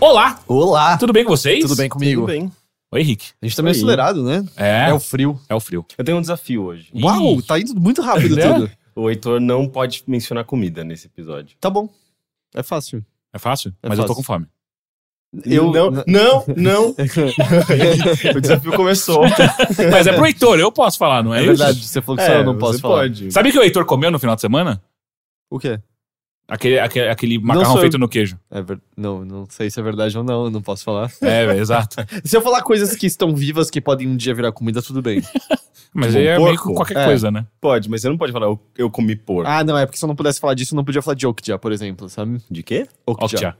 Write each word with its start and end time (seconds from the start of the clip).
Olá, 0.00 0.38
Olá! 0.46 0.96
tudo 0.98 1.12
bem 1.12 1.24
com 1.24 1.30
vocês? 1.36 1.60
Tudo 1.60 1.76
bem 1.76 1.88
comigo? 1.88 2.22
Tudo 2.22 2.30
bem. 2.32 2.52
Oi, 2.92 3.00
Henrique. 3.00 3.28
A 3.42 3.46
gente 3.46 3.56
tá 3.56 3.62
meio 3.62 3.74
Oi. 3.74 3.78
acelerado, 3.78 4.22
né? 4.22 4.44
É, 4.56 4.88
É 4.90 4.92
o 4.92 5.00
frio. 5.00 5.40
é 5.48 5.54
o 5.54 5.60
frio. 5.60 5.84
Eu 5.96 6.04
tenho 6.04 6.18
um 6.18 6.20
desafio 6.20 6.62
hoje. 6.64 6.88
Ih. 6.94 7.02
Uau, 7.02 7.42
tá 7.42 7.58
indo 7.58 7.74
muito 7.80 8.02
rápido 8.02 8.36
Né? 8.36 8.52
tudo. 8.52 8.70
O 8.94 9.08
Heitor 9.10 9.40
não 9.40 9.68
pode 9.68 10.04
mencionar 10.06 10.44
comida 10.44 10.84
nesse 10.84 11.06
episódio. 11.06 11.56
Tá 11.60 11.68
bom. 11.68 11.88
É 12.54 12.62
fácil. 12.62 13.04
É 13.32 13.38
fácil? 13.38 13.74
É 13.82 13.88
Mas 13.88 13.98
eu 13.98 14.04
tô 14.04 14.14
fácil. 14.14 14.22
com 14.22 14.22
fome. 14.22 14.46
Eu- 15.44 15.72
Não, 15.72 15.90
não, 16.06 16.44
não. 16.56 16.94
o 18.36 18.40
desafio 18.40 18.72
começou. 18.76 19.22
Mas 19.90 20.06
é 20.06 20.12
pro 20.12 20.26
Heitor, 20.26 20.60
eu 20.60 20.70
posso 20.70 20.96
falar, 20.96 21.24
não 21.24 21.34
é, 21.34 21.38
É 21.38 21.40
isso? 21.42 21.48
verdade, 21.56 21.84
você 21.84 22.00
falou 22.00 22.18
que 22.18 22.24
só 22.24 22.32
eu 22.32 22.44
não 22.44 22.56
posso 22.56 22.74
você 22.74 22.80
falar. 22.82 22.94
pode. 23.00 23.32
Sabe 23.32 23.48
o 23.48 23.52
que 23.52 23.58
o 23.58 23.62
Heitor 23.64 23.84
comeu 23.84 24.12
no 24.12 24.18
final 24.20 24.36
de 24.36 24.40
semana? 24.40 24.80
O 25.50 25.58
quê? 25.58 25.80
Aquele, 26.46 26.78
aquele, 26.78 27.08
aquele 27.08 27.38
macarrão 27.38 27.74
eu. 27.76 27.80
feito 27.80 27.98
no 27.98 28.06
queijo. 28.08 28.38
É 28.50 28.60
ver... 28.60 28.78
Não, 28.96 29.24
não 29.24 29.46
sei 29.48 29.70
se 29.70 29.80
é 29.80 29.82
verdade 29.82 30.16
ou 30.18 30.22
não, 30.22 30.44
eu 30.44 30.50
não 30.50 30.60
posso 30.60 30.84
falar. 30.84 31.10
É, 31.22 31.46
velho, 31.46 31.58
exato. 31.60 31.96
Se 32.22 32.36
eu 32.36 32.42
falar 32.42 32.60
coisas 32.62 32.94
que 32.94 33.06
estão 33.06 33.34
vivas 33.34 33.70
que 33.70 33.80
podem 33.80 34.06
um 34.06 34.14
dia 34.16 34.34
virar 34.34 34.52
comida, 34.52 34.82
tudo 34.82 35.00
bem. 35.00 35.22
Mas 35.94 36.08
Tipo, 36.08 36.18
aí 36.18 36.26
é 36.26 36.38
um 36.38 36.44
meio 36.44 36.56
que 36.56 36.62
porco. 36.64 36.74
qualquer 36.74 36.98
É. 36.98 37.04
coisa, 37.06 37.30
né? 37.30 37.46
Pode, 37.60 37.88
mas 37.88 38.00
você 38.02 38.08
não 38.08 38.18
pode 38.18 38.32
falar 38.32 38.46
eu, 38.46 38.60
eu 38.76 38.90
comi 38.90 39.14
porco. 39.14 39.48
ah, 39.48 39.62
não, 39.62 39.78
é 39.78 39.86
porque 39.86 39.96
se 39.96 40.04
eu 40.04 40.08
não 40.08 40.16
pudesse 40.16 40.40
falar 40.40 40.54
disso, 40.54 40.74
eu 40.74 40.76
não 40.76 40.84
podia 40.84 41.00
falar 41.00 41.14
de 41.14 41.24
Okja, 41.24 41.56
por 41.56 41.70
exemplo, 41.70 42.08
sabe? 42.08 42.40
De 42.50 42.64
quê? 42.64 42.86
Okja. 43.06 43.56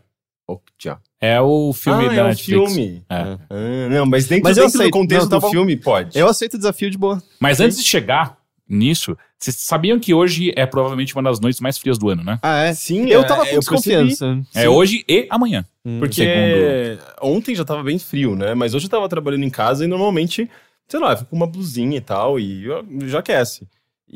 Okja. 0.46 0.98
É 1.20 1.40
o 1.40 1.72
filme 1.72 2.06
ah, 2.06 2.08
da 2.08 2.14
é 2.16 2.22
um 2.24 2.26
Netflix. 2.28 2.72
filme. 2.74 3.04
É. 3.08 3.14
É. 3.14 3.38
Ah, 3.48 3.88
não, 3.88 4.04
mas 4.06 4.26
dentro, 4.26 4.44
Mas 4.44 4.56
eu 4.58 4.64
dentro 4.64 4.78
do 4.78 4.82
aceito. 4.82 4.92
contexto 4.92 5.30
Não, 5.30 5.38
do 5.38 5.40
bom. 5.42 5.50
filme, 5.50 5.76
pode. 5.76 6.18
Eu 6.18 6.28
aceito 6.28 6.54
o 6.54 6.58
desafio 6.58 6.90
de 6.90 6.98
boa. 6.98 7.22
Mas 7.40 7.60
antes 7.60 7.78
de 7.78 7.84
chegar 7.84 8.36
nisso, 8.68 9.16
vocês 9.38 9.56
sabiam 9.56 9.98
que 10.00 10.14
hoje 10.14 10.52
é 10.56 10.64
provavelmente 10.66 11.14
uma 11.14 11.22
das 11.22 11.38
noites 11.40 11.60
mais 11.60 11.76
frias 11.78 11.98
do 11.98 12.08
ano, 12.08 12.24
né? 12.24 12.38
Ah, 12.42 12.64
é? 12.64 12.74
Sim, 12.74 13.08
Eu 13.10 13.20
é, 13.22 13.24
tava 13.26 13.44
com 13.44 13.50
eu 13.52 13.58
desconfiança. 13.60 14.40
É 14.54 14.62
Sim. 14.62 14.68
hoje 14.68 15.04
e 15.08 15.26
amanhã. 15.30 15.64
Hum. 15.84 15.98
Porque 15.98 16.22
Segundo- 16.22 17.02
ontem 17.22 17.54
já 17.54 17.64
tava 17.64 17.82
bem 17.82 17.98
frio, 17.98 18.34
né? 18.34 18.54
Mas 18.54 18.74
hoje 18.74 18.86
eu 18.86 18.90
tava 18.90 19.08
trabalhando 19.08 19.44
em 19.44 19.50
casa 19.50 19.84
e 19.84 19.86
normalmente, 19.86 20.50
sei 20.88 20.98
lá, 21.00 21.12
eu 21.12 21.16
fico 21.18 21.30
com 21.30 21.36
uma 21.36 21.46
blusinha 21.46 21.98
e 21.98 22.00
tal 22.00 22.40
e 22.40 22.64
já 23.06 23.18
aquece. 23.18 23.66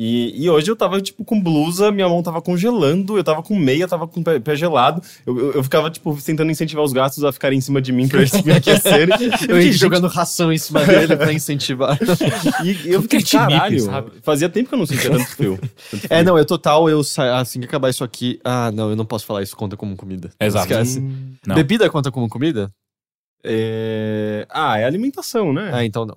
E, 0.00 0.44
e 0.44 0.48
hoje 0.48 0.70
eu 0.70 0.76
tava, 0.76 1.00
tipo, 1.00 1.24
com 1.24 1.40
blusa, 1.40 1.90
minha 1.90 2.08
mão 2.08 2.22
tava 2.22 2.40
congelando, 2.40 3.18
eu 3.18 3.24
tava 3.24 3.42
com 3.42 3.56
meia, 3.58 3.88
tava 3.88 4.06
com 4.06 4.20
o 4.20 4.22
pé, 4.22 4.38
pé 4.38 4.54
gelado. 4.54 5.02
Eu, 5.26 5.36
eu, 5.36 5.52
eu 5.54 5.62
ficava, 5.64 5.90
tipo, 5.90 6.16
tentando 6.22 6.52
incentivar 6.52 6.84
os 6.84 6.92
gatos 6.92 7.24
a 7.24 7.32
ficarem 7.32 7.58
em 7.58 7.60
cima 7.60 7.82
de 7.82 7.90
mim 7.90 8.06
pra 8.06 8.20
eles 8.20 8.30
me 8.44 8.52
aquecerem. 8.52 9.16
Eu 9.20 9.56
ia 9.56 9.62
fiquei, 9.62 9.72
jogando 9.72 10.06
ração 10.06 10.52
em 10.52 10.58
cima 10.58 10.84
dele 10.84 11.16
pra 11.16 11.32
incentivar. 11.32 11.98
E 12.64 12.92
eu 12.92 13.02
fiquei, 13.02 13.20
Catnip, 13.20 13.48
caralho, 13.50 13.80
sabe? 13.80 14.12
fazia 14.22 14.48
tempo 14.48 14.68
que 14.68 14.74
eu 14.74 14.78
não 14.78 14.86
sentia 14.86 15.10
tanto 15.10 15.26
frio. 15.26 15.58
Tanto 15.90 16.04
É, 16.04 16.08
frio. 16.08 16.24
não, 16.24 16.38
eu 16.38 16.44
total, 16.44 16.88
eu 16.88 17.00
assim 17.34 17.58
que 17.60 17.66
acabar 17.66 17.90
isso 17.90 18.04
aqui. 18.04 18.38
Ah, 18.44 18.70
não, 18.70 18.90
eu 18.90 18.96
não 18.96 19.04
posso 19.04 19.26
falar 19.26 19.42
isso 19.42 19.56
conta 19.56 19.76
como 19.76 19.96
comida. 19.96 20.30
Exato. 20.40 20.66
Esquece. 20.70 21.00
Não. 21.46 21.56
Bebida 21.56 21.90
conta 21.90 22.12
como 22.12 22.28
comida? 22.28 22.70
É... 23.44 24.46
Ah, 24.50 24.78
é 24.78 24.84
alimentação, 24.84 25.52
né? 25.52 25.70
Ah, 25.72 25.84
então 25.84 26.06
não. 26.06 26.16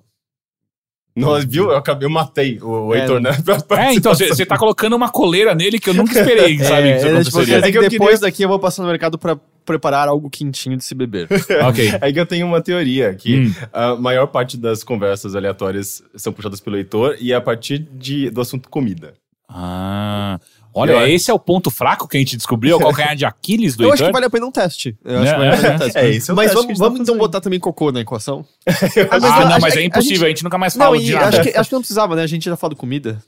Nós, 1.14 1.44
viu? 1.44 1.70
Eu 1.70 1.76
acabei, 1.76 2.06
eu 2.06 2.10
matei 2.10 2.58
o, 2.62 2.86
o 2.88 2.94
É, 2.94 3.00
Heitor, 3.00 3.20
né? 3.20 3.30
É, 3.76 3.94
então 3.94 4.14
você 4.14 4.46
tá 4.46 4.56
colocando 4.56 4.96
uma 4.96 5.10
coleira 5.10 5.54
nele 5.54 5.78
que 5.78 5.90
eu 5.90 5.94
nunca 5.94 6.18
esperei, 6.18 6.56
sabe? 6.64 6.88
é, 6.88 6.92
que 6.92 6.98
isso 6.98 7.40
é, 7.40 7.44
tipo, 7.44 7.66
É 7.66 7.72
que 7.72 7.88
depois 7.88 8.20
daqui 8.20 8.42
eu 8.42 8.48
vou 8.48 8.58
passar 8.58 8.82
no 8.82 8.88
mercado 8.88 9.18
pra 9.18 9.36
preparar 9.64 10.08
algo 10.08 10.28
quentinho 10.30 10.76
de 10.76 10.84
se 10.84 10.94
beber. 10.94 11.28
ok. 11.68 11.92
É 12.00 12.12
que 12.12 12.18
eu 12.18 12.26
tenho 12.26 12.46
uma 12.46 12.60
teoria 12.60 13.14
que 13.14 13.40
Hum. 13.40 13.54
a 13.72 13.94
maior 13.94 14.26
parte 14.26 14.56
das 14.56 14.82
conversas 14.82 15.36
aleatórias 15.36 16.02
são 16.16 16.32
puxadas 16.32 16.60
pelo 16.60 16.76
Heitor 16.76 17.16
e 17.20 17.32
é 17.32 17.36
a 17.36 17.40
partir 17.40 17.78
de, 17.78 18.30
do 18.30 18.40
assunto 18.40 18.68
comida. 18.68 19.14
Ah. 19.48 20.40
Olha, 20.74 20.92
Eu- 20.92 21.06
esse 21.08 21.30
é 21.30 21.34
o 21.34 21.38
ponto 21.38 21.70
fraco 21.70 22.08
que 22.08 22.16
a 22.16 22.20
gente 22.20 22.36
descobriu, 22.36 22.72
é 22.74 22.76
o 22.76 22.80
calcanhar 22.80 23.14
de 23.14 23.24
Aquiles 23.24 23.76
do 23.76 23.84
eu 23.84 23.92
acho 23.92 24.04
que 24.04 24.12
vale 24.12 24.26
a 24.26 24.30
pena 24.30 24.46
um 24.46 24.50
teste. 24.50 24.96
Eu 25.04 25.18
acho 25.20 25.28
É, 25.28 25.32
que 25.34 25.38
vale 25.38 25.48
a 25.50 25.56
pena 25.56 25.68
um 25.68 25.74
é, 25.74 25.78
teste. 25.78 25.98
é, 25.98 26.08
esse 26.10 26.30
é 26.30 26.34
Mas 26.34 26.52
vamos, 26.52 26.66
gente 26.68 26.78
tá 26.78 26.84
vamos 26.84 27.00
então 27.00 27.18
botar 27.18 27.40
também 27.40 27.60
cocô 27.60 27.92
na 27.92 28.00
equação? 28.00 28.44
Ah, 28.66 29.16
eu- 29.16 29.20
não, 29.20 29.56
a 29.56 29.60
mas 29.60 29.74
gente- 29.74 29.82
é 29.82 29.86
impossível, 29.86 30.22
a 30.22 30.26
a 30.26 30.28
gente- 30.28 30.36
gente, 30.38 30.44
nunca 30.44 30.58
mais 30.58 30.74
Não, 30.76 30.86
fala 30.86 30.96
e 30.96 31.04
de 31.04 31.12
nada. 31.12 31.26
acho 31.28 31.42
que, 31.42 31.56
acho 31.58 31.68
que 31.68 31.74
não 31.74 31.80
precisava, 31.82 32.16
né? 32.16 32.22
A 32.22 32.26
gente 32.26 32.44
já 32.46 32.56
falou 32.56 32.74
de 32.74 32.80
comida. 32.80 33.22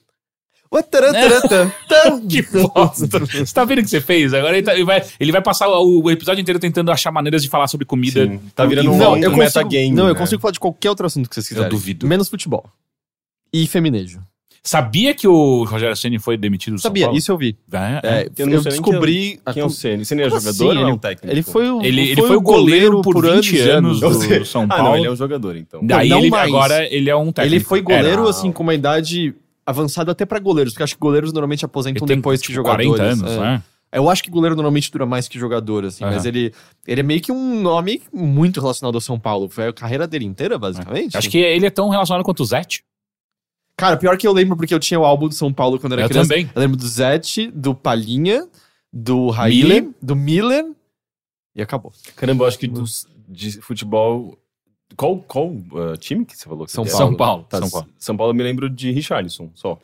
Tarã. 0.90 1.12
Que 2.28 2.42
bosta. 2.42 3.06
Você 3.20 3.54
tá 3.54 3.64
vendo 3.64 3.78
o 3.78 3.82
que 3.82 3.88
você 3.90 4.00
fez? 4.00 4.34
Agora 4.34 4.56
ele, 4.56 4.66
tá- 4.66 4.74
ele 4.74 4.84
vai, 4.84 5.04
ele 5.20 5.30
vai 5.30 5.40
passar 5.40 5.68
o, 5.68 6.02
o 6.02 6.10
episódio 6.10 6.42
inteiro 6.42 6.58
tentando 6.58 6.90
achar 6.90 7.12
maneiras 7.12 7.42
de 7.44 7.48
falar 7.48 7.68
sobre 7.68 7.86
comida. 7.86 8.26
Sim, 8.26 8.40
tá 8.56 8.66
virando 8.66 8.90
um- 8.90 8.96
Não, 8.98 9.12
um 9.12 9.16
eu 9.18 9.30
consigo, 9.30 9.36
metagame, 9.36 9.90
não, 9.92 10.08
eu 10.08 10.14
né? 10.14 10.18
consigo 10.18 10.40
falar 10.42 10.50
de 10.52 10.58
qualquer 10.58 10.90
outro 10.90 11.06
assunto 11.06 11.28
que 11.28 11.34
vocês 11.34 11.46
quiserem. 11.46 11.68
duvido. 11.70 12.08
Menos 12.08 12.28
futebol. 12.28 12.64
E 13.52 13.66
feminejo. 13.68 14.20
Sabia 14.66 15.12
que 15.12 15.28
o 15.28 15.64
Rogério 15.64 15.94
Ceni 15.94 16.18
foi 16.18 16.38
demitido 16.38 16.74
do 16.76 16.80
São 16.80 16.88
Sabia, 16.88 17.04
Paulo? 17.04 17.18
isso 17.18 17.30
eu 17.30 17.36
vi. 17.36 17.54
É, 17.70 17.76
é. 17.76 18.20
É, 18.22 18.28
Eu 18.38 18.48
eu, 18.48 18.62
descobri... 18.62 19.38
Quem 19.52 19.62
é 19.62 19.66
o 19.66 19.68
Ceni? 19.68 20.06
Ceni 20.06 20.22
é 20.22 20.28
Como 20.30 20.40
jogador 20.40 20.50
assim? 20.70 20.78
ou 20.78 20.82
é 20.82 20.86
um 20.86 20.88
Ele- 20.88 20.98
técnico? 20.98 21.34
Ele 21.34 21.42
foi 21.42 21.70
o, 21.70 21.82
Ele, 21.82 22.00
ele 22.12 22.22
foi, 22.22 22.36
o 22.36 22.40
goleiro 22.40 23.02
por 23.02 23.20
20 23.22 23.58
anos, 23.60 24.02
Ou 24.02 24.10
do, 24.10 24.20
seja, 24.22 24.44
São 24.46 24.62
Ah, 24.62 24.68
Paulo. 24.68 24.84
não, 24.84 24.96
ele 24.96 25.06
é 25.06 25.10
um 25.10 25.16
jogador, 25.16 25.54
então. 25.56 25.80
Daí 25.84 26.08
Não 26.08 26.18
ele, 26.20 26.30
mais. 26.30 26.48
agora 26.48 26.82
ele 26.94 27.10
é 27.10 27.14
um 27.16 27.30
técnico. 27.30 27.56
Ele 27.56 27.62
foi 27.62 27.82
goleiro, 27.82 28.22
Era. 28.22 28.30
assim, 28.30 28.50
com 28.50 28.62
uma 28.62 28.72
idade 28.74 29.34
avançada 29.66 30.12
até 30.12 30.24
pra 30.24 30.38
goleiros, 30.38 30.72
porque 30.72 30.82
acho 30.82 30.94
que 30.94 31.00
goleiros 31.00 31.30
normalmente 31.30 31.60
Ele 31.62 31.66
aposentam 31.66 32.06
tem, 32.06 32.16
depois 32.16 32.40
tipo, 32.40 32.48
que 32.48 32.54
jogadores. 32.54 32.86
40 32.88 33.02
anos, 33.04 33.32
é. 33.32 33.40
né? 33.40 33.62
Eu 33.92 34.08
acho 34.08 34.24
que 34.24 34.30
goleiro 34.30 34.56
normalmente 34.56 34.90
dura 34.90 35.04
mais 35.04 35.28
que 35.28 35.38
jogador, 35.38 35.84
assim, 35.84 36.02
Aham. 36.04 36.14
mas 36.14 36.24
ele, 36.24 36.52
ele 36.86 37.00
é 37.00 37.04
meio 37.04 37.20
que 37.20 37.30
um 37.30 37.60
nome 37.60 38.00
muito 38.12 38.60
relacionado 38.62 38.94
ao 38.94 39.00
São 39.00 39.20
Paulo. 39.20 39.48
Foi 39.50 39.68
a 39.68 39.72
carreira 39.74 40.06
dele 40.06 40.24
inteira, 40.24 40.58
basicamente. 40.58 41.16
Acho 41.16 41.28
que 41.28 41.36
ele 41.38 41.66
é 41.66 41.70
tão 41.70 41.90
relacionado 41.90 42.24
quanto 42.24 42.40
o 42.40 42.44
Zete. 42.46 42.82
Cara, 43.76 43.96
pior 43.96 44.16
que 44.16 44.26
eu 44.26 44.32
lembro, 44.32 44.56
porque 44.56 44.72
eu 44.74 44.78
tinha 44.78 45.00
o 45.00 45.04
álbum 45.04 45.28
do 45.28 45.34
São 45.34 45.52
Paulo 45.52 45.78
quando 45.80 45.94
era 45.94 46.02
Eu 46.02 46.08
criança. 46.08 46.28
também. 46.28 46.50
Eu 46.54 46.60
lembro 46.60 46.76
do 46.76 46.86
Zete, 46.86 47.50
do 47.50 47.74
Palhinha, 47.74 48.46
do 48.92 49.30
Raíler, 49.30 49.82
Miller. 49.82 49.94
do 50.00 50.14
Miller, 50.16 50.64
e 51.56 51.62
acabou. 51.62 51.92
Caramba, 52.16 52.44
eu 52.44 52.48
acho 52.48 52.58
que 52.58 52.66
dos, 52.68 53.06
de 53.28 53.60
futebol... 53.60 54.38
Qual, 54.96 55.18
qual 55.18 55.48
uh, 55.48 55.96
time 55.98 56.24
que 56.24 56.36
você 56.36 56.44
falou? 56.48 56.66
que 56.66 56.70
São 56.70 56.84
é? 56.84 56.88
Paulo. 56.88 56.98
São 57.08 57.16
Paulo. 57.16 57.46
Tá, 57.48 57.58
São 57.58 57.70
Paulo. 57.70 57.88
São 57.98 58.16
Paulo 58.16 58.30
eu 58.30 58.36
me 58.36 58.42
lembro 58.44 58.70
de 58.70 58.92
Richarlison, 58.92 59.50
só. 59.54 59.76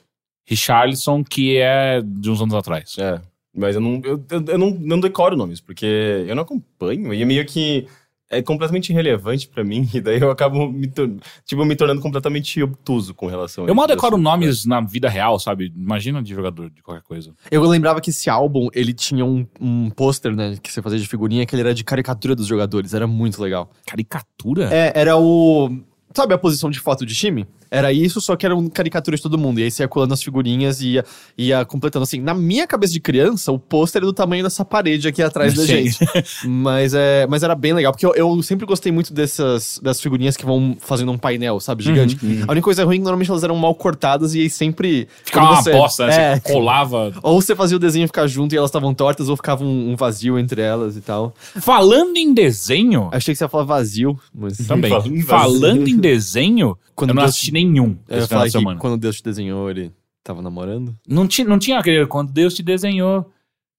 Richarlison, 0.47 1.25
que 1.25 1.57
é 1.59 2.01
de 2.03 2.31
uns 2.31 2.41
anos 2.41 2.55
atrás. 2.55 2.97
É. 2.99 3.21
Mas 3.57 3.75
eu 3.75 3.81
não, 3.81 4.01
eu, 4.05 4.25
eu- 4.31 4.45
eu 4.47 4.59
não, 4.59 4.71
não 4.71 5.01
decoro 5.01 5.37
nomes, 5.37 5.61
porque 5.61 6.25
eu 6.29 6.35
não 6.37 6.43
acompanho 6.45 7.13
e 7.13 7.21
é 7.23 7.25
meio 7.25 7.45
que 7.45 7.89
é 8.31 8.41
completamente 8.41 8.91
irrelevante 8.91 9.49
pra 9.49 9.65
mim, 9.65 9.89
e 9.93 10.01
daí 10.01 10.21
eu 10.21 10.31
acabo 10.31 10.71
me, 10.71 10.87
tor- 10.87 11.11
tipo, 11.45 11.65
me 11.65 11.75
tornando 11.75 12.01
completamente 12.01 12.63
obtuso 12.63 13.13
com 13.13 13.27
relação 13.27 13.65
a 13.65 13.69
Eu 13.69 13.75
mal 13.75 13.87
decoro 13.87 14.17
nomes 14.17 14.65
na 14.65 14.81
vida 14.81 15.09
real, 15.09 15.39
sabe? 15.39 15.73
Imagina 15.77 16.23
de 16.23 16.33
jogador 16.35 16.71
de 16.71 16.81
qualquer 16.83 17.03
coisa. 17.03 17.35
Eu 17.51 17.63
lembrava 17.65 18.01
que 18.01 18.11
esse 18.11 18.31
álbum, 18.31 18.69
ele 18.73 18.93
tinha 18.95 19.25
um, 19.25 19.47
um 19.61 19.91
pôster, 19.91 20.35
né, 20.35 20.57
que 20.63 20.73
você 20.73 20.81
fazia 20.81 20.99
de 20.99 21.07
figurinha, 21.09 21.45
que 21.45 21.55
ele 21.55 21.63
era 21.63 21.75
de 21.75 21.83
caricatura 21.85 22.37
dos 22.37 22.47
jogadores, 22.47 22.95
era 22.95 23.07
muito 23.07 23.43
legal. 23.43 23.71
Caricatura? 23.87 24.73
É, 24.73 24.93
era 24.95 25.17
o... 25.19 25.69
Sabe 26.15 26.35
a 26.35 26.39
posição 26.39 26.71
de 26.71 26.79
foto 26.81 27.05
de 27.07 27.15
time? 27.15 27.47
Era 27.71 27.93
isso, 27.93 28.21
só 28.21 28.35
que 28.35 28.45
era 28.45 28.57
um 28.57 28.69
caricatura 28.69 29.17
de 29.17 29.23
todo 29.23 29.39
mundo. 29.39 29.61
E 29.61 29.65
aí 29.65 29.71
você 29.71 29.83
ia 29.85 29.89
colando 29.89 30.13
as 30.13 30.23
figurinhas 30.23 30.81
e 30.81 30.95
ia, 30.95 31.05
ia 31.39 31.65
completando. 31.65 32.03
Assim, 32.03 32.21
na 32.21 32.35
minha 32.35 32.67
cabeça 32.67 32.93
de 32.93 33.01
criança, 33.01 33.53
o 33.53 33.59
pôster 33.59 34.03
é 34.03 34.05
do 34.05 34.13
tamanho 34.13 34.43
dessa 34.43 34.65
parede 34.65 35.07
aqui 35.07 35.23
atrás 35.23 35.55
da 35.55 35.65
gente. 35.65 35.99
mas, 36.45 36.95
é, 36.95 37.27
mas 37.29 37.43
era 37.43 37.55
bem 37.55 37.73
legal, 37.73 37.93
porque 37.93 38.05
eu, 38.07 38.15
eu 38.15 38.43
sempre 38.43 38.67
gostei 38.67 38.91
muito 38.91 39.13
dessas 39.15 39.79
das 39.83 40.01
figurinhas 40.01 40.37
que 40.37 40.45
vão 40.45 40.77
fazendo 40.81 41.13
um 41.13 41.19
painel, 41.19 41.61
sabe, 41.61 41.85
gigante. 41.85 42.19
A 42.47 42.51
única 42.53 42.65
coisa 42.65 42.85
ruim 42.85 42.97
é 42.97 42.99
que 42.99 43.05
normalmente 43.05 43.31
elas 43.31 43.45
eram 43.45 43.57
mal 43.57 43.75
cortadas 43.75 44.35
e 44.35 44.41
aí 44.41 44.51
sempre... 44.51 45.07
Ficava 45.25 45.47
uma 45.53 45.63
você- 45.63 45.73
bosta, 45.73 46.07
né? 46.07 46.33
É, 46.33 46.35
Você 46.37 46.53
colava. 46.53 47.13
ou 47.23 47.41
você 47.41 47.55
fazia 47.55 47.77
o 47.77 47.81
desenho 47.81 48.07
ficar 48.07 48.27
junto 48.27 48.55
e 48.55 48.59
elas 48.59 48.71
estavam 48.71 48.93
tortas, 48.93 49.29
ou 49.29 49.37
ficava 49.37 49.65
um, 49.65 49.93
um 49.93 49.97
vazio 49.97 50.39
entre 50.39 50.61
elas 50.61 50.97
e 50.97 51.01
tal. 51.01 51.35
Falando 51.61 52.17
em 52.17 52.33
desenho, 52.35 53.09
Achei 53.13 53.35
que 53.35 53.39
você 53.39 53.45
ia 53.45 53.49
falar 53.49 53.65
vazio, 53.65 54.19
mas... 54.35 54.57
também. 54.59 54.91
Falando 55.23 55.89
em 55.89 55.97
desenho, 55.97 56.77
Quando 56.95 57.11
eu 57.11 57.15
não 57.15 57.23
assisti 57.23 57.53
nenhum 57.65 57.97
Eu 58.09 58.27
final 58.27 58.45
de 58.45 58.51
semana. 58.53 58.81
quando 58.81 58.97
Deus 58.99 59.17
te 59.17 59.23
desenhou, 59.25 59.71
ele 59.71 59.93
tava 60.23 60.41
namorando? 60.43 60.97
Não, 61.09 61.27
tinha, 61.27 61.47
não 61.47 61.59
tinha 61.59 61.79
aquele 61.79 62.07
quando 62.07 62.33
Deus 62.33 62.55
te 62.55 62.63
desenhou. 62.63 63.31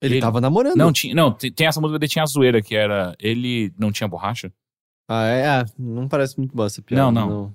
Ele, 0.01 0.15
Ele- 0.15 0.21
tava 0.21 0.41
namorando. 0.41 0.75
Não, 0.75 0.91
tinha, 0.91 1.13
não, 1.13 1.31
tem 1.31 1.67
essa 1.67 1.79
música 1.79 1.99
de 1.99 2.07
tinha 2.07 2.23
a 2.23 2.25
zoeira 2.25 2.61
que 2.61 2.75
era 2.75 3.15
ele 3.19 3.71
não 3.77 3.91
tinha 3.91 4.07
borracha. 4.07 4.51
Ah, 5.07 5.25
é? 5.25 5.45
Ah, 5.47 5.65
não 5.77 6.07
parece 6.07 6.37
muito 6.37 6.55
boa 6.55 6.65
essa 6.67 6.81
piada. 6.81 7.03
Não, 7.11 7.11
não. 7.11 7.53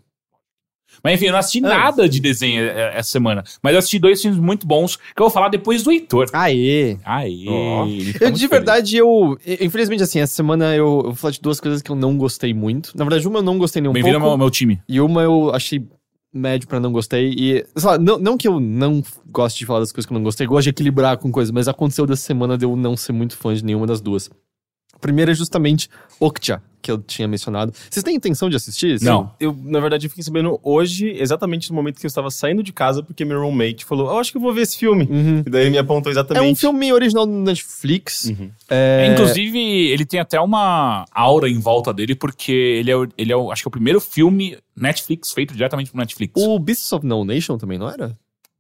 Mas 1.03 1.15
enfim, 1.15 1.27
eu 1.27 1.33
não 1.33 1.39
assisti 1.41 1.59
Ah. 1.59 1.69
nada 1.69 2.09
de 2.09 2.21
desenho 2.21 2.63
eh, 2.63 2.93
essa 2.95 3.11
semana. 3.11 3.43
Mas 3.61 3.73
eu 3.73 3.79
assisti 3.81 3.99
dois 3.99 4.23
filmes 4.23 4.39
muito 4.39 4.65
bons 4.67 4.95
que 4.97 5.03
eu 5.21 5.25
vou 5.25 5.31
falar 5.31 5.49
depois 5.49 5.83
do 5.83 5.91
Heitor. 5.91 6.29
Aê! 6.33 6.97
Aê! 7.05 8.01
Fica 8.13 8.27
Eu, 8.27 8.31
de 8.31 8.47
verdade, 8.47 8.97
eu. 8.97 9.37
Infelizmente, 9.61 10.05
assim, 10.05 10.21
essa 10.21 10.33
semana 10.35 10.77
eu, 10.77 10.85
eu 10.99 11.03
vou 11.03 11.15
falar 11.15 11.33
de 11.33 11.41
duas 11.41 11.59
coisas 11.59 11.83
que 11.83 11.91
eu 11.91 11.97
não 11.97 12.17
gostei 12.17 12.55
muito. 12.55 12.93
Na 12.97 13.05
verdade, 13.05 13.27
uma 13.27 13.41
eu 13.41 13.43
não 13.43 13.59
gostei 13.59 13.83
nem 13.83 13.91
um 13.91 13.93
feliz. 13.93 14.05
Bem-vindo 14.05 14.25
ao 14.25 14.31
pouco. 14.31 14.39
meu 14.39 14.51
time. 14.51 14.81
E 14.89 15.01
uma 15.01 15.23
eu 15.23 15.53
achei 15.53 15.85
médio 16.33 16.69
pra 16.69 16.81
não 16.81 16.93
gostei. 16.93 17.35
E, 17.37 17.67
lá, 17.83 17.99
não, 17.99 18.19
não 18.19 18.37
que 18.37 18.49
eu 18.49 18.61
não 18.61 19.03
goste 19.27 19.59
de 19.59 19.67
falar 19.67 19.81
das 19.81 19.93
coisas 19.93 20.07
que 20.07 20.13
eu 20.13 20.17
não 20.17 20.25
gostei, 20.25 20.47
gosto 20.47 20.65
de 20.65 20.71
equilibrar 20.71 21.17
com 21.19 21.31
coisas, 21.31 21.51
mas 21.51 21.69
aconteceu 21.69 22.07
dessa 22.07 22.23
semana 22.23 22.57
de 22.57 22.65
eu 22.65 22.77
não 22.77 22.97
ser 22.97 23.13
muito 23.13 23.37
fã 23.37 23.55
de 23.55 23.65
nenhuma 23.65 23.87
das 23.87 24.01
duas. 24.01 24.31
A 24.97 24.99
primeira 24.99 25.31
é 25.31 25.35
justamente 25.35 25.89
Okja, 26.19 26.61
que 26.81 26.91
eu 26.91 26.99
tinha 26.99 27.29
mencionado. 27.29 27.73
Vocês 27.91 28.03
têm 28.03 28.15
intenção 28.17 28.49
de 28.49 28.57
assistir? 28.57 28.99
Não. 29.03 29.31
Eu, 29.39 29.57
na 29.65 29.79
verdade, 29.79 30.09
fiquei 30.09 30.25
sabendo 30.25 30.59
hoje, 30.63 31.11
exatamente 31.19 31.69
no 31.69 31.77
momento 31.77 32.01
que 32.01 32.07
eu 32.07 32.09
estava 32.09 32.31
saindo 32.31 32.63
de 32.63 32.73
casa, 32.73 33.03
porque 33.03 33.25
meu 33.25 33.41
roommate 33.41 33.85
falou: 33.85 34.09
Eu 34.11 34.19
acho 34.19 34.31
que 34.33 34.39
eu 34.39 34.41
vou 34.43 34.53
ver 34.55 34.63
esse 34.63 34.79
filme. 34.79 35.05
Uhum. 35.11 35.43
E 35.47 35.51
daí 35.51 35.63
ele 35.63 35.71
me 35.71 35.79
apontou 35.79 36.11
É 36.11 36.15
exatamente. 36.15 36.51
um 36.51 36.55
filme 36.57 36.93
original 36.93 37.27
do 37.27 37.33
Netflix. 37.33 38.25
Uhum. 38.27 38.51
É, 38.71 39.09
Inclusive, 39.13 39.59
ele 39.59 40.07
tem 40.07 40.21
até 40.21 40.41
uma 40.41 41.05
aura 41.13 41.49
em 41.49 41.59
volta 41.59 41.93
dele, 41.93 42.15
porque 42.15 42.53
ele 42.53 42.91
é, 42.91 42.97
o- 42.97 43.09
ele 43.19 43.33
é 43.33 43.37
o, 43.37 43.51
acho 43.53 43.63
que 43.63 43.69
é 43.69 43.71
o 43.71 43.73
primeiro 43.73 44.01
filme 44.01 44.57
Netflix 44.75 45.33
feito 45.33 45.53
diretamente 45.55 45.91
pro 45.91 45.99
Netflix. 46.01 46.33
O 46.43 46.59
Beasts 46.59 46.91
of 46.93 47.05
No 47.05 47.25
Nation 47.25 47.59
também, 47.59 47.79
não 47.79 47.89
era? 47.91 48.17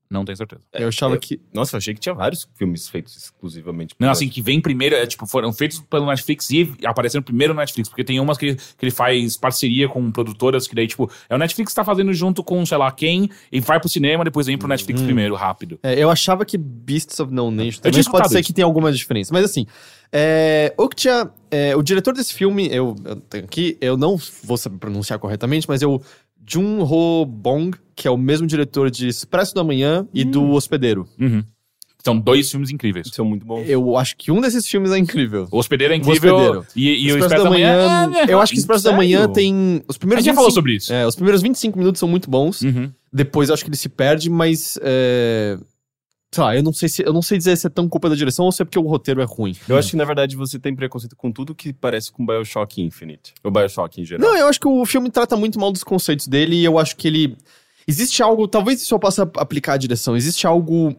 Não 0.08 0.24
tenho 0.24 0.36
certeza. 0.36 0.60
eu 0.72 0.88
achava 0.88 1.14
eu- 1.14 1.20
que. 1.20 1.40
Nossa, 1.52 1.74
eu 1.74 1.78
achei 1.78 1.92
que 1.94 2.00
tinha 2.00 2.14
vários 2.14 2.48
filmes 2.54 2.88
feitos 2.88 3.16
exclusivamente. 3.16 3.94
Não, 3.98 4.10
assim, 4.10 4.28
que 4.28 4.40
vem 4.40 4.60
primeiro, 4.60 4.94
é, 4.94 5.06
tipo, 5.06 5.26
foram 5.26 5.52
feitos 5.52 5.80
pelo 5.80 6.06
Netflix 6.06 6.48
e 6.50 6.72
apareceram 6.84 7.22
primeiro 7.22 7.52
no 7.52 7.60
Netflix, 7.60 7.88
porque 7.88 8.04
tem 8.04 8.20
umas 8.20 8.38
que, 8.38 8.54
que 8.54 8.62
ele 8.82 8.90
faz 8.92 9.36
parceria 9.36 9.88
com 9.88 10.10
produtoras, 10.12 10.66
que 10.68 10.74
daí, 10.74 10.86
tipo, 10.86 11.10
é 11.28 11.34
o 11.34 11.38
Netflix 11.38 11.72
que 11.72 11.76
tá 11.76 11.84
fazendo 11.84 12.12
junto 12.14 12.44
com, 12.44 12.64
sei 12.64 12.78
lá, 12.78 12.90
quem, 12.92 13.28
e 13.50 13.60
vai 13.60 13.80
pro 13.80 13.88
cinema, 13.88 14.24
depois 14.24 14.46
vem 14.46 14.56
pro 14.56 14.68
Netflix 14.68 15.00
primeiro, 15.02 15.34
rápido. 15.34 15.78
É, 15.82 16.00
eu 16.02 16.10
achava 16.10 16.44
que 16.44 16.56
Beasts 16.56 17.18
of 17.20 17.32
No 17.32 17.50
Nation. 17.50 17.80
tinha 17.80 17.92
Mas 17.92 18.08
pode 18.08 18.28
ser 18.28 18.40
isso. 18.40 18.46
que 18.46 18.52
tenha 18.52 18.64
alguma 18.64 18.92
diferença. 18.92 19.32
Mas 19.32 19.44
assim, 19.44 19.66
é, 20.12 20.72
Okja, 20.78 21.30
é, 21.50 21.74
o 21.76 21.82
diretor 21.82 22.14
desse 22.14 22.32
filme, 22.32 22.68
eu, 22.70 22.94
eu 23.04 23.16
tenho 23.16 23.44
aqui, 23.44 23.76
eu 23.80 23.96
não 23.96 24.16
vou 24.44 24.56
saber 24.56 24.78
pronunciar 24.78 25.18
corretamente, 25.18 25.68
mas 25.68 25.82
é 25.82 25.86
o 25.86 26.00
Jun 26.46 26.80
Ho 26.82 27.24
Bong, 27.26 27.76
que 27.94 28.06
é 28.06 28.10
o 28.10 28.16
mesmo 28.16 28.46
diretor 28.46 28.90
de 28.90 29.08
Expresso 29.08 29.54
da 29.54 29.64
Manhã 29.64 30.06
e 30.14 30.24
do 30.24 30.50
Hospedeiro. 30.50 31.08
Uhum. 31.18 31.42
São 32.04 32.16
dois 32.16 32.48
filmes 32.48 32.70
incríveis. 32.70 33.08
São 33.12 33.24
muito 33.24 33.44
bons. 33.44 33.68
Eu 33.68 33.96
acho 33.96 34.16
que 34.16 34.30
um 34.30 34.40
desses 34.40 34.64
filmes 34.64 34.92
é 34.92 34.98
incrível. 34.98 35.48
O 35.50 35.58
Hospedeiro 35.58 35.92
é 35.92 35.96
incrível 35.96 36.36
Hospedeiro. 36.36 36.66
e, 36.76 37.08
e 37.08 37.12
o 37.12 37.18
Expresso 37.18 37.42
da 37.42 37.50
Manhã... 37.50 38.12
é, 38.14 38.32
eu 38.32 38.40
acho 38.40 38.52
que 38.52 38.58
Expresso 38.60 38.84
da 38.84 38.90
sério? 38.90 38.96
Manhã 39.04 39.28
tem. 39.28 39.82
Os 39.88 39.96
A 39.96 39.98
primeiros 39.98 40.24
gente 40.24 40.32
já 40.32 40.36
falou 40.36 40.50
25 40.50 40.54
sobre 40.54 40.76
isso. 40.76 40.92
É, 40.92 41.04
os 41.04 41.16
primeiros 41.16 41.42
25 41.42 41.76
minutos 41.76 41.98
são 41.98 42.08
muito 42.08 42.30
bons. 42.30 42.62
Uhum. 42.62 42.92
Depois 43.12 43.48
eu 43.48 43.54
acho 43.54 43.64
que 43.64 43.70
ele 43.70 43.76
se 43.76 43.88
perde, 43.88 44.30
mas. 44.30 44.78
É... 44.82 45.58
Sei 46.34 46.42
lá, 46.42 46.56
eu 46.56 46.62
não 46.62 46.72
sei 46.72 46.88
se 46.88 47.02
eu 47.02 47.12
não 47.12 47.22
sei 47.22 47.38
dizer 47.38 47.56
se 47.56 47.66
é 47.66 47.70
tão 47.70 47.88
culpa 47.88 48.10
da 48.10 48.14
direção 48.14 48.44
ou 48.44 48.52
se 48.52 48.60
é 48.60 48.64
porque 48.64 48.78
o 48.78 48.82
roteiro 48.82 49.20
é 49.20 49.24
ruim. 49.24 49.56
Eu 49.68 49.78
acho 49.78 49.90
que, 49.90 49.96
na 49.96 50.04
verdade, 50.04 50.36
você 50.36 50.58
tem 50.58 50.74
preconceito 50.74 51.16
com 51.16 51.32
tudo 51.32 51.54
que 51.54 51.72
parece 51.72 52.10
com 52.10 52.26
Bioshock 52.26 52.82
Infinite. 52.82 53.32
Ou 53.42 53.50
Bioshock 53.50 54.00
em 54.00 54.04
geral. 54.04 54.28
Não, 54.28 54.36
eu 54.36 54.48
acho 54.48 54.60
que 54.60 54.68
o 54.68 54.84
filme 54.84 55.10
trata 55.10 55.36
muito 55.36 55.58
mal 55.58 55.72
dos 55.72 55.84
conceitos 55.84 56.26
dele 56.26 56.56
e 56.56 56.64
eu 56.64 56.78
acho 56.78 56.96
que 56.96 57.08
ele. 57.08 57.36
Existe 57.88 58.22
algo, 58.22 58.48
talvez 58.48 58.82
isso 58.82 58.92
eu 58.94 58.98
possa 58.98 59.22
aplicar 59.36 59.74
à 59.74 59.76
direção, 59.76 60.16
existe 60.16 60.46
algo. 60.46 60.94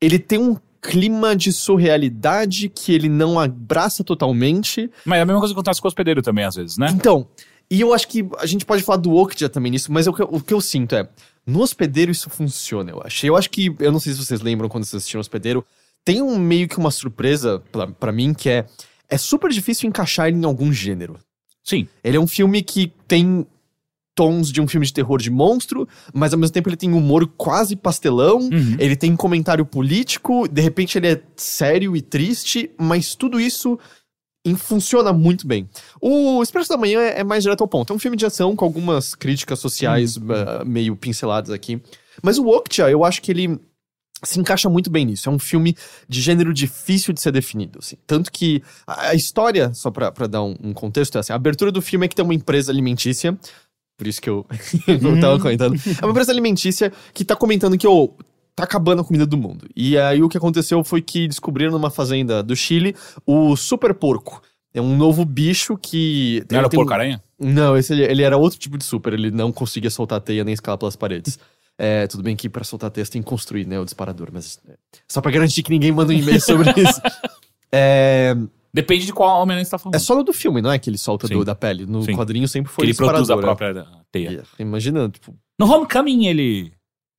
Ele 0.00 0.18
tem 0.18 0.38
um 0.38 0.56
clima 0.80 1.36
de 1.36 1.52
surrealidade 1.52 2.68
que 2.68 2.92
ele 2.92 3.08
não 3.08 3.38
abraça 3.38 4.02
totalmente. 4.02 4.90
Mas 5.04 5.18
é 5.20 5.22
a 5.22 5.24
mesma 5.24 5.38
coisa 5.38 5.54
que 5.54 5.60
acontece 5.60 5.80
com 5.80 5.86
o 5.86 5.90
Hospedeiro 5.90 6.20
também, 6.20 6.44
às 6.44 6.56
vezes, 6.56 6.76
né? 6.76 6.88
Então, 6.90 7.28
e 7.74 7.80
eu 7.80 7.92
acho 7.94 8.06
que 8.08 8.26
a 8.38 8.46
gente 8.46 8.64
pode 8.64 8.82
falar 8.82 8.98
do 8.98 9.14
Okja 9.14 9.48
também 9.48 9.72
nisso, 9.72 9.90
mas 9.92 10.06
o 10.06 10.12
que, 10.12 10.22
eu- 10.22 10.28
o 10.30 10.40
que 10.40 10.52
eu 10.54 10.60
sinto 10.60 10.94
é, 10.94 11.08
no 11.46 11.60
hospedeiro 11.60 12.10
isso 12.12 12.28
funciona, 12.30 12.90
eu 12.90 13.00
acho. 13.04 13.26
Eu 13.26 13.36
acho 13.36 13.48
que, 13.50 13.74
eu 13.78 13.90
não 13.92 13.98
sei 14.00 14.12
se 14.12 14.18
vocês 14.24 14.40
lembram 14.40 14.68
quando 14.68 14.84
vocês 14.84 15.00
assistiram 15.02 15.20
hospedeiro, 15.20 15.64
tem 16.04 16.20
um 16.22 16.38
meio 16.38 16.68
que 16.68 16.78
uma 16.78 16.90
surpresa 16.90 17.62
pra, 17.72 17.86
pra 17.86 18.12
mim 18.12 18.34
que 18.34 18.48
é, 18.48 18.66
é 19.08 19.16
super 19.18 19.50
difícil 19.50 19.88
encaixar 19.88 20.28
ele 20.28 20.36
em 20.38 20.44
algum 20.44 20.72
gênero. 20.72 21.18
Sim. 21.64 21.86
Ele 22.02 22.16
é 22.16 22.20
um 22.20 22.26
filme 22.26 22.62
que 22.62 22.92
tem 23.06 23.46
tons 24.14 24.52
de 24.52 24.60
um 24.60 24.68
filme 24.68 24.84
de 24.84 24.92
terror 24.92 25.18
de 25.18 25.30
monstro, 25.30 25.88
mas 26.12 26.34
ao 26.34 26.38
mesmo 26.38 26.52
tempo 26.52 26.68
ele 26.68 26.76
tem 26.76 26.92
humor 26.92 27.26
quase 27.36 27.74
pastelão, 27.74 28.40
Uhum. 28.40 28.76
ele 28.78 28.94
tem 28.94 29.16
comentário 29.16 29.64
político, 29.64 30.46
de 30.46 30.60
repente 30.60 30.98
ele 30.98 31.06
é 31.08 31.22
sério 31.34 31.96
e 31.96 32.02
triste, 32.02 32.70
mas 32.78 33.14
tudo 33.14 33.40
isso 33.40 33.78
em- 34.44 34.56
funciona 34.56 35.12
muito 35.12 35.46
bem. 35.46 35.68
O 36.00 36.42
Expresso 36.42 36.68
da 36.68 36.76
Manhã 36.76 37.00
é 37.00 37.22
mais 37.24 37.42
direto 37.42 37.60
ao 37.62 37.68
ponto. 37.68 37.92
É 37.92 37.96
um 37.96 37.98
filme 37.98 38.16
de 38.16 38.26
ação 38.26 38.54
com 38.56 38.64
algumas 38.64 39.14
críticas 39.14 39.58
sociais 39.58 40.16
ah, 40.16 40.64
meio 40.64 40.96
pinceladas 40.96 41.50
aqui. 41.50 41.80
Mas 42.22 42.38
o 42.38 42.46
Okja, 42.48 42.90
eu 42.90 43.04
acho 43.04 43.22
que 43.22 43.30
ele 43.30 43.58
se 44.24 44.38
encaixa 44.38 44.68
muito 44.68 44.90
bem 44.90 45.04
nisso. 45.06 45.28
É 45.28 45.32
um 45.32 45.38
filme 45.38 45.76
de 46.08 46.20
gênero 46.20 46.52
difícil 46.52 47.12
de 47.14 47.20
ser 47.20 47.32
definido. 47.32 47.78
assim. 47.80 47.96
Tanto 48.06 48.30
que 48.30 48.62
a 48.86 49.14
história, 49.14 49.72
só 49.74 49.90
pra, 49.90 50.12
pra 50.12 50.26
dar 50.26 50.42
um, 50.42 50.56
um 50.62 50.72
contexto, 50.72 51.16
é 51.16 51.20
assim: 51.20 51.32
a 51.32 51.36
abertura 51.36 51.72
do 51.72 51.82
filme 51.82 52.06
é 52.06 52.08
que 52.08 52.14
tem 52.14 52.24
uma 52.24 52.34
empresa 52.34 52.70
alimentícia. 52.70 53.36
Por 53.96 54.06
isso 54.06 54.20
que 54.20 54.30
eu 54.30 54.46
não 55.00 55.18
tava 55.20 55.38
comentando. 55.38 55.74
É 56.00 56.04
uma 56.04 56.10
empresa 56.10 56.32
alimentícia 56.32 56.92
que 57.14 57.24
tá 57.24 57.36
comentando 57.36 57.76
que, 57.78 57.86
ô, 57.86 58.12
tá 58.54 58.64
acabando 58.64 59.00
a 59.02 59.04
comida 59.04 59.26
do 59.26 59.36
mundo. 59.36 59.66
E 59.74 59.96
aí 59.98 60.22
o 60.22 60.28
que 60.28 60.36
aconteceu 60.36 60.82
foi 60.84 61.00
que 61.02 61.26
descobriram 61.28 61.72
numa 61.72 61.90
fazenda 61.90 62.42
do 62.42 62.54
Chile 62.56 62.94
o 63.26 63.56
super 63.56 63.94
porco. 63.94 64.42
É 64.74 64.80
um 64.80 64.96
novo 64.96 65.24
bicho 65.24 65.76
que. 65.76 66.44
Não 66.50 66.58
era 66.58 66.66
o 66.66 66.70
tem 66.70 66.78
Porco-Aranha? 66.78 67.22
não, 67.38 67.76
esse 67.76 67.92
ele, 67.92 68.04
ele 68.04 68.22
era 68.22 68.36
outro 68.38 68.58
tipo 68.58 68.78
de 68.78 68.84
super, 68.84 69.12
ele 69.12 69.30
não 69.30 69.52
conseguia 69.52 69.90
soltar 69.90 70.18
a 70.18 70.20
teia 70.20 70.44
nem 70.44 70.54
escalar 70.54 70.78
pelas 70.78 70.96
paredes. 70.96 71.38
É, 71.78 72.06
tudo 72.06 72.22
bem 72.22 72.36
que 72.36 72.50
pra 72.50 72.62
soltar 72.62 72.88
a 72.88 72.90
teia 72.90 73.04
você 73.04 73.12
tem 73.12 73.22
que 73.22 73.28
construir, 73.28 73.66
né, 73.66 73.80
o 73.80 73.84
disparador, 73.84 74.28
mas 74.30 74.60
é, 74.68 74.74
só 75.08 75.22
pra 75.22 75.32
garantir 75.32 75.62
que 75.62 75.70
ninguém 75.70 75.90
manda 75.90 76.12
um 76.12 76.14
e-mail 76.16 76.38
sobre 76.38 76.70
isso. 76.76 77.00
É, 77.72 78.36
Depende 78.74 79.06
de 79.06 79.12
qual 79.12 79.42
Homem-Aranha 79.42 79.64
você 79.64 79.70
tá 79.70 79.78
falando. 79.78 79.94
é 79.96 79.98
só 79.98 80.14
no 80.14 80.22
do 80.22 80.32
filme, 80.34 80.60
não 80.62 80.70
é 80.70 80.78
que 80.78 80.88
ele 80.88 80.98
solta 80.98 81.26
do- 81.26 81.44
da 81.44 81.54
pele. 81.54 81.86
No 81.86 82.02
Sim. 82.02 82.14
quadrinho 82.14 82.46
sempre 82.46 82.68
que 82.70 82.74
foi 82.76 82.86
ele 82.86 82.94
produz 82.94 83.30
a 83.30 83.34
é. 83.34 83.36
própria 83.38 83.86
teia. 84.12 84.44
E, 84.58 84.62
Imagina, 84.62 85.08
tipo, 85.08 85.34
No 85.58 85.66
Homecoming, 85.66 86.26
ele... 86.26 86.72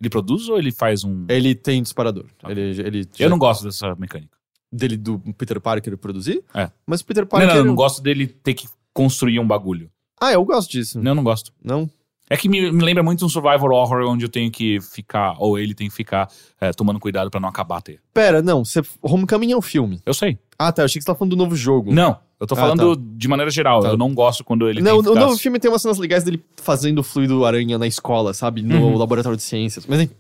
Ele 0.04 0.10
produz 0.10 0.50
ou 0.50 0.58
ele 0.60 0.70
faz 0.72 1.06
um... 1.06 1.26
ele 1.30 1.56
tem 1.56 1.82
disparador. 1.82 2.26
Ele, 2.48 2.62
ele 2.82 3.10
Eu 3.18 3.30
não 3.30 3.38
gosto 3.38 3.64
dessa 3.64 3.96
mecânica. 3.96 4.38
dele 4.70 4.98
do 4.98 5.18
Peter 5.38 5.62
Parker 5.62 5.98
produzir. 5.98 6.44
É. 6.54 6.70
Mas 6.86 7.00
o 7.00 7.06
Peter 7.06 7.24
Não, 7.24 7.28
Parker. 7.30 7.48
não, 7.48 7.56
eu 7.56 7.64
não 7.64 7.74
gosto 7.76 8.02
dele 8.02 8.28
ter 8.28 8.54
que 8.54 8.68
construir 8.94 9.40
um 9.40 9.48
bagulho. 9.48 9.90
Ah, 10.20 10.34
eu 10.34 10.44
gosto 10.44 10.72
disso. 10.72 11.00
Não, 11.00 11.12
eu 11.12 11.16
não 11.16 11.24
gosto. 11.24 11.54
Não? 11.64 11.90
É 12.30 12.38
que 12.38 12.48
me, 12.50 12.72
me 12.72 12.84
lembra 12.84 13.04
muito 13.04 13.24
um 13.26 13.30
survival 13.30 13.70
horror 13.72 14.08
onde 14.10 14.26
eu 14.26 14.30
tenho 14.30 14.50
que 14.50 14.80
ficar, 14.82 15.36
ou 15.38 15.60
ele 15.60 15.74
tem 15.76 15.90
que 15.90 15.94
ficar 15.94 16.30
é, 16.60 16.72
tomando 16.72 17.00
cuidado 17.00 17.30
pra 17.30 17.40
não 17.40 17.50
acabar 17.50 17.78
a 17.78 17.82
teia. 17.82 18.00
Pera, 18.14 18.42
não. 18.42 18.64
Você... 18.64 18.82
Homecoming 19.02 19.52
é 19.52 19.58
um 19.58 19.62
filme. 19.62 20.02
Eu 20.06 20.14
sei. 20.14 20.40
Ah, 20.58 20.72
tá. 20.72 20.82
Eu 20.82 20.86
achei 20.86 21.00
que 21.00 21.04
você 21.04 21.08
tava 21.08 21.20
falando 21.20 21.32
do 21.32 21.38
novo 21.38 21.56
jogo. 21.56 21.94
Não, 21.94 22.18
eu 22.40 22.48
tô 22.48 22.56
Ah, 22.56 22.58
falando 22.58 22.96
de 22.96 23.28
maneira 23.28 23.52
geral. 23.52 23.82
Tá. 23.82 23.90
Eu 23.90 23.98
não 23.98 24.14
gosto 24.14 24.44
quando 24.44 24.68
ele 24.70 24.82
não, 24.82 25.00
o 25.00 25.02
novo 25.16 25.38
filme 25.38 25.60
tem 25.60 25.70
umas 25.70 25.82
cenas 25.82 25.98
legais 25.98 26.24
dele 26.24 26.44
fazendo 26.56 27.00
o 27.00 27.04
fluido 27.04 27.46
aranha 27.46 27.78
na 27.78 27.86
escola, 27.88 28.34
sabe? 28.34 28.62
No 28.62 28.76
Uhum. 28.76 28.98
laboratório 28.98 29.36
de 29.38 29.44
ciências. 29.44 29.86
Mas 29.86 30.00
enfim, 30.00 30.16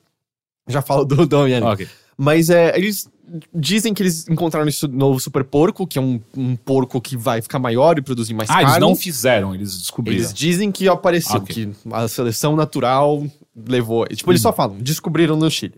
já 0.68 0.82
falo 0.82 1.06
do, 1.06 1.26
do 1.26 1.38
Homem-Aranha. 1.40 1.72
Ok. 1.72 1.88
Mas 2.18 2.50
é, 2.50 2.77
eles 2.77 3.07
dizem 3.54 3.94
que 3.94 4.04
eles 4.04 4.27
encontraram 4.30 4.68
esse 4.68 4.88
novo 4.88 5.19
super 5.19 5.44
porco, 5.44 5.88
que 5.88 5.97
é 5.97 6.02
um, 6.02 6.19
um 6.38 6.56
porco 6.56 7.02
que 7.02 7.18
vai 7.18 7.42
ficar 7.42 7.57
maior 7.59 7.97
e 7.97 8.02
produzir 8.02 8.33
mais 8.33 8.49
Ah, 8.49 8.56
carne. 8.56 8.69
eles 8.71 8.80
não 8.80 8.95
fizeram, 8.95 9.56
eles 9.56 9.78
descobriram. 9.78 10.19
Eles 10.19 10.33
dizem 10.33 10.71
que 10.71 10.88
apareceu, 10.88 11.38
Ok. 11.38 11.54
que 11.56 11.71
a 11.92 12.07
seleção 12.07 12.56
natural 12.56 13.26
levou. 13.56 14.06
Tipo, 14.07 14.31
eles 14.31 14.42
Uhum. 14.44 14.49
só 14.52 14.54
falam, 14.56 14.78
descobriram 14.80 15.35
no 15.35 15.49
Chile. 15.49 15.76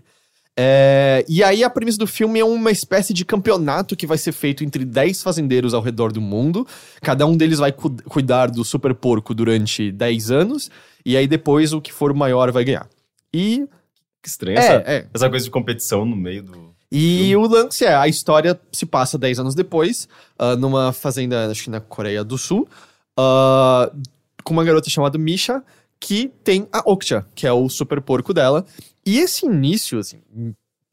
É, 0.58 1.26
e 1.28 1.44
aí 1.44 1.64
a 1.66 1.70
premissa 1.70 1.98
do 1.98 2.08
filme 2.08 2.40
é 2.40 2.46
uma 2.46 2.72
espécie 2.72 3.14
de 3.14 3.26
campeonato 3.26 3.94
que 3.96 4.08
vai 4.08 4.18
ser 4.18 4.32
feito 4.32 4.64
entre 4.64 4.86
10 4.86 5.22
fazendeiros 5.22 5.74
ao 5.74 5.82
redor 5.82 6.14
do 6.14 6.22
mundo. 6.22 6.66
Cada 7.02 7.26
um 7.26 7.36
deles 7.36 7.60
vai 7.60 7.74
cu- 7.74 7.94
cuidar 8.06 8.50
do 8.50 8.64
super 8.64 8.94
porco 8.96 9.34
durante 9.34 9.92
10 9.92 10.32
anos. 10.32 10.72
E 11.06 11.18
aí 11.18 11.28
depois 11.28 11.74
o 11.74 11.82
que 11.82 11.92
for 11.92 12.14
maior 12.14 12.52
vai 12.52 12.64
ganhar. 12.64 12.88
E. 13.34 13.68
Que 14.26 14.30
estranho 14.30 14.58
É, 14.58 14.60
essa, 14.60 14.74
é. 14.92 15.08
essa 15.14 15.30
coisa 15.30 15.46
de 15.46 15.52
competição 15.52 16.04
no 16.04 16.16
meio 16.16 16.42
do. 16.42 16.76
E 16.92 17.36
o 17.36 17.48
lance 17.48 17.86
é, 17.86 17.94
a 17.94 18.08
história 18.08 18.60
se 18.72 18.84
passa 18.84 19.20
10 19.20 19.40
anos 19.40 19.54
depois, 19.54 20.10
ah, 20.40 20.56
numa 20.56 20.92
fazenda, 20.92 21.52
acho 21.52 21.66
que 21.66 21.70
na 21.70 21.80
Coreia 21.80 22.24
do 22.24 22.36
Sul, 22.36 22.68
ah, 23.16 23.92
com 24.44 24.54
uma 24.54 24.64
garota 24.64 24.90
chamada 24.90 25.16
Misha, 25.20 25.62
que 26.00 26.32
tem 26.44 26.68
a 26.72 26.82
Okja, 26.90 27.24
que 27.36 27.46
é 27.46 27.54
o 27.54 27.70
super 27.70 28.02
porco 28.02 28.34
dela. 28.34 28.66
E 29.06 29.20
esse 29.20 29.46
início, 29.46 30.00
assim, 30.00 30.22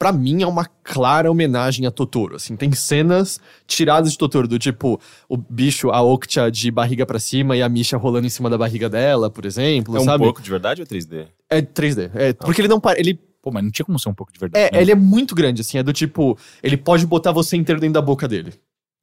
pra 0.02 0.10
mim 0.10 0.42
é 0.42 0.46
uma 0.48 0.64
clara 0.82 1.30
homenagem 1.30 1.86
a 1.86 1.90
Totoro, 1.92 2.34
assim, 2.34 2.56
tem 2.56 2.72
cenas 2.72 3.38
tiradas 3.68 4.10
de 4.10 4.18
Totoro, 4.18 4.48
do 4.48 4.58
tipo, 4.58 5.00
o 5.28 5.36
bicho, 5.36 5.90
a 5.90 6.02
Okja 6.02 6.50
de 6.50 6.72
barriga 6.72 7.06
pra 7.06 7.20
cima 7.20 7.56
e 7.56 7.62
a 7.62 7.68
Misha 7.68 7.96
rolando 7.96 8.26
em 8.26 8.30
cima 8.30 8.50
da 8.50 8.58
barriga 8.58 8.90
dela, 8.90 9.30
por 9.30 9.46
exemplo, 9.46 9.96
É 9.96 10.00
um 10.00 10.04
sabe? 10.04 10.24
porco 10.24 10.42
de 10.42 10.50
verdade 10.50 10.82
ou 10.82 10.84
é 10.84 10.86
3D? 10.88 11.26
É 11.48 11.62
3D, 11.62 12.10
é, 12.14 12.32
porque 12.32 12.60
ele 12.60 12.66
não 12.66 12.80
para, 12.80 12.98
ele 12.98 13.16
Pô, 13.40 13.52
mas 13.52 13.62
não 13.62 13.70
tinha 13.70 13.86
como 13.86 13.96
ser 13.96 14.08
um 14.08 14.14
pouco 14.14 14.32
de 14.32 14.40
verdade. 14.40 14.64
é, 14.64 14.72
né? 14.76 14.82
ele 14.82 14.90
é 14.90 14.96
muito 14.96 15.36
grande, 15.36 15.60
assim, 15.60 15.78
é 15.78 15.84
do 15.84 15.92
tipo, 15.92 16.36
ele 16.60 16.76
pode 16.76 17.06
botar 17.06 17.30
você 17.30 17.56
inteiro 17.56 17.80
dentro 17.80 17.94
da 17.94 18.02
boca 18.02 18.26
dele. 18.26 18.54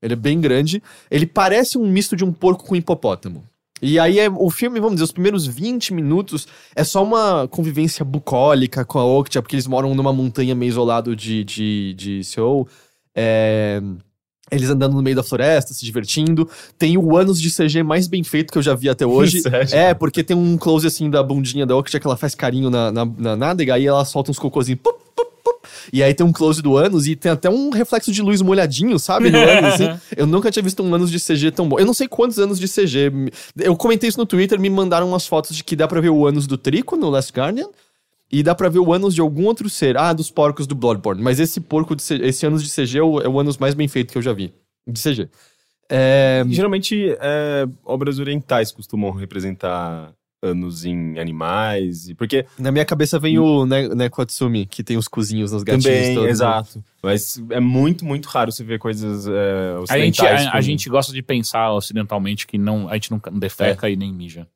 Ele 0.01 0.13
é 0.13 0.17
bem 0.17 0.39
grande. 0.39 0.81
Ele 1.09 1.25
parece 1.25 1.77
um 1.77 1.85
misto 1.89 2.15
de 2.15 2.25
um 2.25 2.31
porco 2.33 2.65
com 2.65 2.75
hipopótamo. 2.75 3.43
E 3.81 3.97
aí 3.99 4.19
é, 4.19 4.29
o 4.29 4.49
filme, 4.49 4.79
vamos 4.79 4.95
dizer, 4.95 5.05
os 5.05 5.11
primeiros 5.11 5.47
20 5.47 5.93
minutos 5.93 6.47
é 6.75 6.83
só 6.83 7.03
uma 7.03 7.47
convivência 7.47 8.03
bucólica 8.03 8.83
com 8.83 8.99
a 8.99 9.05
Okja, 9.05 9.41
porque 9.41 9.55
eles 9.55 9.67
moram 9.67 9.95
numa 9.95 10.11
montanha 10.11 10.53
meio 10.53 10.69
isolado 10.69 11.15
de, 11.15 11.43
de, 11.43 11.93
de 11.93 12.23
Seoul. 12.23 12.67
É, 13.15 13.81
Eles 14.51 14.69
andando 14.69 14.95
no 14.95 15.01
meio 15.01 15.15
da 15.15 15.23
floresta, 15.23 15.73
se 15.73 15.85
divertindo. 15.85 16.49
Tem 16.77 16.97
o 16.97 17.15
anos 17.15 17.39
de 17.39 17.49
CG 17.51 17.83
mais 17.83 18.07
bem 18.07 18.23
feito 18.23 18.51
que 18.51 18.57
eu 18.57 18.63
já 18.63 18.73
vi 18.73 18.89
até 18.89 19.05
hoje. 19.05 19.41
Sério? 19.41 19.75
É, 19.75 19.93
porque 19.93 20.23
tem 20.23 20.35
um 20.35 20.57
close 20.57 20.87
assim 20.87 21.09
da 21.09 21.21
bundinha 21.21 21.65
da 21.65 21.75
Okja 21.75 21.99
que 21.99 22.07
ela 22.07 22.17
faz 22.17 22.33
carinho 22.33 22.69
na, 22.69 22.91
na, 22.91 23.05
na 23.05 23.35
nádega, 23.35 23.75
aí 23.75 23.85
ela 23.85 24.03
solta 24.05 24.31
uns 24.31 24.39
cocôzinhos. 24.39 24.81
Pup, 24.81 24.95
e 25.93 26.01
aí 26.03 26.13
tem 26.13 26.25
um 26.25 26.31
close 26.31 26.61
do 26.61 26.77
anos 26.77 27.07
e 27.07 27.15
tem 27.15 27.31
até 27.31 27.49
um 27.49 27.69
reflexo 27.69 28.11
de 28.11 28.21
luz 28.21 28.41
molhadinho, 28.41 28.97
sabe? 28.99 29.29
No 29.29 29.37
anos, 29.37 29.73
assim. 29.73 29.99
Eu 30.15 30.25
nunca 30.27 30.49
tinha 30.51 30.63
visto 30.63 30.81
um 30.83 30.93
anos 30.93 31.11
de 31.11 31.19
CG 31.19 31.51
tão 31.51 31.67
bom. 31.67 31.79
Eu 31.79 31.85
não 31.85 31.93
sei 31.93 32.07
quantos 32.07 32.39
anos 32.39 32.59
de 32.59 32.67
CG. 32.67 33.11
Eu 33.57 33.75
comentei 33.75 34.09
isso 34.09 34.17
no 34.17 34.25
Twitter, 34.25 34.59
me 34.59 34.69
mandaram 34.69 35.07
umas 35.07 35.25
fotos 35.27 35.55
de 35.55 35.63
que 35.63 35.75
dá 35.75 35.87
pra 35.87 35.99
ver 36.01 36.09
o 36.09 36.25
anos 36.27 36.47
do 36.47 36.57
Trico 36.57 36.95
no 36.95 37.09
Last 37.09 37.31
Guardian. 37.33 37.67
E 38.31 38.43
dá 38.43 38.53
pra 38.53 38.69
ver 38.69 38.77
o 38.77 38.93
ânus 38.93 39.15
de 39.15 39.21
algum 39.21 39.45
outro 39.45 39.67
ser. 39.69 39.97
Ah, 39.97 40.13
dos 40.13 40.29
porcos 40.29 40.67
do 40.67 40.75
Bloodborne. 40.75 41.19
Mas 41.21 41.39
esse 41.39 41.59
porco, 41.59 41.95
de 41.95 42.03
C- 42.03 42.19
esse 42.21 42.45
ânus 42.45 42.63
de 42.63 42.69
CG 42.69 42.99
é 42.99 43.01
o, 43.01 43.19
é 43.19 43.27
o 43.27 43.39
ânus 43.39 43.57
mais 43.57 43.73
bem 43.73 43.87
feito 43.87 44.11
que 44.11 44.17
eu 44.19 44.21
já 44.21 44.31
vi. 44.33 44.53
De 44.87 45.01
CG. 45.01 45.27
É, 45.89 46.43
Geralmente, 46.47 47.15
é, 47.19 47.65
obras 47.83 48.19
orientais 48.19 48.71
costumam 48.71 49.09
representar 49.11 50.13
anos 50.41 50.85
em 50.85 51.19
animais, 51.19 52.07
e 52.09 52.15
porque 52.15 52.45
na 52.57 52.71
minha 52.71 52.85
cabeça 52.85 53.19
vem 53.19 53.37
o 53.37 53.65
ne 53.65 53.89
Neko 53.89 54.21
Atsumi, 54.21 54.65
que 54.65 54.83
tem 54.83 54.95
os 54.97 55.07
cozinhos 55.07 55.51
nos 55.51 55.63
gatinhos 55.63 55.83
também, 55.85 56.15
todos. 56.15 56.29
exato. 56.29 56.83
Mas 57.03 57.41
é 57.49 57.59
muito, 57.59 58.05
muito 58.05 58.27
raro 58.27 58.51
você 58.51 58.63
ver 58.63 58.79
coisas 58.79 59.27
é, 59.27 59.75
A 59.89 59.97
gente, 59.97 60.21
ocidentais. 60.21 60.45
a, 60.47 60.49
a 60.49 60.51
com- 60.53 60.61
gente 60.61 60.89
gosta 60.89 61.11
de 61.11 61.21
pensar 61.21 61.71
ocidentalmente 61.73 62.47
que 62.47 62.57
não, 62.57 62.87
a 62.89 62.93
gente 62.93 63.11
não 63.11 63.21
defeca 63.33 63.89
e 63.89 63.95
nem 63.95 64.13
mija. 64.13 64.47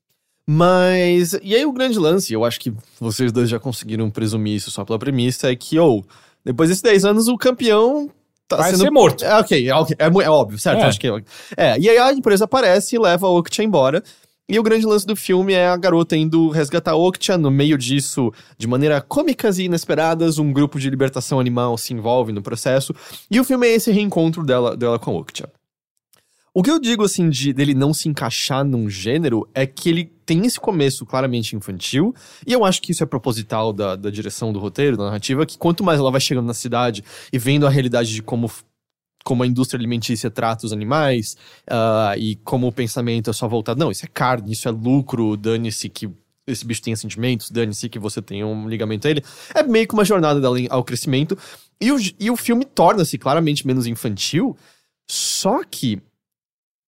Mas, 0.48 1.34
e 1.42 1.56
aí 1.56 1.66
o 1.66 1.72
grande 1.72 1.98
lance, 1.98 2.34
eu 2.34 2.44
acho 2.44 2.60
que 2.60 2.74
vocês 3.00 3.32
dois 3.32 3.50
já 3.50 3.60
conseguiram 3.60 4.10
presumir 4.10 4.56
isso 4.56 4.70
só 4.72 4.84
pela 4.84 5.00
premissa, 5.00 5.50
é 5.52 5.56
que, 5.56 5.80
ou, 5.80 6.06
depois 6.44 6.70
desses 6.70 6.82
10 6.84 7.06
anos, 7.06 7.28
o 7.30 7.38
campeão 7.38 8.10
tá 8.48 8.58
Vai 8.58 8.72
sendo... 8.72 8.82
ser 8.84 8.92
morto. 8.92 9.24
É, 9.24 9.34
ok, 9.40 9.70
é, 9.70 9.74
ok, 9.74 9.96
é, 9.98 10.06
é 10.06 10.30
óbvio, 10.30 10.60
certo? 10.60 10.80
É. 10.82 10.84
Acho 10.84 11.00
que 11.00 11.08
é, 11.08 11.24
é, 11.56 11.80
e 11.80 11.90
aí 11.90 11.98
a 11.98 12.12
empresa 12.12 12.44
aparece 12.44 12.96
e 12.96 13.00
leva 13.00 13.26
a 13.26 13.30
Oktia 13.30 13.64
embora. 13.64 14.04
E 14.48 14.60
o 14.60 14.64
grande 14.64 14.86
lance 14.86 15.06
do 15.06 15.16
filme 15.16 15.54
é 15.54 15.68
a 15.68 15.78
garota 15.78 16.18
indo 16.18 16.50
resgatar 16.50 16.96
Oktia. 16.96 17.38
No 17.38 17.50
meio 17.50 17.78
disso, 17.78 18.32
de 18.58 18.68
maneira 18.68 19.00
cômicas 19.00 19.58
e 19.58 19.64
inesperadas, 19.64 20.38
um 20.38 20.52
grupo 20.52 20.80
de 20.80 20.90
libertação 20.90 21.40
animal 21.40 21.78
se 21.78 21.94
envolve 21.94 22.34
no 22.34 22.42
processo. 22.42 22.94
E 23.32 23.40
o 23.40 23.44
filme 23.44 23.68
é 23.68 23.76
esse 23.76 23.92
reencontro 23.92 24.44
dela, 24.44 24.76
dela 24.76 25.00
com 25.00 25.16
Oktia. 25.16 25.50
O 26.56 26.62
que 26.62 26.70
eu 26.70 26.80
digo, 26.80 27.04
assim, 27.04 27.32
de 27.32 27.52
dele 27.52 27.74
não 27.74 27.96
se 27.96 28.08
encaixar 28.08 28.64
num 28.64 28.88
gênero 28.88 29.50
é 29.56 29.66
que 29.66 29.90
ele 29.90 30.12
tem 30.24 30.46
esse 30.46 30.60
começo 30.60 31.04
claramente 31.04 31.56
infantil, 31.56 32.14
e 32.46 32.54
eu 32.54 32.64
acho 32.64 32.80
que 32.80 32.92
isso 32.92 33.02
é 33.02 33.08
proposital 33.08 33.74
da, 33.74 33.96
da 33.96 34.12
direção 34.12 34.54
do 34.54 34.60
roteiro, 34.60 34.96
da 34.96 35.06
narrativa, 35.06 35.48
que 35.48 35.58
quanto 35.58 35.84
mais 35.84 36.00
ela 36.00 36.12
vai 36.12 36.22
chegando 36.22 36.46
na 36.46 36.54
cidade 36.54 37.04
e 37.32 37.40
vendo 37.40 37.66
a 37.66 37.72
realidade 37.72 38.14
de 38.14 38.22
como, 38.22 38.52
como 39.24 39.44
a 39.44 39.48
indústria 39.48 39.78
alimentícia 39.80 40.30
trata 40.30 40.66
os 40.66 40.74
animais, 40.74 41.38
ah, 41.70 42.14
e 42.18 42.36
como 42.38 42.68
o 42.68 42.72
pensamento 42.72 43.30
é 43.30 43.34
só 43.34 43.48
voltado, 43.48 43.80
não, 43.80 43.90
isso 43.92 44.06
é 44.06 44.10
carne, 44.14 44.52
isso 44.52 44.68
é 44.68 44.72
lucro, 44.72 45.38
dane-se 45.38 45.88
que 45.90 46.10
esse 46.46 46.66
bicho 46.66 46.82
tenha 46.82 46.98
sentimentos, 46.98 47.50
dane-se 47.50 47.88
que 47.88 47.98
você 47.98 48.22
tenha 48.22 48.46
um 48.46 48.68
ligamento 48.68 49.08
a 49.08 49.12
ele, 49.12 49.24
é 49.56 49.64
meio 49.64 49.88
que 49.88 49.94
uma 49.94 50.04
jornada 50.04 50.46
ao 50.70 50.84
crescimento, 50.84 51.38
e 51.80 51.92
o, 51.92 51.98
e 52.20 52.30
o 52.30 52.36
filme 52.36 52.66
torna-se 52.66 53.18
claramente 53.18 53.66
menos 53.66 53.88
infantil, 53.88 54.56
só 55.10 55.64
que 55.64 56.02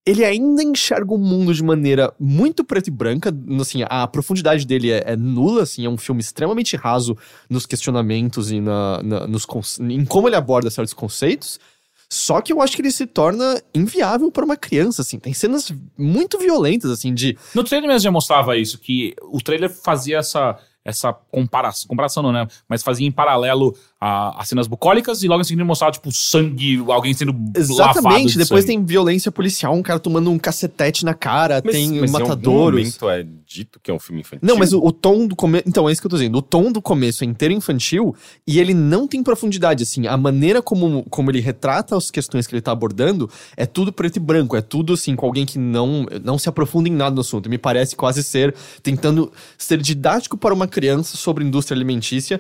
ele 0.08 0.24
ainda 0.24 0.62
enxerga 0.62 1.12
o 1.14 1.18
mundo 1.18 1.52
de 1.54 1.64
maneira 1.64 2.14
muito 2.20 2.64
preto 2.64 2.90
e 2.90 2.92
branca, 2.92 3.34
assim, 3.60 3.82
a 3.90 4.06
profundidade 4.06 4.66
dele 4.66 4.92
é, 4.92 5.04
é 5.14 5.16
nula, 5.16 5.64
assim, 5.64 5.84
é 5.86 5.90
um 5.90 5.98
filme 5.98 6.22
extremamente 6.22 6.76
raso 6.76 7.18
nos 7.50 7.66
questionamentos 7.66 8.52
e 8.52 8.62
na, 8.62 9.02
na- 9.02 9.26
nos, 9.28 9.48
em 9.80 10.06
como 10.06 10.28
ele 10.28 10.36
aborda 10.36 10.70
certos 10.70 10.94
conceitos, 10.94 11.60
só 12.10 12.42
que 12.42 12.54
eu 12.54 12.62
acho 12.62 12.76
que 12.76 12.82
ele 12.82 12.92
se 12.92 13.06
torna 13.06 13.62
inviável 13.74 14.32
para 14.32 14.46
uma 14.46 14.58
criança, 14.58 15.02
assim, 15.02 15.20
tem 15.20 15.34
cenas 15.34 15.72
muito 15.98 16.38
violentas, 16.38 16.92
assim, 16.92 17.14
de... 17.14 17.38
No 17.54 17.64
trailer 17.64 17.88
mesmo 17.88 18.04
já 18.04 18.12
mostrava 18.12 18.58
isso, 18.58 18.80
que 18.80 19.16
o 19.24 19.42
trailer 19.42 19.70
fazia 19.70 20.20
essa, 20.20 20.58
essa 20.84 21.12
comparação, 21.14 21.88
comparação 21.88 22.24
não, 22.24 22.32
né? 22.32 22.48
Mas 22.70 22.84
fazia 22.84 23.08
em 23.08 23.12
paralelo 23.12 23.76
a, 24.06 24.40
as 24.40 24.48
cenas 24.48 24.68
bucólicas 24.68 25.24
e 25.24 25.28
logo 25.28 25.42
em 25.42 25.44
seguida 25.44 25.66
mostrava, 25.66 25.92
tipo, 25.92 26.12
sangue, 26.12 26.78
alguém 26.88 27.12
sendo 27.12 27.32
lavado 27.32 27.60
Exatamente, 27.60 28.34
de 28.34 28.38
depois 28.38 28.64
sangue. 28.64 28.78
tem 28.78 28.86
violência 28.86 29.32
policial, 29.32 29.74
um 29.74 29.82
cara 29.82 30.00
tomando 30.00 30.30
um 30.30 30.38
cacetete 30.38 31.04
na 31.04 31.16
cara, 31.16 31.60
Mas, 31.66 31.74
tem 31.74 31.88
mas 31.88 32.12
em 32.12 32.16
algum 32.16 32.30
matadouros... 32.30 32.80
momento 32.80 33.10
é 33.10 33.26
dito 33.48 33.80
que 33.82 33.90
é 33.90 33.94
um 33.94 34.00
filme 34.00 34.22
infantil. 34.22 34.48
Não, 34.48 34.58
mas 34.58 34.74
o, 34.74 34.80
o 34.80 34.92
tom 34.92 35.26
do 35.26 35.36
começo. 35.36 35.64
Então, 35.68 35.90
é 35.90 35.92
isso 35.92 36.02
que 36.02 36.06
eu 36.06 36.12
tô 36.12 36.18
dizendo. 36.18 36.38
O 36.38 36.42
tom 36.42 36.72
do 36.72 36.82
começo 36.82 37.24
é 37.24 37.28
inteiro 37.28 37.54
infantil 37.54 38.16
e 38.46 38.60
ele 38.60 38.76
não 38.76 39.08
tem 39.08 39.24
profundidade, 39.24 39.82
assim. 39.82 40.06
A 40.06 40.18
maneira 40.18 40.62
como, 40.62 41.04
como 41.10 41.32
ele 41.32 41.40
retrata 41.40 41.98
as 41.98 42.12
questões 42.12 42.46
que 42.46 42.54
ele 42.54 42.62
tá 42.62 42.72
abordando 42.72 43.30
é 43.58 43.66
tudo 43.66 43.92
preto 43.92 44.18
e 44.18 44.20
branco. 44.20 44.56
É 44.56 44.62
tudo, 44.62 44.94
assim, 44.94 45.16
com 45.16 45.26
alguém 45.26 45.46
que 45.46 45.58
não, 45.58 46.06
não 46.24 46.38
se 46.38 46.48
aprofunda 46.48 46.90
em 46.90 46.92
nada 46.94 47.16
no 47.16 47.22
assunto. 47.22 47.50
Me 47.50 47.58
parece 47.58 47.96
quase 47.96 48.22
ser 48.22 48.54
tentando 48.84 49.32
ser 49.58 49.82
didático 49.82 50.38
para 50.38 50.54
uma 50.54 50.68
criança 50.68 51.18
sobre 51.18 51.44
indústria 51.44 51.76
alimentícia. 51.76 52.40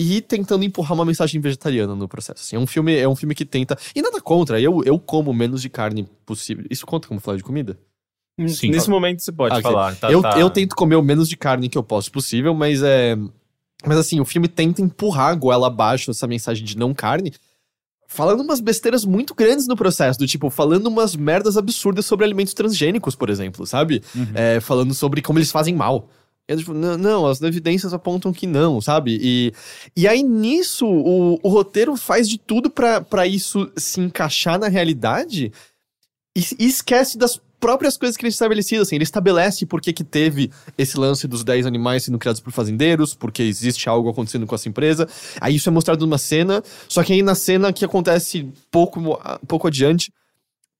E 0.00 0.20
tentando 0.20 0.64
empurrar 0.64 0.92
uma 0.94 1.04
mensagem 1.04 1.40
vegetariana 1.40 1.94
no 1.96 2.06
processo. 2.06 2.40
Assim, 2.40 2.54
é 2.54 2.58
um 2.58 2.66
filme, 2.68 2.96
é 2.96 3.08
um 3.08 3.16
filme 3.16 3.34
que 3.34 3.44
tenta. 3.44 3.76
E 3.94 4.00
nada 4.00 4.20
contra, 4.20 4.60
eu, 4.60 4.80
eu 4.84 4.96
como 4.98 5.32
menos 5.32 5.60
de 5.60 5.68
carne 5.68 6.06
possível. 6.24 6.64
Isso 6.70 6.86
conta 6.86 7.08
como 7.08 7.18
falar 7.18 7.36
de 7.36 7.42
comida? 7.42 7.76
Sim. 8.46 8.70
Nesse 8.70 8.88
momento 8.88 9.20
você 9.20 9.32
pode 9.32 9.56
Ah, 9.56 9.60
falar. 9.60 9.96
Tá, 9.96 10.12
eu, 10.12 10.22
tá. 10.22 10.38
eu 10.38 10.48
tento 10.50 10.76
comer 10.76 10.94
o 10.94 11.02
menos 11.02 11.28
de 11.28 11.36
carne 11.36 11.68
que 11.68 11.76
eu 11.76 11.82
posso 11.82 12.12
possível, 12.12 12.54
mas 12.54 12.80
é. 12.82 13.16
Mas 13.84 13.98
assim, 13.98 14.20
o 14.20 14.24
filme 14.24 14.46
tenta 14.46 14.80
empurrar 14.80 15.30
a 15.30 15.34
goela 15.34 15.66
abaixo 15.66 16.12
essa 16.12 16.28
mensagem 16.28 16.64
de 16.64 16.76
não 16.78 16.94
carne, 16.94 17.32
falando 18.06 18.40
umas 18.40 18.60
besteiras 18.60 19.04
muito 19.04 19.34
grandes 19.34 19.66
no 19.66 19.74
processo, 19.74 20.18
do 20.18 20.26
tipo, 20.28 20.48
falando 20.50 20.86
umas 20.86 21.16
merdas 21.16 21.56
absurdas 21.56 22.06
sobre 22.06 22.24
alimentos 22.24 22.54
transgênicos, 22.54 23.16
por 23.16 23.28
exemplo, 23.30 23.66
sabe? 23.66 24.02
É, 24.34 24.60
falando 24.60 24.94
sobre 24.94 25.20
como 25.22 25.40
eles 25.40 25.50
fazem 25.50 25.74
mal. 25.74 26.08
Eu, 26.48 26.56
tipo, 26.56 26.72
não, 26.72 26.96
não, 26.96 27.26
as 27.26 27.42
evidências 27.42 27.92
apontam 27.92 28.32
que 28.32 28.46
não, 28.46 28.80
sabe? 28.80 29.18
E, 29.20 29.52
e 29.94 30.08
aí 30.08 30.22
nisso, 30.22 30.86
o, 30.86 31.38
o 31.42 31.48
roteiro 31.50 31.94
faz 31.94 32.26
de 32.26 32.38
tudo 32.38 32.70
pra 32.70 33.26
isso 33.26 33.70
se 33.76 34.00
encaixar 34.00 34.58
na 34.58 34.68
realidade 34.68 35.52
e, 36.34 36.40
e 36.58 36.66
esquece 36.66 37.18
das 37.18 37.38
próprias 37.60 37.96
coisas 37.98 38.16
que 38.16 38.24
ele 38.24 38.30
estabelecido, 38.30 38.82
assim, 38.82 38.94
ele 38.94 39.04
estabelece 39.04 39.66
por 39.66 39.80
que 39.80 39.92
que 39.92 40.04
teve 40.04 40.50
esse 40.76 40.96
lance 40.98 41.26
dos 41.26 41.44
10 41.44 41.66
animais 41.66 42.04
sendo 42.04 42.18
criados 42.18 42.40
por 42.40 42.52
fazendeiros, 42.52 43.14
porque 43.14 43.42
existe 43.42 43.88
algo 43.88 44.08
acontecendo 44.08 44.46
com 44.46 44.54
essa 44.54 44.68
empresa, 44.68 45.08
aí 45.40 45.56
isso 45.56 45.68
é 45.68 45.72
mostrado 45.72 46.06
numa 46.06 46.18
cena, 46.18 46.62
só 46.88 47.02
que 47.02 47.12
aí 47.12 47.22
na 47.22 47.34
cena 47.34 47.72
que 47.72 47.84
acontece 47.84 48.48
pouco, 48.70 49.20
pouco 49.46 49.66
adiante, 49.66 50.12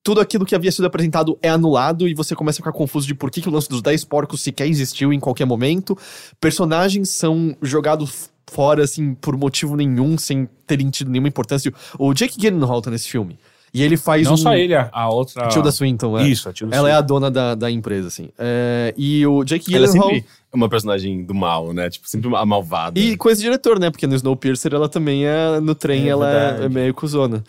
tudo 0.02 0.20
aquilo 0.20 0.46
que 0.46 0.54
havia 0.54 0.72
sido 0.72 0.86
apresentado 0.86 1.38
é 1.42 1.48
anulado 1.48 2.08
e 2.08 2.14
você 2.14 2.34
começa 2.34 2.56
a 2.56 2.62
ficar 2.62 2.72
confuso 2.72 3.06
de 3.06 3.14
por 3.14 3.30
que, 3.30 3.40
que 3.40 3.48
o 3.48 3.52
lance 3.52 3.68
dos 3.68 3.82
10 3.82 4.04
porcos 4.04 4.40
sequer 4.40 4.66
existiu 4.66 5.12
em 5.12 5.20
qualquer 5.20 5.44
momento, 5.44 5.96
personagens 6.40 7.10
são 7.10 7.56
jogados 7.60 8.30
fora, 8.50 8.82
assim, 8.82 9.14
por 9.14 9.36
motivo 9.36 9.76
nenhum, 9.76 10.16
sem 10.16 10.48
terem 10.66 10.88
tido 10.88 11.10
nenhuma 11.10 11.28
importância, 11.28 11.72
o 11.98 12.14
Jake 12.14 12.40
Gyllenhaal 12.40 12.80
tá 12.80 12.90
nesse 12.90 13.08
filme, 13.08 13.38
e 13.74 13.82
ele 13.82 13.98
faz 13.98 14.24
Não 14.24 14.32
um... 14.32 14.36
só 14.38 14.54
ele, 14.54 14.74
a, 14.74 15.08
outra... 15.10 15.44
A 15.44 15.48
Tilda 15.48 15.70
Swinton, 15.70 16.18
é. 16.18 16.26
Isso, 16.26 16.48
a 16.48 16.52
Tilda 16.54 16.74
Ela 16.74 16.88
é 16.88 16.92
Swinton. 16.92 17.04
a 17.04 17.06
dona 17.06 17.30
da, 17.30 17.54
da 17.54 17.70
empresa, 17.70 18.08
assim. 18.08 18.30
É, 18.38 18.94
e 18.96 19.26
o 19.26 19.44
Jake 19.44 19.74
Ela 19.74 19.84
é 19.84 19.88
Gyllenhaal... 19.88 20.14
sempre 20.14 20.30
uma 20.50 20.68
personagem 20.70 21.22
do 21.22 21.34
mal, 21.34 21.74
né? 21.74 21.90
Tipo, 21.90 22.08
sempre 22.08 22.34
a 22.34 22.46
malvada. 22.46 22.98
E 22.98 23.18
com 23.18 23.28
esse 23.28 23.42
diretor, 23.42 23.78
né? 23.78 23.90
Porque 23.90 24.06
no 24.06 24.14
Snowpiercer 24.14 24.72
ela 24.72 24.88
também 24.88 25.26
é... 25.26 25.60
No 25.60 25.74
trem 25.74 26.06
É 26.06 26.08
ela 26.08 26.26
é, 26.26 26.32
verdade. 26.32 26.64
é 26.64 26.68
meio 26.70 26.94
cuzona. 26.94 27.44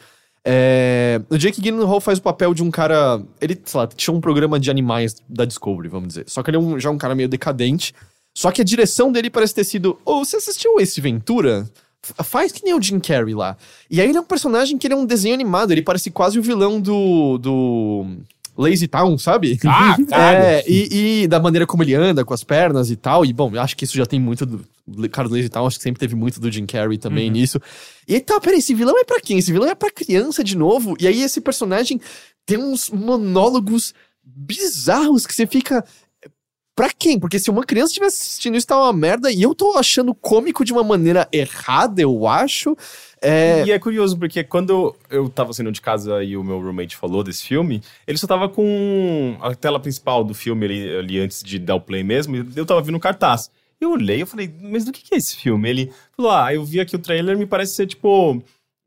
É, 0.46 1.22
o 1.29 1.38
Jake 1.38 1.62
Gyllenhaal 1.62 2.00
faz 2.00 2.19
o 2.19 2.22
papel 2.22 2.53
de 2.53 2.63
um 2.63 2.72
cara... 2.72 3.22
Ele, 3.41 3.60
sei 3.63 3.79
lá, 3.79 3.88
tinha 3.88 4.13
um 4.13 4.22
programa 4.22 4.60
de 4.60 4.72
animais 4.72 5.15
da 5.27 5.46
Discovery, 5.46 5.89
vamos 5.89 6.10
dizer. 6.10 6.25
Só 6.27 6.41
que 6.41 6.50
ele 6.50 6.58
é 6.58 6.60
um- 6.60 6.79
já 6.79 6.89
um 6.89 6.98
cara 6.98 7.13
meio 7.15 7.29
decadente. 7.29 7.93
Só 8.34 8.51
que 8.51 8.62
a 8.62 8.65
direção 8.65 9.12
dele 9.12 9.29
parece 9.29 9.53
ter 9.53 9.63
sido... 9.63 10.00
Ô, 10.05 10.24
você 10.24 10.38
assistiu 10.38 10.79
esse 10.79 11.01
Ventura? 11.01 11.69
Faz 12.24 12.51
que 12.51 12.63
nem 12.63 12.74
o 12.74 12.81
Jim 12.81 13.00
Carrey 13.00 13.36
lá. 13.36 13.58
E 13.91 14.00
aí 14.00 14.08
ele 14.08 14.17
é 14.17 14.22
um 14.22 14.25
personagem 14.25 14.77
que 14.77 14.88
ele 14.88 14.93
é 14.93 14.98
um 14.98 15.05
desenho 15.05 15.34
animado. 15.34 15.72
Ele 15.72 15.81
parece 15.81 16.10
quase 16.10 16.39
o 16.39 16.41
vilão 16.41 16.79
do... 16.79 17.38
do... 17.38 18.05
Lazy 18.58 18.88
Town, 18.88 19.18
sabe? 19.18 19.60
Ah, 19.65 19.98
cara. 20.10 20.38
É, 20.38 20.63
e, 20.68 21.24
e 21.24 21.27
da 21.27 21.39
maneira 21.39 21.65
como 21.65 21.84
ele 21.84 21.96
anda, 21.96 22.25
com 22.25 22.34
as 22.34 22.44
pernas 22.44 22.91
e 22.91 22.96
tal. 22.96 23.25
E, 23.25 23.34
bom, 23.34 23.51
eu 23.53 23.62
acho 23.62 23.75
que 23.75 23.86
isso 23.86 23.98
já 23.98 24.06
tem 24.06 24.20
muito 24.20 24.46
do. 24.46 24.65
Cara, 25.10 25.27
do 25.27 25.36
Lazy 25.36 25.50
Town, 25.50 25.68
acho 25.68 25.77
que 25.77 25.84
sempre 25.84 26.00
teve 26.00 26.15
muito 26.15 26.39
do 26.39 26.51
Jim 26.51 26.65
Carrey 26.65 26.98
também 26.98 27.29
nisso. 27.29 27.62
E 28.08 28.20
tá, 28.20 28.39
peraí, 28.39 28.60
esse 28.60 28.74
vilão 28.74 28.98
é 29.00 29.03
pra 29.03 29.22
quem? 29.22 29.38
Esse 29.38 29.51
vilão 29.51 29.70
é 29.70 29.75
pra 29.75 29.91
criança 29.91 30.44
de 30.44 30.58
novo. 30.58 30.96
E 31.00 31.08
aí, 31.08 31.22
esse 31.22 31.39
personagem 31.39 32.01
tem 32.46 32.58
uns 32.58 32.89
monólogos 32.89 33.94
bizarros 34.24 35.25
que 35.27 35.34
você 35.34 35.46
fica. 35.46 35.86
Pra 36.79 36.91
quem? 36.98 37.19
Porque 37.19 37.38
se 37.38 37.50
uma 37.50 37.65
criança 37.65 37.88
estivesse 37.88 38.21
assistindo 38.21 38.55
isso, 38.55 38.65
tá 38.65 38.77
uma 38.77 38.93
merda. 38.93 39.29
E 39.29 39.41
eu 39.41 39.53
tô 39.53 39.77
achando 39.77 40.15
cômico 40.15 40.63
de 40.63 40.71
uma 40.71 40.81
maneira 40.81 41.27
errada, 41.29 42.01
eu 42.01 42.25
acho. 42.25 42.74
É, 43.21 43.65
E 43.65 43.71
é 43.74 43.77
curioso, 43.77 44.17
porque 44.17 44.45
quando 44.45 44.95
eu 45.09 45.27
tava 45.27 45.51
saindo 45.51 45.74
de 45.74 45.81
casa 45.81 46.24
e 46.24 46.38
o 46.38 46.43
meu 46.43 46.57
roommate 46.57 46.95
falou 46.95 47.21
desse 47.21 47.43
filme, 47.45 47.83
ele 48.07 48.17
só 48.17 48.25
tava 48.25 48.48
com 48.48 49.36
a 49.41 49.53
tela 49.53 49.77
principal 49.77 50.24
do 50.24 50.33
filme 50.33 50.65
ali, 50.65 50.95
ali 50.95 51.19
antes 51.19 51.43
de 51.43 51.59
dar 51.59 51.75
o 51.75 51.81
play 51.81 52.01
mesmo, 52.01 52.38
e 52.38 52.45
eu 52.55 52.65
tava 52.65 52.81
vendo 52.81 52.95
o 52.95 53.00
cartaz. 53.01 53.51
Eu 53.81 53.91
olhei, 53.91 54.21
eu 54.21 54.27
falei, 54.27 54.50
mas 54.62 54.86
do 54.86 54.93
que 54.93 55.03
que 55.03 55.15
é 55.15 55.17
esse 55.17 55.36
filme? 55.36 55.69
Ele 55.69 55.91
falou, 56.15 56.31
ah, 56.31 56.53
eu 56.53 56.63
vi 56.63 56.79
aqui 56.79 56.95
o 56.95 57.00
trailer, 57.00 57.38
me 57.38 57.45
parece 57.45 57.75
ser 57.75 57.88
tipo 57.88 58.41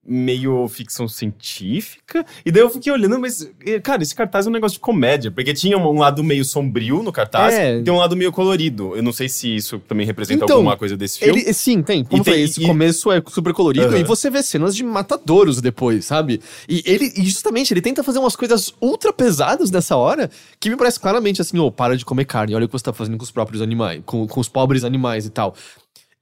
meio 0.05 0.67
ficção 0.69 1.07
científica. 1.07 2.25
E 2.45 2.51
daí 2.51 2.63
eu 2.63 2.71
fiquei 2.71 2.93
olhando, 2.93 3.19
mas, 3.21 3.49
cara, 3.83 4.03
esse 4.03 4.15
cartaz 4.15 4.47
é 4.47 4.49
um 4.49 4.53
negócio 4.53 4.75
de 4.77 4.81
comédia. 4.81 5.31
Porque 5.31 5.55
tinha 5.55 5.79
um 5.79 5.99
lado 5.99 6.25
meio 6.25 6.45
sombrio 6.45 7.03
no 7.03 7.13
cartaz 7.13 7.55
É. 7.55 7.79
e 7.79 7.83
tem 7.83 7.93
um 7.95 7.99
lado 7.99 8.17
meio 8.17 8.33
colorido. 8.33 8.97
Eu 8.97 9.03
não 9.03 9.13
sei 9.13 9.29
se 9.29 9.55
isso 9.55 9.79
também 9.81 10.05
representa 10.05 10.45
Então, 10.45 10.57
alguma 10.57 10.77
coisa 10.77 10.97
desse 10.97 11.19
filme. 11.21 11.41
Ele, 11.43 11.53
sim, 11.53 11.83
tem. 11.83 12.05
Como 12.05 12.21
E 12.21 12.25
falei, 12.25 12.41
tem- 12.41 12.45
esse 12.51 12.63
e- 12.63 12.67
começo 12.67 13.13
é 13.13 13.23
super 13.29 13.53
colorido 13.53 13.87
Aham. 13.87 13.99
e 13.99 14.05
você 14.05 14.29
vê 14.29 14.43
cenas 14.43 14.75
de 14.75 14.83
matadouros 14.83 15.61
depois, 15.61 16.05
sabe? 16.05 16.41
E 16.69 16.83
ele, 16.85 17.13
e 17.17 17.25
justamente, 17.25 17.73
ele 17.73 17.81
tenta 17.81 18.03
fazer 18.03 18.19
umas 18.19 18.35
coisas 18.35 18.75
ultra 18.81 19.13
pesadas 19.13 19.71
nessa 19.71 19.97
hora 19.97 20.29
que 20.59 20.69
me 20.69 20.77
parece 20.77 20.99
claramente 20.99 21.41
assim, 21.41 21.59
ô, 21.59 21.71
para 21.71 21.97
de 21.97 22.05
comer 22.05 22.25
carne, 22.25 22.55
olha 22.55 22.65
o 22.65 22.69
que 22.69 22.73
você 22.73 22.85
tá 22.85 22.93
fazendo 22.93 23.17
com 23.17 23.25
os 23.25 23.31
próprios 23.31 23.63
animais, 23.63 24.03
com, 24.05 24.27
com 24.27 24.41
os 24.41 24.49
pobres 24.49 24.83
animais 24.85 25.27
e 25.27 25.31
tal. 25.31 25.55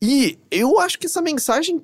E 0.02 0.38
eu 0.50 0.78
acho 0.80 0.98
que 0.98 1.06
essa 1.06 1.20
mensagem 1.22 1.82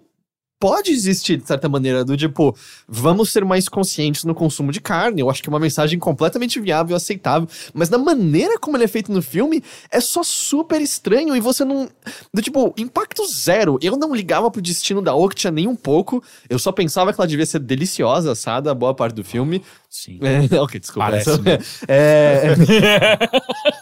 pode 0.58 0.90
existir, 0.90 1.36
de 1.36 1.46
certa 1.46 1.68
maneira, 1.68 2.04
do 2.04 2.16
tipo, 2.16 2.56
vamos 2.88 3.30
ser 3.30 3.44
mais 3.44 3.68
conscientes 3.68 4.24
no 4.24 4.34
consumo 4.34 4.72
de 4.72 4.80
carne. 4.80 5.20
Eu 5.20 5.30
acho 5.30 5.42
que 5.42 5.48
é 5.48 5.52
uma 5.52 5.60
mensagem 5.60 5.98
completamente 5.98 6.58
viável 6.60 6.94
e 6.94 6.96
aceitável. 6.96 7.48
Mas 7.74 7.90
na 7.90 7.98
maneira 7.98 8.58
como 8.58 8.76
ele 8.76 8.84
é 8.84 8.88
feito 8.88 9.12
no 9.12 9.22
filme, 9.22 9.62
é 9.90 10.00
só 10.00 10.22
super 10.22 10.80
estranho 10.80 11.36
e 11.36 11.40
você 11.40 11.64
não. 11.64 11.88
Do 12.32 12.42
tipo, 12.42 12.74
impacto 12.76 13.26
zero. 13.26 13.78
Eu 13.82 13.96
não 13.96 14.14
ligava 14.14 14.50
pro 14.50 14.62
destino 14.62 15.02
da 15.02 15.14
Octia 15.14 15.50
nem 15.50 15.66
um 15.66 15.76
pouco. 15.76 16.22
Eu 16.48 16.58
só 16.58 16.72
pensava 16.72 17.12
que 17.12 17.20
ela 17.20 17.28
devia 17.28 17.46
ser 17.46 17.60
deliciosa, 17.60 18.32
assada, 18.32 18.74
boa 18.74 18.94
parte 18.94 19.14
do 19.14 19.24
filme. 19.24 19.62
Sim. 19.90 20.18
É, 20.22 20.56
ok, 20.60 20.80
desculpa. 20.80 21.10
Parece, 21.10 21.40
né? 21.42 21.58
É, 21.88 22.54
é, 22.54 23.72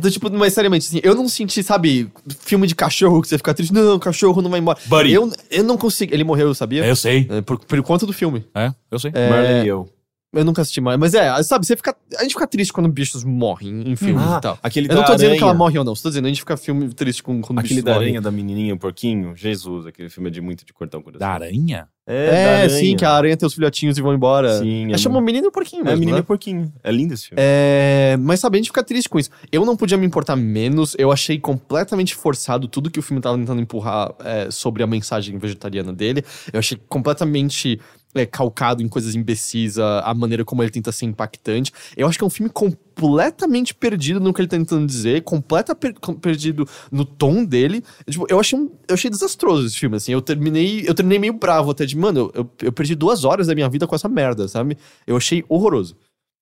do 0.00 0.10
tipo, 0.10 0.30
mas 0.30 0.52
seriamente, 0.52 0.86
assim, 0.86 1.00
eu 1.02 1.14
não 1.14 1.28
senti, 1.28 1.62
sabe, 1.62 2.10
filme 2.40 2.66
de 2.66 2.74
cachorro 2.74 3.20
que 3.20 3.28
você 3.28 3.36
fica 3.36 3.52
triste, 3.52 3.72
não, 3.72 3.96
o 3.96 4.00
cachorro 4.00 4.40
não 4.40 4.50
vai 4.50 4.60
embora. 4.60 4.78
Buddy. 4.86 5.12
Eu, 5.12 5.32
eu 5.50 5.64
não 5.64 5.76
consigo. 5.76 6.14
Ele 6.14 6.24
morreu, 6.24 6.54
sabia? 6.54 6.84
É, 6.84 6.90
eu 6.90 6.96
sei. 6.96 7.26
É, 7.28 7.40
por, 7.40 7.58
por 7.58 7.82
conta 7.82 8.06
do 8.06 8.12
filme. 8.12 8.44
É, 8.54 8.72
eu 8.90 8.98
sei. 8.98 9.10
É, 9.14 9.28
Marley 9.28 9.64
e 9.64 9.68
eu. 9.68 9.88
Eu 10.32 10.44
nunca 10.44 10.62
assisti 10.62 10.80
mais. 10.80 10.98
Mas 10.98 11.14
é, 11.14 11.42
sabe, 11.42 11.66
você 11.66 11.76
fica. 11.76 11.96
A 12.18 12.22
gente 12.22 12.32
fica 12.34 12.46
triste 12.46 12.72
quando 12.72 12.88
bichos 12.88 13.24
morrem 13.24 13.90
em 13.90 13.96
filmes 13.96 14.22
Ah, 14.26 14.36
e 14.38 14.40
tal. 14.40 14.58
aquele 14.62 14.86
Eu 14.88 14.94
não 14.94 15.00
da 15.02 15.06
tô 15.06 15.14
dizendo 15.14 15.32
que 15.32 15.38
ela 15.38 15.50
aranha. 15.50 15.58
morre 15.58 15.78
ou 15.78 15.84
não, 15.84 15.92
estou 15.94 16.10
dizendo 16.10 16.26
a 16.26 16.28
gente 16.28 16.40
fica 16.40 16.56
filme 16.56 16.92
triste 16.92 17.22
com, 17.22 17.40
quando 17.40 17.58
Aquele 17.58 17.74
bichos 17.74 17.84
da 17.84 17.92
morrem. 17.92 18.08
aranha, 18.08 18.20
da 18.20 18.30
menininha, 18.30 18.74
o 18.74 18.78
porquinho. 18.78 19.34
Jesus, 19.36 19.86
aquele 19.86 20.08
filme 20.08 20.28
é 20.28 20.32
de 20.32 20.40
muito 20.40 20.64
de 20.66 20.72
cortar 20.72 20.98
o 20.98 21.02
coração. 21.02 21.20
Da 21.26 21.32
aranha? 21.32 21.88
É, 22.10 22.62
da 22.62 22.68
sim, 22.70 22.76
aranha. 22.76 22.96
que 22.96 23.04
a 23.04 23.10
aranha 23.10 23.36
tem 23.36 23.46
os 23.46 23.52
filhotinhos 23.52 23.98
e 23.98 24.00
vão 24.00 24.14
embora. 24.14 24.58
Sim, 24.60 24.90
É, 24.92 24.96
chama 24.96 25.18
o 25.18 25.20
menino 25.20 25.46
e 25.46 25.48
o 25.48 25.52
porquinho 25.52 25.82
É, 25.82 25.84
mesmo, 25.84 25.98
menino 26.00 26.16
né? 26.16 26.20
e 26.22 26.24
porquinho. 26.26 26.72
É 26.82 26.90
lindo 26.90 27.12
esse 27.12 27.26
filme. 27.28 27.42
É, 27.44 28.16
mas 28.18 28.40
sabe, 28.40 28.56
a 28.56 28.58
gente 28.60 28.68
fica 28.68 28.82
triste 28.82 29.10
com 29.10 29.18
isso. 29.18 29.28
Eu 29.52 29.64
não 29.66 29.76
podia 29.76 29.98
me 29.98 30.06
importar 30.06 30.34
menos, 30.34 30.94
eu 30.98 31.12
achei 31.12 31.38
completamente 31.38 32.14
forçado 32.14 32.66
tudo 32.66 32.90
que 32.90 32.98
o 32.98 33.02
filme 33.02 33.20
tava 33.20 33.36
tentando 33.36 33.60
empurrar 33.60 34.14
é, 34.24 34.50
sobre 34.50 34.82
a 34.82 34.86
mensagem 34.86 35.36
vegetariana 35.36 35.92
dele. 35.92 36.24
Eu 36.50 36.60
achei 36.60 36.78
completamente 36.88 37.78
é, 38.14 38.24
calcado 38.26 38.82
em 38.82 38.88
coisas 38.88 39.14
imbecis, 39.14 39.78
a, 39.78 40.00
a 40.00 40.14
maneira 40.14 40.44
como 40.44 40.62
ele 40.62 40.70
tenta 40.70 40.90
ser 40.92 41.06
impactante. 41.06 41.72
Eu 41.96 42.06
acho 42.08 42.18
que 42.18 42.24
é 42.24 42.26
um 42.26 42.30
filme 42.30 42.50
completamente 42.50 43.74
perdido 43.74 44.18
no 44.20 44.32
que 44.32 44.40
ele 44.40 44.48
tá 44.48 44.56
tentando 44.56 44.86
dizer, 44.86 45.22
completa 45.22 45.74
per- 45.74 45.94
perdido 46.20 46.66
no 46.90 47.04
tom 47.04 47.44
dele. 47.44 47.82
Tipo, 48.08 48.26
eu 48.28 48.40
achei, 48.40 48.58
um- 48.58 48.70
eu 48.88 48.94
achei 48.94 49.10
desastroso 49.10 49.66
esse 49.66 49.76
filme, 49.78 49.96
assim. 49.96 50.12
Eu 50.12 50.20
terminei, 50.22 50.84
eu 50.86 50.94
terminei 50.94 51.18
meio 51.18 51.32
bravo 51.34 51.70
até 51.70 51.84
de, 51.86 51.96
mano, 51.96 52.30
eu, 52.34 52.50
eu 52.62 52.72
perdi 52.72 52.94
duas 52.94 53.24
horas 53.24 53.46
da 53.46 53.54
minha 53.54 53.68
vida 53.68 53.86
com 53.86 53.94
essa 53.94 54.08
merda, 54.08 54.48
sabe? 54.48 54.76
Eu 55.06 55.16
achei 55.16 55.44
horroroso. 55.48 55.96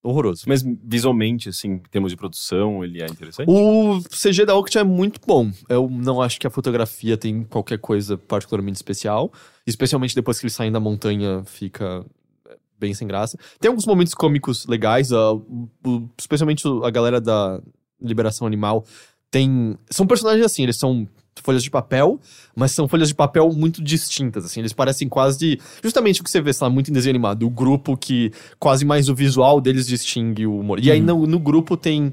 Horroroso. 0.09 0.45
Mas 0.47 0.63
visualmente, 0.85 1.49
assim, 1.49 1.73
em 1.73 1.79
termos 1.91 2.11
de 2.13 2.17
produção, 2.17 2.85
ele 2.85 3.03
é 3.03 3.07
interessante? 3.07 3.49
O 3.51 4.01
CG 4.11 4.45
da 4.45 4.55
Octa 4.55 4.79
é 4.81 4.85
muito 4.85 5.21
bom. 5.27 5.51
Eu 5.69 5.89
não 5.91 6.23
acho 6.23 6.39
que 6.39 6.47
a 6.47 6.51
fotografia 6.51 7.17
tem 7.17 7.43
qualquer 7.43 7.79
coisa 7.79 8.17
particularmente 8.17 8.77
especial. 8.77 9.33
Especialmente 9.67 10.15
depois 10.15 10.39
que 10.39 10.45
eles 10.47 10.55
saem 10.55 10.71
da 10.71 10.79
montanha, 10.79 11.43
fica 11.45 12.05
é, 12.49 12.57
bem 12.79 12.95
sem 12.95 13.09
graça. 13.09 13.37
Tem 13.59 13.69
alguns 13.69 13.85
momentos 13.87 14.15
cômicos 14.15 14.67
legais, 14.67 15.11
o- 15.11 15.69
o- 15.85 16.09
especialmente 16.19 16.63
a 16.85 16.91
galera 16.91 17.21
da 17.21 17.61
Liberação 18.01 18.47
Animal. 18.47 18.85
Tem. 19.31 19.77
São 19.91 20.07
personagens 20.07 20.45
assim, 20.47 20.63
eles 20.63 20.77
são 20.77 21.09
folhas 21.43 21.63
de 21.63 21.71
papel, 21.71 22.21
mas 22.55 22.73
são 22.73 22.87
folhas 22.89 23.09
de 23.09 23.15
papel 23.15 23.51
muito 23.53 23.83
distintas, 23.83 24.45
assim. 24.45 24.61
Eles 24.61 24.73
parecem 24.73 25.09
quase. 25.09 25.59
Justamente 25.83 26.21
o 26.21 26.25
que 26.25 26.31
você 26.31 26.41
vê, 26.41 26.53
sei 26.53 26.65
lá, 26.67 26.71
muito 26.73 26.91
em 26.91 26.95
desenho 26.95 27.13
animado. 27.13 27.47
O 27.47 27.51
grupo 27.51 27.97
que 27.97 28.33
quase 28.59 28.85
mais 28.85 29.09
o 29.09 29.15
visual 29.15 29.61
deles 29.61 29.87
distingue 29.87 30.47
o 30.47 30.59
humor. 30.59 30.79
E 30.83 30.91
aí 30.91 31.01
no, 31.01 31.27
no 31.27 31.39
grupo 31.39 31.77
tem. 31.77 32.13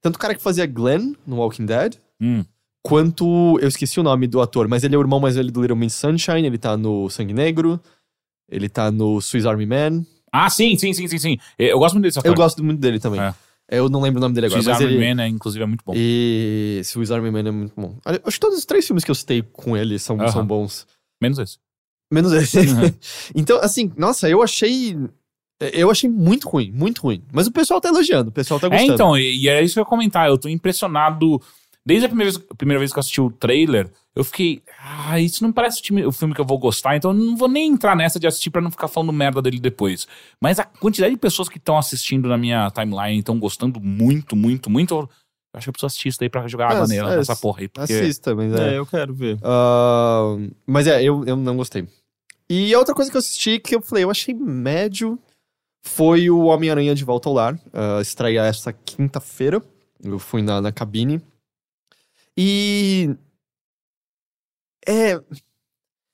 Tanto 0.00 0.16
o 0.16 0.18
cara 0.18 0.34
que 0.34 0.42
fazia 0.42 0.66
Glenn 0.66 1.12
no 1.26 1.36
Walking 1.36 1.66
Dead, 1.66 1.94
Hum. 2.20 2.44
quanto. 2.82 3.58
Eu 3.60 3.68
esqueci 3.68 4.00
o 4.00 4.02
nome 4.02 4.26
do 4.26 4.40
ator, 4.40 4.66
mas 4.68 4.82
ele 4.84 4.94
é 4.94 4.98
o 4.98 5.02
irmão 5.02 5.20
mais 5.20 5.36
velho 5.36 5.50
do 5.52 5.60
Little 5.60 5.76
Miss 5.76 5.94
Sunshine, 5.94 6.46
ele 6.46 6.58
tá 6.58 6.76
no 6.76 7.08
Sangue 7.10 7.34
Negro, 7.34 7.80
ele 8.50 8.68
tá 8.68 8.90
no 8.90 9.20
Swiss 9.20 9.46
Army 9.46 9.66
Man. 9.66 10.04
Ah, 10.32 10.48
sim, 10.48 10.76
sim, 10.78 10.92
sim, 10.92 11.08
sim, 11.08 11.18
sim. 11.18 11.36
Eu 11.58 11.78
gosto 11.78 11.94
muito 11.94 12.04
desse 12.04 12.18
ator. 12.18 12.30
Eu 12.30 12.34
gosto 12.36 12.62
muito 12.62 12.78
dele 12.80 12.98
também. 13.00 13.20
É. 13.20 13.34
Eu 13.70 13.88
não 13.88 14.00
lembro 14.00 14.18
o 14.18 14.20
nome 14.20 14.34
dele 14.34 14.46
agora, 14.46 14.60
Swiss 14.62 14.74
Army 14.82 14.94
ele. 14.94 15.14
Man, 15.14 15.22
é, 15.22 15.28
inclusive, 15.28 15.62
é 15.62 15.66
muito 15.66 15.84
bom. 15.84 15.92
E 15.96 16.80
Swiss 16.84 17.10
Army 17.12 17.30
Man 17.30 17.48
é 17.48 17.50
muito 17.52 17.72
bom. 17.76 17.96
Acho 18.04 18.36
que 18.36 18.40
todos 18.40 18.58
os 18.58 18.64
três 18.64 18.84
filmes 18.86 19.04
que 19.04 19.10
eu 19.10 19.14
citei 19.14 19.42
com 19.42 19.76
ele 19.76 19.98
são, 19.98 20.20
Aham. 20.20 20.28
são 20.32 20.44
bons. 20.46 20.86
Menos 21.22 21.38
esse. 21.38 21.58
Menos 22.12 22.32
esse. 22.32 22.58
Uhum. 22.58 22.92
então, 23.34 23.60
assim, 23.62 23.92
nossa, 23.96 24.28
eu 24.28 24.42
achei. 24.42 24.96
Eu 25.72 25.90
achei 25.90 26.08
muito 26.10 26.48
ruim, 26.48 26.72
muito 26.72 27.02
ruim. 27.02 27.22
Mas 27.32 27.46
o 27.46 27.52
pessoal 27.52 27.80
tá 27.80 27.88
elogiando, 27.90 28.30
o 28.30 28.32
pessoal 28.32 28.58
tá 28.58 28.66
É, 28.66 28.70
gostando. 28.70 28.92
então, 28.94 29.16
e, 29.16 29.42
e 29.44 29.48
é 29.48 29.62
isso 29.62 29.74
que 29.74 29.78
eu 29.80 29.82
ia 29.82 29.88
comentar. 29.88 30.26
Eu 30.28 30.38
tô 30.38 30.48
impressionado. 30.48 31.40
Desde 31.86 32.06
a 32.06 32.08
primeira 32.08 32.32
vez, 32.32 32.44
a 32.50 32.54
primeira 32.54 32.78
vez 32.78 32.92
que 32.92 32.98
eu 32.98 33.00
assisti 33.00 33.20
o 33.20 33.30
trailer, 33.30 33.90
eu 34.20 34.24
fiquei. 34.24 34.62
Ah, 34.78 35.18
isso 35.18 35.42
não 35.42 35.52
parece 35.52 35.80
o, 35.80 35.82
time- 35.82 36.04
o 36.06 36.12
filme 36.12 36.34
que 36.34 36.40
eu 36.40 36.44
vou 36.44 36.58
gostar, 36.58 36.96
então 36.96 37.10
eu 37.10 37.16
não 37.16 37.36
vou 37.36 37.48
nem 37.48 37.70
entrar 37.72 37.96
nessa 37.96 38.20
de 38.20 38.26
assistir 38.26 38.50
pra 38.50 38.60
não 38.60 38.70
ficar 38.70 38.86
falando 38.88 39.12
merda 39.12 39.40
dele 39.42 39.58
depois. 39.58 40.06
Mas 40.40 40.58
a 40.58 40.64
quantidade 40.64 41.12
de 41.14 41.18
pessoas 41.20 41.48
que 41.48 41.58
estão 41.58 41.76
assistindo 41.78 42.28
na 42.28 42.36
minha 42.38 42.70
timeline 42.70 43.18
estão 43.18 43.38
gostando 43.38 43.80
muito, 43.80 44.36
muito, 44.36 44.68
muito. 44.70 44.94
Eu 44.94 45.08
acho 45.54 45.64
que 45.64 45.68
eu 45.70 45.72
preciso 45.72 45.86
assistir 45.86 46.08
isso 46.10 46.18
daí 46.20 46.28
pra 46.28 46.46
jogar 46.46 46.70
água 46.70 46.84
É, 46.84 46.88
nela, 46.88 47.14
é, 47.14 47.16
nessa 47.16 47.34
porra 47.34 47.60
aí. 47.62 47.68
Porque... 47.68 47.92
Assista, 47.92 48.34
mas 48.34 48.52
é. 48.52 48.74
É, 48.74 48.78
eu 48.78 48.86
quero 48.86 49.12
ver. 49.12 49.38
Ah, 49.42 50.36
mas 50.66 50.86
é, 50.86 51.02
eu, 51.02 51.24
eu 51.24 51.34
não 51.34 51.56
gostei. 51.56 51.88
E 52.48 52.72
a 52.74 52.78
outra 52.78 52.94
coisa 52.94 53.10
que 53.10 53.16
eu 53.16 53.20
assisti 53.20 53.58
que 53.58 53.74
eu 53.74 53.80
falei, 53.82 54.04
eu 54.04 54.10
achei 54.10 54.34
médio, 54.34 55.18
foi 55.82 56.28
o 56.30 56.44
Homem-Aranha 56.44 56.94
de 56.94 57.04
Volta 57.04 57.28
ao 57.28 57.34
Lar. 57.34 57.54
Uh, 57.54 58.00
estreia 58.00 58.44
essa 58.44 58.72
quinta-feira. 58.72 59.62
Eu 60.02 60.18
fui 60.18 60.42
na, 60.42 60.60
na 60.60 60.70
cabine. 60.72 61.20
E. 62.36 63.14
É. 64.86 65.20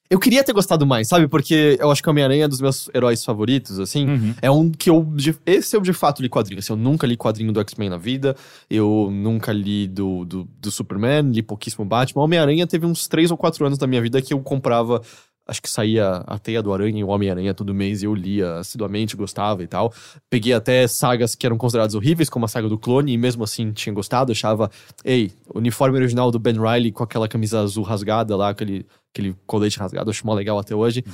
Eu 0.09 0.21
queria 0.21 0.45
ter 0.45 0.53
gostado 0.53 0.87
mais, 0.87 1.09
sabe? 1.09 1.27
Porque 1.27 1.77
eu 1.81 1.91
acho 1.91 2.01
que 2.01 2.09
Homem-Aranha 2.09 2.45
é 2.45 2.49
dos 2.49 2.61
meus 2.61 2.89
heróis 2.95 3.25
favoritos, 3.25 3.81
assim. 3.81 4.07
Uhum. 4.09 4.35
É 4.41 4.49
um 4.49 4.71
que 4.71 4.89
eu. 4.89 5.03
de- 5.03 5.37
Esse 5.45 5.77
eu 5.77 5.81
de 5.81 5.93
fato 5.93 6.23
li 6.23 6.29
quadrinho. 6.29 6.61
Assim, 6.61 6.73
eu 6.73 6.77
nunca 6.77 7.05
li 7.09 7.17
quadrinho 7.17 7.53
do 7.53 7.59
X-Men 7.61 7.91
na 7.91 7.97
vida. 7.97 8.37
Eu 8.71 9.09
nunca 9.11 9.53
li 9.53 9.89
do, 9.89 10.25
do, 10.25 10.49
do 10.61 10.71
Superman, 10.71 11.33
li 11.33 11.43
pouquíssimo 11.43 11.85
Batman. 11.85 12.23
Homem-Aranha 12.23 12.69
teve 12.69 12.87
uns 12.87 13.09
3 13.09 13.33
ou 13.33 13.37
4 13.37 13.67
anos 13.67 13.79
da 13.79 13.87
minha 13.89 14.01
vida 14.01 14.23
que 14.23 14.33
eu 14.33 14.39
comprava. 14.41 15.03
Acho 15.47 15.63
que 15.63 15.71
saía 15.71 16.25
a 16.27 16.39
Teia 16.39 16.61
do 16.61 16.73
Aranha 16.73 16.99
e 16.99 17.05
o 17.05 17.09
Homem-Aranha 17.09 17.55
todo 17.55 17.73
mês 17.73 18.03
e 18.03 18.07
eu 18.07 18.15
lia 18.15 18.57
assiduamente, 18.57 19.17
gostava 19.17 19.63
e 19.63 19.67
tal. 19.67 19.95
Peguei 20.29 20.53
até 20.53 20.89
sagas 20.89 21.37
que 21.37 21.47
eram 21.47 21.57
consideradas 21.57 21.95
horríveis, 21.95 22.29
como 22.29 22.45
a 22.45 22.49
saga 22.49 22.69
do 22.69 22.77
clone, 22.77 23.13
e 23.13 23.17
mesmo 23.17 23.45
assim 23.45 23.71
tinha 23.73 23.95
gostado. 23.95 24.33
Achava, 24.33 24.71
ei, 25.05 25.33
o 25.55 25.59
uniforme 25.59 25.97
original 25.97 26.31
do 26.33 26.39
Ben 26.39 26.55
Riley 26.55 26.91
com 26.91 27.05
aquela 27.05 27.29
camisa 27.29 27.61
azul 27.61 27.85
rasgada 27.85 28.37
lá, 28.37 28.49
aquele, 28.49 28.85
aquele 29.13 29.37
colete 29.47 29.79
rasgado, 29.79 30.11
acho 30.11 30.27
mó 30.27 30.35
legal 30.35 30.59
até 30.59 30.75
hoje. 30.75 31.05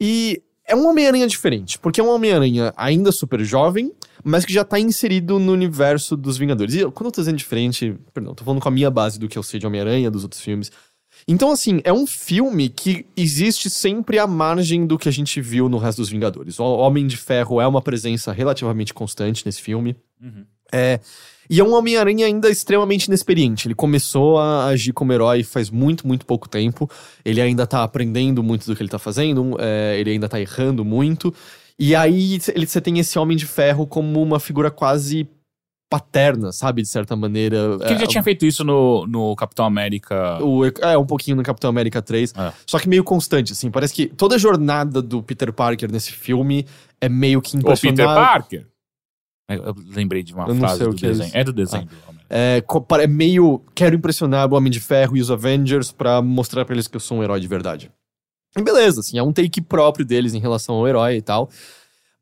E 0.00 0.40
é 0.68 0.76
um 0.76 0.86
Homem-Aranha 0.86 1.26
diferente, 1.26 1.78
porque 1.78 2.00
é 2.00 2.04
um 2.04 2.10
Homem-Aranha 2.10 2.74
ainda 2.76 3.10
super 3.10 3.42
jovem, 3.42 3.90
mas 4.22 4.44
que 4.44 4.52
já 4.52 4.62
tá 4.64 4.78
inserido 4.78 5.38
no 5.38 5.52
universo 5.52 6.14
dos 6.14 6.36
Vingadores. 6.36 6.74
E 6.74 6.80
quando 6.90 7.06
eu 7.06 7.12
tô 7.12 7.22
dizendo 7.22 7.38
diferente, 7.38 7.96
perdão, 8.12 8.34
tô 8.34 8.44
falando 8.44 8.60
com 8.60 8.68
a 8.68 8.70
minha 8.70 8.90
base 8.90 9.18
do 9.18 9.28
que 9.28 9.38
eu 9.38 9.42
sei 9.42 9.58
de 9.58 9.66
Homem-Aranha, 9.66 10.10
dos 10.10 10.22
outros 10.22 10.42
filmes. 10.42 10.70
Então, 11.30 11.50
assim, 11.52 11.80
é 11.84 11.92
um 11.92 12.06
filme 12.06 12.70
que 12.70 13.04
existe 13.14 13.68
sempre 13.68 14.18
à 14.18 14.26
margem 14.26 14.86
do 14.86 14.96
que 14.98 15.08
a 15.08 15.12
gente 15.12 15.40
viu 15.42 15.68
no 15.68 15.76
resto 15.76 15.98
dos 15.98 16.08
Vingadores. 16.08 16.58
O 16.58 16.64
Homem 16.64 17.06
de 17.06 17.18
Ferro 17.18 17.60
é 17.60 17.66
uma 17.66 17.82
presença 17.82 18.32
relativamente 18.32 18.94
constante 18.94 19.44
nesse 19.44 19.60
filme. 19.60 19.94
Uhum. 20.22 20.46
É, 20.72 20.98
e 21.50 21.60
é 21.60 21.64
um 21.64 21.74
Homem-Aranha 21.74 22.26
ainda 22.26 22.48
extremamente 22.48 23.06
inexperiente. 23.06 23.68
Ele 23.68 23.74
começou 23.74 24.38
a 24.38 24.66
agir 24.66 24.92
como 24.94 25.12
herói 25.12 25.42
faz 25.42 25.68
muito, 25.70 26.06
muito 26.06 26.24
pouco 26.24 26.48
tempo. 26.48 26.90
Ele 27.22 27.40
ainda 27.42 27.66
tá 27.66 27.82
aprendendo 27.82 28.42
muito 28.42 28.66
do 28.66 28.74
que 28.74 28.82
ele 28.82 28.88
tá 28.90 28.98
fazendo, 28.98 29.54
é, 29.60 29.98
ele 30.00 30.10
ainda 30.10 30.28
tá 30.30 30.40
errando 30.40 30.82
muito. 30.84 31.32
E 31.78 31.94
aí 31.94 32.38
ele- 32.54 32.66
você 32.66 32.80
tem 32.80 32.98
esse 32.98 33.18
Homem 33.18 33.36
de 33.36 33.46
Ferro 33.46 33.86
como 33.86 34.22
uma 34.22 34.40
figura 34.40 34.70
quase 34.70 35.28
paterna, 35.88 36.52
sabe? 36.52 36.82
De 36.82 36.88
certa 36.88 37.16
maneira. 37.16 37.76
Porque 37.78 37.92
ele 37.92 38.00
já 38.00 38.06
tinha 38.06 38.22
feito 38.22 38.44
isso 38.44 38.62
no, 38.62 39.06
no 39.06 39.34
Capitão 39.34 39.64
América. 39.64 40.42
O, 40.42 40.64
é, 40.64 40.98
um 40.98 41.06
pouquinho 41.06 41.36
no 41.36 41.42
Capitão 41.42 41.70
América 41.70 42.02
3. 42.02 42.34
É. 42.36 42.52
Só 42.66 42.78
que 42.78 42.88
meio 42.88 43.02
constante, 43.02 43.52
assim. 43.52 43.70
Parece 43.70 43.94
que 43.94 44.06
toda 44.06 44.34
a 44.34 44.38
jornada 44.38 45.00
do 45.00 45.22
Peter 45.22 45.52
Parker 45.52 45.90
nesse 45.90 46.12
filme 46.12 46.66
é 47.00 47.08
meio 47.08 47.40
que 47.40 47.56
O 47.56 47.60
impressionante. 47.60 47.96
Peter 47.96 48.14
Parker. 48.14 48.66
Eu, 49.48 49.64
eu 49.64 49.74
lembrei 49.94 50.22
de 50.22 50.34
uma 50.34 50.46
Eu 50.46 50.54
frase 50.56 50.84
o 50.84 50.90
do 50.90 50.94
que 50.94 51.06
é 51.06 51.08
desenho. 51.08 51.28
isso. 51.28 51.36
É, 51.36 51.44
do 51.44 51.52
desenho 51.52 51.88
Homem. 52.06 52.20
É, 52.28 52.62
é 53.00 53.06
meio. 53.06 53.62
Quero 53.74 53.96
impressionar 53.96 54.52
o 54.52 54.54
Homem 54.54 54.70
de 54.70 54.80
Ferro 54.80 55.16
e 55.16 55.20
os 55.20 55.30
Avengers 55.30 55.90
pra 55.90 56.20
mostrar 56.20 56.64
pra 56.66 56.74
eles 56.74 56.86
que 56.86 56.96
eu 56.96 57.00
sou 57.00 57.18
um 57.18 57.22
herói 57.22 57.40
de 57.40 57.48
verdade. 57.48 57.90
E 58.56 58.62
beleza, 58.62 59.00
assim, 59.00 59.18
é 59.18 59.22
um 59.22 59.32
take 59.32 59.60
próprio 59.60 60.04
deles 60.04 60.34
em 60.34 60.38
relação 60.38 60.74
ao 60.76 60.88
herói 60.88 61.16
e 61.16 61.22
tal. 61.22 61.48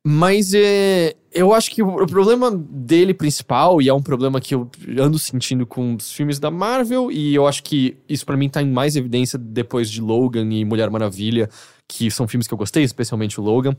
Mas 0.09 0.55
é, 0.55 1.17
eu 1.33 1.53
acho 1.53 1.69
que 1.69 1.83
o, 1.83 2.07
problema 2.07 2.49
dele 2.49 3.13
principal, 3.13 3.83
e 3.83 3.89
é 3.89 3.93
um 3.93 4.01
problema 4.01 4.41
que 4.41 4.55
eu 4.55 4.71
ando 5.01 5.19
sentindo 5.19 5.67
com 5.67 5.97
os 5.97 6.13
filmes 6.13 6.39
da 6.39 6.49
Marvel, 6.49 7.11
e 7.11 7.35
eu 7.35 7.45
acho 7.45 7.65
que 7.65 7.97
isso 8.09 8.25
pra 8.25 8.37
mim 8.37 8.49
tá 8.49 8.63
em 8.63 8.71
mais 8.71 8.95
evidência 8.95 9.37
depois 9.37 9.91
de 9.91 10.01
Logan 10.01 10.49
e 10.53 10.65
Mulher 10.65 10.91
Maravilha, 10.91 11.51
que 11.89 12.09
são 12.09 12.29
filmes 12.29 12.47
que 12.47 12.55
eu 12.55 12.59
gostei, 12.59 12.85
especialmente 12.85 13.41
o 13.41 13.43
Logan, 13.43 13.77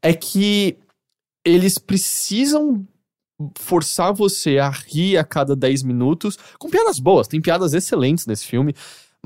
é 0.00 0.14
que 0.14 0.78
eles 1.44 1.76
precisam 1.76 2.86
forçar 3.58 4.14
você 4.14 4.58
a 4.58 4.70
rir 4.70 5.18
a 5.18 5.24
cada 5.24 5.56
10 5.56 5.82
minutos 5.82 6.38
com 6.56 6.70
piadas 6.70 7.00
boas. 7.00 7.26
Tem 7.26 7.40
piadas 7.40 7.74
excelentes 7.74 8.28
nesse 8.28 8.46
filme. 8.46 8.76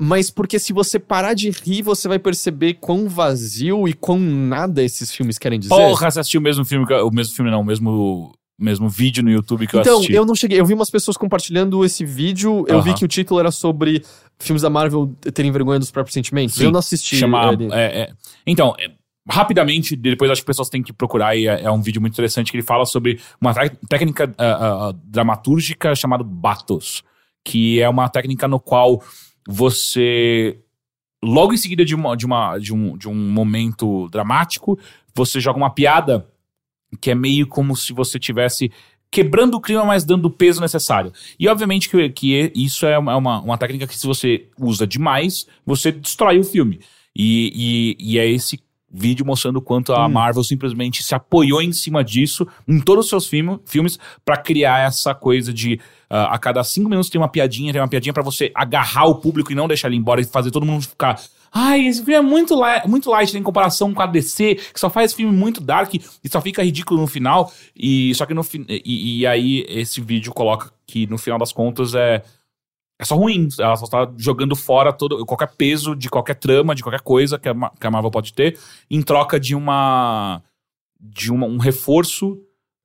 Mas 0.01 0.31
porque 0.31 0.57
se 0.57 0.71
você 0.71 0.97
parar 0.97 1.33
de 1.33 1.49
rir, 1.49 1.81
você 1.81 2.07
vai 2.07 2.17
perceber 2.17 2.75
quão 2.75 3.09
vazio 3.09 3.85
e 3.85 3.93
quão 3.93 4.17
nada 4.17 4.81
esses 4.81 5.11
filmes 5.11 5.37
querem 5.37 5.59
dizer. 5.59 5.75
Porra, 5.75 6.09
você 6.09 6.21
assistiu 6.21 6.39
o 6.39 6.43
mesmo 6.43 6.63
filme, 6.63 6.85
o 6.85 7.11
mesmo 7.11 7.35
filme 7.35 7.51
não, 7.51 7.59
o 7.59 7.65
mesmo, 7.65 8.31
mesmo 8.57 8.87
vídeo 8.87 9.21
no 9.21 9.29
YouTube 9.29 9.67
que 9.67 9.75
eu 9.75 9.81
Então, 9.81 9.95
assisti. 9.97 10.13
eu 10.13 10.25
não 10.25 10.33
cheguei. 10.33 10.57
Eu 10.57 10.65
vi 10.65 10.73
umas 10.73 10.89
pessoas 10.89 11.17
compartilhando 11.17 11.83
esse 11.83 12.05
vídeo. 12.05 12.63
Eu 12.69 12.81
vi 12.81 12.91
Aham. 12.91 12.97
que 12.99 13.03
o 13.03 13.09
título 13.09 13.41
era 13.41 13.51
sobre 13.51 14.01
filmes 14.39 14.61
da 14.61 14.69
Marvel 14.69 15.13
terem 15.33 15.51
vergonha 15.51 15.79
dos 15.79 15.91
próprios 15.91 16.13
sentimentos. 16.13 16.55
Sim. 16.55 16.63
eu 16.63 16.71
não 16.71 16.79
assisti. 16.79 17.17
Chama, 17.17 17.51
é, 17.73 18.03
é. 18.03 18.09
Então, 18.47 18.73
é, 18.79 18.89
rapidamente, 19.29 19.97
depois 19.97 20.31
acho 20.31 20.39
que 20.39 20.43
as 20.43 20.55
pessoas 20.55 20.69
têm 20.69 20.81
que 20.81 20.93
procurar, 20.93 21.35
e 21.35 21.45
é, 21.45 21.63
é 21.63 21.71
um 21.71 21.81
vídeo 21.81 21.99
muito 21.99 22.13
interessante 22.13 22.51
que 22.51 22.57
ele 22.57 22.63
fala 22.63 22.85
sobre 22.85 23.19
uma 23.41 23.53
técnica 23.89 24.33
ah, 24.37 24.87
ah, 24.89 24.93
dramatúrgica 25.03 25.93
chamada 25.93 26.23
Batos, 26.23 27.03
que 27.43 27.81
é 27.81 27.89
uma 27.89 28.07
técnica 28.07 28.47
no 28.47 28.61
qual 28.61 29.03
você, 29.51 30.59
logo 31.23 31.53
em 31.53 31.57
seguida 31.57 31.83
de, 31.83 31.95
uma, 31.95 32.15
de, 32.15 32.23
uma, 32.23 32.59
de, 32.59 32.71
um, 32.71 32.95
de 32.95 33.09
um 33.09 33.15
momento 33.15 34.07
dramático, 34.09 34.77
você 35.15 35.39
joga 35.39 35.57
uma 35.57 35.71
piada 35.71 36.29
que 37.01 37.09
é 37.09 37.15
meio 37.15 37.47
como 37.47 37.75
se 37.75 37.91
você 37.91 38.19
tivesse 38.19 38.71
quebrando 39.09 39.55
o 39.55 39.59
clima, 39.59 39.83
mas 39.83 40.03
dando 40.03 40.25
o 40.25 40.29
peso 40.29 40.61
necessário. 40.61 41.11
E 41.39 41.47
obviamente 41.47 41.89
que, 41.89 42.09
que 42.09 42.51
isso 42.53 42.85
é 42.85 42.95
uma, 42.95 43.15
uma, 43.17 43.41
uma 43.41 43.57
técnica 43.57 43.87
que 43.87 43.97
se 43.97 44.05
você 44.05 44.47
usa 44.55 44.85
demais, 44.85 45.47
você 45.65 45.91
destrói 45.91 46.37
o 46.37 46.43
filme. 46.43 46.79
E, 47.15 47.97
e, 47.99 48.13
e 48.13 48.19
é 48.19 48.29
esse 48.29 48.61
vídeo 48.91 49.25
mostrando 49.25 49.57
o 49.57 49.61
quanto 49.63 49.93
a 49.93 50.07
Marvel 50.07 50.43
simplesmente 50.43 51.01
se 51.01 51.15
apoiou 51.15 51.59
em 51.59 51.73
cima 51.73 52.03
disso 52.03 52.47
em 52.67 52.79
todos 52.79 53.05
os 53.05 53.09
seus 53.09 53.27
filme, 53.27 53.59
filmes 53.65 53.97
para 54.23 54.37
criar 54.37 54.85
essa 54.85 55.15
coisa 55.15 55.51
de 55.51 55.79
a 56.09 56.37
cada 56.39 56.63
cinco 56.63 56.89
minutos 56.89 57.09
tem 57.09 57.19
uma 57.19 57.29
piadinha, 57.29 57.71
tem 57.71 57.81
uma 57.81 57.87
piadinha 57.87 58.13
para 58.13 58.23
você 58.23 58.51
agarrar 58.55 59.05
o 59.05 59.15
público 59.15 59.51
e 59.51 59.55
não 59.55 59.67
deixar 59.67 59.87
ele 59.87 59.97
embora 59.97 60.21
e 60.21 60.25
fazer 60.25 60.51
todo 60.51 60.65
mundo 60.65 60.87
ficar 60.87 61.19
Ai, 61.51 61.87
esse 61.87 62.03
filme 62.03 62.13
é 62.13 62.21
muito, 62.21 62.53
li 62.53 62.87
muito 62.87 63.09
light 63.09 63.35
em 63.35 63.41
comparação 63.41 63.93
com 63.93 64.01
a 64.01 64.05
DC, 64.05 64.55
que 64.55 64.79
só 64.79 64.89
faz 64.89 65.13
filme 65.13 65.35
muito 65.35 65.59
dark 65.59 65.93
e 65.95 66.29
só 66.29 66.39
fica 66.41 66.63
ridículo 66.63 67.01
no 67.01 67.07
final. 67.07 67.51
E 67.75 68.13
só 68.15 68.25
que 68.25 68.33
no 68.33 68.45
e, 68.67 69.19
e 69.19 69.27
aí 69.27 69.65
esse 69.67 69.99
vídeo 69.99 70.31
coloca 70.31 70.71
que 70.85 71.07
no 71.07 71.17
final 71.17 71.39
das 71.39 71.51
contas 71.51 71.95
é 71.95 72.23
é 72.99 73.05
só 73.05 73.15
ruim. 73.15 73.47
Ela 73.57 73.75
só 73.77 73.87
tá 73.87 74.11
jogando 74.17 74.55
fora 74.55 74.91
todo, 74.93 75.25
qualquer 75.25 75.49
peso 75.55 75.95
de 75.95 76.09
qualquer 76.09 76.35
trama, 76.35 76.75
de 76.75 76.83
qualquer 76.83 77.01
coisa 77.01 77.39
que 77.39 77.47
a, 77.49 77.55
que 77.79 77.87
a 77.87 77.91
Marvel 77.91 78.11
pode 78.11 78.33
ter, 78.33 78.59
em 78.91 79.01
troca 79.01 79.39
de 79.39 79.55
uma. 79.55 80.43
de 80.99 81.31
uma, 81.31 81.47
um 81.47 81.57
reforço 81.57 82.37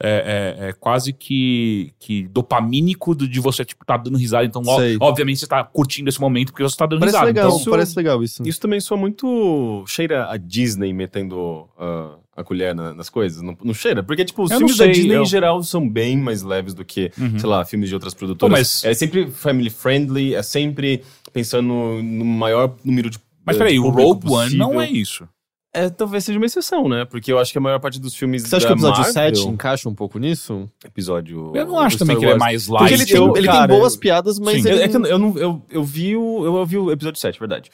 é, 0.06 0.56
é- 0.66 0.68
é 0.68 0.72
quase 0.72 1.12
que, 1.12 1.92
que 1.98 2.28
dopamínico 2.28 3.14
do- 3.14 3.26
de 3.26 3.40
você, 3.40 3.64
tipo, 3.64 3.84
tá 3.84 3.96
dando 3.96 4.18
risada. 4.18 4.44
Então, 4.44 4.62
ó, 4.66 4.78
obviamente, 5.00 5.40
você 5.40 5.46
tá 5.46 5.64
curtindo 5.64 6.08
esse 6.08 6.20
momento 6.20 6.52
porque 6.52 6.62
você 6.62 6.76
tá 6.76 6.86
dando 6.86 7.00
Parece 7.00 7.16
risada. 7.16 7.26
legal, 7.26 7.58
Então, 7.58 7.70
parece 7.72 7.96
legal 7.96 8.22
isso. 8.22 8.42
Isso 8.46 8.60
também 8.60 8.80
soa 8.80 8.96
muito. 8.98 9.84
cheira 9.86 10.30
a 10.30 10.36
Disney 10.36 10.92
metendo 10.92 11.68
ah, 11.78 12.16
a 12.36 12.44
colher 12.44 12.74
na- 12.74 12.92
nas 12.94 13.08
coisas. 13.08 13.40
Não, 13.42 13.56
não 13.64 13.72
cheira? 13.74 14.02
Porque, 14.02 14.24
tipo, 14.24 14.42
os 14.42 14.50
Eu 14.50 14.58
filmes 14.58 14.76
da 14.76 14.84
sei, 14.84 14.92
Disney 14.92 15.14
eu- 15.16 15.22
em 15.22 15.26
geral 15.26 15.62
são 15.62 15.88
bem 15.88 16.16
mais 16.18 16.42
leves 16.42 16.74
do 16.74 16.84
que, 16.84 17.10
Uhum. 17.18 17.38
sei 17.38 17.48
lá, 17.48 17.64
filmes 17.64 17.88
de 17.88 17.94
outras 17.94 18.12
produtoras. 18.12 18.52
Pô, 18.52 18.58
mas- 18.58 18.84
É 18.84 18.92
sempre 18.94 19.30
family 19.30 19.70
friendly, 19.70 20.34
é 20.34 20.42
sempre 20.42 21.02
pensando 21.32 21.68
no 22.02 22.24
maior 22.24 22.74
número 22.84 23.08
de. 23.08 23.18
Mas 23.46 23.56
eh, 23.56 23.58
peraí, 23.58 23.78
o 23.78 23.88
Rogue 23.90 24.28
One 24.30 24.56
não 24.56 24.80
é 24.80 24.88
isso. 24.88 25.28
É, 25.76 25.90
talvez 25.90 26.24
seja 26.24 26.38
uma 26.38 26.46
exceção, 26.46 26.88
né? 26.88 27.04
Porque 27.04 27.32
eu 27.32 27.38
acho 27.38 27.50
que 27.50 27.58
a 27.58 27.60
maior 27.60 27.80
parte 27.80 28.00
dos 28.00 28.14
filmes. 28.14 28.42
Você 28.42 28.54
acha 28.56 28.68
da 28.68 28.68
que 28.68 28.72
o 28.74 28.76
episódio 28.86 28.98
Marvel, 29.14 29.34
7 29.34 29.48
encaixa 29.48 29.88
um 29.88 29.94
pouco 29.94 30.18
nisso? 30.20 30.70
Episódio. 30.84 31.50
Eu 31.54 31.66
não 31.66 31.78
acho 31.78 31.98
também 31.98 32.14
Star 32.14 32.20
que 32.20 32.24
ele 32.26 32.30
é 32.30 32.34
Wars. 32.34 32.40
mais 32.44 32.68
light. 32.68 32.78
Porque 32.82 32.94
ele, 32.94 33.06
tem, 33.06 33.16
eu- 33.16 33.36
ele 33.36 33.46
cara, 33.48 33.66
tem 33.68 33.76
boas 33.78 33.94
eu- 33.94 34.00
piadas, 34.00 34.38
mas 34.38 34.62
Sim. 34.62 34.68
ele. 34.68 34.78
É, 34.80 34.84
é 34.84 34.88
que 34.88 34.96
eu, 34.96 35.04
eu, 35.04 35.18
não, 35.18 35.36
eu, 35.36 35.62
eu 35.68 35.82
vi 35.84 36.16
o. 36.16 36.44
Eu 36.44 36.54
ouvi 36.54 36.78
o 36.78 36.92
episódio 36.92 37.20
7, 37.20 37.38
verdade. 37.40 37.70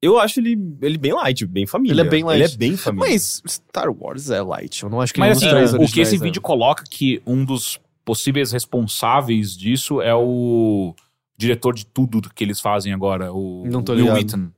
Eu 0.00 0.18
acho 0.18 0.40
ele, 0.40 0.56
ele 0.82 0.98
bem 0.98 1.12
light, 1.12 1.46
bem 1.46 1.66
família. 1.66 1.92
Ele 1.92 2.00
é 2.00 2.04
bem 2.10 2.24
light. 2.24 2.40
Ele 2.42 2.52
é 2.52 2.56
bem 2.56 2.76
família. 2.76 3.08
Mas 3.10 3.42
Star 3.46 3.88
Wars 3.90 4.30
é 4.30 4.40
light. 4.42 4.82
Eu 4.82 4.88
não 4.90 5.00
acho 5.00 5.12
que 5.14 5.20
Mas 5.20 5.36
assim, 5.38 5.48
três 5.48 5.72
o 5.74 5.78
que 5.86 6.00
esse 6.00 6.16
é. 6.16 6.18
vídeo 6.18 6.40
coloca 6.42 6.82
que 6.90 7.22
um 7.26 7.44
dos 7.44 7.78
possíveis 8.04 8.52
responsáveis 8.52 9.56
disso 9.56 10.00
é 10.02 10.14
o 10.14 10.94
diretor 11.36 11.74
de 11.74 11.86
tudo 11.86 12.22
que 12.34 12.44
eles 12.44 12.60
fazem 12.60 12.92
agora, 12.92 13.32
o 13.32 13.64
Não 13.66 13.82
tô 13.82 13.92
Will. 13.94 14.12
Wheaton. 14.12 14.48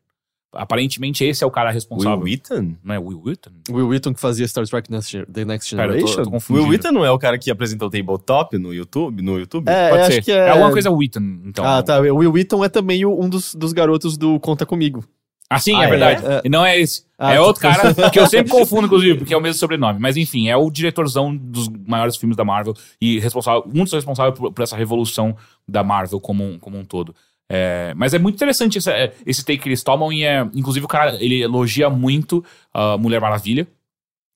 Aparentemente 0.56 1.24
esse 1.24 1.44
é 1.44 1.46
o 1.46 1.50
cara 1.50 1.70
responsável. 1.70 2.18
Will 2.18 2.24
Wheaton? 2.24 2.74
Não 2.82 2.94
é 2.94 2.98
Will 2.98 3.22
Wheaton? 3.24 3.50
Will 3.70 3.88
Wheaton 3.88 4.14
que 4.14 4.20
fazia 4.20 4.46
Star 4.48 4.66
Trek 4.66 4.90
Next- 4.90 5.26
The 5.32 5.44
Next 5.44 5.74
Pera, 5.76 5.94
eu 5.94 6.00
tô, 6.00 6.06
Generation? 6.06 6.34
eu 6.36 6.40
tô. 6.40 6.54
Will 6.54 6.68
Wheaton 6.68 6.92
não 6.92 7.04
é 7.04 7.10
o 7.10 7.18
cara 7.18 7.38
que 7.38 7.50
apresentou 7.50 7.88
o 7.88 7.90
Tabletop 7.90 8.58
no 8.58 8.72
YouTube? 8.74 9.22
No 9.22 9.38
YouTube? 9.38 9.68
É, 9.68 9.90
Pode 9.90 10.02
acho 10.02 10.12
ser. 10.12 10.22
que 10.22 10.32
é... 10.32 10.36
é. 10.36 10.50
alguma 10.50 10.70
coisa 10.72 10.90
Wheaton, 10.90 11.20
então. 11.44 11.64
Ah, 11.64 11.82
tá. 11.82 11.98
O 12.00 12.16
Will 12.16 12.32
Wheaton 12.32 12.64
é 12.64 12.68
também 12.68 13.04
o- 13.04 13.20
um 13.22 13.28
dos, 13.28 13.54
dos 13.54 13.72
garotos 13.72 14.16
do 14.16 14.40
Conta 14.40 14.64
Comigo. 14.66 15.04
Ah, 15.48 15.60
sim, 15.60 15.76
Ah, 15.76 15.82
é 15.82 15.86
é? 15.86 15.90
verdade. 15.90 16.26
É. 16.26 16.40
E 16.44 16.48
Não 16.48 16.66
é 16.66 16.76
esse. 16.80 17.04
Ah, 17.16 17.32
é 17.32 17.36
tá. 17.36 17.42
outro 17.42 17.62
cara 17.62 17.94
que 18.10 18.18
eu 18.18 18.26
sempre 18.26 18.50
confundo, 18.50 18.86
inclusive, 18.86 19.16
porque 19.18 19.32
é 19.32 19.36
o 19.36 19.40
mesmo 19.40 19.58
sobrenome. 19.60 20.00
Mas 20.00 20.16
enfim, 20.16 20.48
é 20.48 20.56
o 20.56 20.68
diretorzão 20.70 21.34
dos 21.36 21.68
maiores 21.68 22.16
filmes 22.16 22.36
da 22.36 22.44
Marvel 22.44 22.74
e 23.00 23.20
responsável, 23.20 23.62
um 23.72 23.84
dos 23.84 23.92
responsáveis 23.92 24.36
por, 24.36 24.52
por 24.52 24.62
essa 24.62 24.76
revolução 24.76 25.36
da 25.68 25.84
Marvel 25.84 26.18
como 26.20 26.42
um, 26.44 26.58
como 26.58 26.76
um 26.76 26.84
todo. 26.84 27.14
É, 27.48 27.94
mas 27.94 28.12
é 28.12 28.18
muito 28.18 28.34
interessante 28.34 28.78
esse, 28.78 28.90
é, 28.90 29.14
esse 29.24 29.44
take 29.44 29.58
que 29.58 29.68
eles 29.68 29.82
tomam 29.82 30.12
e 30.12 30.24
é, 30.24 30.42
inclusive 30.52 30.84
o 30.84 30.88
cara 30.88 31.14
ele 31.22 31.42
elogia 31.42 31.88
muito 31.88 32.44
a 32.74 32.98
Mulher 32.98 33.20
Maravilha. 33.20 33.66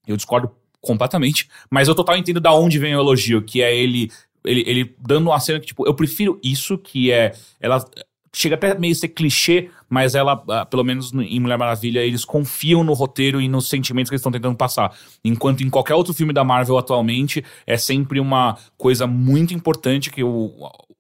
Eu 0.07 0.17
discordo 0.17 0.51
completamente, 0.81 1.49
mas 1.71 1.89
eu 1.89 1.95
total 1.95 2.17
entendo 2.17 2.41
da 2.41 2.53
onde 2.55 2.79
vem 2.79 2.95
o 2.95 3.01
elogio, 3.01 3.43
que 3.43 3.63
é 3.63 3.75
ele 3.77 4.11
ele, 4.45 4.65
ele 4.67 4.95
dando 4.99 5.29
uma 5.29 5.39
cena 5.41 5.61
que 5.61 5.67
tipo, 5.67 5.87
eu 5.87 5.93
prefiro 5.95 6.39
isso 6.43 6.79
que 6.79 7.11
é 7.11 7.35
ela 7.61 7.85
chega 8.33 8.55
até 8.55 8.79
meio 8.79 8.93
a 8.93 8.97
ser 8.97 9.09
clichê, 9.09 9.71
mas 9.89 10.15
ela, 10.15 10.43
ah, 10.49 10.65
pelo 10.65 10.85
menos 10.85 11.11
no- 11.13 11.23
em 11.23 11.41
Mulher 11.41 11.59
Maravilha, 11.59 12.01
eles 12.01 12.25
confiam 12.25 12.85
no 12.85 12.93
roteiro 12.93 13.41
e 13.41 13.49
nos 13.49 13.69
sentimentos 13.69 14.09
que 14.09 14.15
eles 14.15 14.21
estão 14.21 14.33
tentando 14.33 14.57
passar. 14.57 14.97
Enquanto 15.25 15.63
em 15.63 15.69
qualquer 15.69 15.95
outro 15.95 16.15
filme 16.15 16.33
da 16.33 16.45
Marvel 16.45 16.79
atualmente, 16.79 17.45
é 17.67 17.77
sempre 17.77 18.21
uma 18.21 18.57
coisa 18.79 19.07
muito 19.07 19.53
importante 19.53 20.11
que 20.11 20.23
o, 20.23 20.53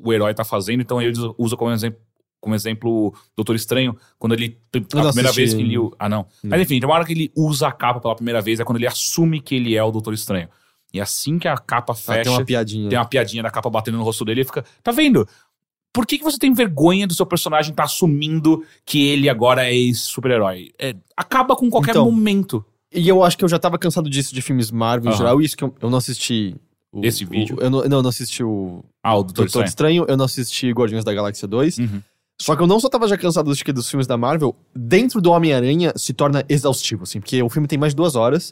o 0.03 0.13
herói 0.13 0.35
tá 0.35 0.45
fazendo, 0.45 0.81
então 0.81 1.01
eles 1.01 1.19
usam 1.39 1.59
como 1.59 1.71
exemplo. 1.73 2.01
Como 2.43 2.55
exemplo, 2.55 3.09
o 3.09 3.15
Doutor 3.37 3.55
Estranho, 3.55 3.95
quando 4.19 4.33
ele. 4.33 4.59
A 4.75 4.79
Eu 4.79 4.81
não 4.81 4.87
primeira 4.87 5.29
assisti. 5.29 5.37
vez 5.37 5.53
que 5.53 5.61
ele. 5.61 5.77
Ah, 5.99 6.09
não. 6.09 6.25
Mas 6.43 6.63
enfim, 6.63 6.81
tem 6.81 6.89
uma 6.89 6.95
hora 6.95 7.05
que 7.05 7.13
ele 7.13 7.31
usa 7.37 7.69
a 7.69 7.73
capa 7.73 8.01
pela 8.01 8.15
primeira 8.17 8.41
vez, 8.41 8.59
é 8.59 8.65
quando 8.65 8.79
ele 8.79 8.87
assume 8.87 9.43
que 9.43 9.55
ele 9.57 9.77
é 9.77 9.85
o 9.85 9.91
Doutor 9.91 10.15
Estranho. 10.15 10.49
E 10.93 10.99
assim 11.01 11.39
que 11.39 11.47
a 11.47 11.57
capa 11.59 11.93
Ah, 11.93 11.97
fecha, 11.97 12.23
tem 12.23 12.33
uma 12.33 12.45
piadinha. 12.45 12.89
tem 12.89 12.99
uma 12.99 13.05
piadinha 13.05 13.43
da 13.43 13.51
capa 13.51 13.69
batendo 13.69 13.99
no 13.99 14.03
rosto 14.05 14.25
dele 14.25 14.41
e 14.41 14.45
fica. 14.45 14.65
Tá 14.83 14.91
vendo? 14.91 15.29
Por 15.93 16.07
que, 16.07 16.17
que 16.17 16.25
você 16.25 16.39
tem 16.39 16.55
vergonha 16.55 17.07
do 17.07 17.13
seu 17.13 17.27
personagem 17.27 17.73
estar 17.73 17.85
assumindo 17.85 18.65
que 18.87 19.07
ele 19.09 19.29
agora 19.29 19.67
é 19.69 19.77
esse 19.77 20.01
super-herói? 20.05 20.71
É, 20.79 20.95
acaba 21.15 21.55
com 21.55 21.69
qualquer 21.69 21.91
Então, 21.91 22.07
momento. 22.11 22.65
E 22.91 23.07
eu 23.07 23.23
acho 23.23 23.37
que 23.37 23.45
eu 23.45 23.49
já 23.51 23.59
tava 23.59 23.77
cansado 23.79 24.09
disso 24.09 24.35
de 24.35 24.41
filmes 24.41 24.71
Marvel 24.71 25.13
em 25.13 25.17
geral. 25.17 25.41
Isso 25.43 25.55
que 25.57 25.63
eu, 25.65 25.75
eu 25.79 25.91
não 25.91 25.99
assisti. 25.99 26.57
O- 26.92 27.05
Esse 27.05 27.24
o- 27.24 27.29
vídeo? 27.29 27.57
eu 27.61 27.70
não, 27.70 27.79
não, 27.83 27.98
eu 27.98 28.03
não 28.03 28.09
assisti 28.11 28.42
o 28.42 28.85
Ah, 29.03 29.14
o 29.14 29.22
Doutor 29.22 29.44
Doutor 29.44 29.64
Estranho. 29.64 29.66
Estranho. 29.66 30.05
Eu 30.09 30.16
não 30.16 30.24
assisti 30.24 30.70
Guardiões 30.72 31.05
da 31.05 31.12
Galáxia 31.14 31.46
2. 31.48 31.79
Uhum. 31.79 32.03
Só 32.40 32.57
que 32.57 32.62
eu 32.62 32.66
não 32.66 32.81
só 32.81 32.88
tava 32.88 33.07
já 33.07 33.18
cansado 33.18 33.46
dos, 33.46 33.62
dos 33.62 33.88
filmes 33.90 34.07
da 34.07 34.16
Marvel, 34.16 34.57
dentro 34.74 35.20
do 35.20 35.31
Homem-Aranha 35.31 35.92
se 35.96 36.14
torna 36.14 36.42
exaustivo, 36.48 37.03
assim, 37.03 37.20
porque 37.20 37.42
o 37.42 37.50
filme 37.50 37.68
tem 37.68 37.79
mais 37.79 37.92
de 37.92 37.96
duas 37.96 38.16
horas 38.16 38.50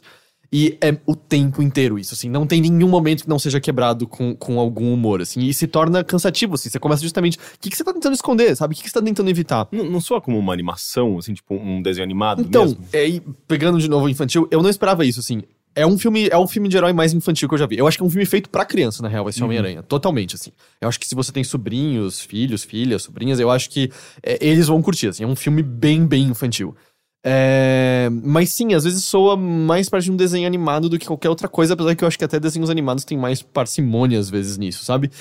e 0.53 0.77
é 0.79 0.95
o 1.07 1.15
tempo 1.15 1.61
inteiro 1.61 1.97
isso, 1.97 2.13
assim, 2.13 2.29
não 2.29 2.45
tem 2.45 2.61
nenhum 2.61 2.87
momento 2.87 3.23
que 3.23 3.29
não 3.29 3.37
seja 3.39 3.59
quebrado 3.59 4.07
com, 4.07 4.35
com 4.35 4.59
algum 4.59 4.93
humor, 4.93 5.21
assim, 5.21 5.41
e 5.41 5.53
se 5.55 5.65
torna 5.67 6.03
cansativo, 6.03 6.53
assim, 6.55 6.69
você 6.69 6.79
começa 6.79 7.01
justamente, 7.03 7.37
o 7.37 7.59
que, 7.59 7.69
que 7.71 7.75
você 7.77 7.83
tá 7.83 7.91
tentando 7.93 8.13
esconder, 8.13 8.55
sabe? 8.55 8.73
O 8.73 8.77
que, 8.77 8.83
que 8.83 8.89
você 8.89 8.93
tá 8.99 9.01
tentando 9.01 9.29
evitar? 9.29 9.67
Não, 9.71 9.85
não 9.85 10.01
soa 10.01 10.21
como 10.21 10.37
uma 10.37 10.53
animação, 10.53 11.17
assim, 11.17 11.33
tipo 11.33 11.55
um 11.55 11.81
desenho 11.81 12.03
animado 12.03 12.41
Então, 12.43 12.63
mesmo? 12.65 12.83
é, 12.93 13.21
pegando 13.47 13.79
de 13.79 13.87
novo 13.89 14.05
o 14.05 14.09
infantil, 14.09 14.47
eu 14.51 14.61
não 14.63 14.69
esperava 14.69 15.03
isso, 15.05 15.19
assim. 15.19 15.41
É 15.79 15.85
um 15.85 15.97
filme, 15.97 16.27
é 16.29 16.37
um 16.37 16.47
filme 16.47 16.67
de 16.67 16.75
herói 16.75 16.91
mais 16.91 17.13
infantil 17.13 17.47
que 17.47 17.53
eu 17.53 17.57
já 17.57 17.65
vi. 17.65 17.77
Eu 17.77 17.87
acho 17.87 17.97
que 17.97 18.03
é 18.03 18.05
um 18.05 18.09
filme 18.09 18.25
feito 18.25 18.49
pra 18.49 18.65
criança, 18.65 19.01
na 19.01 19.07
real, 19.07 19.29
esse 19.29 19.41
Homem-Aranha. 19.41 19.81
Totalmente, 19.81 20.35
assim. 20.35 20.51
Eu 20.81 20.89
acho 20.89 20.99
que 20.99 21.07
se 21.07 21.15
você 21.15 21.31
tem 21.31 21.43
sobrinhos, 21.43 22.19
filhos, 22.19 22.63
filhas, 22.63 23.03
sobrinhas, 23.03 23.39
eu 23.39 23.49
acho 23.49 23.69
que 23.69 23.89
é, 24.21 24.37
eles 24.45 24.67
vão 24.67 24.81
curtir, 24.81 25.07
assim. 25.07 25.23
É 25.23 25.27
um 25.27 25.35
filme 25.37 25.63
bem, 25.63 26.05
bem 26.05 26.23
infantil. 26.23 26.75
É, 27.23 28.09
mas 28.11 28.51
sim, 28.51 28.73
às 28.73 28.83
vezes 28.83 29.03
soa 29.05 29.37
mais 29.37 29.89
parte 29.89 30.05
de 30.05 30.11
um 30.11 30.15
desenho 30.15 30.47
animado 30.47 30.89
do 30.89 30.97
que 30.97 31.05
qualquer 31.05 31.29
outra 31.29 31.47
coisa, 31.47 31.73
apesar 31.73 31.95
que 31.95 32.03
eu 32.03 32.07
acho 32.07 32.17
que 32.17 32.25
até 32.25 32.39
desenhos 32.39 32.69
animados 32.69 33.03
tem 33.05 33.17
mais 33.17 33.41
parcimônia 33.41 34.19
às 34.19 34.29
vezes 34.29 34.57
nisso, 34.57 34.85
sabe? 34.85 35.11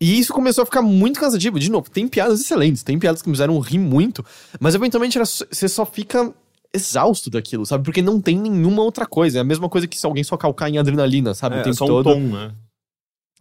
E 0.00 0.18
isso 0.18 0.32
começou 0.32 0.62
a 0.62 0.66
ficar 0.66 0.82
muito 0.82 1.18
cansativo. 1.20 1.58
De 1.58 1.70
novo, 1.70 1.88
tem 1.90 2.06
piadas 2.08 2.40
excelentes, 2.40 2.82
tem 2.82 2.98
piadas 2.98 3.22
que 3.22 3.28
me 3.28 3.34
fizeram 3.34 3.58
rir 3.58 3.78
muito, 3.78 4.24
mas 4.60 4.74
eventualmente 4.74 5.16
era 5.18 5.24
você 5.24 5.68
só 5.68 5.86
fica 5.86 6.32
exausto 6.74 7.30
daquilo, 7.30 7.64
sabe? 7.64 7.84
Porque 7.84 8.02
não 8.02 8.20
tem 8.20 8.36
nenhuma 8.36 8.82
outra 8.82 9.06
coisa. 9.06 9.38
É 9.38 9.40
a 9.40 9.44
mesma 9.44 9.68
coisa 9.68 9.86
que 9.86 9.96
se 9.96 10.04
alguém 10.04 10.24
só 10.24 10.36
calcar 10.36 10.68
em 10.68 10.76
adrenalina, 10.76 11.32
sabe? 11.32 11.54
É, 11.54 11.58
o 11.58 11.60
é 11.60 11.64
tempo 11.64 11.76
só 11.76 11.84
um 11.84 11.88
todo. 11.88 12.12
tom, 12.12 12.20
né? 12.20 12.52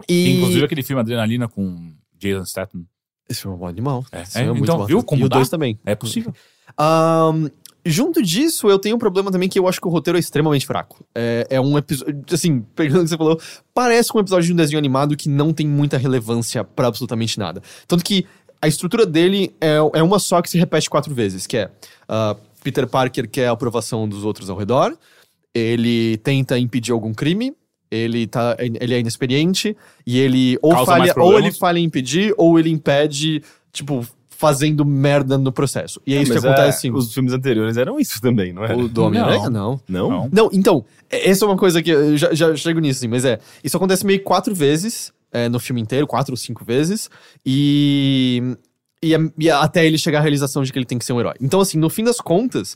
E... 0.07 0.37
Inclusive 0.37 0.65
aquele 0.65 0.83
filme 0.83 0.99
Adrenalina 0.99 1.47
com 1.47 1.93
Jason 2.17 2.45
Statham. 2.45 2.85
Esse 3.29 3.41
filme 3.41 3.55
é 3.55 3.57
um 3.57 3.59
bom 3.59 3.67
animal. 3.67 4.05
É, 4.11 4.21
é, 4.21 4.25
filme 4.25 4.49
muito 4.49 4.63
então, 4.63 4.77
bom. 4.77 4.85
viu 4.85 5.03
como 5.03 5.23
E 5.23 5.25
o? 5.25 5.29
2 5.29 5.49
também. 5.49 5.79
É 5.85 5.95
possível. 5.95 6.33
Ahn, 6.77 7.49
junto 7.85 8.21
disso, 8.21 8.67
eu 8.67 8.77
tenho 8.77 8.95
um 8.95 8.99
problema 8.99 9.31
também 9.31 9.47
que 9.47 9.57
eu 9.57 9.67
acho 9.67 9.79
que 9.79 9.87
o 9.87 9.89
roteiro 9.89 10.17
é 10.17 10.19
extremamente 10.19 10.65
fraco. 10.65 11.05
É, 11.15 11.47
é 11.49 11.61
um 11.61 11.77
episódio. 11.77 12.23
Assim, 12.31 12.61
pegando 12.75 13.01
o 13.01 13.03
que 13.03 13.09
você 13.09 13.17
falou, 13.17 13.39
parece 13.73 14.11
um 14.15 14.19
episódio 14.19 14.47
de 14.47 14.53
um 14.53 14.55
desenho 14.55 14.77
animado 14.77 15.15
que 15.15 15.29
não 15.29 15.53
tem 15.53 15.67
muita 15.67 15.97
relevância 15.97 16.63
pra 16.63 16.87
absolutamente 16.87 17.39
nada. 17.39 17.61
Tanto 17.87 18.03
que 18.03 18.25
a 18.61 18.67
estrutura 18.67 19.05
dele 19.05 19.53
é, 19.59 19.75
é 19.93 20.03
uma 20.03 20.19
só 20.19 20.41
que 20.41 20.49
se 20.49 20.57
repete 20.57 20.89
quatro 20.89 21.13
vezes, 21.13 21.45
que 21.45 21.57
é 21.57 21.71
ah, 22.07 22.35
Peter 22.63 22.87
Parker 22.87 23.29
quer 23.29 23.47
a 23.47 23.51
aprovação 23.51 24.07
dos 24.07 24.23
outros 24.23 24.49
ao 24.49 24.57
redor, 24.57 24.97
ele 25.53 26.17
tenta 26.17 26.57
impedir 26.57 26.91
algum 26.91 27.13
crime. 27.13 27.53
Ele, 27.91 28.25
tá, 28.25 28.57
ele 28.59 28.91
é 28.91 28.99
inexperiente 28.99 29.77
e 30.03 30.19
ele 30.19 30.57
ou 30.63 30.71
Causa 30.71 30.91
falha, 30.93 31.13
ou 31.15 31.37
ele 31.37 31.51
falha 31.51 31.77
em 31.77 31.83
impedir, 31.83 32.33
ou 32.39 32.57
ele 32.57 32.71
impede, 32.71 33.43
tipo, 33.71 34.03
fazendo 34.29 34.83
merda 34.83 35.37
no 35.37 35.51
processo. 35.51 36.01
E 36.05 36.15
é, 36.15 36.21
isso 36.21 36.31
que 36.31 36.39
Mas 36.39 36.45
acontece 36.45 36.81
sim. 36.81 36.91
Os 36.91 37.13
filmes 37.13 37.33
anteriores 37.33 37.77
eram 37.77 37.99
isso 37.99 38.19
também, 38.19 38.51
não 38.51 38.65
é? 38.65 38.75
O 38.75 38.87
do 38.87 39.03
Homem-Aranha, 39.03 39.49
não. 39.49 39.79
Não? 39.87 40.09
Não. 40.09 40.29
Não, 40.31 40.49
então, 40.51 40.83
é- 41.09 41.29
essa 41.29 41.45
é 41.45 41.47
uma 41.47 41.55
coisa 41.55 41.83
que 41.83 41.91
eu 41.91 42.17
já, 42.17 42.33
já 42.33 42.55
chego 42.55 42.79
nisso, 42.79 42.99
assim, 43.01 43.07
mas 43.07 43.25
é. 43.25 43.37
Isso 43.63 43.77
acontece 43.77 44.03
meio 44.03 44.23
quatro 44.23 44.55
vezes 44.55 45.13
é, 45.31 45.47
no 45.47 45.59
filme 45.59 45.79
inteiro, 45.79 46.05
quatro 46.07 46.33
ou 46.33 46.37
cinco 46.37 46.65
vezes, 46.65 47.09
e, 47.45 48.55
e, 49.03 49.13
é- 49.13 49.31
e 49.37 49.49
é 49.49 49.51
até 49.51 49.85
ele 49.85 49.97
chegar 49.97 50.19
à 50.19 50.21
realização 50.21 50.63
de 50.63 50.71
que 50.71 50.79
ele 50.79 50.85
tem 50.85 50.97
que 50.97 51.05
ser 51.05 51.13
um 51.13 51.19
herói. 51.19 51.35
Então, 51.41 51.59
assim, 51.59 51.77
no 51.77 51.89
fim 51.89 52.03
das 52.03 52.19
contas, 52.19 52.75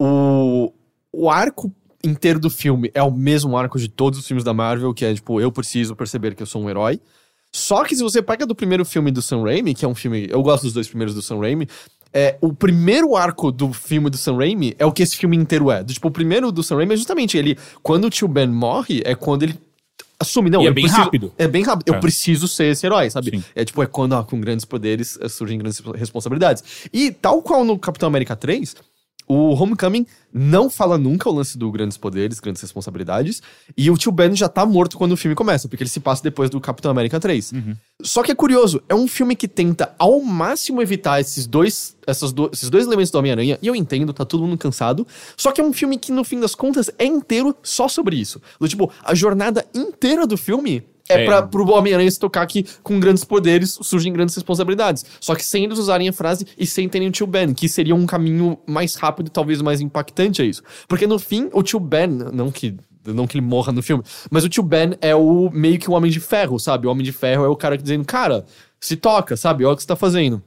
o, 0.00 0.72
o 1.12 1.30
arco 1.30 1.72
inteiro 2.04 2.38
do 2.40 2.50
filme 2.50 2.90
é 2.94 3.02
o 3.02 3.10
mesmo 3.10 3.56
arco 3.56 3.78
de 3.78 3.88
todos 3.88 4.18
os 4.18 4.26
filmes 4.26 4.44
da 4.44 4.52
Marvel, 4.52 4.92
que 4.92 5.04
é 5.04 5.14
tipo, 5.14 5.40
eu 5.40 5.50
preciso 5.52 5.94
perceber 5.96 6.34
que 6.34 6.42
eu 6.42 6.46
sou 6.46 6.62
um 6.62 6.68
herói. 6.68 7.00
Só 7.54 7.84
que 7.84 7.94
se 7.94 8.02
você 8.02 8.22
pega 8.22 8.46
do 8.46 8.54
primeiro 8.54 8.84
filme 8.84 9.10
do 9.10 9.20
Sam 9.20 9.42
Raimi, 9.42 9.74
que 9.74 9.84
é 9.84 9.88
um 9.88 9.94
filme. 9.94 10.26
Eu 10.30 10.42
gosto 10.42 10.64
dos 10.64 10.72
dois 10.72 10.88
primeiros 10.88 11.14
do 11.14 11.20
Sam 11.20 11.38
Raimi. 11.38 11.68
É, 12.14 12.36
o 12.40 12.52
primeiro 12.52 13.14
arco 13.16 13.52
do 13.52 13.72
filme 13.72 14.10
do 14.10 14.16
Sam 14.16 14.36
Raimi 14.36 14.74
é 14.78 14.84
o 14.86 14.92
que 14.92 15.02
esse 15.02 15.16
filme 15.16 15.36
inteiro 15.36 15.70
é. 15.70 15.84
Tipo, 15.84 16.08
o 16.08 16.10
primeiro 16.10 16.50
do 16.50 16.62
Sam 16.62 16.76
Raimi 16.76 16.94
é 16.94 16.96
justamente 16.96 17.36
ele. 17.36 17.58
Quando 17.82 18.06
o 18.06 18.10
tio 18.10 18.26
Ben 18.26 18.46
morre, 18.46 19.02
é 19.04 19.14
quando 19.14 19.42
ele 19.44 19.58
assume, 20.22 20.48
não. 20.48 20.62
E 20.62 20.66
é 20.66 20.68
eu 20.70 20.74
bem 20.74 20.84
preciso- 20.84 21.02
rápido. 21.04 21.32
É 21.36 21.46
bem 21.46 21.62
rápido. 21.62 21.88
Eu 21.88 21.94
É. 21.96 22.00
preciso 22.00 22.48
ser 22.48 22.66
esse 22.72 22.86
herói, 22.86 23.10
sabe? 23.10 23.30
Sim. 23.30 23.44
É 23.54 23.64
tipo, 23.64 23.82
é 23.82 23.86
quando 23.86 24.14
ah, 24.14 24.24
com 24.24 24.40
grandes 24.40 24.64
poderes 24.64 25.18
eh, 25.20 25.28
surgem 25.28 25.58
grandes 25.58 25.80
responsabilidades. 25.96 26.64
E 26.92 27.10
tal 27.12 27.42
qual 27.42 27.64
no 27.64 27.78
Capitão 27.78 28.06
América 28.06 28.34
3, 28.34 28.74
o 29.32 29.54
Homecoming 29.54 30.06
não 30.32 30.70
fala 30.70 30.96
nunca 30.96 31.28
o 31.28 31.32
lance 31.32 31.56
do 31.58 31.70
grandes 31.70 31.96
poderes, 31.96 32.40
grandes 32.40 32.62
responsabilidades. 32.62 33.42
E 33.76 33.90
o 33.90 33.96
tio 33.96 34.10
Ben 34.12 34.34
já 34.34 34.48
tá 34.48 34.64
morto 34.64 34.96
quando 34.96 35.12
o 35.12 35.16
filme 35.16 35.34
começa, 35.34 35.68
porque 35.68 35.82
ele 35.82 35.90
se 35.90 36.00
passa 36.00 36.22
depois 36.22 36.48
do 36.50 36.60
Capitão 36.60 36.90
América 36.90 37.20
3. 37.20 37.52
Só 38.02 38.22
que 38.22 38.32
é 38.32 38.34
curioso, 38.34 38.82
é 38.88 38.94
um 38.94 39.06
filme 39.06 39.36
que 39.36 39.46
tenta 39.46 39.94
ao 39.98 40.20
máximo 40.20 40.80
evitar 40.82 41.20
esses 41.20 41.46
dois, 41.46 41.96
essas 42.06 42.32
do- 42.32 42.50
esses 42.52 42.68
dois 42.70 42.86
elementos 42.86 43.10
do 43.10 43.18
Homem-Aranha, 43.18 43.58
e 43.62 43.66
eu 43.66 43.76
entendo, 43.76 44.12
tá 44.12 44.24
todo 44.24 44.44
mundo 44.44 44.58
cansado. 44.58 45.06
Só 45.36 45.52
que 45.52 45.60
é 45.60 45.64
um 45.64 45.72
filme 45.72 45.98
que, 45.98 46.10
no 46.10 46.24
fim 46.24 46.40
das 46.40 46.54
contas, 46.54 46.90
é 46.98 47.04
inteiro 47.04 47.54
só 47.62 47.86
sobre 47.88 48.16
isso. 48.16 48.40
Do 48.58 48.66
tipo, 48.68 48.90
a 49.04 49.14
jornada 49.14 49.64
inteira 49.74 50.26
do 50.26 50.36
filme 50.36 50.82
é, 51.08 51.22
É. 51.22 51.24
pra, 51.24 51.42
pro 51.42 51.68
Homem-Aranha 51.70 52.10
se 52.10 52.18
tocar 52.18 52.46
que 52.46 52.64
com 52.82 52.98
grandes 53.00 53.24
poderes 53.24 53.78
surgem 53.82 54.12
grandes 54.12 54.34
responsabilidades. 54.34 55.04
Só 55.20 55.34
que 55.34 55.44
sem 55.44 55.64
eles 55.64 55.78
usarem 55.78 56.08
a 56.08 56.12
frase 56.12 56.46
e 56.58 56.66
sem 56.66 56.88
terem 56.88 57.08
o 57.08 57.10
tio 57.10 57.26
Ben, 57.26 57.52
que 57.52 57.68
seria 57.68 57.94
um 57.94 58.06
caminho 58.06 58.58
mais 58.66 58.94
rápido 58.94 59.26
e 59.28 59.30
talvez 59.30 59.60
mais 59.62 59.80
impactante 59.80 60.42
a 60.42 60.44
isso. 60.44 60.62
Porque 60.88 61.06
no 61.06 61.18
fim, 61.18 61.48
o 61.52 61.62
tio 61.62 61.80
Ben, 61.80 62.06
não 62.08 62.50
que. 62.50 62.74
Não 63.04 63.26
que 63.26 63.36
ele 63.36 63.44
morra 63.44 63.72
no 63.72 63.82
filme, 63.82 64.04
mas 64.30 64.44
o 64.44 64.48
tio 64.48 64.62
Ben 64.62 64.92
é 65.00 65.12
o 65.12 65.50
meio 65.52 65.76
que 65.76 65.90
o 65.90 65.92
Homem 65.92 66.08
de 66.08 66.20
Ferro, 66.20 66.56
sabe? 66.60 66.86
O 66.86 66.90
Homem 66.90 67.04
de 67.04 67.10
Ferro 67.10 67.44
é 67.44 67.48
o 67.48 67.56
cara 67.56 67.76
que 67.76 67.82
dizendo, 67.82 68.04
cara, 68.04 68.44
se 68.78 68.94
toca, 68.94 69.36
sabe? 69.36 69.64
Olha 69.64 69.72
o 69.72 69.76
que 69.76 69.82
você 69.82 69.88
tá 69.88 69.96
fazendo. 69.96 70.40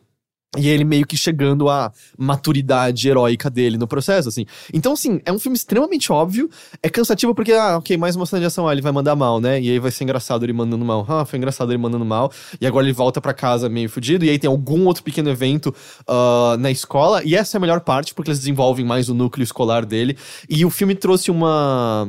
E 0.57 0.69
ele 0.69 0.83
meio 0.83 1.05
que 1.05 1.17
chegando 1.17 1.69
à 1.69 1.91
maturidade 2.17 3.07
heróica 3.07 3.49
dele 3.49 3.77
no 3.77 3.87
processo, 3.87 4.29
assim. 4.29 4.45
Então, 4.73 4.93
assim, 4.93 5.21
é 5.25 5.31
um 5.31 5.39
filme 5.39 5.57
extremamente 5.57 6.11
óbvio. 6.11 6.49
É 6.81 6.89
cansativo 6.89 7.33
porque, 7.33 7.53
ah, 7.53 7.77
ok, 7.77 7.97
mais 7.97 8.15
uma 8.15 8.25
cena 8.25 8.41
de 8.41 8.45
ação, 8.47 8.67
ah, 8.67 8.71
ele 8.71 8.81
vai 8.81 8.91
mandar 8.91 9.15
mal, 9.15 9.39
né? 9.39 9.59
E 9.61 9.69
aí 9.69 9.79
vai 9.79 9.91
ser 9.91 10.03
engraçado 10.03 10.43
ele 10.43 10.53
mandando 10.53 10.83
mal. 10.83 11.05
Ah, 11.07 11.25
foi 11.25 11.37
engraçado 11.37 11.71
ele 11.71 11.77
mandando 11.77 12.05
mal. 12.05 12.31
E 12.59 12.65
agora 12.65 12.85
ele 12.85 12.93
volta 12.93 13.19
pra 13.21 13.33
casa 13.33 13.69
meio 13.69 13.89
fudido. 13.89 14.25
E 14.25 14.29
aí 14.29 14.39
tem 14.39 14.49
algum 14.49 14.85
outro 14.85 15.03
pequeno 15.03 15.29
evento 15.29 15.73
ah, 16.07 16.55
na 16.59 16.71
escola. 16.71 17.23
E 17.23 17.35
essa 17.35 17.57
é 17.57 17.59
a 17.59 17.61
melhor 17.61 17.81
parte, 17.81 18.13
porque 18.13 18.29
eles 18.29 18.39
desenvolvem 18.39 18.85
mais 18.85 19.09
o 19.09 19.13
núcleo 19.13 19.43
escolar 19.43 19.85
dele. 19.85 20.17
E 20.49 20.65
o 20.65 20.69
filme 20.69 20.95
trouxe 20.95 21.31
uma. 21.31 22.07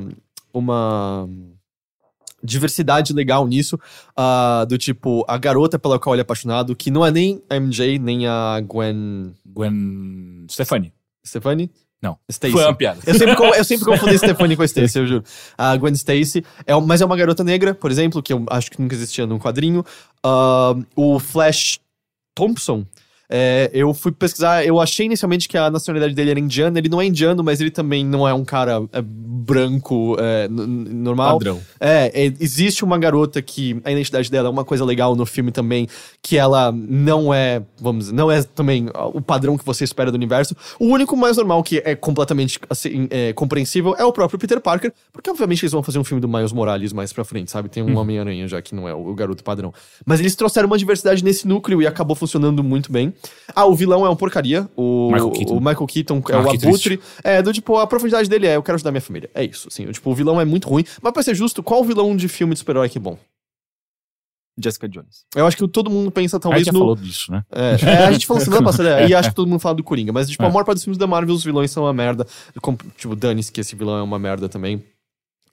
Uma 0.53 1.29
diversidade 2.47 3.13
legal 3.13 3.47
nisso, 3.47 3.79
ah, 4.17 4.65
do 4.69 4.79
tipo, 4.79 5.25
a 5.29 5.37
garota 5.37 5.79
pela 5.79 5.99
qual 5.99 6.15
ele 6.15 6.21
é 6.21 6.23
apaixonado, 6.23 6.75
que 6.75 6.91
não 6.91 7.05
é 7.05 7.11
nem 7.11 7.43
a 7.51 7.57
MJ, 7.57 7.99
nem 7.99 8.27
a 8.27 8.61
Gwen 8.61 9.35
Gwen 9.45 10.47
Stefani. 10.49 10.93
Stefani? 11.27 11.71
Não. 12.01 12.19
Stacy. 12.31 12.53
Foi 12.53 12.63
uma 12.63 12.75
piada. 12.75 13.01
Eu 13.07 13.15
sempre, 13.15 13.59
eu 13.59 13.65
sempre 13.65 13.85
confundi 13.85 14.17
Stephanie 14.19 14.57
com 14.57 14.63
a 14.63 14.67
Stacy, 14.67 14.99
eu 14.99 15.07
juro. 15.07 15.25
A 15.59 15.77
Gwen 15.77 15.95
Stacy, 15.95 16.45
é, 16.67 16.79
mas 16.81 17.01
é 17.01 17.05
uma 17.05 17.17
garota 17.17 17.43
negra, 17.43 17.75
por 17.75 17.91
exemplo, 17.91 18.23
que 18.23 18.33
eu 18.33 18.45
acho 18.51 18.71
que 18.71 18.81
nunca 18.81 18.95
existia 18.95 19.27
num 19.27 19.39
quadrinho. 19.39 19.85
Ah, 20.23 20.75
o 20.95 21.19
Flash 21.19 21.81
Thompson, 22.35 22.87
é, 23.29 23.71
eu 23.73 23.93
fui 23.93 24.13
pesquisar, 24.13 24.65
eu 24.65 24.81
achei 24.81 25.07
inicialmente 25.07 25.49
que 25.49 25.59
a 25.59 25.71
nacionalidade 25.71 26.15
dele 26.15 26.31
era 26.31 26.41
indiana. 26.41 26.79
Ele 26.79 26.89
não 26.89 27.01
é 27.01 27.07
indiano, 27.07 27.43
mas 27.43 27.61
ele 27.61 27.71
também 27.71 28.05
não 28.05 28.27
é 28.27 28.33
um 28.33 28.45
cara 28.45 28.83
é, 28.93 29.03
branco 29.03 30.17
é, 30.19 30.49
normal. 30.49 31.39
Padrão. 31.39 31.61
É, 31.81 32.11
é, 32.15 32.33
existe 32.41 32.85
uma 32.85 32.99
garota 32.99 33.43
que 33.43 33.81
a 33.85 33.91
identidade 33.91 34.31
dela 34.31 34.49
é 34.49 34.51
uma 34.51 34.65
coisa 34.65 34.85
legal 34.85 35.17
no 35.17 35.27
filme 35.27 35.51
também, 35.51 35.89
que 36.23 36.37
ela 36.37 36.73
não 36.73 37.33
é, 37.33 37.63
vamos 37.81 38.07
dizer, 38.07 38.17
não 38.17 38.31
é 38.31 38.43
também 38.43 38.87
o 39.13 39.21
padrão 39.21 39.59
que 39.59 39.65
você 39.65 39.85
espera 39.85 40.11
do 40.11 40.15
universo. 40.15 40.55
O 40.79 40.87
único 40.87 41.17
mais 41.17 41.37
normal 41.37 41.63
que 41.63 41.83
é 41.85 41.95
completamente 41.95 42.59
assim, 42.71 43.09
é, 43.11 43.33
compreensível 43.33 43.95
é 43.99 44.05
o 44.05 44.13
próprio 44.13 44.39
Peter 44.39 44.61
Parker, 44.61 44.93
porque 45.13 45.31
obviamente 45.31 45.63
eles 45.63 45.73
vão 45.73 45.83
fazer 45.83 45.99
um 45.99 46.05
filme 46.05 46.21
do 46.21 46.29
Miles 46.29 46.53
Morales 46.53 46.93
mais 46.93 47.13
pra 47.13 47.25
frente, 47.25 47.51
sabe? 47.51 47.69
Tem 47.69 47.83
um 47.83 47.97
Homem-Aranha 47.97 48.47
já 48.47 48.63
que 48.63 48.75
não 48.75 48.89
é 48.89 48.95
o, 48.95 49.09
o 49.09 49.15
garoto 49.15 49.43
padrão. 49.43 49.73
Mas 50.05 50.21
eles 50.21 50.35
trouxeram 50.35 50.67
uma 50.67 50.79
diversidade 50.79 51.25
nesse 51.25 51.47
núcleo 51.47 51.83
e 51.83 51.87
acabou 51.87 52.17
funcionando 52.17 52.63
muito 52.63 52.91
bem. 52.91 53.13
Ah, 53.55 53.65
o 53.67 53.75
vilão 53.75 54.05
é 54.05 54.09
uma 54.09 54.17
porcaria. 54.17 54.69
O 54.77 55.11
Michael 55.13 55.31
Keaton. 55.31 55.55
o 55.57 55.61
Michael 55.61 55.87
Keaton 55.87 56.23
é 56.29 56.33
Ah, 56.35 56.41
o 56.43 56.51
Abutre. 56.51 57.01
É, 57.25 57.43
do 57.43 57.53
tipo, 57.53 57.77
a 57.79 57.87
profundidade 57.87 58.29
dele 58.29 58.47
é 58.47 58.57
eu 58.57 58.63
quero 58.63 58.77
ajudar 58.77 58.91
minha 58.91 59.01
família. 59.01 59.31
É 59.35 59.45
isso, 59.45 59.69
assim. 59.69 59.87
Tipo, 59.91 60.11
o 60.11 60.15
vilão 60.15 60.41
é 60.41 60.45
muito 60.45 60.69
ruim. 60.69 60.85
Mas 61.03 61.13
pra 61.13 61.23
ser 61.23 61.35
justo, 61.35 61.63
qual 61.63 61.83
vilão 61.85 62.17
de 62.17 62.29
filme 62.29 62.53
de 62.55 62.59
super-herói 62.59 62.89
que 62.89 62.99
é 62.99 63.01
bom? 63.01 63.19
Jessica 64.59 64.89
Jones. 64.89 65.27
Eu 65.35 65.47
acho 65.47 65.55
que 65.57 65.69
todo 65.69 65.91
mundo 65.91 66.11
pensa 66.11 66.39
A 66.39 66.41
talvez 66.41 66.61
gente 66.65 66.73
já 66.73 66.73
no. 66.73 66.79
falou 66.79 66.97
disso, 66.97 67.31
né? 67.31 67.45
É, 67.53 67.77
é, 67.91 68.05
a 68.07 68.13
gente 68.13 68.27
falou 68.27 68.41
semana 68.45 68.63
passada, 68.65 69.03
é, 69.03 69.07
e 69.09 69.15
acho 69.15 69.29
que 69.29 69.35
todo 69.35 69.47
mundo 69.47 69.61
fala 69.61 69.75
do 69.75 69.85
Coringa. 69.85 70.13
Mas, 70.15 70.31
tipo, 70.31 70.43
a 70.43 70.47
É. 70.47 70.51
maior 70.51 70.65
parte 70.65 70.77
dos 70.77 70.85
filmes 70.85 70.97
da 70.97 71.07
Marvel, 71.07 71.35
os 71.35 71.45
vilões 71.45 71.71
são 71.71 71.83
uma 71.85 71.93
merda. 71.93 72.27
Com- 72.63 72.75
tipo, 72.97 73.15
dane-se 73.15 73.53
que 73.53 73.61
esse 73.61 73.77
vilão 73.77 73.99
é 73.99 74.03
uma 74.03 74.19
merda 74.19 74.49
também. 74.49 74.83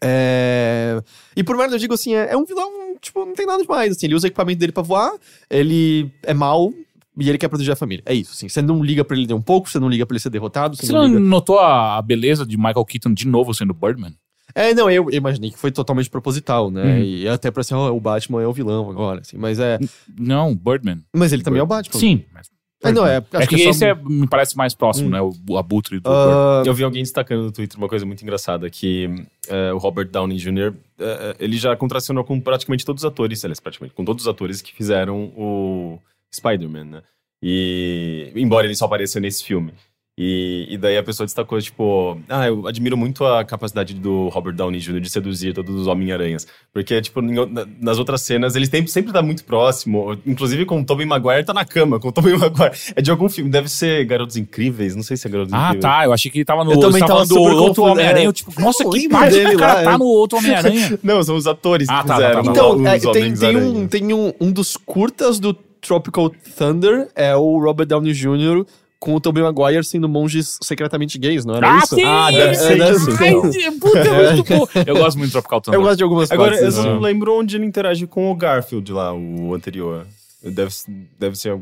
É... 0.02 1.02
E 1.36 1.44
por 1.44 1.58
merda 1.58 1.76
eu 1.76 1.80
digo 1.80 1.94
assim, 1.94 2.14
é, 2.14 2.32
é 2.32 2.38
um 2.38 2.46
vilão, 2.46 2.96
tipo, 3.02 3.26
não 3.26 3.34
tem 3.34 3.46
nada 3.46 3.62
demais. 3.62 3.92
Assim, 3.92 4.06
ele 4.06 4.16
usa 4.16 4.28
o 4.28 4.30
equipamento 4.30 4.60
dele 4.60 4.72
pra 4.72 4.84
voar, 4.84 5.12
ele 5.50 6.10
é 6.24 6.34
mau 6.34 6.74
e 7.18 7.30
ele 7.30 7.38
quer 7.38 7.48
proteger 7.48 7.74
a 7.74 7.76
família. 7.76 8.04
É 8.06 8.14
isso, 8.14 8.32
assim. 8.34 8.50
Você 8.50 8.62
não 8.62 8.84
liga 8.84 9.04
pra 9.06 9.16
ele 9.16 9.28
ter 9.28 9.34
um 9.34 9.42
pouco, 9.42 9.70
você 9.70 9.80
não 9.80 9.90
liga 9.90 10.06
pra 10.06 10.14
ele 10.16 10.22
ser 10.22 10.30
derrotado, 10.30 10.76
você, 10.76 10.88
Você 10.88 10.92
não 10.94 11.02
não 11.02 11.08
liga... 11.08 11.20
notou 11.20 11.60
a, 11.60 12.02
beleza 12.02 12.46
de 12.46 12.58
Michael 12.58 12.86
Keaton 12.86 13.14
de 13.14 13.28
novo 13.28 13.54
sendo 13.54 13.74
Birdman? 13.74 14.14
É, 14.56 14.74
não, 14.74 14.90
eu, 14.90 15.10
eu 15.10 15.18
imaginei 15.18 15.50
que 15.50 15.58
foi 15.58 15.72
totalmente 15.72 16.10
proposital, 16.10 16.70
né? 16.70 16.84
Uhum. 16.84 17.00
E 17.04 17.28
até 17.28 17.50
pra 17.50 17.64
ser, 17.64 17.74
ó, 17.76 17.92
o 17.92 18.00
Batman 18.00 18.42
é 18.44 18.48
o 18.48 18.54
vilão 18.54 18.90
agora, 18.90 19.22
assim. 19.22 19.36
Mas 19.38 19.58
é... 19.60 19.80
Não, 20.18 20.56
Birdman. 20.56 21.02
Mas 21.16 21.34
ele 21.34 21.42
também 21.42 21.60
é 21.60 21.64
o 21.64 21.68
Batman. 21.68 22.00
Sim. 22.00 22.24
Mas 22.32 22.50
É, 22.84 22.92
não, 22.92 23.08
é... 23.08 23.16
é 23.32 23.38
acho 23.38 23.48
que, 23.48 23.56
é 23.64 23.70
esse 23.70 23.86
é- 23.86 23.96
me 23.96 24.28
parece 24.28 24.56
mais 24.56 24.76
próximo, 24.76 25.08
Hum. 25.08 25.12
né? 25.12 25.22
O, 25.22 25.32
o 25.50 25.58
abutre 25.58 26.00
do 26.00 26.04
Birdman. 26.10 26.34
Ah, 26.36 26.64
Eu 26.66 26.74
vi 26.74 26.84
alguém 26.84 27.02
destacando 27.02 27.44
no 27.44 27.52
Twitter 27.52 27.78
uma 27.80 27.88
coisa 27.90 28.06
muito 28.06 28.22
engraçada, 28.22 28.70
que 28.70 29.10
é, 29.48 29.74
o 29.74 29.78
Robert 29.80 30.10
Downey 30.12 30.38
Jr., 30.38 30.74
é, 31.00 31.36
ele 31.40 31.58
já 31.58 31.76
contracionou 31.76 32.24
com 32.24 32.40
praticamente 32.40 32.86
todos 32.86 33.04
os 33.04 33.08
atores, 33.08 33.44
aliás, 33.44 33.60
praticamente 33.60 33.96
com 33.96 34.04
todos 34.06 34.24
os 34.26 34.28
atores 34.28 34.62
que 34.62 34.72
fizeram 34.74 35.32
o 35.36 35.98
Spider-Man, 36.36 36.86
né? 36.86 37.02
E, 37.42 38.32
embora 38.36 38.66
ele 38.66 38.76
só 38.76 38.86
apareceu 38.86 39.22
nesse 39.22 39.44
filme. 39.44 39.74
E, 40.16 40.68
e 40.70 40.78
daí 40.78 40.96
a 40.96 41.02
pessoa 41.02 41.26
destacou, 41.26 41.60
tipo, 41.60 42.20
ah, 42.30 42.46
eu 42.46 42.68
admiro 42.68 42.96
muito 42.96 43.26
a 43.26 43.44
capacidade 43.44 43.96
do 43.96 44.28
Robert 44.30 44.54
Downey 44.54 44.80
Jr. 44.80 45.00
de 45.00 45.10
seduzir 45.10 45.56
todos 45.56 45.74
os 45.74 45.88
Homem-Aranhas. 45.88 46.46
Porque, 46.72 47.02
tipo, 47.02 47.20
nas 47.20 47.98
outras 47.98 48.22
cenas, 48.22 48.56
ele 48.56 48.68
tem, 48.68 48.86
sempre 48.86 49.12
tá 49.12 49.24
muito 49.24 49.44
próximo. 49.44 50.16
Inclusive 50.24 50.66
com 50.66 50.82
o 50.82 50.86
Tobey 50.86 51.04
Maguire, 51.08 51.44
tá 51.44 51.52
na 51.52 51.66
cama 51.66 52.00
com 52.00 52.10
o 52.10 52.12
Tobey 52.12 52.32
Maguire. 52.38 52.78
É 52.96 53.02
de 53.02 53.10
algum 53.10 53.28
filme, 53.28 53.50
deve 53.50 53.68
ser 53.68 54.06
Garotos 54.06 54.38
Incríveis, 54.38 54.96
não 54.96 55.02
sei 55.02 55.18
se 55.18 55.26
é 55.28 55.32
Garotos 55.32 55.52
Ah, 55.52 55.70
Incríveis. 55.70 55.82
tá. 55.82 56.06
Eu 56.06 56.14
achei 56.14 56.30
que 56.30 56.38
ele 56.38 56.46
tava 56.46 56.64
no. 56.64 56.74
Eu 56.74 56.80
também 56.80 57.04
tava 57.04 57.26
do 57.26 57.42
outro 57.42 57.84
Homem-Aranha. 57.84 58.30
é. 58.30 58.34
Tipo, 58.34 58.62
nossa, 58.62 58.88
que 58.88 59.10
parte 59.10 59.32
dele 59.34 59.50
que 59.50 59.56
o 59.56 59.60
cara 59.60 59.74
lá, 59.74 59.84
tá 59.84 59.94
é. 59.94 59.98
no 59.98 60.06
outro 60.06 60.38
Homem-Aranha. 60.38 61.00
Não, 61.02 61.24
são 61.24 61.36
os 61.36 61.48
atores 61.48 61.88
que 61.88 61.94
Ah, 61.94 62.04
tá, 62.04 62.08
tá, 62.10 62.16
fizeram 62.18 62.44
tá, 62.44 62.52
tá. 62.52 62.52
Então, 62.52 62.88
é, 62.88 63.00
tem, 63.00 63.34
tem, 63.34 63.58
um, 63.58 63.88
tem 63.88 64.14
um, 64.14 64.32
um 64.40 64.52
dos 64.52 64.78
curtas 64.78 65.40
do 65.40 65.58
Tropical 65.88 66.30
Thunder, 66.58 67.10
é 67.16 67.36
o 67.36 67.60
Robert 67.60 67.86
Downey 67.88 68.14
Jr. 68.14 68.66
com 69.00 69.14
o 69.16 69.20
Tobey 69.20 69.44
Maguire 69.44 69.84
sendo 69.84 70.08
monges 70.08 70.58
secretamente 70.64 71.18
gays, 71.20 71.44
não 71.46 71.56
era 71.56 71.76
Ah, 71.76 71.78
isso? 71.80 71.96
sim! 71.96 72.04
Ah, 72.06 72.32
deve 72.32 72.56
ser 72.56 72.82
É, 72.82 72.92
isso, 72.92 73.12
então. 73.12 73.44
Ai, 73.44 73.72
puta, 73.80 74.00
é 74.00 74.34
muito 74.34 74.50
bom. 74.50 74.68
Eu 74.88 74.96
gosto 74.96 75.18
muito 75.18 75.28
de 75.28 75.34
Tropical 75.34 75.62
Thunder. 75.62 75.80
Eu 75.80 75.84
gosto 75.84 75.98
de 75.98 76.04
algumas 76.04 76.32
Agora, 76.32 76.56
eu 76.56 76.60
partes. 76.60 76.76
só 76.76 76.82
assim. 76.82 76.90
não 76.90 77.00
lembro 77.00 77.38
onde 77.38 77.58
ele 77.58 77.66
interage 77.66 78.08
com 78.08 78.32
o 78.32 78.36
Garfield 78.36 78.92
lá, 78.94 79.14
o 79.14 79.54
anterior. 79.54 80.08
Deve, 80.42 80.72
deve 81.20 81.36
ser 81.38 81.60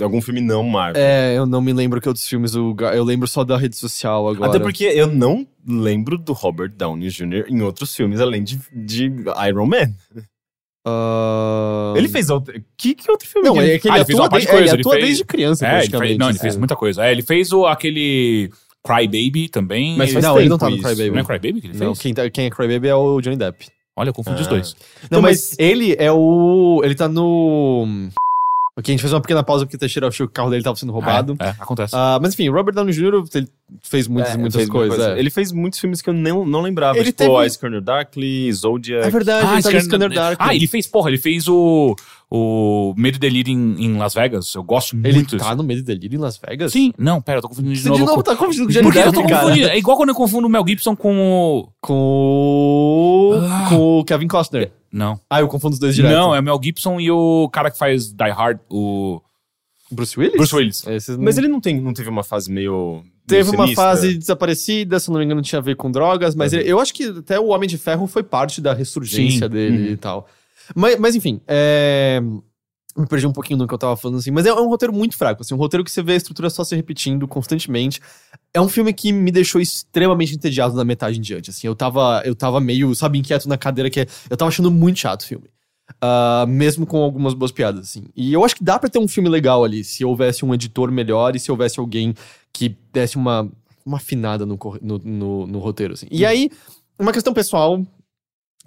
algum 0.00 0.20
filme 0.20 0.40
não 0.40 0.62
Marvel. 0.62 1.02
É, 1.02 1.36
eu 1.38 1.46
não 1.46 1.60
me 1.62 1.72
lembro 1.72 2.00
que 2.00 2.08
outros 2.08 2.26
filmes, 2.26 2.54
o 2.54 2.74
Ga- 2.74 2.94
eu 2.94 3.04
lembro 3.04 3.26
só 3.28 3.44
da 3.44 3.56
rede 3.56 3.76
social 3.76 4.28
agora. 4.28 4.50
Até 4.50 4.58
porque 4.58 4.84
eu 4.84 5.06
não 5.06 5.46
lembro 5.66 6.18
do 6.18 6.32
Robert 6.34 6.70
Downey 6.76 7.08
Jr. 7.08 7.46
em 7.48 7.62
outros 7.62 7.94
filmes, 7.94 8.20
além 8.20 8.42
de, 8.44 8.58
de 8.72 9.10
Iron 9.48 9.66
Man. 9.66 9.92
Ah, 10.86 11.94
Ele 11.96 12.08
fez 12.08 12.28
outro... 12.30 12.54
Que, 12.76 12.94
que 12.94 13.10
outro 13.10 13.26
filme 13.26 13.48
Não, 13.48 13.60
é 13.60 13.66
ele... 13.70 13.78
que 13.78 13.88
ele 13.88 13.94
Ah, 13.94 13.98
ele 13.98 14.04
fez 14.04 14.18
atua, 14.18 14.28
uma 14.28 14.38
de 14.38 14.44
de- 14.44 14.50
é, 14.50 14.54
coisa, 14.54 14.64
ele 14.64 14.74
ele 14.74 14.80
atua 14.80 14.92
fez- 14.92 15.04
desde 15.06 15.24
criança, 15.24 15.66
É, 15.66 15.68
ele 15.68 15.76
praticamente. 15.78 16.08
fez, 16.08 16.18
não, 16.18 16.28
ele 16.28 16.38
fez 16.38 16.50
assim. 16.52 16.58
muita 16.58 16.76
coisa. 16.76 17.04
É, 17.06 17.12
ele 17.12 17.22
fez 17.22 17.52
o, 17.52 17.66
aquele 17.66 18.50
Cry 18.86 19.06
Baby 19.06 19.48
também. 19.48 19.96
Mas 19.96 20.12
Não, 20.14 20.38
ele 20.38 20.48
não 20.48 20.58
tá 20.58 20.68
no. 20.68 20.76
Cry 20.76 20.94
Baby. 20.94 21.10
Não 21.10 21.18
é 21.20 21.24
Cry 21.24 21.34
Baby 21.38 21.60
que 21.62 21.66
ele 21.68 21.78
Não, 21.78 21.94
fez? 21.94 21.98
quem, 22.00 22.14
tá- 22.14 22.28
quem 22.30 22.46
é 22.46 22.50
Crybaby 22.50 22.88
é 22.88 22.94
o 22.94 23.20
Johnny 23.20 23.36
Depp. 23.36 23.66
Olha, 23.96 24.08
eu 24.10 24.14
confundi 24.14 24.40
os 24.42 24.46
Ah. 24.46 24.50
dois. 24.50 24.74
Não, 24.74 24.80
Então, 25.06 25.22
mas, 25.22 25.50
mas- 25.50 25.56
ele 25.58 25.94
é 25.98 26.10
o. 26.12 26.80
Ele 26.84 26.94
tá 26.94 27.08
no. 27.08 27.86
Ok, 28.76 28.90
a 28.90 28.92
gente 28.92 29.00
fez 29.02 29.12
uma 29.12 29.20
pequena 29.20 29.42
pausa 29.44 29.64
porque 29.64 29.76
o 29.76 29.78
Teixeira 29.78 30.08
achou 30.08 30.26
que 30.26 30.32
o 30.32 30.34
carro 30.34 30.50
dele 30.50 30.64
tava 30.64 30.74
sendo 30.74 30.92
roubado. 30.92 31.36
É, 31.38 31.46
é, 31.46 31.48
acontece. 31.50 31.94
Ah, 31.96 32.18
mas 32.20 32.34
enfim, 32.34 32.48
Robert 32.48 32.74
Downey 32.74 32.92
Jr. 32.92 33.22
ele 33.34 33.48
fez 33.82 34.08
muitas, 34.08 34.34
É, 34.34 34.36
muitas 34.36 34.56
fez 34.56 34.68
coisas. 34.68 34.96
coisa. 34.96 35.14
é. 35.14 35.18
Ele 35.20 35.30
fez 35.30 35.52
muitos 35.52 35.78
filmes 35.78 36.02
que 36.02 36.10
eu 36.10 36.14
não, 36.14 36.44
não 36.44 36.60
lembrava. 36.60 36.98
Ele 36.98 37.04
tipo, 37.12 37.18
teve- 37.18 37.36
A 37.36 37.48
Scanner 37.48 37.80
Darkly, 37.80 38.52
Zodiac. 38.52 39.06
É 39.06 39.10
verdade, 39.10 39.46
ele 39.52 39.62
tá 39.62 39.70
no 39.70 39.80
Scanner 39.80 40.10
Dark. 40.12 40.36
Ah, 40.40 40.54
ele 40.56 40.66
fez, 40.66 40.88
porra, 40.88 41.08
ele 41.08 41.18
fez 41.18 41.46
o, 41.46 41.94
o 42.30 42.94
Medo 42.96 43.16
e 43.16 43.18
Delírio 43.20 43.52
em, 43.52 43.84
em 43.84 43.96
Las 43.96 44.14
Vegas. 44.14 44.52
Eu 44.54 44.62
gosto 44.62 44.96
Ele 44.96 45.12
muito. 45.14 45.36
tá 45.36 45.54
no 45.54 45.62
meio 45.62 45.80
de 45.80 45.86
delírio 45.86 46.16
em 46.16 46.20
Las 46.20 46.36
Vegas? 46.38 46.72
Sim, 46.72 46.92
não, 46.98 47.20
pera, 47.22 47.38
eu 47.38 47.42
tô 47.42 47.48
confundindo 47.48 47.74
de 47.74 47.80
Você 47.80 47.88
novo. 47.88 48.00
de 48.00 48.06
novo 48.06 48.16
com- 48.16 48.22
tá 48.22 48.36
confundindo 48.36 48.64
com 48.64 48.70
o 48.70 48.72
Johnny 48.72 48.90
que 48.92 48.98
eu 48.98 49.12
tô 49.12 49.20
Depp, 49.22 49.32
confundindo? 49.32 49.68
É 49.68 49.78
igual 49.78 49.96
quando 49.96 50.08
eu 50.08 50.14
confundo 50.14 50.46
o 50.46 50.50
Mel 50.50 50.64
Gibson 50.66 50.96
com 50.96 51.16
o... 51.18 51.68
Com 51.80 51.94
o. 51.94 53.40
Ah. 53.48 53.66
Com 53.68 53.98
o 54.00 54.04
Kevin 54.04 54.28
Costner. 54.28 54.72
Não. 54.92 55.18
Ah, 55.28 55.40
eu 55.40 55.48
confundo 55.48 55.74
os 55.74 55.78
dois 55.80 55.94
direto. 55.94 56.12
Não, 56.12 56.34
é 56.34 56.40
o 56.40 56.42
Mel 56.42 56.60
Gibson 56.62 57.00
e 57.00 57.10
o 57.10 57.48
cara 57.52 57.70
que 57.70 57.78
faz 57.78 58.12
Die 58.12 58.30
Hard, 58.30 58.58
o 58.70 59.20
Bruce 59.90 60.18
Willis? 60.18 60.36
Bruce 60.36 60.54
Willis. 60.54 60.86
Esses 60.86 61.16
Mas 61.16 61.36
ele 61.38 61.48
não, 61.48 61.60
tem, 61.60 61.80
não 61.80 61.92
teve 61.92 62.08
uma 62.08 62.22
fase 62.22 62.50
meio. 62.50 63.02
Teve 63.26 63.50
uma 63.50 63.64
sinistra? 63.64 63.84
fase 63.84 64.18
desaparecida, 64.18 65.00
se 65.00 65.08
eu 65.08 65.12
não 65.12 65.18
me 65.18 65.24
engano, 65.24 65.40
tinha 65.42 65.58
a 65.58 65.62
ver 65.62 65.76
com 65.76 65.90
drogas, 65.90 66.34
mas 66.34 66.52
Uhum. 66.52 66.58
ele- 66.60 66.70
eu 66.70 66.78
acho 66.78 66.92
que 66.92 67.04
até 67.04 67.40
o 67.40 67.46
Homem 67.48 67.68
de 67.68 67.78
Ferro 67.78 68.06
foi 68.06 68.22
parte 68.22 68.60
da 68.60 68.74
ressurgência 68.74 69.46
Sim. 69.46 69.52
dele 69.52 69.78
Uhum. 69.88 69.92
e 69.92 69.96
tal. 69.96 70.28
Mas, 70.74 70.98
mas 70.98 71.14
enfim, 71.14 71.40
é... 71.46 72.20
me 72.96 73.06
perdi 73.08 73.26
um 73.26 73.32
pouquinho 73.32 73.58
no 73.58 73.66
que 73.66 73.74
eu 73.74 73.78
tava 73.78 73.96
falando 73.96 74.18
assim, 74.18 74.30
mas 74.30 74.46
é 74.46 74.52
um 74.52 74.68
roteiro 74.68 74.92
muito 74.92 75.16
fraco, 75.16 75.42
assim, 75.42 75.54
um 75.54 75.58
roteiro 75.58 75.82
que 75.84 75.90
você 75.90 76.02
vê 76.02 76.12
a 76.12 76.16
estrutura 76.16 76.48
só 76.50 76.62
se 76.62 76.76
repetindo 76.76 77.26
constantemente. 77.26 78.00
É 78.52 78.60
um 78.60 78.68
filme 78.68 78.92
que 78.92 79.12
me 79.12 79.30
deixou 79.30 79.60
extremamente 79.60 80.34
entediado 80.34 80.74
na 80.74 80.84
metade 80.84 81.18
em 81.18 81.22
diante, 81.22 81.50
assim, 81.50 81.66
eu 81.66 81.74
tava, 81.74 82.22
eu 82.24 82.34
tava 82.34 82.60
meio, 82.60 82.94
sabe, 82.94 83.18
inquieto 83.18 83.48
na 83.48 83.58
cadeira, 83.58 83.90
que 83.90 84.06
eu 84.30 84.36
tava 84.36 84.48
achando 84.48 84.70
muito 84.70 84.98
chato 85.00 85.22
o 85.22 85.26
filme. 85.26 85.48
Ah, 86.00 86.44
mesmo 86.48 86.86
com 86.86 87.02
algumas 87.02 87.34
boas 87.34 87.52
piadas, 87.52 87.88
assim. 87.88 88.04
E 88.16 88.32
eu 88.32 88.44
acho 88.44 88.56
que 88.56 88.64
dá 88.64 88.78
pra 88.78 88.88
ter 88.88 88.98
um 88.98 89.08
filme 89.08 89.28
legal 89.28 89.64
ali, 89.64 89.84
se 89.84 90.04
houvesse 90.04 90.44
um 90.44 90.54
editor 90.54 90.90
melhor 90.90 91.36
e 91.36 91.40
se 91.40 91.50
houvesse 91.50 91.78
alguém 91.78 92.14
que 92.52 92.76
desse 92.92 93.16
uma, 93.16 93.50
uma 93.84 93.98
afinada 93.98 94.46
no, 94.46 94.58
no, 94.80 94.98
no, 94.98 95.46
no 95.46 95.58
roteiro, 95.58 95.94
assim. 95.94 96.06
E 96.10 96.24
aí, 96.24 96.50
uma 96.98 97.12
questão 97.12 97.34
pessoal, 97.34 97.82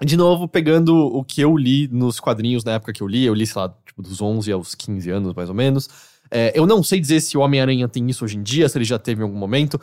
de 0.05 0.15
novo, 0.15 0.47
pegando 0.47 0.95
o 0.95 1.23
que 1.23 1.41
eu 1.41 1.57
li 1.57 1.87
nos 1.91 2.19
quadrinhos 2.19 2.63
na 2.63 2.73
época 2.73 2.93
que 2.93 3.01
eu 3.01 3.07
li, 3.07 3.25
eu 3.25 3.33
li, 3.33 3.47
sei 3.47 3.61
lá, 3.61 3.73
tipo, 3.85 4.01
dos 4.01 4.21
11 4.21 4.51
aos 4.51 4.75
15 4.75 5.09
anos, 5.09 5.33
mais 5.33 5.49
ou 5.49 5.55
menos. 5.55 5.89
É, 6.29 6.51
eu 6.53 6.67
não 6.67 6.83
sei 6.83 6.99
dizer 6.99 7.21
se 7.21 7.37
o 7.37 7.41
Homem-Aranha 7.41 7.87
tem 7.87 8.07
isso 8.09 8.23
hoje 8.23 8.37
em 8.37 8.43
dia, 8.43 8.67
se 8.67 8.77
ele 8.77 8.85
já 8.85 8.99
teve 8.99 9.21
em 9.21 9.23
algum 9.23 9.37
momento, 9.37 9.79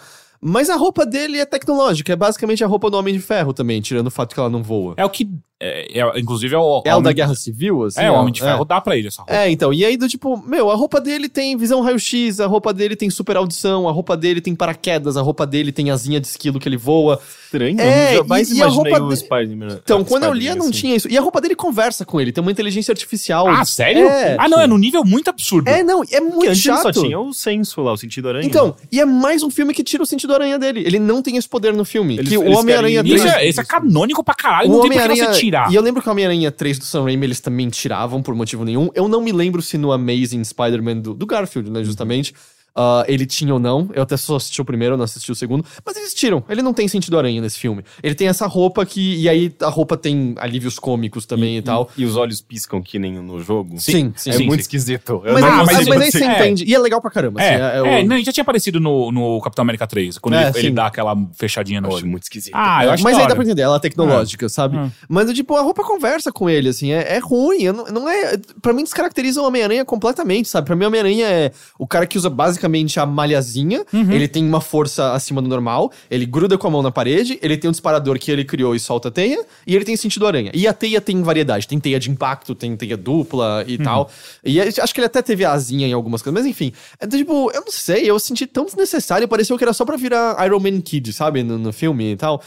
mas 0.46 0.68
a 0.68 0.76
roupa 0.76 1.06
dele 1.06 1.38
é 1.38 1.46
tecnológica, 1.46 2.12
é 2.12 2.16
basicamente 2.16 2.62
a 2.62 2.66
roupa 2.66 2.90
do 2.90 2.98
Homem 2.98 3.14
de 3.14 3.20
Ferro 3.20 3.52
também, 3.54 3.80
tirando 3.80 4.08
o 4.08 4.10
fato 4.10 4.34
que 4.34 4.40
ela 4.40 4.50
não 4.50 4.62
voa. 4.62 4.92
É 4.98 5.04
o 5.04 5.08
que... 5.10 5.26
É, 5.60 5.98
é- 6.00 6.18
inclusive 6.20 6.54
é 6.54 6.58
o... 6.58 6.82
É 6.84 6.94
o 6.94 7.00
da 7.00 7.12
Guerra 7.12 7.34
Civil, 7.34 7.84
assim? 7.84 8.00
É, 8.00 8.10
o 8.10 8.14
Homem 8.14 8.32
de 8.32 8.40
Ferro 8.42 8.64
dá 8.66 8.80
pra 8.80 8.96
ele 8.98 9.08
essa 9.08 9.22
roupa. 9.22 9.32
É, 9.32 9.50
então, 9.50 9.72
e 9.72 9.82
aí 9.84 9.96
do 9.96 10.06
tipo, 10.08 10.36
meu, 10.46 10.68
a 10.70 10.74
roupa 10.74 11.00
dele 11.00 11.28
tem 11.28 11.56
visão 11.56 11.80
raio-x, 11.80 12.40
a 12.40 12.46
roupa 12.46 12.74
dele 12.74 12.94
tem 12.96 13.08
super 13.08 13.36
audição, 13.36 13.88
a 13.88 13.92
roupa 13.92 14.16
dele 14.16 14.40
tem 14.42 14.54
paraquedas, 14.54 15.16
a 15.16 15.22
roupa 15.22 15.46
dele 15.46 15.72
tem 15.72 15.90
asinha 15.90 16.20
de 16.20 16.26
esquilo 16.26 16.58
que 16.60 16.68
ele 16.68 16.76
voa. 16.76 17.18
Estranho. 17.46 17.80
É, 17.80 18.14
eu 18.14 18.18
jamais 18.18 18.50
e- 18.50 18.56
e 18.56 18.62
a 18.62 18.66
imaginei 18.66 18.92
roupa 18.92 19.04
o 19.06 19.08
de- 19.08 19.16
Spider-Man. 19.16 19.80
Então, 19.82 20.04
quando 20.04 20.24
eu 20.24 20.32
lia, 20.34 20.54
não 20.56 20.64
assim. 20.66 20.72
tinha 20.72 20.96
isso. 20.96 21.08
E 21.08 21.16
a 21.16 21.20
roupa 21.20 21.40
dele 21.40 21.54
conversa 21.54 22.04
com 22.04 22.20
ele, 22.20 22.32
tem 22.32 22.42
uma 22.42 22.50
inteligência 22.50 22.90
artificial. 22.92 23.46
Ah, 23.48 23.64
sério? 23.64 24.06
É, 24.08 24.36
ah, 24.38 24.48
não, 24.48 24.60
é 24.60 24.66
num 24.66 24.76
nível 24.76 25.04
muito 25.04 25.30
absurdo. 25.30 25.68
É, 25.70 25.82
não, 25.84 26.02
é 26.02 26.06
Porque 26.06 26.20
muito 26.20 26.50
antes 26.50 26.66
ele 26.66 26.76
chato. 26.76 26.82
só 26.94 27.02
tinha 27.02 27.18
o 27.18 27.32
senso 27.32 27.80
lá, 27.80 27.92
o 27.92 27.96
sentido 27.96 28.28
aranha. 28.28 28.44
Então, 28.44 28.74
e 28.92 29.00
é 29.00 29.04
mais 29.04 29.42
um 29.44 29.48
filme 29.48 29.72
que 29.72 29.84
tira 29.84 30.02
o 30.02 30.06
sentido 30.06 30.33
aranha 30.34 30.58
dele. 30.58 30.82
Ele 30.86 30.98
não 30.98 31.22
tem 31.22 31.36
esse 31.36 31.48
poder 31.48 31.72
no 31.74 31.84
filme. 31.84 32.14
Eles- 32.18 32.28
que 32.28 32.36
o 32.38 32.50
Homem-Aranha 32.52 33.02
querem- 33.02 33.16
Isso 33.16 33.24
3... 33.26 33.36
é, 33.42 33.48
isso 33.48 33.60
é 33.60 33.64
canônico 33.64 34.22
pra 34.24 34.34
caralho, 34.34 34.68
O 34.68 34.72
não 34.72 34.80
tem 34.82 34.90
Homem-Aranha. 34.90 35.32
você 35.32 35.38
tirar. 35.40 35.70
E 35.72 35.74
eu 35.74 35.82
lembro 35.82 36.02
que 36.02 36.08
o 36.08 36.12
Homem-Aranha 36.12 36.50
3 36.50 36.78
do 36.78 36.84
Sam 36.84 37.04
Raimi 37.04 37.26
eles 37.26 37.40
também 37.40 37.68
tiravam 37.68 38.22
por 38.22 38.34
motivo 38.34 38.64
nenhum. 38.64 38.90
Eu 38.94 39.08
não 39.08 39.20
me 39.22 39.32
lembro 39.32 39.62
se 39.62 39.76
no 39.78 39.92
Amazing 39.92 40.42
Spider-Man 40.44 40.98
do, 40.98 41.14
do 41.14 41.26
Garfield, 41.26 41.70
né, 41.70 41.82
justamente. 41.84 42.34
Ah, 42.76 43.04
ele 43.06 43.26
tinha 43.26 43.52
ou 43.54 43.60
não. 43.60 43.88
Eu 43.94 44.02
até 44.02 44.16
só 44.16 44.36
assisti 44.36 44.60
o 44.60 44.64
primeiro, 44.64 44.94
eu 44.94 44.96
não 44.98 45.04
assisti 45.04 45.30
o 45.30 45.34
segundo. 45.34 45.64
Mas 45.84 45.96
eles 45.96 46.12
tiram. 46.14 46.42
Ele 46.48 46.62
não 46.62 46.72
tem 46.72 46.88
sentido 46.88 47.16
aranha 47.18 47.40
nesse 47.40 47.58
filme. 47.58 47.84
Ele 48.02 48.14
tem 48.14 48.28
essa 48.28 48.46
roupa 48.46 48.84
que. 48.84 49.16
E 49.20 49.28
aí 49.28 49.52
a 49.60 49.68
roupa 49.68 49.96
tem 49.96 50.34
alívios 50.38 50.78
cômicos 50.78 51.24
também 51.26 51.58
e, 51.58 51.62
tal. 51.62 51.88
E 51.96 52.04
os 52.04 52.16
olhos 52.16 52.40
piscam 52.40 52.82
que 52.82 52.98
nem 52.98 53.12
no 53.20 53.40
jogo. 53.40 53.78
Sim, 53.80 54.12
sim. 54.16 54.30
É 54.30 54.32
sim, 54.34 54.44
muito 54.46 54.60
sim. 54.60 54.62
esquisito. 54.62 55.22
Eu 55.24 55.34
Mas, 55.34 55.42
não 55.42 55.50
aí- 55.50 55.56
mas 55.56 55.66
mas, 55.66 55.76
consigo- 55.76 56.02
aí 56.02 56.10
você 56.12 56.24
é. 56.24 56.32
entende. 56.40 56.64
E 56.64 56.74
é 56.74 56.78
legal 56.78 57.00
pra 57.00 57.10
caramba. 57.10 57.40
É, 57.42 57.54
assim, 57.54 57.62
é- 57.62 57.76
é 57.78 57.82
o- 57.82 57.86
é, 57.86 58.02
não, 58.04 58.22
já 58.22 58.32
tinha 58.32 58.42
aparecido 58.42 58.80
no, 58.80 59.12
no 59.12 59.40
Capitão 59.40 59.62
América 59.62 59.86
3, 59.86 60.18
quando 60.18 60.34
É, 60.34 60.48
ele, 60.48 60.58
ele 60.58 60.68
sim. 60.68 60.74
dá 60.74 60.86
aquela 60.86 61.16
fechadinha 61.34 61.80
no 61.80 61.86
Eu 61.88 61.90
olho. 61.92 61.98
acho 61.98 62.06
muito 62.08 62.22
esquisito. 62.24 62.54
Ah, 62.54 62.84
eu 62.84 62.90
acho 62.90 63.02
mas 63.04 63.16
aí 63.18 63.26
dá 63.28 63.34
pra 63.34 63.44
entender, 63.44 63.62
ela 63.62 63.76
é 63.76 63.80
tecnológica, 63.80 64.48
sabe? 64.48 64.78
Mas, 65.08 65.32
tipo, 65.32 65.54
a 65.56 65.62
roupa 65.62 65.82
conversa 65.84 66.32
com 66.32 66.48
ele, 66.50 66.68
assim, 66.68 66.92
é, 66.92 67.16
é 67.16 67.18
ruim. 67.18 67.64
Não, 67.72 67.84
não 67.84 68.08
é. 68.08 68.36
Pra 68.60 68.72
mim, 68.72 68.82
descaracteriza 68.82 69.40
o 69.40 69.46
Homem-Aranha 69.46 69.84
completamente, 69.84 70.48
sabe? 70.48 70.66
Pra 70.66 70.76
mim, 70.76 70.84
o 70.84 70.88
Homem-Aranha 70.88 71.26
é 71.26 71.52
o 71.78 71.86
cara 71.86 72.06
que 72.06 72.18
usa 72.18 72.28
basicamente 72.64 72.98
a 72.98 73.06
malhazinha. 73.06 73.84
Uhum. 73.92 74.10
Ele 74.12 74.26
tem 74.26 74.44
uma 74.46 74.60
força 74.60 75.12
acima 75.12 75.40
do 75.42 75.48
normal. 75.48 75.92
Ele 76.10 76.24
gruda 76.26 76.56
com 76.56 76.66
a 76.66 76.70
mão 76.70 76.82
na 76.82 76.90
parede. 76.90 77.38
Ele 77.42 77.56
tem 77.56 77.68
um 77.68 77.72
disparador 77.72 78.18
que 78.18 78.30
ele 78.30 78.44
criou 78.44 78.74
e 78.74 78.80
solta 78.80 79.08
a 79.08 79.10
teia. 79.10 79.44
E 79.66 79.74
ele 79.76 79.84
tem 79.84 79.96
sentido 79.96 80.26
aranha. 80.26 80.50
E 80.54 80.66
a 80.66 80.72
teia 80.72 81.00
tem 81.00 81.22
variedade. 81.22 81.68
Tem 81.68 81.78
teia 81.78 81.98
de 82.00 82.10
impacto, 82.10 82.54
tem 82.54 82.76
teia 82.76 82.96
dupla 82.96 83.64
e 83.66 83.76
Uhum. 83.76 83.84
tal. 83.84 84.10
E 84.44 84.60
acho 84.60 84.94
que 84.94 85.00
ele 85.00 85.06
até 85.06 85.20
teve 85.20 85.44
asinha 85.44 85.86
em 85.86 85.92
algumas 85.92 86.22
coisas. 86.22 86.40
Mas 86.42 86.50
enfim, 86.50 86.72
é, 86.98 87.06
tipo, 87.06 87.50
eu 87.52 87.60
não 87.60 87.70
sei. 87.72 88.08
Eu 88.10 88.18
senti 88.18 88.46
tão 88.46 88.64
desnecessário. 88.64 89.28
Pareceu 89.28 89.56
que 89.58 89.64
era 89.64 89.72
só 89.72 89.84
pra 89.84 89.96
virar 89.96 90.36
Iron 90.46 90.60
Man 90.60 90.80
Kid, 90.80 91.12
sabe? 91.12 91.42
No, 91.42 91.58
no 91.58 91.72
filme 91.72 92.12
e 92.12 92.16
tal. 92.16 92.42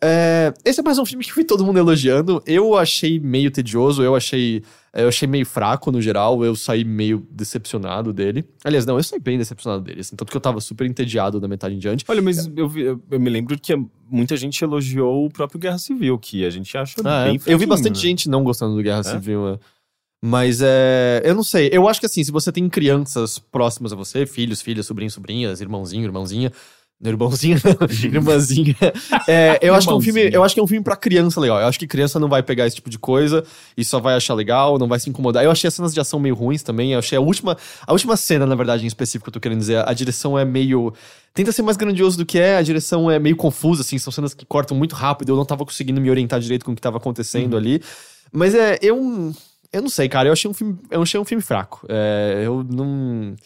É, 0.00 0.54
esse 0.64 0.78
é 0.78 0.82
mais 0.82 0.96
um 0.98 1.04
filme 1.04 1.24
que 1.24 1.32
foi 1.32 1.42
todo 1.44 1.64
mundo 1.64 1.78
elogiando. 1.78 2.40
Eu 2.46 2.76
achei 2.76 3.18
meio 3.18 3.50
tedioso, 3.50 4.00
eu 4.02 4.14
achei, 4.14 4.62
eu 4.94 5.08
achei 5.08 5.28
meio 5.28 5.44
fraco 5.46 5.90
no 5.92 6.00
geral, 6.00 6.44
eu 6.44 6.54
saí 6.56 6.84
meio 6.84 7.26
decepcionado 7.30 8.12
dele. 8.12 8.44
Aliás, 8.64 8.84
não, 8.86 8.96
eu 8.96 9.02
saí 9.02 9.18
bem 9.20 9.36
decepcionado 9.38 9.82
dele, 9.82 10.00
assim, 10.00 10.16
tanto 10.16 10.30
que 10.30 10.36
eu 10.36 10.40
tava 10.40 10.60
super 10.60 10.86
entediado 10.86 11.38
da 11.40 11.46
metade 11.48 11.74
em 11.74 11.78
diante. 11.78 12.04
Olha, 12.08 12.22
mas 12.22 12.50
eu, 12.56 12.68
vi- 12.68 12.82
eu, 12.82 13.02
eu 13.10 13.20
me 13.20 13.28
lembro 13.30 13.58
que 13.58 13.74
muita 14.10 14.36
gente 14.36 14.62
elogiou 14.62 15.26
o 15.26 15.30
próprio 15.30 15.58
Guerra 15.60 15.78
Civil, 15.78 16.18
que 16.18 16.44
a 16.44 16.50
gente 16.50 16.76
acha 16.76 16.94
Ah, 17.04 17.26
é. 17.26 17.32
bem 17.32 17.40
eu 17.46 17.58
vi 17.58 17.66
bastante 17.66 17.96
né? 17.96 18.00
gente 18.02 18.28
não 18.28 18.42
gostando 18.42 18.74
do 18.76 18.82
Guerra 18.82 19.02
Civil. 19.02 19.48
é. 19.54 19.58
Mas 20.20 20.60
é. 20.60 21.22
Eu 21.24 21.32
não 21.34 21.44
sei. 21.44 21.68
Eu 21.72 21.86
acho 21.88 22.00
que 22.00 22.06
assim, 22.06 22.24
se 22.24 22.32
você 22.32 22.50
tem 22.50 22.68
crianças 22.68 23.38
próximas 23.38 23.92
a 23.92 23.96
você, 23.96 24.26
filhos, 24.26 24.60
filhas, 24.60 24.84
sobrinhos, 24.86 25.14
sobrinhas, 25.14 25.60
irmãozinho, 25.60 26.04
irmãzinha. 26.04 26.50
Irmãozinha, 27.00 27.56
irmãzinha. 28.02 28.74
É, 29.28 29.58
eu, 29.62 29.72
acho 29.72 29.86
que 29.86 29.92
é 29.92 29.96
um 29.96 30.00
filme, 30.00 30.30
eu 30.32 30.42
acho 30.42 30.52
que 30.52 30.60
é 30.60 30.62
um 30.62 30.66
filme 30.66 30.82
pra 30.82 30.96
criança 30.96 31.40
legal. 31.40 31.60
Eu 31.60 31.66
acho 31.68 31.78
que 31.78 31.86
criança 31.86 32.18
não 32.18 32.28
vai 32.28 32.42
pegar 32.42 32.66
esse 32.66 32.74
tipo 32.74 32.90
de 32.90 32.98
coisa 32.98 33.44
e 33.76 33.84
só 33.84 34.00
vai 34.00 34.16
achar 34.16 34.34
legal, 34.34 34.78
não 34.78 34.88
vai 34.88 34.98
se 34.98 35.08
incomodar. 35.08 35.44
Eu 35.44 35.50
achei 35.50 35.68
as 35.68 35.74
cenas 35.74 35.94
de 35.94 36.00
ação 36.00 36.18
meio 36.18 36.34
ruins 36.34 36.62
também. 36.62 36.92
Eu 36.92 36.98
achei 36.98 37.16
a 37.16 37.20
última, 37.20 37.56
a 37.86 37.92
última 37.92 38.16
cena, 38.16 38.44
na 38.46 38.56
verdade, 38.56 38.82
em 38.82 38.88
específico, 38.88 39.24
que 39.24 39.28
eu 39.28 39.34
tô 39.34 39.40
querendo 39.40 39.60
dizer, 39.60 39.88
a 39.88 39.92
direção 39.92 40.36
é 40.36 40.44
meio. 40.44 40.92
Tenta 41.32 41.52
ser 41.52 41.62
mais 41.62 41.76
grandioso 41.76 42.18
do 42.18 42.26
que 42.26 42.36
é, 42.36 42.56
a 42.56 42.62
direção 42.62 43.08
é 43.08 43.18
meio 43.20 43.36
confusa, 43.36 43.82
assim, 43.82 43.96
são 43.96 44.12
cenas 44.12 44.34
que 44.34 44.44
cortam 44.44 44.76
muito 44.76 44.96
rápido, 44.96 45.28
eu 45.28 45.36
não 45.36 45.44
tava 45.44 45.64
conseguindo 45.64 46.00
me 46.00 46.10
orientar 46.10 46.40
direito 46.40 46.64
com 46.64 46.72
o 46.72 46.74
que 46.74 46.80
tava 46.80 46.96
acontecendo 46.96 47.56
ali. 47.56 47.80
Mas 48.32 48.54
é, 48.56 48.76
eu. 48.82 49.32
Eu 49.72 49.82
não 49.82 49.88
sei, 49.88 50.08
cara. 50.08 50.28
Eu 50.28 50.32
achei 50.32 50.50
um 50.50 50.54
filme, 50.54 50.76
eu 50.90 51.02
achei 51.02 51.20
um 51.20 51.24
filme 51.24 51.42
fraco. 51.42 51.86
É, 51.88 52.42
eu 52.44 52.64
não. 52.64 53.36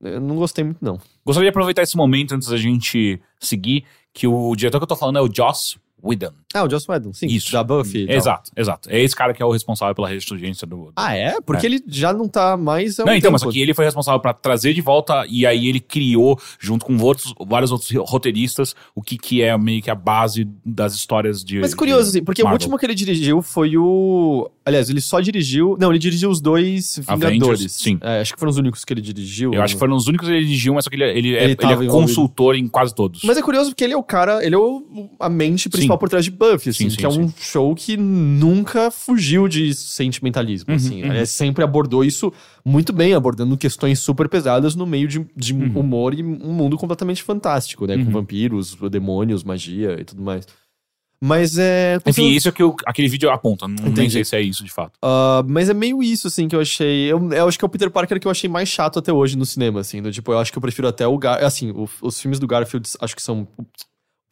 Eu 0.00 0.20
não 0.20 0.36
gostei 0.36 0.64
muito, 0.64 0.78
não. 0.80 0.98
Gostaria 1.24 1.46
de 1.46 1.50
aproveitar 1.50 1.82
esse 1.82 1.96
momento 1.96 2.34
antes 2.34 2.48
da 2.48 2.56
gente 2.56 3.20
seguir, 3.40 3.84
que 4.12 4.26
o 4.26 4.54
diretor 4.54 4.78
que 4.78 4.84
eu 4.84 4.88
tô 4.88 4.96
falando 4.96 5.18
é 5.18 5.22
o 5.22 5.32
Joss 5.32 5.78
Whedon. 6.04 6.32
Ah, 6.52 6.64
o 6.64 6.70
Joss 6.70 6.86
Whedon, 6.88 7.12
sim. 7.12 7.26
Isso. 7.26 7.50
Da 7.50 7.64
Buffy. 7.64 8.06
Exato, 8.08 8.50
exato. 8.56 8.88
É 8.90 9.00
esse 9.00 9.16
cara 9.16 9.32
que 9.32 9.42
é 9.42 9.46
o 9.46 9.50
responsável 9.50 9.94
pela 9.94 10.08
ressurgência 10.08 10.66
do. 10.66 10.92
Ah, 10.94 11.16
é? 11.16 11.40
Porque 11.40 11.66
ele 11.66 11.82
já 11.88 12.12
não 12.12 12.28
tá 12.28 12.56
mais. 12.56 12.98
um 12.98 13.04
Não, 13.04 13.14
então, 13.14 13.32
mas 13.32 13.40
tempo. 13.40 13.50
aqui 13.50 13.60
ele 13.60 13.74
foi 13.74 13.84
responsável 13.84 14.20
pra 14.20 14.32
trazer 14.32 14.74
de 14.74 14.80
volta 14.80 15.24
e 15.28 15.46
aí 15.46 15.66
ele 15.66 15.80
criou, 15.80 16.38
junto 16.60 16.84
com 16.84 16.96
outros, 16.98 17.34
vários 17.46 17.72
outros 17.72 17.90
roteiristas, 18.08 18.74
o 18.94 19.02
que, 19.02 19.16
que 19.16 19.42
é 19.42 19.56
meio 19.56 19.82
que 19.82 19.90
a 19.90 19.94
base 19.94 20.46
das 20.64 20.94
histórias 20.94 21.42
de. 21.42 21.60
Mas 21.60 21.74
curioso, 21.74 22.04
de 22.12 22.18
assim, 22.18 22.24
porque 22.24 22.42
o 22.42 22.44
Marvel. 22.44 22.56
último 22.56 22.78
que 22.78 22.86
ele 22.86 22.94
dirigiu 22.94 23.40
foi 23.42 23.76
o. 23.76 24.50
Aliás, 24.64 24.88
ele 24.88 25.00
só 25.00 25.20
dirigiu. 25.20 25.76
Não, 25.78 25.90
ele 25.90 25.98
dirigiu 25.98 26.30
os 26.30 26.40
dois 26.40 26.98
Vingadores. 26.98 27.42
Avengers, 27.42 27.72
sim. 27.72 27.98
É, 28.00 28.20
acho 28.20 28.32
que 28.32 28.38
foram 28.38 28.50
os 28.50 28.56
únicos 28.56 28.84
que 28.84 28.92
ele 28.92 29.00
dirigiu. 29.02 29.52
Eu 29.52 29.62
acho 29.62 29.74
que 29.74 29.78
foram 29.80 29.94
os 29.94 30.06
únicos 30.06 30.26
que 30.26 30.34
ele 30.34 30.44
dirigiu, 30.44 30.74
mas 30.74 30.84
só 30.84 30.90
que 30.90 30.96
ele, 30.96 31.04
ele, 31.04 31.34
é, 31.34 31.42
Ele 31.42 31.44
ele 31.44 31.56
tava 31.56 31.84
é 31.84 31.88
consultor 31.88 32.54
em 32.56 32.66
quase 32.68 32.94
todos. 32.94 33.22
Mas 33.24 33.36
é 33.36 33.42
curioso 33.42 33.70
porque 33.70 33.84
ele 33.84 33.92
é 33.92 33.96
o 33.96 34.02
cara, 34.02 34.44
ele 34.44 34.54
é 34.54 34.58
o, 34.58 35.10
a 35.20 35.28
mente 35.28 35.68
principal 35.68 35.93
Sim. 35.93 35.93
Por 35.98 36.08
trás 36.08 36.24
de 36.24 36.30
Buffy, 36.30 36.70
assim, 36.70 36.84
Sim, 36.84 36.90
sim, 36.90 36.96
que 36.96 37.04
é 37.06 37.08
um 37.08 37.28
show 37.38 37.74
que 37.74 37.96
nunca 37.96 38.90
fugiu 38.90 39.46
de 39.48 39.72
sentimentalismo, 39.74 40.70
Uhum, 40.70 40.76
assim. 40.76 41.02
uhum. 41.02 41.12
Ele 41.14 41.26
sempre 41.26 41.62
abordou 41.64 42.04
isso 42.04 42.32
muito 42.64 42.92
bem, 42.92 43.14
abordando 43.14 43.56
questões 43.56 43.98
super 43.98 44.28
pesadas 44.28 44.74
no 44.74 44.86
meio 44.86 45.06
de, 45.08 45.26
de 45.36 45.52
Uhum. 45.54 45.72
humor 45.80 46.14
e 46.14 46.22
um 46.22 46.52
mundo 46.52 46.76
completamente 46.76 47.22
fantástico, 47.22 47.86
né? 47.86 47.96
Com 47.96 48.04
Uhum. 48.04 48.10
vampiros, 48.10 48.76
demônios, 48.90 49.42
magia 49.44 49.96
e 50.00 50.04
tudo 50.04 50.22
mais. 50.22 50.46
Mas 51.22 51.56
é... 51.56 51.98
Enfim, 52.04 52.28
isso 52.32 52.48
é 52.48 52.52
que 52.52 52.62
o- 52.62 52.76
aquele 52.84 53.08
vídeo 53.08 53.30
aponta. 53.30 53.66
Não 53.66 53.76
nem 53.84 53.92
Entendi. 53.92 54.10
sei 54.12 54.24
se 54.26 54.36
é 54.36 54.42
isso 54.42 54.62
de 54.62 54.70
fato. 54.70 54.98
Ah, 55.00 55.42
mas 55.48 55.70
é 55.70 55.74
meio 55.74 56.02
isso, 56.02 56.26
assim, 56.26 56.46
que 56.48 56.54
eu 56.54 56.60
achei. 56.60 57.10
Eu, 57.10 57.32
eu 57.32 57.48
acho 57.48 57.58
que 57.58 57.64
é 57.64 57.66
o 57.66 57.68
Peter 57.68 57.90
Parker 57.90 58.20
que 58.20 58.26
eu 58.26 58.30
achei 58.30 58.50
mais 58.50 58.68
chato 58.68 58.98
até 58.98 59.10
hoje 59.10 59.34
no 59.38 59.46
cinema, 59.46 59.80
assim. 59.80 60.02
Do, 60.02 60.12
tipo, 60.12 60.30
eu 60.32 60.38
acho 60.38 60.52
que 60.52 60.58
eu 60.58 60.60
prefiro 60.62 60.86
até 60.86 61.06
o 61.06 61.16
Gar. 61.16 61.42
Assim, 61.42 61.70
o- 61.70 61.88
os 62.02 62.20
filmes 62.20 62.38
do 62.38 62.46
Garfield 62.46 62.86
acho 63.00 63.16
que 63.16 63.22
são. 63.22 63.48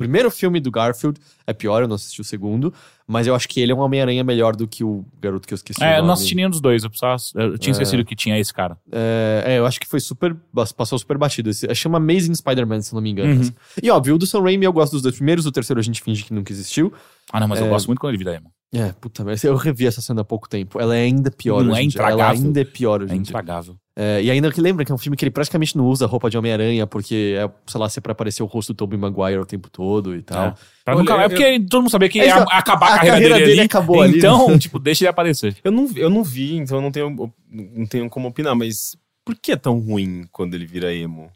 O 0.02 0.04
primeiro 0.04 0.30
filme 0.30 0.60
do 0.60 0.70
Garfield 0.70 1.18
é 1.46 1.52
pior, 1.52 1.82
eu 1.82 1.88
não 1.88 1.94
assisti 1.96 2.20
o 2.20 2.24
segundo. 2.24 2.72
Mas 3.06 3.26
eu 3.26 3.34
acho 3.34 3.48
que 3.48 3.60
ele 3.60 3.72
é 3.72 3.74
um 3.74 3.80
Homem-Aranha 3.80 4.22
melhor 4.24 4.54
do 4.56 4.66
que 4.66 4.82
o 4.84 5.04
garoto 5.20 5.46
que 5.46 5.52
eu 5.52 5.56
esqueci. 5.56 5.82
É, 5.82 5.98
eu 5.98 6.02
não 6.04 6.12
assisti 6.14 6.34
nenhum 6.34 6.48
dos 6.48 6.60
dois. 6.60 6.84
Eu, 6.84 6.88
precisava, 6.88 7.16
eu 7.34 7.58
tinha 7.58 7.72
esquecido 7.72 8.04
que 8.04 8.14
tinha 8.14 8.38
esse 8.38 8.54
cara. 8.54 8.78
É, 8.90 9.44
é, 9.46 9.58
eu 9.58 9.66
acho 9.66 9.78
que 9.80 9.86
foi 9.86 10.00
super. 10.00 10.34
Passou 10.76 10.98
super 10.98 11.18
batido. 11.18 11.50
Esse, 11.50 11.66
que 11.66 11.74
chama 11.74 11.98
Amazing 11.98 12.34
Spider-Man, 12.36 12.80
se 12.80 12.94
não 12.94 13.02
me 13.02 13.10
engano. 13.10 13.42
Uhum. 13.42 13.50
E 13.82 13.90
óbvio, 13.90 14.14
o 14.14 14.18
do 14.18 14.26
Sam 14.26 14.40
Raimi 14.42 14.64
eu 14.64 14.72
gosto 14.72 14.92
dos 14.92 15.02
dois 15.02 15.16
primeiros, 15.16 15.44
o 15.46 15.52
terceiro 15.52 15.80
a 15.80 15.82
gente 15.82 16.00
finge 16.00 16.22
que 16.24 16.32
nunca 16.32 16.52
existiu. 16.52 16.92
Ah, 17.30 17.40
não, 17.40 17.48
mas 17.48 17.60
eu 17.60 17.66
É. 17.66 17.68
gosto 17.68 17.86
muito 17.88 17.98
quando 18.00 18.10
ele 18.14 18.18
vira 18.18 18.36
emo. 18.36 18.50
É, 18.74 18.92
puta, 18.92 19.22
mas 19.24 19.44
eu 19.44 19.54
revi 19.56 19.86
essa 19.86 20.00
cena 20.00 20.22
há 20.22 20.24
pouco 20.24 20.48
tempo. 20.48 20.80
Ela 20.80 20.96
é 20.96 21.02
ainda 21.02 21.30
pior 21.30 21.62
Não 21.62 21.72
é 21.76 21.80
dia. 21.80 21.80
Ela 21.80 21.84
intragável. 22.12 22.44
ainda 22.46 22.60
é 22.60 22.64
pior 22.64 23.02
hoje 23.02 23.12
É 23.12 23.16
intragável. 23.16 23.76
É, 23.94 24.22
e 24.22 24.30
ainda 24.30 24.50
que 24.50 24.58
lembra 24.60 24.84
que 24.86 24.90
é 24.90 24.94
um 24.94 24.98
filme 24.98 25.16
que 25.16 25.24
ele 25.24 25.30
praticamente 25.30 25.76
não 25.76 25.84
usa 25.86 26.06
roupa 26.06 26.30
de 26.30 26.38
Homem-Aranha, 26.38 26.86
porque 26.86 27.34
é, 27.38 27.50
sei 27.66 27.78
lá, 27.80 27.88
se 27.90 27.98
é 27.98 28.02
pra 28.02 28.12
aparecer 28.12 28.42
o 28.42 28.46
rosto 28.46 28.72
do 28.72 28.76
Tobey 28.76 28.98
Maguire 28.98 29.38
o 29.38 29.44
tempo 29.44 29.68
todo 29.68 30.16
e 30.16 30.22
tal. 30.22 30.46
É. 30.48 30.54
Pra 30.84 30.94
nunca, 30.94 31.14
é 31.20 31.24
eu- 31.26 31.28
porque 31.28 31.60
todo 31.68 31.82
mundo 31.82 31.90
sabia 31.90 32.08
que 32.08 32.18
É, 32.18 32.26
ia 32.28 32.36
acabar 32.36 32.86
a, 32.92 32.94
a 32.94 32.96
carreira, 32.96 33.14
carreira 33.16 33.34
dele, 33.34 33.46
dele 33.48 33.60
ali. 33.60 33.66
acabou 33.66 34.00
ali, 34.00 34.16
Então, 34.18 34.56
tipo, 34.58 34.78
deixa 34.78 35.04
ele 35.04 35.08
aparecer. 35.10 35.54
Eu 35.62 35.70
não, 35.70 35.90
eu 35.94 36.08
não 36.08 36.24
vi, 36.24 36.56
então 36.56 36.78
eu 36.78 36.82
não 36.82 36.90
tenho, 36.90 37.32
não 37.50 37.86
tenho 37.86 38.08
como 38.08 38.28
opinar, 38.28 38.56
mas 38.56 38.96
por 39.24 39.34
que 39.36 39.52
é 39.52 39.56
tão 39.56 39.78
ruim 39.78 40.24
quando 40.32 40.54
ele 40.54 40.64
vira 40.66 40.94
emo? 40.94 41.30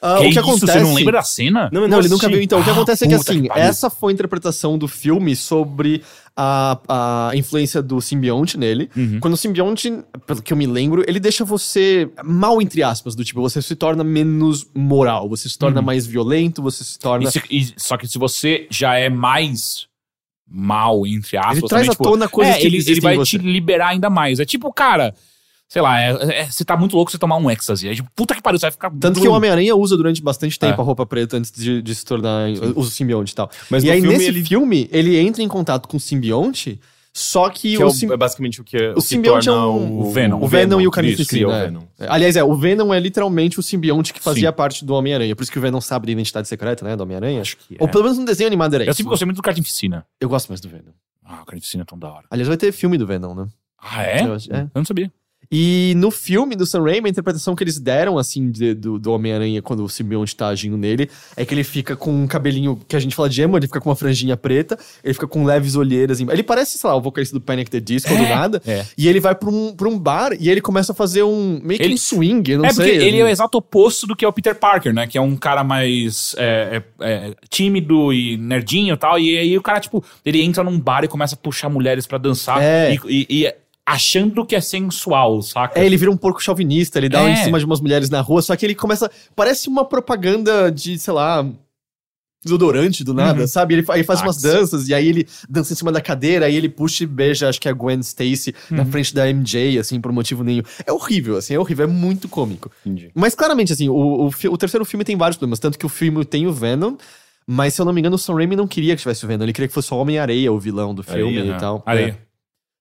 Ah, 0.00 0.14
que 0.14 0.20
o 0.20 0.22
que 0.24 0.28
isso, 0.30 0.38
acontece. 0.40 0.72
Você 0.72 0.80
não 0.80 0.94
lembra 0.94 1.12
da 1.14 1.22
cena? 1.22 1.68
Não, 1.72 1.82
eu 1.82 1.88
Não, 1.88 1.98
ele 1.98 2.08
nunca 2.08 2.28
viu. 2.28 2.40
Então, 2.40 2.60
o 2.60 2.62
que 2.64 2.70
Ah, 2.70 2.72
acontece 2.72 3.04
é 3.04 3.08
que 3.08 3.14
assim, 3.14 3.42
que 3.42 3.52
essa 3.58 3.90
foi 3.90 4.12
a 4.12 4.14
interpretação 4.14 4.78
do 4.78 4.86
filme 4.86 5.34
sobre 5.34 6.02
a, 6.36 6.78
a 7.30 7.30
influência 7.34 7.82
do 7.82 8.00
simbionte 8.00 8.56
nele. 8.56 8.88
Uhum. 8.96 9.18
Quando 9.18 9.34
o 9.34 9.36
simbionte, 9.36 9.92
pelo 10.24 10.40
que 10.40 10.52
eu 10.52 10.56
me 10.56 10.66
lembro, 10.68 11.04
ele 11.08 11.18
deixa 11.18 11.44
você 11.44 12.08
mal, 12.24 12.62
entre 12.62 12.80
aspas, 12.82 13.16
do 13.16 13.24
tipo, 13.24 13.40
você 13.40 13.60
se 13.60 13.74
torna 13.74 14.04
menos 14.04 14.68
moral, 14.72 15.28
você 15.28 15.48
se 15.48 15.58
torna 15.58 15.80
Uhum. 15.80 15.86
mais 15.86 16.06
violento, 16.06 16.62
você 16.62 16.84
se 16.84 16.96
torna. 16.96 17.28
E 17.28 17.32
se- 17.32 17.42
e- 17.50 17.74
só 17.76 17.96
que 17.96 18.06
se 18.06 18.18
você 18.18 18.68
já 18.70 18.94
é 18.94 19.08
mais 19.08 19.88
mal, 20.48 21.06
entre 21.06 21.36
aspas, 21.36 21.58
Ele 21.58 21.68
traz 21.68 21.70
também, 21.70 21.88
à 21.88 21.92
tipo, 21.92 22.04
tona 22.04 22.28
coisas 22.28 22.54
é, 22.54 22.58
que 22.60 22.66
ele, 22.66 22.76
ele 22.78 23.00
vai 23.00 23.14
em 23.14 23.18
você. 23.18 23.36
te 23.36 23.38
liberar 23.38 23.88
ainda 23.88 24.08
mais. 24.08 24.38
É 24.40 24.44
tipo, 24.44 24.72
cara, 24.72 25.12
sei 25.68 25.82
lá, 25.82 26.00
é, 26.00 26.40
é- 26.42 26.50
você 26.50 26.64
tá 26.64 26.76
muito 26.76 26.96
louco 26.96 27.10
você 27.10 27.18
tomar 27.18 27.36
um 27.36 27.50
êxtase. 27.50 27.88
É 27.88 27.94
tipo, 27.94 28.10
puta 28.16 28.34
que 28.34 28.42
pariu, 28.42 28.58
você 28.58 28.66
vai 28.66 28.72
ficar. 28.72 28.90
Tanto 28.98 29.20
que 29.20 29.28
o 29.28 29.32
Homem-Aranha 29.32 29.76
usa 29.76 29.96
durante 29.96 30.22
bastante 30.22 30.58
tempo 30.58 30.80
É. 30.80 30.82
a 30.82 30.84
roupa 30.84 31.04
preta 31.06 31.36
antes 31.36 31.52
de, 31.52 31.82
de 31.82 31.94
se 31.94 32.04
tornar 32.04 32.48
o 32.74 32.82
simbionte 32.84 33.32
e 33.32 33.34
tal. 33.34 33.50
Mas 33.70 33.84
e 33.84 33.86
no 33.86 33.92
aí, 33.92 34.00
filme 34.00 34.16
nesse 34.16 34.28
ele- 34.30 34.44
filme, 34.44 34.88
ele 34.90 35.16
entra 35.18 35.42
em 35.42 35.48
contato 35.48 35.86
com 35.86 35.96
o 35.96 36.00
simbionte, 36.00 36.80
só 37.12 37.48
que, 37.50 37.76
Que 37.76 37.82
é, 37.82 37.84
o, 37.84 37.88
o- 37.88 37.90
sim- 37.90 38.10
é 38.12 38.16
basicamente 38.16 38.60
o 38.60 38.64
que, 38.64 38.76
o 38.76 38.92
o 38.92 38.94
que 38.94 39.00
simbionte 39.02 39.48
é 39.48 39.52
um- 39.52 40.00
o 40.00 40.10
Venom. 40.12 40.40
o 40.40 40.46
Venom 40.46 40.76
e 40.76 40.78
o 40.78 40.82
Isso, 40.82 40.90
Carnificina. 40.92 41.26
cria 41.28 41.48
o 41.48 41.52
é. 41.52 41.64
Venom. 41.64 41.82
É, 41.98 42.06
Aliás, 42.08 42.36
é, 42.36 42.44
o 42.44 42.54
Venom 42.54 42.94
é 42.94 43.00
literalmente 43.00 43.58
o 43.58 43.62
simbionte 43.62 44.14
que 44.14 44.20
fazia 44.20 44.50
Sim. 44.50 44.56
parte 44.56 44.84
do 44.84 44.94
Homem-Aranha. 44.94 45.34
Por 45.34 45.42
isso 45.42 45.50
que 45.52 45.58
o 45.58 45.62
Venom 45.62 45.80
sabe 45.80 46.06
da 46.06 46.12
identidade 46.12 46.46
secreta, 46.48 46.84
né, 46.84 46.94
do 46.96 47.02
Homem-Aranha. 47.02 47.40
Acho 47.40 47.56
que 47.56 47.74
é. 47.74 47.78
Ou 47.80 47.88
pelo 47.88 48.04
menos 48.04 48.18
no 48.18 48.24
desenho 48.24 48.46
animado 48.46 48.72
era 48.74 48.84
Eu 48.84 48.90
isso. 48.90 48.98
sempre 48.98 49.10
gostei 49.10 49.26
muito 49.26 49.36
do 49.36 49.42
Carnificina. 49.42 50.06
Eu 50.20 50.28
gosto 50.28 50.48
mais 50.48 50.60
do 50.60 50.68
Venom. 50.68 50.92
Ah, 51.24 51.40
o 51.42 51.44
Carnificina 51.44 51.82
é 51.82 51.84
tão 51.86 51.98
da 51.98 52.08
hora. 52.08 52.24
Aliás, 52.30 52.46
vai 52.48 52.56
ter 52.56 52.70
filme 52.72 52.96
do 52.96 53.06
Venom, 53.06 53.34
né? 53.34 53.46
Ah, 53.80 54.02
é? 54.04 54.22
Eu 54.24 54.34
é. 54.34 54.60
Eu 54.62 54.70
não 54.76 54.84
sabia. 54.84 55.10
E 55.50 55.94
no 55.96 56.10
filme 56.10 56.54
do 56.54 56.66
Sam 56.66 56.82
Raimi, 56.82 57.06
a 57.08 57.10
interpretação 57.10 57.54
que 57.56 57.64
eles 57.64 57.78
deram, 57.80 58.18
assim, 58.18 58.50
de- 58.50 58.74
do, 58.74 58.98
do 58.98 59.12
Homem-Aranha 59.12 59.62
quando 59.62 59.82
o 59.82 59.88
simbionte 59.88 60.36
tá 60.36 60.48
agindo 60.48 60.76
nele, 60.76 61.08
é 61.36 61.44
que 61.44 61.54
ele 61.54 61.64
fica 61.64 61.96
com 61.96 62.12
um 62.12 62.26
cabelinho, 62.26 62.78
que 62.86 62.94
a 62.94 62.98
gente 63.00 63.14
fala 63.16 63.28
de 63.30 63.40
emo, 63.40 63.56
ele 63.56 63.66
fica 63.66 63.80
com 63.80 63.88
uma 63.88 63.96
franjinha 63.96 64.36
preta, 64.36 64.78
ele 65.02 65.14
fica 65.14 65.26
com 65.26 65.44
leves 65.44 65.74
olheiras. 65.74 66.20
Ele 66.20 66.42
parece, 66.42 66.76
sei 66.76 66.88
lá, 66.90 66.96
o 66.96 67.00
vocalista 67.00 67.34
do 67.34 67.40
Panic! 67.40 67.70
The 67.70 67.80
Disco, 67.80 68.14
do 68.14 68.22
nada. 68.22 68.60
é. 68.66 68.84
E 68.96 69.08
ele 69.08 69.20
vai 69.20 69.34
pra 69.34 69.48
um, 69.48 69.74
pra 69.74 69.88
um 69.88 69.98
bar 69.98 70.32
e 70.38 70.50
ele 70.50 70.60
começa 70.60 70.92
a 70.92 70.94
fazer 70.94 71.22
um, 71.22 71.60
meio 71.62 71.78
que 71.78 71.84
Ele- 71.86 71.94
um 71.94 71.98
swing, 71.98 72.50
eu 72.52 72.58
não 72.58 72.66
é 72.66 72.72
sei. 72.72 72.84
porque 72.92 73.04
ele 73.06 73.18
é 73.18 73.24
o 73.24 73.28
exato 73.28 73.56
oposto 73.58 74.06
do 74.06 74.14
que 74.14 74.24
é 74.24 74.28
o 74.28 74.32
Peter 74.32 74.54
Parker, 74.54 74.92
né? 74.92 75.06
Que 75.06 75.16
é 75.16 75.20
um 75.20 75.36
cara 75.36 75.64
mais 75.64 76.34
é, 76.38 76.82
é, 77.00 77.28
é, 77.28 77.34
tímido 77.48 78.12
e 78.12 78.36
nerdinho 78.36 78.94
e 78.94 78.96
tal. 78.98 79.18
E 79.18 79.36
aí 79.38 79.56
o 79.56 79.62
cara, 79.62 79.80
tipo, 79.80 80.04
ele 80.24 80.42
entra 80.42 80.62
num 80.62 80.78
bar 80.78 81.04
e 81.04 81.08
começa 81.08 81.34
a 81.34 81.38
puxar 81.38 81.68
mulheres 81.70 82.06
pra 82.06 82.18
dançar. 82.18 82.62
É. 82.62 82.94
E, 82.94 82.98
e- 83.08 83.26
e 83.46 83.54
achando 83.92 84.44
que 84.46 84.54
é 84.54 84.60
sensual, 84.60 85.40
saca? 85.42 85.78
É, 85.80 85.84
ele 85.86 85.96
vira 85.96 86.10
um 86.10 86.16
porco 86.16 86.42
chauvinista, 86.42 86.98
ele 86.98 87.08
dá 87.08 87.22
É. 87.22 87.32
em 87.32 87.36
cima 87.36 87.58
de 87.58 87.64
umas 87.64 87.80
mulheres 87.80 88.10
na 88.10 88.20
rua, 88.20 88.42
só 88.42 88.54
que 88.56 88.64
ele 88.66 88.74
começa. 88.74 89.10
Parece 89.34 89.68
uma 89.68 89.84
propaganda 89.84 90.70
de, 90.70 90.98
sei 90.98 91.12
lá. 91.14 91.46
Desodorante 92.44 93.02
do 93.02 93.12
nada, 93.12 93.40
Uhum. 93.40 93.46
sabe? 93.48 93.74
Ele, 93.74 93.84
ele 93.94 94.04
faz 94.04 94.22
umas 94.22 94.36
Axe. 94.36 94.46
danças 94.46 94.88
e 94.88 94.94
aí 94.94 95.08
ele 95.08 95.26
dança 95.50 95.72
em 95.72 95.76
cima 95.76 95.90
da 95.90 96.00
cadeira, 96.00 96.46
aí 96.46 96.54
ele 96.54 96.68
puxa 96.68 97.02
e 97.02 97.06
beija, 97.06 97.48
acho 97.48 97.60
que 97.60 97.66
é 97.66 97.72
a 97.72 97.74
Gwen 97.74 97.98
Stacy, 97.98 98.54
na 98.70 98.84
Uhum. 98.84 98.92
frente 98.92 99.12
da 99.12 99.26
MJ, 99.28 99.76
assim, 99.76 100.00
por 100.00 100.12
motivo 100.12 100.44
nenhum. 100.44 100.62
É 100.86 100.92
horrível, 100.92 101.36
assim, 101.36 101.54
é 101.54 101.58
horrível, 101.58 101.84
é 101.84 101.88
muito 101.88 102.28
cômico. 102.28 102.70
Entendi. 102.86 103.10
Mas 103.12 103.34
claramente, 103.34 103.72
assim, 103.72 103.88
o, 103.88 104.28
o, 104.28 104.30
o 104.52 104.56
terceiro 104.56 104.84
filme 104.84 105.02
tem 105.04 105.16
vários 105.16 105.36
problemas, 105.36 105.58
tanto 105.58 105.76
que 105.76 105.84
o 105.84 105.88
filme 105.88 106.24
tem 106.24 106.46
o 106.46 106.52
Venom, 106.52 106.94
mas 107.44 107.74
se 107.74 107.80
eu 107.80 107.84
não 107.84 107.92
me 107.92 108.00
engano, 108.00 108.14
o 108.14 108.18
Sam 108.18 108.34
Raimi 108.36 108.54
não 108.54 108.68
queria 108.68 108.94
que 108.94 109.02
tivesse 109.02 109.24
o 109.24 109.28
Venom, 109.28 109.42
ele 109.42 109.52
queria 109.52 109.66
que 109.66 109.74
fosse 109.74 109.92
o 109.92 109.96
Homem-Areia, 109.96 110.52
o 110.52 110.60
vilão 110.60 110.94
do 110.94 111.02
filme 111.02 111.38
Areia, 111.40 111.56
e 111.56 111.58
tal. 111.58 111.82
Areia. 111.84 112.18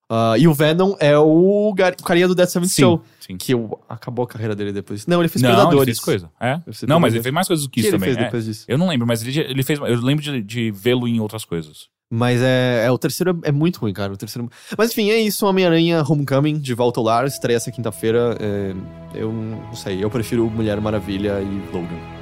É. 0.10 0.14
Ah, 0.16 0.36
e 0.38 0.48
o 0.48 0.54
Venom 0.54 0.96
é 1.00 1.18
o, 1.18 1.74
gar- 1.76 1.96
o 2.00 2.04
carinha 2.04 2.28
do 2.28 2.34
Death 2.36 2.50
Seventh 2.50 2.70
Sim, 2.70 2.82
Show. 2.82 3.02
sim. 3.20 3.38
Que 3.38 3.54
o- 3.54 3.78
acabou 3.90 4.24
a 4.24 4.28
carreira 4.28 4.56
dele 4.56 4.72
depois. 4.72 5.06
Não, 5.06 5.20
ele 5.22 5.28
fez 5.28 5.42
Não, 5.42 5.50
ele 5.50 5.58
Predadores. 5.58 5.86
fez 5.86 6.00
coisa. 6.00 6.30
É? 6.40 6.54
Ele 6.54 6.62
fez 6.74 6.84
Não, 6.84 7.00
mas 7.00 7.14
ele 7.14 7.24
fez 7.24 7.34
mais 7.34 7.48
coisas 7.48 7.66
do 7.66 7.70
que 7.70 7.82
que 7.82 7.88
isso 7.88 7.90
ele 7.96 7.98
também. 8.00 8.14
fez 8.14 8.18
é. 8.18 8.26
depois 8.26 8.46
disso? 8.46 8.66
Eu 8.68 8.78
não 8.78 8.88
lembro, 8.88 9.06
mas 9.06 9.22
ele, 9.22 9.38
ele 9.40 9.64
fez. 9.64 9.80
Eu 9.80 10.00
lembro 10.02 10.24
de, 10.24 10.42
de 10.42 10.72
vê-lo 10.72 11.08
em 11.08 11.20
outras 11.20 11.44
coisas. 11.44 11.88
Mas 12.10 12.42
é, 12.42 12.86
é, 12.86 12.92
o 12.92 12.98
terceiro 12.98 13.38
é, 13.44 13.50
é 13.50 13.52
muito 13.52 13.82
ruim, 13.82 13.92
cara. 13.92 14.14
O 14.14 14.18
terceiro. 14.18 14.50
Mas 14.78 14.92
enfim, 14.92 15.10
é 15.12 15.20
isso. 15.20 15.46
Homem-Aranha 15.46 16.02
Homecoming, 16.08 16.58
de 16.58 16.74
volta 16.74 17.02
ao 17.02 17.06
lar, 17.06 17.28
estreia 17.28 17.58
essa 17.58 17.70
quinta-feira. 17.70 18.38
É, 18.40 18.74
eu 19.14 19.30
não 19.34 19.74
sei, 19.76 20.02
eu 20.02 20.10
prefiro 20.10 20.50
Mulher 20.50 20.80
Maravilha 20.80 21.42
e 21.42 21.76
Logan. 21.76 22.17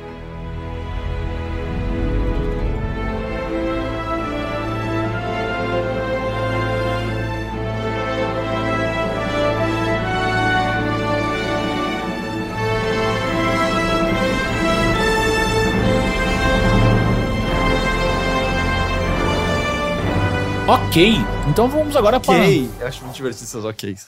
Ok, 20.75 21.13
então 21.49 21.69
vamos 21.69 21.95
agora 21.95 22.19
para. 22.19 22.43
Ok. 22.43 22.69
Eu 22.81 22.87
acho 22.87 23.01
muito 23.05 23.15
divertido 23.15 23.45
seus 23.45 23.63
oks. 23.63 24.07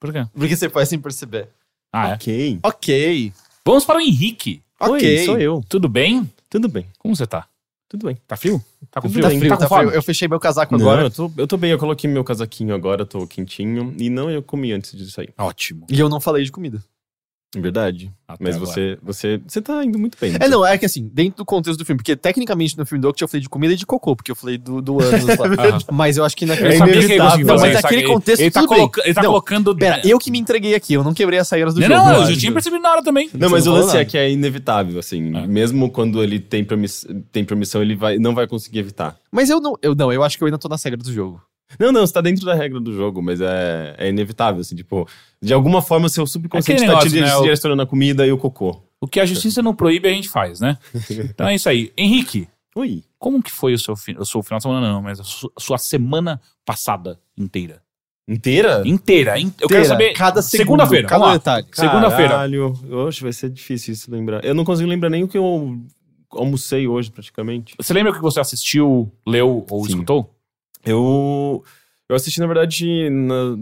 Por 0.00 0.10
quê? 0.10 0.26
Porque 0.32 0.56
você 0.56 0.70
faz 0.70 0.88
sem 0.88 0.98
perceber. 0.98 1.50
Ah, 1.92 2.08
é. 2.08 2.14
Ok. 2.14 2.58
Ok. 2.62 3.32
Vamos 3.66 3.84
para 3.84 3.98
o 3.98 4.00
Henrique. 4.00 4.62
Ok. 4.80 5.18
Oi, 5.18 5.24
sou 5.26 5.38
eu. 5.38 5.62
Tudo 5.68 5.90
bem? 5.90 6.30
Tudo 6.48 6.68
bem, 6.68 6.86
Como 6.98 7.14
você 7.14 7.26
tá? 7.26 7.46
tudo 7.86 8.06
bem. 8.06 8.16
Tá 8.26 8.34
frio? 8.34 8.64
Tá 8.90 9.02
com 9.02 9.10
frio? 9.10 9.22
Tá 9.22 9.28
bem, 9.28 9.38
frio, 9.38 9.50
tá 9.50 9.56
tá 9.58 9.68
frio. 9.68 9.90
Eu 9.90 10.02
fechei 10.02 10.26
meu 10.26 10.40
casaco 10.40 10.72
Não, 10.78 10.80
agora. 10.88 11.02
eu 11.02 11.10
tô, 11.10 11.30
eu 11.36 11.46
tô 11.46 11.56
bem, 11.58 11.70
eu 11.72 11.78
coloquei 11.78 12.08
meu 12.08 12.24
casaquinho 12.24 12.74
agora, 12.74 13.04
tô 13.04 13.26
quentinho. 13.26 13.94
E 13.98 14.08
não, 14.08 14.30
eu 14.30 14.42
comi 14.42 14.72
antes 14.72 14.96
de 14.96 15.10
sair. 15.10 15.34
Ótimo. 15.36 15.86
E 15.90 16.00
eu 16.00 16.08
não 16.08 16.18
falei 16.18 16.44
de 16.44 16.50
comida. 16.50 16.82
Verdade. 17.62 18.12
Até 18.28 18.42
Mas 18.42 18.56
agora. 18.56 18.70
você, 18.70 18.98
você, 19.02 19.40
você 19.46 19.62
tá 19.62 19.84
indo 19.84 19.98
muito 19.98 20.18
bem. 20.20 20.34
É, 20.40 20.48
não, 20.48 20.66
é 20.66 20.76
que 20.76 20.84
assim, 20.84 21.08
dentro 21.12 21.38
do 21.38 21.44
contexto 21.44 21.78
do 21.78 21.84
filme, 21.84 21.98
porque 21.98 22.16
tecnicamente 22.16 22.76
no 22.76 22.84
filme 22.84 23.00
do 23.00 23.08
Octi 23.08 23.22
eu 23.22 23.28
falei 23.28 23.40
de 23.40 23.48
comida 23.48 23.72
e 23.72 23.76
de 23.76 23.86
cocô, 23.86 24.16
porque 24.16 24.30
eu 24.30 24.36
falei 24.36 24.58
do, 24.58 24.82
do 24.82 25.00
anos 25.00 25.24
lá. 25.26 25.78
Mas 25.92 26.16
eu 26.16 26.24
acho 26.24 26.36
que 26.36 26.44
naquele. 26.44 26.68
Eu 26.68 26.72
É 26.72 26.78
sabia 26.78 27.06
que 27.06 27.44
Não, 27.44 27.56
mas 27.58 27.74
naquele 27.74 28.02
contexto, 28.04 28.40
ele 28.40 28.50
tá, 28.50 28.60
tudo 28.60 28.70
bem. 28.70 28.78
coloca- 28.78 29.02
ele 29.04 29.14
tá 29.14 29.22
Não, 29.22 29.30
colocando. 29.30 29.76
Pera, 29.76 30.00
eu 30.04 30.18
que 30.18 30.30
me 30.30 30.38
entreguei 30.38 30.74
aqui, 30.74 30.94
eu 30.94 31.04
não 31.04 31.14
quebrei 31.14 31.38
as 31.38 31.48
regras 31.50 31.74
do 31.74 31.80
Não, 31.80 31.86
jogo. 31.88 32.00
não, 32.00 32.12
eu 32.16 32.22
acho. 32.22 32.32
já 32.34 32.40
tinha 32.40 32.52
percebido 32.52 32.82
na 32.82 32.90
hora 32.92 33.02
também. 33.02 33.30
Não, 33.32 33.48
mas 33.50 33.64
não 33.64 33.72
o 33.72 33.76
lance 33.76 33.96
é 33.96 34.04
que 34.04 34.18
é 34.18 34.30
inevitável, 34.30 34.98
assim. 34.98 35.36
É. 35.36 35.46
Mesmo 35.46 35.90
quando 35.90 36.22
ele 36.22 36.40
tem, 36.40 36.64
permiss... 36.64 37.06
tem 37.30 37.44
permissão, 37.44 37.80
ele 37.82 37.94
vai... 37.94 38.18
não 38.18 38.34
vai 38.34 38.46
conseguir 38.46 38.80
evitar. 38.80 39.16
Mas 39.30 39.50
eu 39.50 39.60
não, 39.60 39.74
eu 39.82 39.94
não, 39.94 40.12
eu 40.12 40.22
acho 40.24 40.36
que 40.36 40.42
eu 40.42 40.46
ainda 40.46 40.58
tô 40.58 40.68
nas 40.68 40.82
regras 40.82 41.04
do 41.04 41.12
jogo. 41.12 41.40
Não, 41.80 41.90
não, 41.92 42.06
você 42.06 42.12
tá 42.12 42.20
dentro 42.20 42.44
da 42.46 42.54
regra 42.54 42.78
do 42.80 42.92
jogo, 42.94 43.20
mas 43.22 43.40
é, 43.40 43.94
é 43.98 44.08
inevitável, 44.08 44.60
assim, 44.60 44.76
tipo... 44.76 45.08
De 45.42 45.52
alguma 45.52 45.82
forma, 45.82 46.08
seu 46.08 46.26
subconsciente 46.26 46.82
Aquele 46.84 46.92
tá 46.92 47.00
te 47.00 47.06
negócio, 47.14 47.20
né, 47.34 47.36
o- 47.38 47.42
direcionando 47.42 47.82
a 47.82 47.86
comida 47.86 48.26
e 48.26 48.32
o 48.32 48.38
cocô. 48.38 48.82
O 49.00 49.06
que 49.06 49.20
a 49.20 49.26
justiça 49.26 49.62
não 49.62 49.74
proíbe, 49.74 50.08
a 50.08 50.12
gente 50.12 50.28
faz, 50.28 50.60
né? 50.60 50.78
Então 51.10 51.46
é 51.48 51.54
isso 51.54 51.68
aí. 51.68 51.92
Henrique, 51.96 52.48
Ui. 52.74 53.02
como 53.18 53.42
que 53.42 53.50
foi 53.50 53.74
o 53.74 53.78
seu, 53.78 53.94
fi- 53.96 54.16
o 54.18 54.24
seu 54.24 54.42
final 54.42 54.58
de 54.58 54.62
semana? 54.62 54.92
Não, 54.92 55.02
mas 55.02 55.20
a 55.20 55.24
su- 55.24 55.52
a 55.56 55.60
sua 55.60 55.76
semana 55.78 56.40
passada 56.64 57.18
inteira. 57.36 57.82
Inteira? 58.28 58.82
Inteira. 58.84 59.38
in- 59.38 59.46
Eu 59.60 59.68
quero 59.68 59.80
Inteira, 59.80 59.84
saber. 59.84 60.12
cada 60.14 60.42
segundo, 60.42 60.64
Segunda-feira. 60.64 61.06
cada 61.08 61.18
vamos 61.18 61.32
lá. 61.32 61.38
detalhe. 61.38 61.66
Segunda-feira. 61.72 62.30
Caralho. 62.30 62.72
Oxe, 63.06 63.22
vai 63.22 63.32
ser 63.32 63.50
difícil 63.50 63.92
isso 63.94 64.10
lembrar. 64.10 64.44
Eu 64.44 64.54
não 64.54 64.64
consigo 64.64 64.88
lembrar 64.88 65.10
nem 65.10 65.22
o 65.22 65.28
que 65.28 65.38
eu 65.38 65.78
almocei 66.32 66.88
hoje, 66.88 67.10
praticamente. 67.10 67.74
Você 67.78 67.92
lembra 67.92 68.12
o 68.12 68.14
que 68.14 68.20
você 68.22 68.40
assistiu, 68.40 69.12
leu 69.26 69.64
ou 69.70 69.84
Sim. 69.84 69.90
escutou? 69.92 70.34
Eu, 70.86 71.64
eu 72.08 72.16
assisti, 72.16 72.38
na 72.40 72.46
verdade, 72.46 73.10
na- 73.10 73.58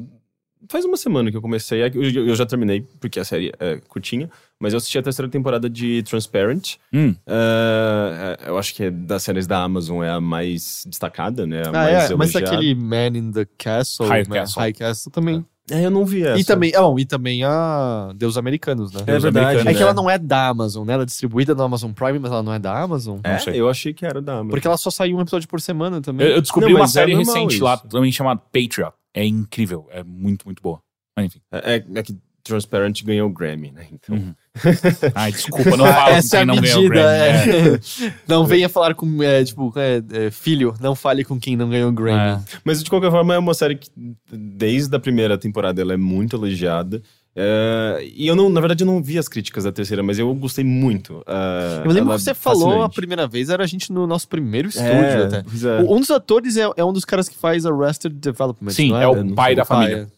faz 0.68 0.85
uma 0.85 0.97
semana 0.97 1.31
que 1.31 1.37
eu 1.37 1.43
comecei. 1.43 1.83
É 1.83 1.89
Eu, 1.93 2.03
eu 2.27 2.35
já 2.37 2.47
terminei, 2.47 2.83
porque 3.01 3.18
a 3.20 3.25
série 3.25 3.53
é 3.59 3.79
curtinha. 3.89 4.31
Mas 4.61 4.72
eu 4.72 4.77
assisti 4.79 4.97
a 4.99 5.03
terceira 5.03 5.31
temporada 5.31 5.68
de 5.68 6.03
Transparent. 6.05 6.77
Hum. 6.93 7.14
É, 7.27 8.39
é, 8.47 8.49
eu 8.49 8.57
acho 8.59 8.75
que 8.75 8.85
é 8.85 8.91
das 8.91 9.22
séries 9.22 9.47
da 9.47 9.62
Amazon 9.62 10.03
é 10.03 10.11
a 10.11 10.20
mais 10.20 10.85
destacada, 10.87 11.47
né? 11.47 11.62
A 11.66 11.68
Ah, 11.68 11.72
mais 11.72 12.11
é, 12.11 12.14
mas 12.16 12.35
elogiada. 12.35 12.57
aquele 12.57 12.75
Man 12.75 13.16
in 13.18 13.33
the 13.33 13.47
Castle, 13.59 14.07
High 14.07 14.25
Man- 14.29 14.35
Castle. 14.37 14.62
High 14.62 14.72
Castle 14.72 15.12
também. 15.12 15.37
É, 15.39 15.54
eu 15.71 15.91
não 15.91 16.05
vi 16.05 16.23
essa. 16.27 16.39
E 16.41 16.45
também, 16.45 16.73
ah, 16.75 16.83
bom, 16.83 16.99
e 16.99 17.05
também 17.07 17.43
a 17.45 18.12
Deus 18.15 18.37
Americanos, 18.37 18.93
né? 18.93 19.01
É 19.03 19.05
Deus 19.05 19.23
verdade. 19.23 19.47
americanos, 19.47 19.71
É 19.71 19.73
que 19.75 19.79
né? 19.81 19.85
ela 19.85 19.95
não 19.95 20.11
é 20.11 20.19
da 20.19 20.49
Amazon, 20.49 20.87
né? 20.87 20.93
Ela 20.95 21.03
é 21.05 21.07
distribuída 21.07 21.55
no 21.55 21.62
Amazon 21.62 21.91
Prime, 21.93 22.19
mas 22.19 22.31
ela 22.31 22.43
não 22.43 22.53
é 22.53 22.59
da 22.59 22.79
Amazon. 22.79 23.19
É, 23.25 23.33
não 23.33 23.39
sei. 23.41 23.61
eu 23.61 23.69
achei 23.69 23.95
que 23.95 24.05
era 24.05 24.21
da 24.21 24.35
Amazon. 24.35 24.51
Porque 24.51 24.67
ela 24.67 24.77
só 24.77 24.91
saiu 24.91 25.17
um 25.17 25.21
episódio 25.21 25.49
por 25.49 25.61
semana 25.61 26.01
também. 26.01 26.27
Eu, 26.27 26.35
eu 26.35 26.43
descobri 26.43 26.71
Não, 26.73 26.81
uma 26.81 26.85
é 26.85 26.89
série 26.89 27.15
normal 27.15 27.35
recente 27.35 27.55
isso. 27.55 27.65
lá, 27.65 27.77
também 27.79 28.12
chamada 28.12 28.41
Patriot. 28.53 28.93
É 29.15 29.25
incrível. 29.25 29.87
É 29.91 30.03
muito, 30.05 30.45
muito 30.45 30.62
boa. 30.62 30.81
Mas 31.17 31.27
enfim. 31.27 31.41
É, 31.53 31.77
é- 31.77 31.85
é 31.95 32.03
que 32.03 32.17
Transparent 32.45 33.03
ganhou 33.03 33.28
o 33.28 33.32
Grammy, 33.32 33.72
né? 33.72 33.86
Então. 33.92 34.16
Uhum. 34.16 34.34
Ai, 35.14 35.32
desculpa, 35.32 35.76
não 35.76 35.86
fala 35.86 36.11
Essa 36.11 36.38
é 36.38 36.42
a 36.42 36.47
com 36.47 36.53
quem 36.53 36.61
não 36.61 36.62
ganhou 36.62 36.84
o. 36.84 36.88
Grammy. 36.88 37.11
é. 37.11 37.80
Não 38.28 38.47
venha 38.47 38.68
falar 38.68 38.95
com, 38.95 39.22
é, 39.22 39.42
tipo, 39.45 39.72
é, 39.76 40.03
é, 40.26 40.30
filho, 40.30 40.74
não 40.80 40.95
fale 40.95 41.24
com 41.24 41.38
quem 41.40 41.57
não 41.57 41.68
ganhou 41.70 41.88
o 41.90 41.92
Grammy. 41.92 42.40
É. 42.40 42.40
Mas 42.64 42.82
de 42.84 42.88
qualquer 42.90 43.11
forma 43.11 43.34
é 43.34 43.38
uma 43.38 43.55
série 43.55 43.76
que 43.76 43.88
desde 44.30 44.95
a 44.95 45.01
primeira 45.01 45.36
temporada 45.38 45.80
ela 45.80 45.95
é 45.95 45.97
muito 45.97 46.36
elogiada. 46.36 47.03
É, 47.36 48.07
e 48.14 48.28
eu 48.28 48.36
não, 48.36 48.49
na 48.49 48.61
verdade, 48.61 48.84
eu 48.84 48.86
não 48.86 49.03
vi 49.03 49.18
as 49.18 49.26
críticas 49.26 49.64
da 49.64 49.72
terceira, 49.72 50.03
mas 50.05 50.18
eu 50.20 50.32
gostei 50.36 50.64
muito. 50.64 51.20
É, 51.26 51.82
Eu 51.84 51.90
lembro 51.90 52.14
que 52.14 52.20
você 52.20 52.30
é 52.30 52.34
falou 52.34 52.68
a 52.68 52.70
fascinante. 52.72 52.95
primeira 52.95 53.26
vez, 53.26 53.49
era 53.49 53.64
a 53.64 53.66
gente 53.66 53.92
no 53.92 54.07
nosso 54.07 54.28
primeiro 54.28 54.68
estúdio 54.68 54.92
É, 54.92 55.24
até. 55.24 55.38
é. 55.38 55.80
Um 55.82 55.99
dos 55.99 56.11
atores 56.12 56.57
é, 56.57 56.70
é 56.76 56.84
um 56.84 56.92
dos 56.92 57.05
caras 57.05 57.28
que 57.28 57.36
faz 57.36 57.66
Arrested 57.66 58.14
Development, 58.14 58.70
Sim, 58.70 58.90
não 58.90 59.01
é 59.03 59.09
o 59.09 59.34
pai 59.34 59.57
da 59.57 59.64
família. 59.64 60.09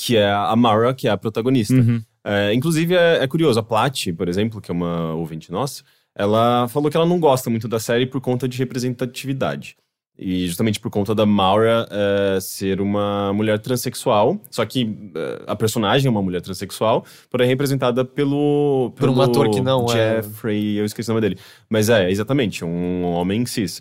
Que 0.00 0.16
é 0.16 0.30
a 0.30 0.54
Mara, 0.54 0.94
que 0.94 1.08
é 1.08 1.10
a 1.10 1.16
protagonista. 1.16 1.74
Uhum. 1.74 2.00
É, 2.24 2.54
inclusive, 2.54 2.94
é, 2.94 3.22
é 3.22 3.26
curioso, 3.26 3.58
a 3.58 3.62
Plat, 3.62 4.12
por 4.16 4.28
exemplo, 4.28 4.60
que 4.60 4.70
é 4.70 4.74
uma 4.74 5.12
ouvinte 5.14 5.50
nossa, 5.50 5.82
ela 6.14 6.68
falou 6.68 6.88
que 6.90 6.96
ela 6.96 7.04
não 7.06 7.18
gosta 7.18 7.50
muito 7.50 7.66
da 7.66 7.80
série 7.80 8.06
por 8.06 8.20
conta 8.20 8.46
de 8.48 8.56
representatividade. 8.58 9.76
E 10.20 10.46
justamente 10.48 10.80
por 10.80 10.90
conta 10.90 11.14
da 11.14 11.24
Maura 11.24 11.86
é, 11.90 12.38
ser 12.40 12.80
uma 12.80 13.32
mulher 13.32 13.58
transexual, 13.60 14.40
só 14.50 14.64
que 14.66 15.10
é, 15.14 15.42
a 15.46 15.54
personagem 15.54 16.08
é 16.08 16.10
uma 16.10 16.22
mulher 16.22 16.40
transexual, 16.42 17.04
porém 17.30 17.46
representada 17.48 18.04
pelo. 18.04 18.92
Por 18.96 19.08
um 19.08 19.12
pelo 19.14 19.22
ator 19.22 19.50
que 19.50 19.60
não 19.60 19.86
é- 19.86 20.22
Jeffrey, 20.22 20.76
eu 20.76 20.84
esqueci 20.84 21.08
o 21.10 21.14
nome 21.14 21.20
dele. 21.20 21.40
Mas 21.68 21.88
é, 21.88 22.10
exatamente, 22.10 22.64
um 22.64 23.04
homem 23.04 23.46
cis. 23.46 23.80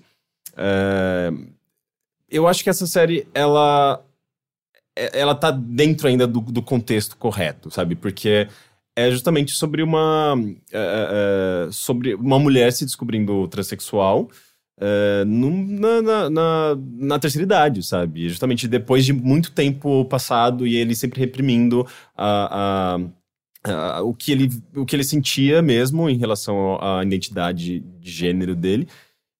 É, 0.55 1.31
eu 2.29 2.47
acho 2.47 2.63
que 2.63 2.69
essa 2.69 2.85
série, 2.85 3.27
ela 3.33 3.99
é- 3.99 4.06
ela 5.13 5.35
tá 5.35 5.51
dentro 5.51 6.07
ainda 6.07 6.25
do, 6.27 6.39
do 6.41 6.61
contexto 6.61 7.17
correto, 7.17 7.69
sabe? 7.71 7.95
Porque 7.95 8.47
é 8.95 9.11
justamente 9.11 9.51
sobre 9.51 9.81
uma 9.83 10.35
é, 10.71 11.67
é, 11.67 11.71
sobre 11.71 12.15
uma 12.15 12.39
mulher 12.39 12.71
se 12.71 12.83
descobrindo 12.85 13.47
transexual 13.47 14.29
é, 14.79 15.23
na, 15.25 16.01
na, 16.01 16.29
na, 16.29 16.77
na 16.97 17.19
terceira 17.19 17.43
idade, 17.43 17.83
sabe? 17.83 18.27
Justamente 18.29 18.67
depois 18.67 19.05
de 19.05 19.13
muito 19.13 19.51
tempo 19.51 20.05
passado 20.05 20.65
e 20.67 20.75
ele 20.75 20.95
sempre 20.95 21.19
reprimindo 21.19 21.85
a- 22.15 22.99
a- 23.63 24.01
o, 24.03 24.13
que 24.13 24.31
ele, 24.31 24.49
o 24.75 24.85
que 24.85 24.95
ele 24.95 25.03
sentia 25.03 25.61
mesmo 25.61 26.09
em 26.09 26.17
relação 26.17 26.77
à 26.81 27.03
identidade 27.03 27.79
de 27.79 28.11
gênero 28.11 28.55
dele 28.55 28.87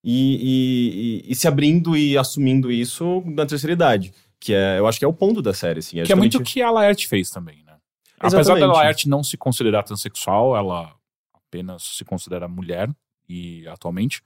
e, 0.03 1.24
e- 1.24 1.28
e- 1.30 1.32
e 1.32 1.36
se 1.36 1.47
abrindo 1.47 1.95
e 1.95 2.18
assumindo 2.18 2.72
isso 2.72 3.24
na 3.26 3.45
terceira 3.45 3.74
idade. 3.74 4.14
Que 4.39 4.53
é, 4.53 4.77
eu 4.79 4.88
acho 4.88 4.99
que 4.99 5.05
é 5.05 5.07
o 5.07 5.13
ponto 5.13 5.41
da 5.41 5.53
série, 5.53 5.79
assim. 5.79 6.01
Que 6.03 6.11
é 6.11 6.15
muito 6.15 6.35
o 6.35 6.38
justamente- 6.39 6.53
que 6.53 6.61
a 6.61 6.69
Laerte 6.71 7.07
fez 7.07 7.29
também, 7.31 7.63
né? 7.65 7.73
Apesar 8.19 8.39
Exatamente. 8.41 8.67
da 8.67 8.73
Laerte 8.73 9.09
não 9.09 9.23
se 9.23 9.35
considerar 9.38 9.83
transexual, 9.83 10.55
ela 10.55 10.91
apenas 11.33 11.83
se 11.83 12.05
considera 12.05 12.47
mulher 12.47 12.89
e 13.27 13.67
atualmente. 13.67 14.21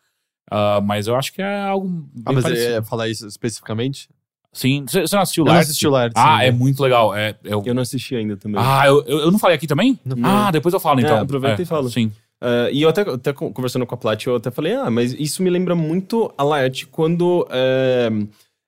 Ah, 0.49 0.81
mas 0.81 1.07
eu 1.07 1.15
acho 1.15 1.31
que 1.33 1.41
é 1.41 1.61
algo 1.61 1.87
Ah, 2.25 2.33
mas 2.33 2.43
parecido. 2.43 2.73
é, 2.73 2.81
falar 2.83 3.07
isso 3.09 3.25
especificamente? 3.27 4.09
Sim, 4.53 4.83
você 4.85 5.05
não 5.15 5.21
assistiu 5.21 5.43
Eu 5.43 5.45
não 5.45 5.53
Laerte? 5.53 5.69
assisti 5.69 5.87
o 5.87 5.91
Laerte. 5.91 6.13
Ah, 6.17 6.43
é 6.43 6.51
muito 6.51 6.83
legal. 6.83 7.15
É, 7.15 7.37
eu... 7.43 7.63
Eu 7.65 7.73
não 7.73 7.81
assisti 7.83 8.15
ainda 8.15 8.35
também. 8.35 8.61
Ah, 8.61 8.85
eu, 8.85 9.01
eu, 9.05 9.19
eu 9.19 9.31
não 9.31 9.39
falei 9.39 9.55
aqui 9.55 9.65
também? 9.65 9.97
Não. 10.03 10.17
Ah, 10.29 10.51
depois 10.51 10.73
eu 10.73 10.79
falo 10.79 10.99
É, 10.99 11.03
então. 11.03 11.17
aproveita 11.21 11.61
e 11.61 11.65
fala. 11.65 11.89
Sim. 11.89 12.11
Uh, 12.41 12.67
e 12.73 12.81
eu 12.81 12.89
até, 12.89 13.01
até 13.01 13.31
con- 13.31 13.53
conversando 13.53 13.85
com 13.85 13.95
a 13.95 13.97
Plat, 13.97 14.25
eu 14.25 14.35
até 14.35 14.51
falei, 14.51 14.73
ah, 14.73 14.89
mas 14.89 15.13
isso 15.13 15.41
me 15.43 15.49
lembra 15.49 15.73
muito 15.75 16.33
a 16.37 16.43
Laerte 16.43 16.85
quando 16.87 17.47
é, 17.51 18.09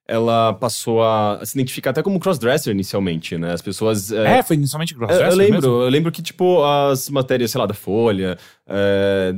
ela 0.07 0.53
passou 0.53 1.01
a 1.03 1.39
se 1.45 1.57
identificar 1.57 1.91
até 1.91 2.03
como 2.03 2.19
crossdresser 2.19 2.73
inicialmente, 2.73 3.37
né? 3.37 3.53
As 3.53 3.61
pessoas... 3.61 4.11
é, 4.11 4.39
É, 4.39 4.43
foi 4.43 4.55
inicialmente 4.55 4.93
Crossdresser 4.93 5.29
eu 5.31 5.35
lembro, 5.37 5.53
mesmo? 5.61 5.81
eu 5.83 5.89
lembro 5.89 6.11
que, 6.11 6.21
tipo, 6.21 6.63
as 6.63 7.09
matérias, 7.09 7.51
sei 7.51 7.59
lá, 7.59 7.65
da 7.65 7.73
Folha, 7.73 8.37
é, 8.67 9.33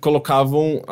colocavam 0.00 0.82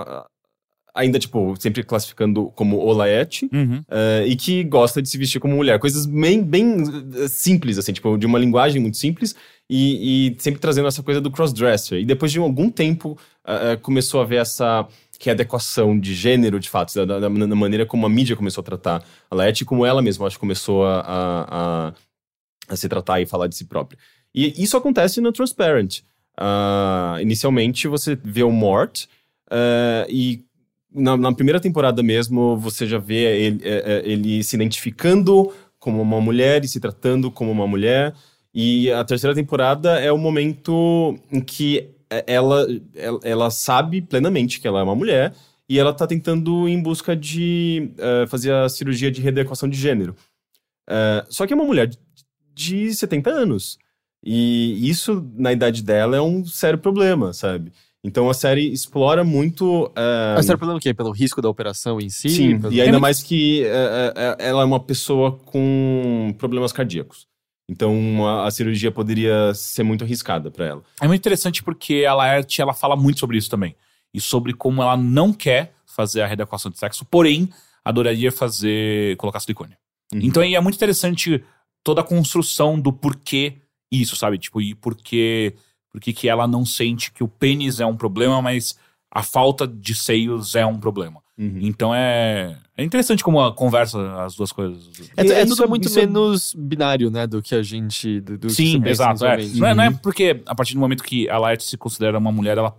ainda, 0.94 1.18
tipo, 1.18 1.54
sempre 1.58 1.82
classificando 1.82 2.50
como 2.54 2.78
Olaete, 2.78 3.48
Uhum. 3.52 3.82
é, 3.90 4.24
e 4.26 4.34
que 4.34 4.64
gosta 4.64 5.02
de 5.02 5.08
se 5.10 5.18
vestir 5.18 5.38
como 5.38 5.54
mulher. 5.54 5.78
Coisas 5.78 6.06
bem, 6.06 6.42
bem 6.42 6.76
eh, 7.16 7.28
simples, 7.28 7.76
assim, 7.76 7.92
tipo, 7.92 8.16
de 8.16 8.24
uma 8.24 8.38
linguagem 8.38 8.80
muito 8.80 8.96
simples 8.96 9.36
e, 9.68 10.28
e 10.30 10.36
sempre 10.40 10.58
trazendo 10.58 10.88
essa 10.88 11.02
coisa 11.02 11.20
do 11.20 11.30
crossdresser. 11.30 11.98
E 12.00 12.06
depois 12.06 12.32
de 12.32 12.38
algum 12.38 12.70
tempo 12.70 13.18
eh, 13.46 13.72
eh, 13.72 13.76
começou 13.76 14.22
a 14.22 14.24
ver 14.24 14.36
essa 14.36 14.88
readequação 15.20 15.98
de 15.98 16.14
gênero, 16.14 16.58
de 16.60 16.68
fato, 16.68 16.94
da, 16.94 17.04
da- 17.04 17.28
da 17.28 17.54
maneira 17.56 17.86
como 17.86 18.06
a 18.06 18.08
mídia 18.08 18.36
começou 18.36 18.62
a 18.62 18.64
tratar 18.64 19.04
a 19.30 19.48
e 19.48 19.64
como 19.64 19.84
ela 19.86 20.02
mesma, 20.02 20.26
acho, 20.26 20.38
começou 20.38 20.84
a, 20.86 21.00
a, 21.00 21.92
a- 22.68 22.76
se 22.76 22.88
tratar 22.88 23.20
e 23.20 23.26
falar 23.26 23.46
de 23.46 23.56
si 23.56 23.64
própria. 23.64 23.98
E 24.34 24.62
isso 24.62 24.76
acontece 24.76 25.20
no 25.20 25.32
Transparent. 25.32 26.00
Ah, 26.36 27.16
inicialmente, 27.20 27.88
você 27.88 28.18
vê 28.22 28.42
o 28.42 28.50
Mort 28.50 29.06
eh, 29.50 30.06
e 30.10 30.44
na, 30.92 31.16
na 31.16 31.32
primeira 31.32 31.60
temporada 31.60 32.02
mesmo, 32.02 32.56
você 32.56 32.86
já 32.86 32.98
vê 32.98 33.38
ele, 33.46 33.60
é, 33.64 34.02
é, 34.02 34.02
ele 34.04 34.42
se 34.42 34.56
identificando 34.56 35.52
como 35.78 36.00
uma 36.02 36.20
mulher 36.20 36.64
e 36.64 36.68
se 36.68 36.80
tratando 36.80 37.30
como 37.30 37.50
uma 37.50 37.66
mulher. 37.66 38.14
E 38.54 38.90
a 38.90 39.04
terceira 39.04 39.34
temporada 39.34 39.98
é 40.00 40.10
o 40.10 40.16
momento 40.18 41.18
em 41.30 41.40
que 41.40 41.78
é, 41.78 41.88
ela, 42.26 42.66
ela, 42.94 43.20
ela 43.22 43.50
sabe 43.50 44.00
plenamente 44.02 44.60
que 44.60 44.66
ela 44.68 44.80
é 44.80 44.82
uma 44.82 44.94
mulher 44.94 45.34
e 45.68 45.78
ela 45.78 45.92
tá 45.92 46.06
tentando 46.06 46.68
ir 46.68 46.72
em 46.72 46.82
busca 46.82 47.16
de 47.16 47.90
eh, 47.98 48.26
fazer 48.28 48.52
a 48.52 48.68
cirurgia 48.68 49.10
de 49.10 49.20
readequação 49.20 49.68
de 49.68 49.76
gênero. 49.76 50.14
Eh, 50.88 51.24
só 51.28 51.46
que 51.46 51.52
é 51.52 51.56
uma 51.56 51.64
mulher 51.64 51.88
de- 51.88 51.98
de 52.54 52.94
70 52.94 53.30
anos. 53.30 53.76
E 54.24 54.88
isso, 54.88 55.28
na 55.36 55.52
idade 55.52 55.82
dela, 55.82 56.16
é 56.16 56.20
um 56.20 56.44
sério 56.44 56.78
problema, 56.78 57.32
sabe? 57.32 57.72
Então 58.02 58.30
a 58.30 58.34
série 58.34 58.72
explora 58.72 59.24
muito. 59.24 59.90
eh, 59.96 60.34
Mas 60.36 60.48
era 60.48 60.56
pelo 60.58 60.78
quê? 60.78 60.94
Pelo 60.94 61.10
risco 61.10 61.42
da 61.42 61.48
operação 61.48 62.00
em 62.00 62.08
si? 62.08 62.28
Sim, 62.30 62.60
Pelo- 62.60 62.72
e 62.72 62.80
ainda 62.80 63.00
mais 63.00 63.22
que 63.22 63.64
é, 63.64 63.66
é, 63.68 64.12
é, 64.44 64.48
ela 64.48 64.62
é 64.62 64.64
uma 64.64 64.78
pessoa 64.80 65.32
com 65.44 66.32
problemas 66.38 66.72
cardíacos. 66.72 67.26
Então 67.68 68.26
a, 68.26 68.46
a 68.46 68.50
cirurgia 68.50 68.90
poderia 68.90 69.52
ser 69.54 69.82
muito 69.82 70.04
arriscada 70.04 70.50
para 70.50 70.66
ela. 70.66 70.82
É 71.00 71.06
muito 71.06 71.20
interessante 71.20 71.62
porque 71.62 72.04
a 72.04 72.14
Laerte, 72.14 72.60
ela 72.60 72.72
fala 72.72 72.96
muito 72.96 73.18
sobre 73.18 73.36
isso 73.36 73.50
também. 73.50 73.74
E 74.14 74.20
sobre 74.20 74.54
como 74.54 74.82
ela 74.82 74.96
não 74.96 75.32
quer 75.32 75.74
fazer 75.84 76.22
a 76.22 76.26
readequação 76.26 76.70
de 76.70 76.78
sexo, 76.78 77.04
porém, 77.04 77.50
adoraria 77.84 78.30
fazer, 78.30 79.16
colocar 79.16 79.40
silicone. 79.40 79.76
Uhum. 80.12 80.20
Então 80.22 80.42
aí 80.42 80.54
é 80.54 80.60
muito 80.60 80.76
interessante 80.76 81.42
toda 81.82 82.00
a 82.00 82.04
construção 82.04 82.78
do 82.80 82.92
porquê 82.92 83.58
isso, 83.90 84.16
sabe? 84.16 84.38
Tipo, 84.38 84.60
e 84.60 84.74
por 84.74 84.96
que, 84.96 85.54
por 85.90 86.00
que 86.00 86.12
que 86.12 86.28
ela 86.28 86.46
não 86.46 86.64
sente 86.64 87.12
que 87.12 87.22
o 87.22 87.28
pênis 87.28 87.80
é 87.80 87.86
um 87.86 87.96
problema, 87.96 88.42
mas 88.42 88.78
a 89.10 89.22
falta 89.22 89.66
de 89.66 89.94
seios 89.94 90.54
é 90.54 90.66
um 90.66 90.78
problema. 90.78 91.22
Uhum. 91.38 91.58
Então 91.60 91.94
é, 91.94 92.56
é 92.76 92.82
interessante 92.82 93.22
como 93.22 93.40
a 93.42 93.52
conversa 93.54 94.24
as 94.24 94.34
duas 94.34 94.50
coisas. 94.52 94.88
É, 95.16 95.20
é 95.26 95.42
isso- 95.42 95.54
tudo 95.56 95.68
muito 95.68 95.86
isso 95.86 95.98
é- 95.98 96.06
menos 96.06 96.54
binário, 96.56 97.10
né? 97.10 97.26
Do 97.26 97.42
que 97.42 97.54
a 97.54 97.62
gente. 97.62 98.20
Do, 98.20 98.38
do 98.38 98.48
Sim, 98.50 98.82
exato. 98.86 99.24
É. 99.26 99.34
inicialmente. 99.42 99.60
Não, 99.60 99.68
é, 99.68 99.74
não 99.74 99.84
é 99.84 99.90
porque 99.90 100.42
a 100.46 100.54
partir 100.54 100.72
do 100.74 100.80
momento 100.80 101.04
que 101.04 101.28
a 101.28 101.36
Laerte 101.38 101.64
se 101.64 101.76
considera 101.76 102.18
uma 102.18 102.32
mulher, 102.32 102.56
ela 102.56 102.74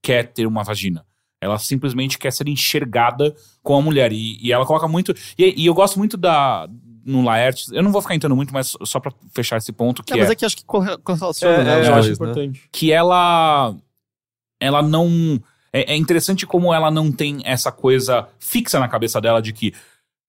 quer 0.00 0.24
ter 0.32 0.46
uma 0.46 0.62
vagina. 0.62 1.04
Ela 1.40 1.58
simplesmente 1.58 2.18
quer 2.18 2.32
ser 2.32 2.46
enxergada 2.48 3.34
como 3.62 3.78
uma 3.78 3.84
mulher. 3.86 4.12
E, 4.12 4.38
e 4.40 4.52
ela 4.52 4.64
coloca 4.66 4.86
muito. 4.86 5.12
E, 5.38 5.62
e 5.62 5.66
eu 5.66 5.74
gosto 5.74 5.98
muito 5.98 6.16
da. 6.16 6.68
No 7.04 7.24
Laerte, 7.24 7.64
eu 7.72 7.82
não 7.82 7.90
vou 7.90 8.02
ficar 8.02 8.14
entrando 8.14 8.36
muito, 8.36 8.52
mas 8.52 8.76
só 8.84 9.00
pra 9.00 9.10
fechar 9.34 9.56
esse 9.56 9.72
ponto, 9.72 10.02
que 10.04 10.12
É, 10.12 10.16
é, 10.16 10.20
mas 10.20 10.30
é 10.30 10.34
que 10.36 10.44
acho 10.44 10.58
que 10.58 10.64
correlaciona, 10.66 11.64
né? 11.64 11.80
É, 11.82 11.88
eu 11.88 11.94
acho 11.94 12.08
né? 12.08 12.14
importante. 12.14 12.68
que 12.70 12.92
ela. 12.92 13.74
Ela 14.60 14.82
não. 14.82 15.40
É, 15.72 15.92
é 15.94 15.96
interessante 15.96 16.46
como 16.46 16.72
ela 16.74 16.90
não 16.90 17.12
tem 17.12 17.40
essa 17.44 17.70
coisa 17.70 18.28
fixa 18.38 18.78
na 18.80 18.88
cabeça 18.88 19.20
dela 19.20 19.40
de 19.40 19.52
que 19.52 19.72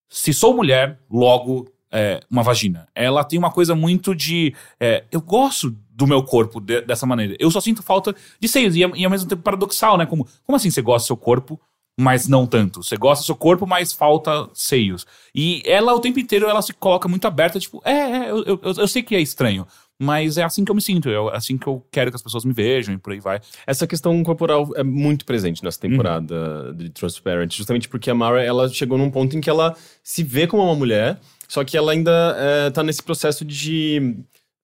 se 0.09 0.33
sou 0.33 0.53
mulher, 0.55 0.99
logo 1.09 1.67
é, 1.91 2.21
uma 2.29 2.43
vagina. 2.43 2.87
Ela 2.95 3.23
tem 3.23 3.37
uma 3.37 3.51
coisa 3.51 3.75
muito 3.75 4.15
de. 4.15 4.53
é, 4.79 5.03
eu 5.11 5.21
gosto 5.21 5.75
do 5.89 6.07
meu 6.07 6.23
corpo 6.23 6.59
de- 6.59 6.81
dessa 6.81 7.05
maneira. 7.05 7.35
Eu 7.39 7.51
só 7.51 7.59
sinto 7.59 7.83
falta 7.83 8.15
de 8.39 8.47
seios. 8.47 8.75
E, 8.75 8.83
é- 8.83 8.91
e 8.95 9.03
ao 9.05 9.11
mesmo 9.11 9.27
tempo 9.29 9.41
paradoxal, 9.41 9.97
né? 9.97 10.05
Como, 10.05 10.25
como 10.45 10.55
assim 10.55 10.69
você 10.71 10.81
gosta 10.81 11.05
do 11.05 11.07
seu 11.07 11.17
corpo, 11.17 11.59
mas 11.99 12.27
não 12.27 12.47
tanto? 12.47 12.81
Você 12.81 12.95
gosta 12.95 13.23
do 13.23 13.25
seu 13.25 13.35
corpo, 13.35 13.67
mas 13.67 13.91
falta 13.93 14.49
seios. 14.53 15.05
E 15.35 15.61
ela, 15.65 15.93
o 15.93 15.99
tempo 15.99 16.19
inteiro, 16.19 16.47
ela 16.49 16.61
se 16.61 16.73
coloca 16.73 17.07
muito 17.07 17.25
aberta, 17.27 17.59
tipo, 17.59 17.81
é, 17.85 17.91
é 17.91 18.31
eu, 18.31 18.43
eu, 18.45 18.59
eu 18.63 18.87
sei 18.87 19.03
que 19.03 19.15
é 19.15 19.19
estranho. 19.21 19.67
Mas 20.03 20.35
é 20.35 20.43
assim 20.43 20.65
que 20.65 20.71
eu 20.71 20.75
me 20.75 20.81
sinto, 20.81 21.11
é 21.11 21.37
assim 21.37 21.59
que 21.59 21.67
eu 21.67 21.85
quero 21.91 22.09
que 22.09 22.15
as 22.15 22.23
pessoas 22.23 22.43
me 22.43 22.51
vejam 22.51 22.95
e 22.95 22.97
por 22.97 23.13
aí 23.13 23.19
vai. 23.19 23.39
Essa 23.67 23.85
questão 23.85 24.23
corporal 24.23 24.71
é 24.75 24.83
muito 24.83 25.23
presente 25.25 25.63
nessa 25.63 25.79
temporada 25.79 26.73
de 26.73 26.89
Transparent, 26.89 27.55
justamente 27.55 27.87
porque 27.87 28.09
a 28.09 28.15
Mara 28.15 28.43
ela 28.43 28.67
chegou 28.67 28.97
num 28.97 29.11
ponto 29.11 29.37
em 29.37 29.41
que 29.41 29.47
ela 29.47 29.75
se 30.03 30.23
vê 30.23 30.47
como 30.47 30.63
uma 30.63 30.73
mulher, 30.73 31.19
só 31.47 31.63
que 31.63 31.77
ela 31.77 31.91
ainda 31.91 32.35
é, 32.35 32.71
tá 32.71 32.81
nesse 32.81 33.03
processo 33.03 33.45
de 33.45 34.17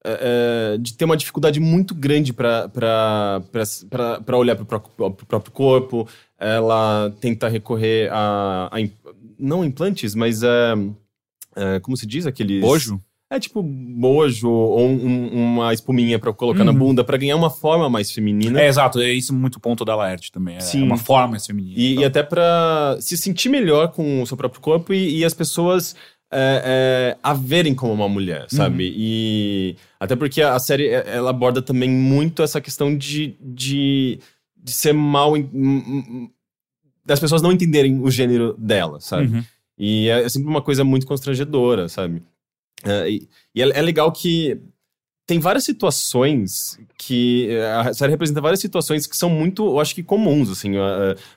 é, 0.04 0.76
de 0.80 0.96
ter 0.96 1.06
uma 1.06 1.16
dificuldade 1.16 1.60
muito 1.60 1.94
grande 1.94 2.34
para 2.34 2.72
olhar 4.34 4.56
para 4.56 4.64
o 5.08 5.12
próprio 5.12 5.52
corpo. 5.52 6.10
Ela 6.40 7.14
tenta 7.22 7.48
recorrer 7.48 8.10
a, 8.12 8.70
a 8.72 8.78
não 9.38 9.64
implantes, 9.64 10.16
mas 10.16 10.42
é, 10.42 10.74
é, 11.56 11.80
como 11.80 11.96
se 11.96 12.08
diz 12.08 12.26
aqueles 12.26 12.62
Bojo? 12.62 13.00
É 13.30 13.40
tipo 13.40 13.62
bojo 13.62 14.50
ou 14.50 14.88
um- 14.88 15.28
uma 15.34 15.74
espuminha 15.74 16.18
pra 16.18 16.32
colocar 16.32 16.64
na 16.64 16.72
Uhum. 16.72 16.78
bunda 16.78 17.04
pra 17.04 17.18
ganhar 17.18 17.36
uma 17.36 17.50
forma 17.50 17.90
mais 17.90 18.10
feminina. 18.12 18.62
É, 18.62 18.68
exato, 18.68 19.02
é 19.02 19.12
isso 19.12 19.34
muito 19.36 19.60
ponto 19.60 19.84
da 19.84 19.96
Laerte 19.96 20.32
também. 20.32 20.56
É 20.56 20.60
Sim. 20.62 20.84
uma 20.84 20.98
forma 20.98 21.30
mais 21.32 21.46
feminina. 21.46 21.74
E, 21.78 21.92
Então, 21.92 22.04
e 22.04 22.06
até 22.06 22.24
pra 22.24 22.98
se 23.02 23.18
sentir 23.18 23.50
melhor 23.50 23.90
com 23.90 24.22
o 24.22 24.26
seu 24.28 24.38
próprio 24.38 24.62
corpo 24.62 24.94
e, 24.94 25.18
e 25.20 25.26
as 25.26 25.34
pessoas 25.34 25.94
é, 26.32 27.16
é, 27.16 27.18
a 27.24 27.34
verem 27.34 27.74
como 27.76 27.92
uma 27.94 28.08
mulher, 28.10 28.48
sabe? 28.50 28.94
E 28.96 29.76
até 30.00 30.14
porque 30.16 30.42
a 30.42 30.60
série 30.60 30.88
é, 30.90 31.04
ela 31.16 31.30
aborda 31.30 31.62
também 31.62 31.90
muito 31.90 32.42
essa 32.42 32.60
questão 32.62 32.96
de, 32.96 33.36
de, 33.42 34.20
de 34.56 34.72
ser 34.72 34.94
mal. 34.94 35.34
das 37.06 37.20
pessoas 37.20 37.42
não 37.42 37.52
entenderem 37.52 38.00
o 38.02 38.12
gênero 38.12 38.56
dela, 38.58 39.00
sabe? 39.00 39.28
Uhum. 39.38 39.44
E 39.78 40.10
é, 40.10 40.24
é 40.24 40.30
sempre 40.30 40.50
uma 40.50 40.62
coisa 40.62 40.84
muito 40.84 41.06
constrangedora, 41.08 41.88
sabe? 41.88 42.22
É, 42.84 43.10
e 43.10 43.28
e 43.56 43.62
é, 43.62 43.70
é 43.80 43.82
legal 43.82 44.12
que 44.12 44.60
tem 45.26 45.40
várias 45.40 45.64
situações 45.64 46.80
que. 46.98 47.50
é, 47.50 47.72
A 47.74 47.94
série 47.94 48.12
representa 48.12 48.40
várias 48.40 48.60
situações 48.60 49.08
que 49.08 49.18
são 49.18 49.30
muito, 49.30 49.66
eu 49.66 49.80
acho 49.80 49.94
que 49.96 50.04
comuns, 50.04 50.50
assim, 50.50 50.74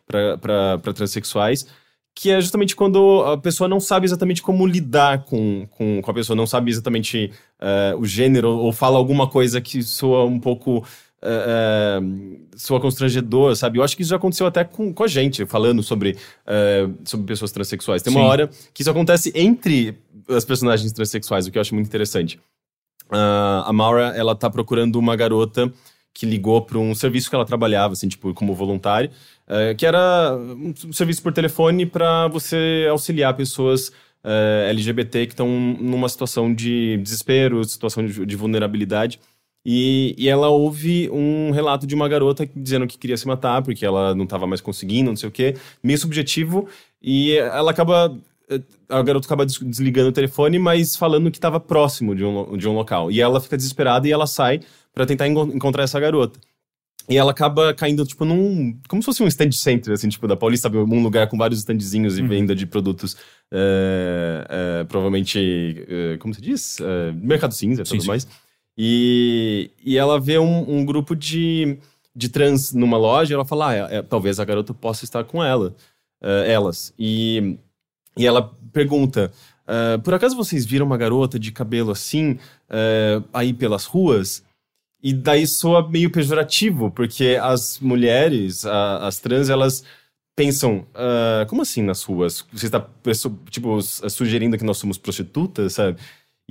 para 0.07 0.93
transexuais. 0.95 1.66
Que 2.14 2.30
é 2.30 2.41
justamente 2.41 2.76
quando 2.76 3.22
a 3.22 3.38
pessoa 3.38 3.68
não 3.68 3.80
sabe 3.80 4.05
exatamente 4.05 4.43
como 4.43 4.66
lidar 4.66 5.24
com, 5.24 5.66
com, 5.70 6.03
com 6.03 6.11
a 6.11 6.14
pessoa, 6.14 6.36
não 6.36 6.47
sabe 6.47 6.70
exatamente 6.70 7.32
é, 7.61 7.95
o 7.97 8.05
gênero, 8.05 8.51
ou 8.51 8.72
fala 8.72 8.99
alguma 8.99 9.28
coisa 9.28 9.61
que 9.61 9.82
soa 9.82 10.24
um 10.24 10.38
pouco. 10.38 10.84
é, 11.22 11.99
é, 12.01 12.57
soa 12.57 12.80
constrangedor, 12.80 13.55
sabe? 13.57 13.78
Eu 13.78 13.82
acho 13.82 13.97
que 13.97 14.03
isso 14.03 14.11
já 14.11 14.16
aconteceu 14.16 14.47
até 14.47 14.64
com, 14.64 14.93
com 14.93 15.05
a 15.05 15.09
gente, 15.09 15.47
falando 15.47 15.82
sobre, 15.82 16.16
é, 16.47 16.88
sobre 17.05 17.26
pessoas 17.26 17.53
transexuais. 17.53 18.03
Tem 18.03 18.12
uma 18.12 18.20
Sim. 18.22 18.26
hora 18.26 18.51
que 18.74 18.82
isso 18.82 18.91
acontece 18.91 19.32
entre 19.34 19.99
as 20.31 20.45
personagens 20.45 20.93
transexuais, 20.93 21.47
o 21.47 21.51
que 21.51 21.59
eu 21.59 21.61
acho 21.61 21.74
muito 21.74 21.87
interessante. 21.87 22.41
Ah, 23.11 23.64
a 23.66 23.72
Maura, 23.72 24.09
ela 24.16 24.35
tá 24.35 24.49
procurando 24.49 24.97
uma 24.97 25.16
garota 25.16 25.72
que 26.12 26.26
ligou 26.26 26.62
para 26.62 26.78
um 26.78 26.95
serviço 26.95 27.28
que 27.28 27.35
ela 27.35 27.45
trabalhava, 27.45 27.93
assim, 27.93 28.09
tipo, 28.09 28.35
como 28.35 28.55
voluntária, 28.55 29.11
eh, 29.49 29.74
que 29.74 29.87
era 29.87 30.37
um 30.37 30.93
serviço 30.93 31.22
por 31.22 31.33
telefone 31.33 31.87
para 31.87 32.28
você 32.28 32.87
auxiliar 32.91 33.35
pessoas 33.35 33.93
eh, 34.24 34.66
LGBT 34.70 35.26
que 35.26 35.33
estão 35.33 35.49
numa 35.49 36.09
situação 36.09 36.53
de 36.53 36.99
desespero, 36.99 37.64
situação 37.64 38.05
de, 38.05 38.26
de 38.26 38.37
vulnerabilidade. 38.37 39.20
E, 39.64 40.14
e 40.18 40.28
ela 40.28 40.49
ouve 40.49 41.11
um 41.11 41.51
relato 41.51 41.87
de 41.87 41.95
uma 41.95 42.09
garota 42.09 42.49
dizendo 42.57 42.87
que 42.87 42.97
queria 42.97 43.16
se 43.16 43.26
matar 43.26 43.62
porque 43.62 43.85
ela 43.85 44.14
não 44.14 44.24
estava 44.24 44.47
mais 44.47 44.61
conseguindo, 44.61 45.11
não 45.11 45.16
sei 45.16 45.28
o 45.28 45.33
quê, 45.33 45.55
meio 45.83 45.99
subjetivo, 45.99 46.68
e 47.03 47.37
ela 47.37 47.70
acaba. 47.70 48.16
A 48.88 49.03
garota 49.03 49.26
acaba 49.26 49.46
des- 49.46 49.59
desligando 49.59 50.09
o 50.09 50.12
telefone, 50.12 50.59
mas 50.59 50.96
falando 50.96 51.30
que 51.30 51.38
estava 51.38 51.61
próximo 51.61 52.14
de 52.14 52.24
um, 52.24 52.57
de 52.57 52.68
um 52.68 52.72
local. 52.72 53.11
E 53.11 53.20
ela 53.20 53.40
fica 53.40 53.57
desesperada 53.57 54.09
e 54.09 54.12
ela 54.12 54.26
sai 54.26 54.61
para 54.92 55.07
tentar 55.07 55.28
enco- 55.28 55.51
encontrar 55.55 55.84
essa 55.84 56.01
garota. 56.01 56.38
E 57.09 57.16
ela 57.16 57.30
acaba 57.32 57.74
caindo, 57.74 58.05
tipo, 58.07 58.24
num. 58.24 58.78
Como 58.88 59.03
se 59.03 59.07
fosse 59.07 59.22
um 59.22 59.26
stand 59.26 59.51
center, 59.53 59.92
assim, 59.94 60.09
tipo, 60.09 60.28
da 60.28 60.36
Paulista, 60.36 60.68
sabe? 60.68 60.78
Um 60.78 61.03
lugar 61.03 61.28
com 61.28 61.36
vários 61.36 61.59
standzinhos 61.61 62.18
e 62.18 62.22
venda 62.22 62.55
de 62.55 62.66
produtos. 62.66 63.16
eh, 63.53 64.46
eh, 64.48 64.84
provavelmente. 64.84 65.38
eh, 65.88 66.16
como 66.20 66.32
se 66.34 66.40
diz? 66.40 66.78
Mercado 67.16 67.53
cinza 67.55 67.82
e 67.82 67.84
tudo 67.84 68.03
sim. 68.03 68.07
mais. 68.09 68.28
E, 68.78 69.70
e 69.84 69.98
ela 69.98 70.20
vê 70.20 70.38
um, 70.38 70.78
um 70.78 70.84
grupo 70.84 71.14
de, 71.16 71.78
de 72.14 72.28
trans 72.28 72.72
numa 72.72 72.96
loja 72.96 73.32
e 73.32 73.34
ela 73.34 73.44
fala: 73.44 73.70
ah, 73.70 73.74
é- 73.74 73.96
é, 73.98 74.03
talvez 74.03 74.38
a 74.38 74.44
garota 74.44 74.72
possa 74.72 75.05
estar 75.05 75.24
com 75.24 75.42
ela, 75.42 75.74
elas. 76.46 76.94
E, 76.98 77.59
e 78.17 78.27
ela 78.27 78.51
pergunta: 78.73 79.33
ah, 79.67 79.99
por 80.03 80.15
acaso 80.15 80.37
vocês 80.37 80.65
viram 80.67 80.87
uma 80.87 80.97
garota 80.97 81.39
de 81.39 81.53
cabelo 81.53 81.91
assim 81.91 82.39
eh, 82.69 83.23
aí 83.33 83.53
pelas 83.53 83.85
ruas? 83.85 84.43
E 85.03 85.15
daí 85.15 85.47
soa 85.47 85.89
meio 85.89 86.11
pejorativo, 86.11 86.91
porque 86.91 87.39
as 87.41 87.79
mulheres, 87.81 88.67
a- 88.67 89.07
as 89.07 89.19
trans, 89.19 89.49
elas 89.49 89.83
pensam, 90.37 90.87
ah, 90.95 91.47
como 91.49 91.63
assim 91.63 91.83
nas 91.83 92.03
ruas? 92.03 92.45
Você 92.53 92.67
está, 92.67 92.87
tipo, 93.49 93.81
sugerindo 93.83 94.59
que 94.59 94.65
nós 94.65 94.77
somos 94.79 94.99
prostitutas, 94.99 95.73
sabe? 95.75 95.99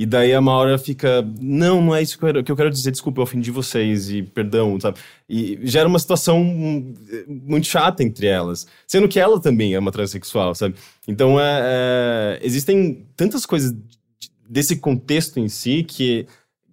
E 0.01 0.05
daí 0.05 0.33
a 0.33 0.39
Maura 0.39 0.77
fica, 0.77 1.21
não, 1.41 1.81
não 1.81 1.93
é 1.93 2.01
isso 2.01 2.17
que 2.17 2.23
eu, 2.23 2.27
quero- 2.29 2.43
que 2.45 2.51
eu 2.53 2.55
quero 2.55 2.69
dizer, 2.69 2.89
desculpa, 2.89 3.19
eu 3.19 3.23
ofendi 3.23 3.51
vocês 3.51 4.09
e 4.09 4.23
perdão, 4.23 4.79
sabe? 4.79 4.97
E 5.27 5.59
gera 5.63 5.89
uma 5.89 5.99
situação 5.99 6.41
hum, 6.41 6.93
muito 7.27 7.67
chata 7.67 8.01
entre 8.01 8.25
elas, 8.25 8.65
sendo 8.87 9.09
que 9.09 9.19
ela 9.19 9.41
também 9.41 9.73
é 9.73 9.79
uma 9.79 9.91
transexual, 9.91 10.55
sabe? 10.55 10.75
Então, 11.05 11.37
é, 11.37 11.59
é, 11.63 12.39
existem 12.41 13.05
tantas 13.17 13.45
coisas 13.45 13.73
de- 13.73 14.31
desse 14.49 14.77
contexto 14.77 15.37
em 15.37 15.49
si 15.49 15.83
que, 15.83 16.25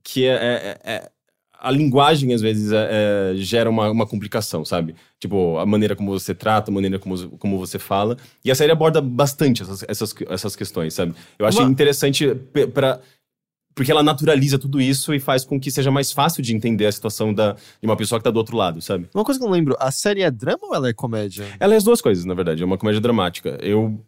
que 0.05 0.25
é- 0.25 0.79
é- 0.85 0.93
é- 0.93 1.11
a 1.59 1.71
linguagem, 1.71 2.33
às 2.33 2.41
vezes, 2.43 2.71
é- 2.71 3.33
é, 3.33 3.37
gera 3.39 3.69
uma, 3.69 3.91
uma 3.91 4.07
complicação, 4.07 4.65
sabe? 4.65 4.95
Tipo, 5.19 5.59
a 5.59 5.67
maneira 5.67 5.97
como 5.97 6.13
você 6.13 6.33
trata, 6.35 6.71
a 6.71 6.75
maneira 6.75 6.97
como, 6.99 7.31
como 7.39 7.59
você 7.59 7.77
fala. 7.79 8.17
E 8.45 8.51
a 8.53 8.55
série 8.55 8.71
aborda 8.71 9.01
bastante 9.01 9.63
essas, 9.63 9.83
essas, 9.89 10.15
essas 10.29 10.55
questões, 10.55 10.95
sabe? 10.95 11.15
Eu 11.39 11.47
acho 11.47 11.59
Uma- 11.59 11.71
interessante 11.71 12.33
pra, 12.73 13.01
porque 13.77 13.91
ela 13.93 14.03
naturaliza 14.03 14.59
tudo 14.59 14.81
isso 14.81 15.13
e 15.15 15.21
faz 15.21 15.45
com 15.45 15.61
que 15.61 15.71
seja 15.71 15.91
mais 15.91 16.11
fácil 16.11 16.43
de 16.43 16.57
entender 16.57 16.87
a 16.87 16.93
situação 16.93 17.33
da, 17.33 17.53
de 17.53 17.85
uma 17.87 17.97
pessoa 17.97 18.19
que 18.19 18.25
tá 18.25 18.31
do 18.31 18.39
outro 18.39 18.57
lado, 18.57 18.81
sabe? 18.81 19.07
Uma 19.15 19.23
coisa 19.23 19.39
que 19.39 19.45
eu 19.45 19.49
não 19.49 19.55
lembro, 19.55 19.77
a 19.79 19.91
série 19.91 20.23
é 20.23 20.31
drama 20.31 20.61
ou 20.63 20.75
ela 20.75 20.89
é 20.89 20.95
comédia? 20.95 21.45
Ela 21.61 21.75
é 21.75 21.77
as 21.77 21.85
duas 21.85 22.01
coisas, 22.01 22.25
na 22.25 22.33
verdade. 22.33 22.63
É 22.63 22.67
uma 22.67 22.79
comédia 22.79 23.03
dramática. 23.03 23.59
Eu 23.61 24.03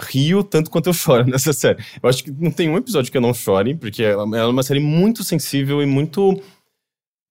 rio 0.00 0.42
tanto 0.42 0.70
quanto 0.70 0.86
eu 0.88 0.94
choro 0.94 1.26
nessa 1.30 1.52
série. 1.52 1.78
Eu 2.02 2.08
acho 2.08 2.24
que 2.24 2.30
não 2.30 2.50
tem 2.50 2.70
um 2.70 2.76
episódio 2.78 3.12
que 3.12 3.16
eu 3.18 3.20
não 3.22 3.34
chore, 3.34 3.74
porque 3.74 4.02
ela, 4.02 4.22
ela 4.24 4.48
é 4.48 4.52
uma 4.52 4.62
série 4.62 4.80
muito 4.80 5.22
sensível 5.22 5.82
e 5.82 5.86
muito 5.86 6.40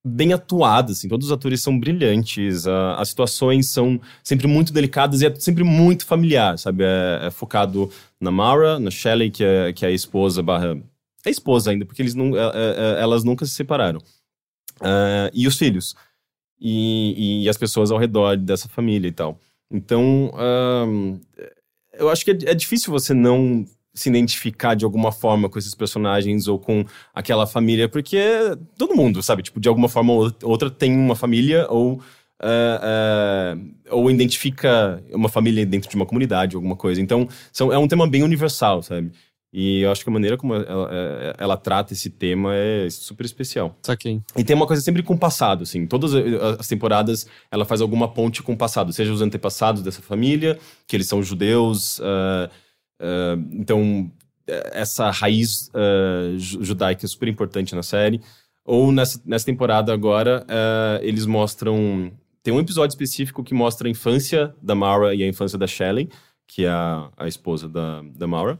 bem 0.05 0.33
atuada, 0.33 0.91
assim. 0.91 1.07
Todos 1.07 1.27
os 1.27 1.31
atores 1.31 1.61
são 1.63 1.79
brilhantes, 1.79 2.67
a- 2.67 2.95
as 2.95 3.09
situações 3.09 3.69
são 3.69 3.99
sempre 4.23 4.45
muito 4.47 4.71
delicadas 4.71 5.21
e 5.21 5.25
é 5.25 5.35
sempre 5.35 5.63
muito 5.63 6.05
familiar, 6.05 6.57
sabe? 6.59 6.83
É, 6.83 7.27
é 7.27 7.31
focado 7.31 7.89
na 8.19 8.29
Mara, 8.31 8.79
na 8.79 8.91
Shelley, 8.91 9.31
que 9.31 9.43
é, 9.43 9.73
que 9.73 9.83
é 9.85 9.89
a 9.89 9.91
esposa 9.91 10.41
barra... 10.43 10.77
É 11.25 11.29
esposa 11.29 11.71
ainda, 11.71 11.85
porque 11.85 12.01
eles 12.01 12.15
não, 12.15 12.35
é- 12.35 12.39
é- 12.39 13.01
elas 13.01 13.23
nunca 13.23 13.45
se 13.45 13.53
separaram. 13.53 13.99
Ah, 14.81 15.29
e 15.33 15.47
os 15.47 15.57
filhos. 15.57 15.95
E, 16.59 17.43
e 17.43 17.49
as 17.49 17.57
pessoas 17.57 17.91
ao 17.91 17.97
redor 17.97 18.37
dessa 18.37 18.67
família 18.69 19.07
e 19.07 19.11
tal. 19.11 19.39
Então, 19.71 20.31
ahn, 20.35 21.19
eu 21.93 22.09
acho 22.09 22.23
que 22.25 22.31
é, 22.31 22.37
é 22.51 22.53
difícil 22.53 22.91
você 22.91 23.13
não 23.13 23.65
se 23.93 24.09
identificar 24.09 24.75
de 24.75 24.85
alguma 24.85 25.11
forma 25.11 25.49
com 25.49 25.59
esses 25.59 25.75
personagens 25.75 26.47
ou 26.47 26.57
com 26.59 26.85
aquela 27.13 27.45
família, 27.45 27.89
porque 27.89 28.19
todo 28.77 28.95
mundo, 28.95 29.21
sabe? 29.21 29.43
Tipo, 29.43 29.59
de 29.59 29.67
alguma 29.67 29.89
forma 29.89 30.13
ou 30.13 30.31
outra 30.43 30.69
tem 30.69 30.95
uma 30.95 31.15
família 31.15 31.67
ou. 31.69 32.01
Uh, 32.43 33.55
uh, 33.55 33.71
ou 33.91 34.09
identifica 34.09 35.03
uma 35.11 35.29
família 35.29 35.63
dentro 35.63 35.87
de 35.87 35.95
uma 35.95 36.07
comunidade, 36.07 36.55
alguma 36.55 36.75
coisa. 36.75 36.99
Então, 36.99 37.29
são, 37.53 37.71
é 37.71 37.77
um 37.77 37.87
tema 37.87 38.09
bem 38.09 38.23
universal, 38.23 38.81
sabe? 38.81 39.11
E 39.53 39.81
eu 39.81 39.91
acho 39.91 40.03
que 40.03 40.09
a 40.09 40.13
maneira 40.13 40.37
como 40.37 40.53
ela, 40.53 40.63
ela, 40.63 41.35
ela 41.37 41.57
trata 41.57 41.91
esse 41.91 42.09
tema 42.09 42.55
é 42.55 42.89
super 42.89 43.25
especial. 43.25 43.77
Saquei. 43.83 44.21
E 44.37 44.43
tem 44.45 44.55
uma 44.55 44.65
coisa 44.65 44.81
sempre 44.81 45.03
com 45.03 45.13
o 45.13 45.17
passado, 45.17 45.63
assim. 45.63 45.85
Todas 45.85 46.13
as 46.57 46.67
temporadas 46.67 47.27
ela 47.49 47.65
faz 47.65 47.81
alguma 47.81 48.07
ponte 48.07 48.41
com 48.41 48.53
o 48.53 48.57
passado, 48.57 48.93
seja 48.93 49.11
os 49.11 49.21
antepassados 49.21 49.83
dessa 49.83 50.01
família, 50.01 50.57
que 50.87 50.95
eles 50.95 51.07
são 51.07 51.21
judeus. 51.21 51.99
Uh, 51.99 52.49
uh, 53.01 53.45
então, 53.51 54.09
essa 54.47 55.11
raiz 55.11 55.69
uh, 55.69 56.39
judaica 56.39 57.05
é 57.05 57.09
super 57.09 57.27
importante 57.27 57.75
na 57.75 57.83
série. 57.83 58.21
Ou 58.63 58.89
nessa, 58.89 59.21
nessa 59.25 59.45
temporada 59.45 59.91
agora, 59.91 60.45
eles 61.01 61.25
mostram. 61.25 62.11
Tem 62.43 62.53
um 62.53 62.59
episódio 62.59 62.93
específico 62.93 63.43
que 63.43 63.55
mostra 63.55 63.87
a 63.87 63.91
infância 63.91 64.55
da 64.61 64.75
Mara 64.75 65.13
e 65.15 65.23
a 65.23 65.27
infância 65.27 65.57
da 65.57 65.65
Shelley, 65.65 66.09
que 66.47 66.65
é 66.65 66.69
a, 66.69 67.09
a 67.17 67.27
esposa 67.27 67.67
da, 67.67 68.03
da 68.15 68.27
Mara. 68.27 68.59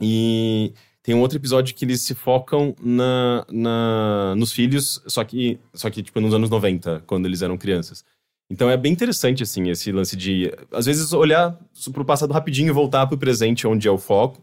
E 0.00 0.72
tem 1.02 1.14
um 1.14 1.20
outro 1.20 1.38
episódio 1.38 1.74
que 1.74 1.84
eles 1.84 2.02
se 2.02 2.14
focam 2.14 2.74
na, 2.80 3.44
na, 3.50 4.34
nos 4.36 4.52
filhos, 4.52 5.02
só 5.06 5.24
que, 5.24 5.58
só 5.74 5.90
que 5.90 6.02
tipo, 6.02 6.20
nos 6.20 6.34
anos 6.34 6.50
90, 6.50 7.02
quando 7.06 7.26
eles 7.26 7.42
eram 7.42 7.58
crianças. 7.58 8.04
Então 8.50 8.68
é 8.68 8.76
bem 8.76 8.92
interessante, 8.92 9.42
assim, 9.42 9.68
esse 9.70 9.92
lance 9.92 10.16
de, 10.16 10.52
às 10.72 10.86
vezes, 10.86 11.12
olhar 11.12 11.58
pro 11.92 12.04
passado 12.04 12.32
rapidinho 12.32 12.68
e 12.68 12.72
voltar 12.72 13.06
pro 13.06 13.16
presente, 13.16 13.66
onde 13.66 13.86
é 13.86 13.90
o 13.90 13.98
foco, 13.98 14.42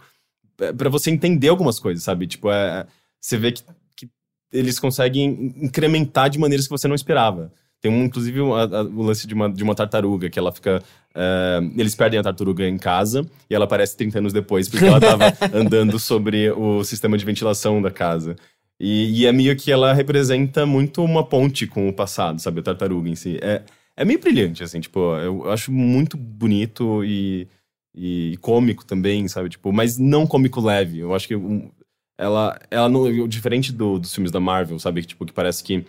é, 0.60 0.72
para 0.72 0.90
você 0.90 1.12
entender 1.12 1.50
algumas 1.50 1.80
coisas, 1.80 2.04
sabe? 2.04 2.26
Tipo, 2.26 2.50
é, 2.50 2.88
você 3.20 3.38
vê 3.38 3.52
que, 3.52 3.64
que 3.96 4.10
eles 4.52 4.80
conseguem 4.80 5.54
incrementar 5.58 6.30
de 6.30 6.40
maneiras 6.40 6.66
que 6.66 6.72
você 6.72 6.88
não 6.88 6.96
esperava. 6.96 7.52
Tem 7.82 7.92
um, 7.92 8.06
inclusive, 8.06 8.42
o, 8.42 8.56
a, 8.56 8.66
o 8.84 9.04
lance 9.04 9.28
de 9.28 9.34
uma, 9.34 9.50
de 9.50 9.64
uma 9.64 9.76
tartaruga, 9.76 10.30
que 10.30 10.40
ela 10.40 10.52
fica. 10.52 10.82
Uh, 11.16 11.74
eles 11.76 11.96
perdem 11.96 12.20
a 12.20 12.24
tartaruga 12.24 12.68
em 12.68 12.78
casa 12.78 13.28
e 13.50 13.56
ela 13.56 13.66
aparece 13.66 13.98
30 13.98 14.20
anos 14.20 14.34
depois, 14.34 14.70
porque 14.70 14.86
ela 14.86 14.98
estava 14.98 15.34
andando 15.52 15.98
sobre 16.00 16.52
o 16.52 16.84
sistema 16.84 17.18
de 17.18 17.26
ventilação 17.26 17.82
da 17.82 17.90
casa. 17.90 18.36
E, 18.80 19.22
e, 19.22 19.26
é 19.26 19.32
meio 19.32 19.56
que 19.56 19.72
ela 19.72 19.94
representa 19.94 20.66
muito 20.66 21.04
uma 21.04 21.24
ponte 21.26 21.66
com 21.66 21.90
o 21.90 21.94
passado, 21.94 22.40
sabe? 22.40 22.60
A 22.60 22.64
tartaruga 22.64 23.10
em 23.10 23.16
si. 23.16 23.40
É, 23.42 23.64
é 23.96 24.06
meio 24.06 24.20
brilhante, 24.20 24.64
assim, 24.64 24.80
tipo, 24.80 25.00
eu 25.18 25.50
acho 25.50 25.72
muito 25.72 26.16
bonito 26.16 27.04
e, 27.04 27.48
e 27.96 28.38
cômico 28.40 28.86
também, 28.86 29.28
sabe? 29.28 29.50
Tipo, 29.50 29.74
mas 29.74 29.98
não 29.98 30.28
cômico 30.28 30.62
leve. 30.62 31.00
Eu 31.00 31.16
acho 31.16 31.28
que 31.28 31.36
um, 31.36 31.72
ela, 32.18 32.60
ela 32.70 32.88
não, 32.88 33.28
diferente 33.28 33.72
do, 33.72 33.98
dos 33.98 34.14
filmes 34.14 34.32
da 34.32 34.40
Marvel, 34.40 34.78
sabe? 34.78 35.04
Tipo, 35.04 35.26
que 35.26 35.34
parece 35.34 35.64
que 35.64 35.86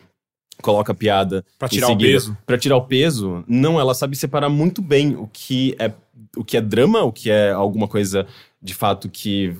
coloca 0.62 0.94
piada 0.94 1.44
para 1.58 1.68
tirar 1.68 1.88
seguida, 1.88 2.10
o 2.10 2.12
peso. 2.12 2.38
Para 2.46 2.58
tirar 2.58 2.76
o 2.76 2.86
peso, 2.86 3.44
não, 3.46 3.78
ela 3.78 3.94
sabe 3.94 4.16
separar 4.16 4.48
muito 4.48 4.82
bem 4.82 5.16
o 5.16 5.28
que 5.32 5.76
é 5.78 5.92
o 6.36 6.44
que 6.44 6.56
é 6.56 6.60
drama, 6.60 7.02
o 7.02 7.12
que 7.12 7.30
é 7.30 7.50
alguma 7.50 7.88
coisa 7.88 8.26
de 8.60 8.74
fato 8.74 9.08
que 9.08 9.56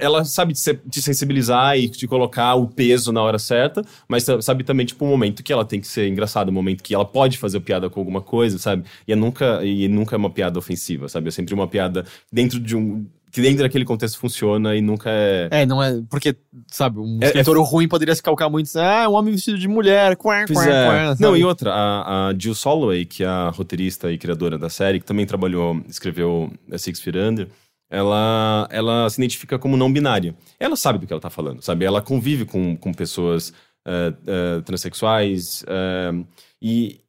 ela 0.00 0.24
sabe 0.24 0.54
te 0.54 1.02
sensibilizar 1.02 1.76
e 1.76 1.88
te 1.88 2.06
colocar 2.06 2.54
o 2.54 2.68
peso 2.68 3.12
na 3.12 3.22
hora 3.22 3.38
certa, 3.38 3.82
mas 4.08 4.24
sabe 4.40 4.64
também, 4.64 4.86
tipo, 4.86 5.04
o 5.04 5.08
um 5.08 5.10
momento 5.10 5.42
que 5.42 5.52
ela 5.52 5.64
tem 5.64 5.80
que 5.80 5.88
ser 5.88 6.08
engraçada, 6.08 6.50
o 6.50 6.52
um 6.52 6.54
momento 6.54 6.82
que 6.82 6.94
ela 6.94 7.04
pode 7.04 7.36
fazer 7.36 7.60
piada 7.60 7.90
com 7.90 8.00
alguma 8.00 8.20
coisa, 8.20 8.58
sabe? 8.58 8.84
E 9.06 9.12
é 9.12 9.16
nunca, 9.16 9.64
e 9.64 9.88
nunca 9.88 10.14
é 10.14 10.18
uma 10.18 10.30
piada 10.30 10.58
ofensiva, 10.58 11.08
sabe? 11.08 11.28
É 11.28 11.30
sempre 11.30 11.52
uma 11.54 11.66
piada 11.66 12.04
dentro 12.32 12.60
de 12.60 12.76
um, 12.76 13.04
que 13.30 13.40
dentro 13.40 13.62
daquele 13.62 13.84
contexto 13.84 14.18
funciona 14.18 14.74
e 14.74 14.80
nunca 14.80 15.08
é. 15.08 15.48
É, 15.50 15.66
não 15.66 15.82
é. 15.82 16.02
Porque, 16.10 16.36
sabe, 16.66 16.98
um 16.98 17.18
é, 17.22 17.26
escritor 17.26 17.56
é... 17.56 17.60
ruim 17.60 17.86
poderia 17.86 18.14
se 18.14 18.22
calcar 18.22 18.50
muito. 18.50 18.68
Ah, 18.76 19.08
um 19.08 19.12
homem 19.12 19.32
vestido 19.32 19.58
de 19.58 19.68
mulher. 19.68 20.16
Quá, 20.16 20.44
quá, 20.46 20.64
é. 20.66 20.86
quá, 20.86 21.16
não, 21.20 21.36
e 21.36 21.44
outra, 21.44 21.72
a, 21.72 22.28
a 22.28 22.34
Jill 22.36 22.54
Soloway, 22.54 23.04
que 23.04 23.22
é 23.22 23.26
a 23.26 23.50
roteirista 23.50 24.10
e 24.10 24.18
criadora 24.18 24.58
da 24.58 24.68
série, 24.68 24.98
que 24.98 25.06
também 25.06 25.26
trabalhou, 25.26 25.80
escreveu 25.88 26.52
a 26.72 26.76
Six 26.76 27.00
Feet 27.00 27.16
Under, 27.16 27.48
ela, 27.88 28.68
ela 28.70 29.08
se 29.08 29.20
identifica 29.20 29.58
como 29.58 29.76
não 29.76 29.92
binária. 29.92 30.34
Ela 30.58 30.76
sabe 30.76 30.98
do 30.98 31.06
que 31.06 31.12
ela 31.12 31.20
tá 31.20 31.30
falando, 31.30 31.62
sabe? 31.62 31.84
Ela 31.84 32.02
convive 32.02 32.44
com, 32.44 32.76
com 32.76 32.92
pessoas 32.92 33.50
uh, 33.86 34.58
uh, 34.58 34.62
transexuais 34.62 35.62
uh, 35.62 36.26
e. 36.60 37.00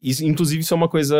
Isso, 0.00 0.24
inclusive, 0.24 0.60
isso 0.60 0.72
é 0.72 0.76
uma 0.76 0.88
coisa 0.88 1.16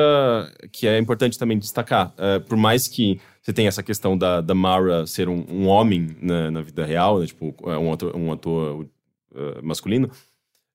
que 0.71 0.87
é 0.87 0.97
importante 1.01 1.37
também 1.37 1.59
destacar. 1.59 2.15
por 2.47 2.57
mais 2.57 2.87
que 2.87 3.21
você 3.43 3.53
tem 3.53 3.67
essa 3.67 3.83
questão 3.83 4.17
da, 4.17 4.41
da 4.41 4.55
Mara 4.55 5.07
ser 5.07 5.29
um, 5.29 5.45
um 5.49 5.67
homem 5.67 6.17
na, 6.21 6.51
na, 6.51 6.61
vida 6.63 6.85
real, 6.85 7.21
né? 7.21 7.27
tipo, 7.27 7.55
é 7.65 7.79
um 7.79 7.93
ator, 7.93 8.17
um 8.17 8.33
ator 8.33 8.83
uh, 9.33 9.63
masculino. 9.63 10.11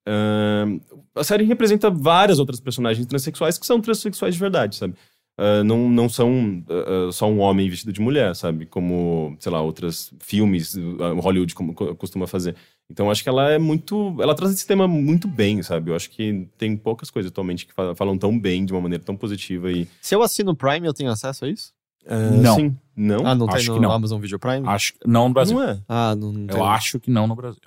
Uh, 0.07 0.81
a 1.15 1.23
série 1.23 1.45
representa 1.45 1.89
várias 1.89 2.39
outras 2.39 2.59
personagens 2.59 3.05
transexuais 3.05 3.57
que 3.57 3.65
são 3.65 3.79
transexuais 3.79 4.33
de 4.33 4.39
verdade, 4.39 4.75
sabe? 4.75 4.95
Uh, 5.39 5.63
não, 5.63 5.89
não 5.89 6.07
são 6.07 6.63
só 7.11 7.27
um 7.27 7.39
homem 7.39 7.67
vestido 7.67 7.91
de 7.91 8.01
mulher, 8.01 8.35
sabe? 8.35 8.65
Como, 8.65 9.35
sei 9.39 9.51
lá, 9.51 9.61
outros 9.61 10.13
filmes, 10.19 10.75
Hollywood 11.21 11.55
como, 11.55 11.73
costuma 11.73 12.27
fazer. 12.27 12.55
Então, 12.89 13.09
acho 13.09 13.23
que 13.23 13.29
ela 13.29 13.49
é 13.49 13.57
muito. 13.57 14.15
Ela 14.19 14.35
traz 14.35 14.53
esse 14.53 14.67
tema 14.67 14.87
muito 14.87 15.27
bem, 15.27 15.63
sabe? 15.63 15.89
Eu 15.89 15.95
acho 15.95 16.09
que 16.09 16.47
tem 16.57 16.77
poucas 16.77 17.09
coisas 17.09 17.31
atualmente 17.31 17.65
que 17.65 17.73
falam 17.73 18.17
tão 18.17 18.37
bem, 18.37 18.65
de 18.65 18.73
uma 18.73 18.81
maneira 18.81 19.03
tão 19.03 19.15
positiva. 19.15 19.71
E... 19.71 19.87
Se 20.01 20.13
eu 20.13 20.21
assino 20.21 20.51
o 20.51 20.55
Prime, 20.55 20.85
eu 20.85 20.93
tenho 20.93 21.09
acesso 21.09 21.45
a 21.45 21.49
isso? 21.49 21.73
Uh, 22.05 22.41
não. 22.41 22.55
Sim. 22.55 22.77
Não? 22.95 23.25
Ah, 23.25 23.33
não 23.33 23.49
acho 23.49 23.65
tem 23.65 23.75
no 23.75 23.81
não. 23.81 23.91
Amazon 23.91 24.21
Video 24.21 24.37
Prime? 24.37 24.67
Acho 24.67 24.93
não 25.05 25.27
no 25.27 25.33
Brasil. 25.33 25.57
Não 25.57 25.63
é? 25.63 25.79
Ah, 25.87 26.15
não, 26.15 26.31
não 26.31 26.55
Eu 26.55 26.63
acho 26.63 26.99
que 26.99 27.09
não 27.09 27.27
no 27.27 27.35
Brasil. 27.35 27.59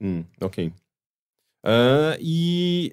Hum, 0.00 0.24
ok. 0.40 0.72
Uh, 1.64 2.18
e 2.20 2.92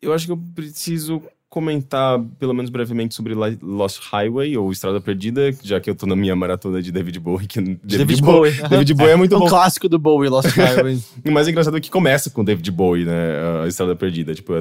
eu 0.00 0.12
acho 0.12 0.26
que 0.26 0.32
eu 0.32 0.40
preciso 0.54 1.22
comentar, 1.48 2.18
pelo 2.38 2.54
menos 2.54 2.70
brevemente, 2.70 3.14
sobre 3.14 3.34
Lost 3.34 4.00
Highway, 4.10 4.56
ou 4.56 4.72
Estrada 4.72 5.00
Perdida, 5.02 5.52
já 5.62 5.78
que 5.78 5.90
eu 5.90 5.94
tô 5.94 6.06
na 6.06 6.16
minha 6.16 6.34
maratona 6.34 6.80
de 6.80 6.90
David 6.90 7.20
Bowie. 7.20 7.46
Que 7.46 7.60
David, 7.60 7.80
David 7.84 8.22
Bowie. 8.22 8.68
David 8.68 8.94
Bowie 8.94 9.10
é 9.12 9.16
muito 9.16 9.34
é 9.34 9.36
um 9.36 9.40
bom. 9.40 9.48
clássico 9.48 9.88
do 9.88 9.98
Bowie, 9.98 10.30
Lost 10.30 10.48
Highway. 10.48 10.98
o 11.24 11.30
mais 11.30 11.46
engraçado 11.46 11.76
é 11.76 11.80
que 11.80 11.90
começa 11.90 12.30
com 12.30 12.42
David 12.42 12.70
Bowie, 12.70 13.04
né? 13.04 13.62
A 13.62 13.68
Estrada 13.68 13.94
Perdida. 13.94 14.34
Tipo, 14.34 14.54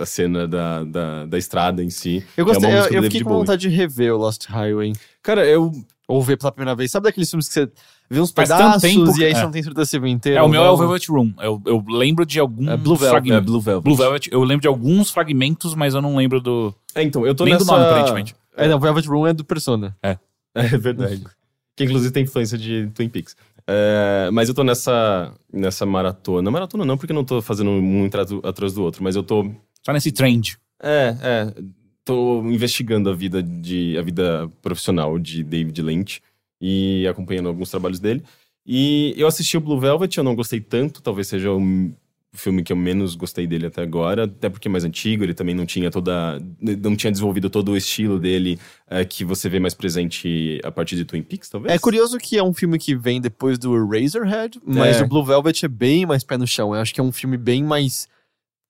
a 0.00 0.06
cena 0.06 0.46
da, 0.46 0.84
da, 0.84 1.26
da 1.26 1.38
estrada 1.38 1.82
em 1.82 1.90
si. 1.90 2.24
Eu 2.36 2.44
gostei, 2.44 2.70
é 2.70 2.80
eu, 2.80 2.86
eu 2.86 3.02
fiquei 3.04 3.20
com 3.22 3.28
Bowie. 3.28 3.40
vontade 3.40 3.62
de 3.62 3.68
rever 3.68 4.14
o 4.14 4.18
Lost 4.18 4.46
Highway. 4.46 4.92
Cara, 5.22 5.46
eu. 5.46 5.72
Ou 6.08 6.20
ver 6.20 6.36
pela 6.36 6.52
primeira 6.52 6.74
vez. 6.74 6.90
Sabe 6.90 7.04
daqueles 7.04 7.30
filmes 7.30 7.48
que 7.48 7.54
você 7.54 7.70
vê 8.10 8.20
uns 8.20 8.32
Faz 8.32 8.48
pedaços 8.48 8.82
tempo, 8.82 9.18
e 9.18 9.24
aí 9.24 9.32
é. 9.32 9.34
você 9.34 9.42
não 9.42 9.50
tem 9.50 9.62
certeza 9.62 9.86
se 9.86 9.98
viu 9.98 10.08
inteiro? 10.08 10.38
É, 10.38 10.42
o 10.42 10.48
meu 10.48 10.62
é 10.62 10.70
o 10.70 10.76
Velvet 10.76 11.10
Room. 11.10 11.32
Eu, 11.40 11.62
eu 11.64 11.84
lembro 11.88 12.26
de 12.26 12.38
alguns 12.38 12.68
é 12.68 12.76
Blue 12.76 12.96
Velvet. 12.96 13.32
É 13.32 13.40
Blue 13.40 13.60
Velvet. 13.60 13.84
Blue 13.84 13.96
Velvet. 13.96 14.28
Eu 14.30 14.42
lembro 14.42 14.60
de 14.60 14.68
alguns 14.68 15.10
fragmentos, 15.10 15.74
mas 15.74 15.94
eu 15.94 16.02
não 16.02 16.16
lembro 16.16 16.40
do. 16.40 16.74
É, 16.94 17.02
então, 17.02 17.26
eu 17.26 17.34
tô 17.34 17.44
Nem 17.44 17.54
nessa... 17.54 17.64
do 17.64 17.70
nome, 17.70 17.84
aparentemente. 17.84 18.34
É, 18.56 18.68
não, 18.68 18.78
Velvet 18.78 19.08
Room 19.08 19.26
é 19.26 19.32
do 19.32 19.44
Persona. 19.44 19.96
É. 20.02 20.18
É 20.54 20.66
verdade. 20.76 21.22
que 21.74 21.84
inclusive 21.84 22.12
tem 22.12 22.24
influência 22.24 22.58
de 22.58 22.90
Twin 22.94 23.08
Peaks. 23.08 23.34
É, 23.66 24.28
mas 24.32 24.48
eu 24.48 24.54
tô 24.54 24.64
nessa, 24.64 25.32
nessa 25.52 25.86
maratona. 25.86 26.50
Maratona 26.50 26.84
não, 26.84 26.96
porque 26.96 27.12
eu 27.12 27.16
não 27.16 27.24
tô 27.24 27.40
fazendo 27.40 27.70
um 27.70 28.08
atrás 28.42 28.74
do 28.74 28.82
outro, 28.82 29.02
mas 29.02 29.16
eu 29.16 29.22
tô. 29.22 29.50
Tá 29.84 29.92
nesse 29.92 30.12
trend. 30.12 30.56
É, 30.82 31.16
é. 31.20 31.54
Tô 32.04 32.42
investigando 32.46 33.10
a 33.10 33.14
vida 33.14 33.42
de 33.42 33.96
a 33.96 34.02
vida 34.02 34.50
profissional 34.60 35.18
de 35.18 35.44
David 35.44 35.80
Lynch 35.82 36.20
e 36.60 37.06
acompanhando 37.06 37.48
alguns 37.48 37.70
trabalhos 37.70 38.00
dele. 38.00 38.22
E 38.66 39.14
eu 39.16 39.26
assisti 39.26 39.56
o 39.56 39.60
Blue 39.60 39.78
Velvet, 39.78 40.16
eu 40.16 40.24
não 40.24 40.36
gostei 40.36 40.60
tanto, 40.60 41.02
talvez 41.02 41.26
seja 41.26 41.50
o 41.50 41.60
filme 42.34 42.62
que 42.62 42.72
eu 42.72 42.76
menos 42.76 43.14
gostei 43.14 43.46
dele 43.46 43.66
até 43.66 43.82
agora, 43.82 44.24
até 44.24 44.48
porque 44.48 44.66
é 44.66 44.70
mais 44.70 44.84
antigo, 44.84 45.22
ele 45.22 45.34
também 45.34 45.54
não 45.54 45.66
tinha 45.66 45.90
toda 45.90 46.40
não 46.60 46.96
tinha 46.96 47.10
desenvolvido 47.10 47.50
todo 47.50 47.72
o 47.72 47.76
estilo 47.76 48.18
dele 48.18 48.58
é, 48.88 49.04
que 49.04 49.24
você 49.24 49.48
vê 49.48 49.58
mais 49.60 49.74
presente 49.74 50.60
a 50.64 50.70
partir 50.70 50.96
de 50.96 51.04
Twin 51.04 51.22
Peaks, 51.22 51.50
talvez. 51.50 51.74
É 51.74 51.78
curioso 51.78 52.18
que 52.18 52.38
é 52.38 52.42
um 52.42 52.54
filme 52.54 52.78
que 52.78 52.96
vem 52.96 53.20
depois 53.20 53.58
do 53.58 53.74
Razorhead, 53.86 54.60
mas 54.64 54.96
é. 54.96 55.02
o 55.02 55.08
Blue 55.08 55.24
Velvet 55.24 55.64
é 55.64 55.68
bem 55.68 56.06
mais 56.06 56.24
pé 56.24 56.38
no 56.38 56.46
chão. 56.46 56.74
Eu 56.74 56.80
acho 56.80 56.94
que 56.94 57.00
é 57.00 57.04
um 57.04 57.12
filme 57.12 57.36
bem 57.36 57.62
mais 57.62 58.08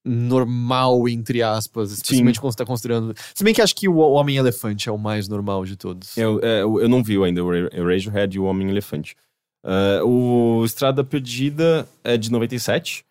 normal, 0.05 1.09
entre 1.09 1.43
aspas, 1.43 1.93
especialmente 1.93 2.37
Sim. 2.37 2.41
quando 2.41 2.53
você 2.53 2.59
tá 2.59 2.67
construindo. 2.67 3.15
Se 3.35 3.45
bem 3.45 3.55
que 3.55 3.63
acho 3.63 3.75
que 3.75 3.89
o 3.89 3.99
Homem-Elefante 3.99 4.89
é 4.89 4.93
o 4.93 4.99
mais 4.99 5.29
normal 5.29 5.65
de 5.65 5.77
todos. 5.77 6.17
Eu, 6.17 6.41
é, 6.43 6.63
eu 6.63 6.89
não 6.89 7.03
vi 7.03 7.23
ainda 7.23 7.43
o 7.45 7.49
Razorhead 7.85 8.37
e 8.37 8.41
o 8.41 8.45
Homem-Elefante. 8.45 9.17
Uh, 9.65 10.05
o 10.05 10.65
Estrada 10.65 11.05
Perdida 11.05 11.89
é 12.03 12.17
de 12.17 12.31
97. 12.31 13.05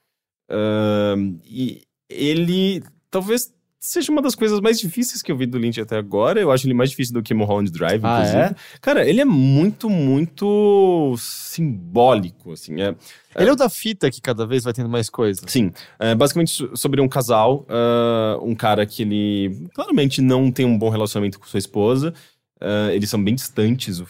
Uh, 0.49 1.39
e 1.45 1.81
ele 2.09 2.83
talvez 3.09 3.41
seja 3.81 4.11
uma 4.11 4.21
das 4.21 4.35
coisas 4.35 4.59
mais 4.61 4.79
difíceis 4.79 5.23
que 5.23 5.31
eu 5.31 5.35
vi 5.35 5.47
do 5.47 5.57
Lynch 5.57 5.81
até 5.81 5.97
agora. 5.97 6.39
Eu 6.39 6.51
acho 6.51 6.67
ele 6.67 6.73
mais 6.73 6.91
difícil 6.91 7.15
do 7.15 7.23
que 7.23 7.33
Mulholland 7.33 7.71
Drive, 7.71 7.99
ah, 8.05 8.19
inclusive. 8.19 8.43
É? 8.43 8.55
Cara, 8.79 9.09
ele 9.09 9.19
é 9.19 9.25
muito, 9.25 9.89
muito 9.89 11.15
simbólico, 11.17 12.51
assim. 12.51 12.79
É, 12.79 12.95
ele 13.35 13.49
é 13.49 13.51
o 13.51 13.55
da 13.55 13.67
fita 13.67 14.11
que 14.11 14.21
cada 14.21 14.45
vez 14.45 14.63
vai 14.63 14.71
tendo 14.71 14.87
mais 14.87 15.09
coisas. 15.09 15.43
Sim. 15.47 15.71
É 15.97 16.13
basicamente 16.13 16.69
sobre 16.75 17.01
um 17.01 17.09
casal, 17.09 17.65
uh, 17.67 18.45
um 18.45 18.53
cara 18.53 18.85
que 18.85 19.01
ele 19.01 19.67
claramente 19.73 20.21
não 20.21 20.51
tem 20.51 20.65
um 20.65 20.77
bom 20.77 20.89
relacionamento 20.89 21.39
com 21.39 21.47
sua 21.47 21.59
esposa. 21.59 22.13
Uh, 22.61 22.91
eles 22.91 23.09
são 23.09 23.21
bem 23.21 23.33
distantes, 23.33 24.03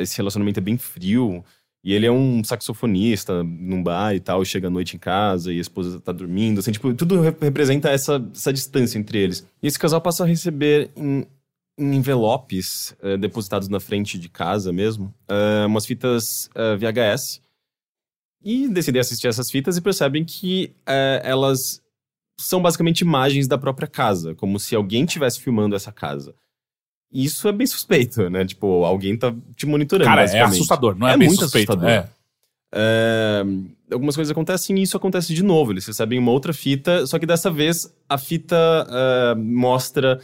esse 0.00 0.16
relacionamento 0.16 0.58
é 0.58 0.62
bem 0.62 0.78
frio. 0.78 1.44
E 1.82 1.94
ele 1.94 2.06
é 2.06 2.12
um 2.12 2.44
saxofonista 2.44 3.42
num 3.42 3.82
bar 3.82 4.14
e 4.14 4.20
tal, 4.20 4.44
chega 4.44 4.68
à 4.68 4.70
noite 4.70 4.96
em 4.96 4.98
casa 4.98 5.50
e 5.52 5.58
a 5.58 5.60
esposa 5.60 5.98
tá 5.98 6.12
dormindo, 6.12 6.60
assim, 6.60 6.72
tipo, 6.72 6.92
tudo 6.92 7.20
representa 7.20 7.88
essa, 7.88 8.22
essa 8.34 8.52
distância 8.52 8.98
entre 8.98 9.18
eles. 9.18 9.46
E 9.62 9.66
esse 9.66 9.78
casal 9.78 10.00
passa 10.00 10.24
a 10.24 10.26
receber 10.26 10.90
em, 10.94 11.26
em 11.78 11.94
envelopes 11.94 12.94
uh, 13.02 13.16
depositados 13.16 13.68
na 13.68 13.80
frente 13.80 14.18
de 14.18 14.28
casa 14.28 14.72
mesmo, 14.72 15.14
uh, 15.30 15.66
umas 15.66 15.86
fitas 15.86 16.50
uh, 16.54 16.76
VHS. 16.76 17.40
E 18.42 18.68
decidem 18.68 19.00
assistir 19.00 19.28
essas 19.28 19.50
fitas 19.50 19.76
e 19.76 19.82
percebem 19.82 20.24
que 20.24 20.74
elas 21.22 21.82
são 22.38 22.62
basicamente 22.62 23.02
imagens 23.02 23.46
da 23.46 23.58
própria 23.58 23.86
casa, 23.86 24.34
como 24.34 24.58
se 24.58 24.74
alguém 24.74 25.04
estivesse 25.04 25.38
filmando 25.38 25.76
essa 25.76 25.92
casa 25.92 26.34
isso 27.12 27.48
é 27.48 27.52
bem 27.52 27.66
suspeito, 27.66 28.30
né? 28.30 28.44
Tipo, 28.44 28.84
alguém 28.84 29.16
tá 29.16 29.34
te 29.56 29.66
monitorando. 29.66 30.08
Cara, 30.08 30.24
é 30.24 30.40
assustador, 30.40 30.96
não 30.96 31.08
é, 31.08 31.14
é 31.14 31.16
bem 31.16 31.28
muito 31.28 31.40
suspeito. 31.40 31.72
Assustador. 31.72 31.90
É. 31.90 32.08
É, 32.72 33.42
algumas 33.92 34.14
coisas 34.14 34.30
acontecem 34.30 34.78
e 34.78 34.82
isso 34.82 34.96
acontece 34.96 35.34
de 35.34 35.42
novo. 35.42 35.72
Eles 35.72 35.86
recebem 35.86 36.18
uma 36.18 36.30
outra 36.30 36.52
fita, 36.52 37.06
só 37.06 37.18
que 37.18 37.26
dessa 37.26 37.50
vez 37.50 37.92
a 38.08 38.16
fita 38.16 38.56
uh, 38.56 39.38
mostra 39.38 40.20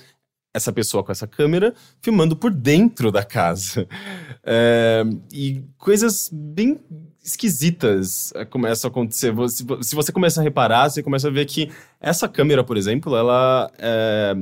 essa 0.57 0.73
pessoa 0.73 1.05
com 1.05 1.13
essa 1.13 1.27
câmera 1.27 1.75
filmando 2.01 2.35
por 2.35 2.51
dentro 2.51 3.13
da 3.13 3.23
casa. 3.23 3.87
É, 4.49 5.03
e 5.33 5.65
coisas 5.77 6.31
bem 6.33 6.79
esquisitas 7.21 8.31
uh, 8.31 8.47
começam 8.49 8.89
a 8.89 8.91
acontecer. 8.93 9.35
Se 9.83 9.97
você 9.97 10.13
começa 10.13 10.41
a 10.41 10.45
reparar, 10.45 10.89
você 10.89 11.03
começa 11.03 11.27
a 11.27 11.33
ver 11.33 11.47
que 11.47 11.69
essa 12.01 12.29
câmera, 12.29 12.63
por 12.63 12.77
exemplo, 12.77 13.17
ela 13.17 13.69
é, 13.77 14.37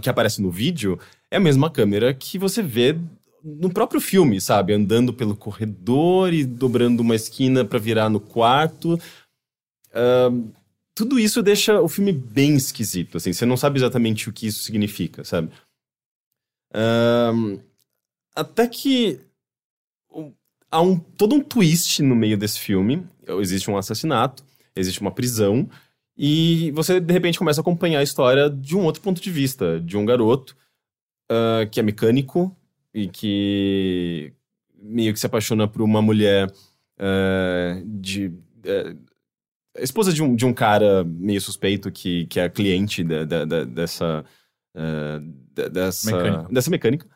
que 0.00 0.08
aparece 0.08 0.40
no 0.40 0.52
vídeo, 0.52 1.00
é 1.28 1.38
a 1.38 1.40
mesma 1.40 1.68
câmera 1.68 2.14
que 2.14 2.38
você 2.38 2.62
vê 2.62 2.96
no 3.42 3.70
próprio 3.70 4.00
filme, 4.00 4.40
sabe? 4.40 4.72
Andando 4.72 5.12
pelo 5.12 5.34
corredor 5.34 6.32
e 6.32 6.44
dobrando 6.44 7.00
uma 7.00 7.16
esquina 7.16 7.64
para 7.64 7.80
virar 7.80 8.08
no 8.08 8.20
quarto. 8.20 8.94
Uh, 9.92 10.48
tudo 11.00 11.18
isso 11.18 11.42
deixa 11.42 11.80
o 11.80 11.88
filme 11.88 12.12
bem 12.12 12.56
esquisito, 12.56 13.16
assim. 13.16 13.32
Você 13.32 13.46
não 13.46 13.56
sabe 13.56 13.78
exatamente 13.78 14.28
o 14.28 14.32
que 14.32 14.46
isso 14.46 14.62
significa, 14.62 15.24
sabe? 15.24 15.50
Uh, 16.74 17.58
até 18.36 18.68
que 18.68 19.18
há 20.70 20.82
um, 20.82 20.98
todo 20.98 21.34
um 21.34 21.40
twist 21.40 22.02
no 22.02 22.14
meio 22.14 22.36
desse 22.36 22.60
filme. 22.60 23.06
Existe 23.40 23.70
um 23.70 23.78
assassinato, 23.78 24.44
existe 24.76 25.00
uma 25.00 25.10
prisão, 25.10 25.66
e 26.14 26.70
você, 26.72 27.00
de 27.00 27.12
repente, 27.14 27.38
começa 27.38 27.60
a 27.60 27.62
acompanhar 27.62 28.00
a 28.00 28.02
história 28.02 28.50
de 28.50 28.76
um 28.76 28.84
outro 28.84 29.00
ponto 29.00 29.22
de 29.22 29.30
vista, 29.30 29.80
de 29.80 29.96
um 29.96 30.04
garoto 30.04 30.54
uh, 31.32 31.66
que 31.70 31.80
é 31.80 31.82
mecânico 31.82 32.54
e 32.92 33.08
que 33.08 34.34
meio 34.74 35.14
que 35.14 35.18
se 35.18 35.24
apaixona 35.24 35.66
por 35.66 35.80
uma 35.80 36.02
mulher 36.02 36.46
uh, 36.50 37.82
de. 37.86 38.26
Uh, 38.26 39.09
esposa 39.82 40.12
de 40.12 40.22
um, 40.22 40.34
de 40.34 40.46
um 40.46 40.52
cara 40.52 41.04
meio 41.04 41.40
suspeito 41.40 41.90
que, 41.90 42.26
que 42.26 42.40
é 42.40 42.48
cliente 42.48 43.02
da, 43.04 43.24
da, 43.24 43.44
da, 43.44 43.64
dessa. 43.64 44.24
dessa, 45.72 46.16
mecânica. 46.16 46.48
dessa 46.52 46.70
mecânica. 46.70 47.06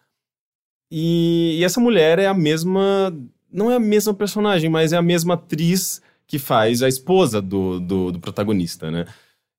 E, 0.90 1.56
e 1.58 1.64
essa 1.64 1.80
mulher 1.80 2.18
é 2.18 2.26
a 2.26 2.34
mesma. 2.34 3.12
Não 3.50 3.70
é 3.70 3.76
a 3.76 3.80
mesma 3.80 4.12
personagem, 4.12 4.68
mas 4.68 4.92
é 4.92 4.96
a 4.96 5.02
mesma 5.02 5.34
atriz 5.34 6.02
que 6.26 6.38
faz 6.38 6.82
a 6.82 6.88
esposa 6.88 7.40
do, 7.40 7.78
do, 7.80 8.12
do 8.12 8.20
protagonista, 8.20 8.90
né? 8.90 9.06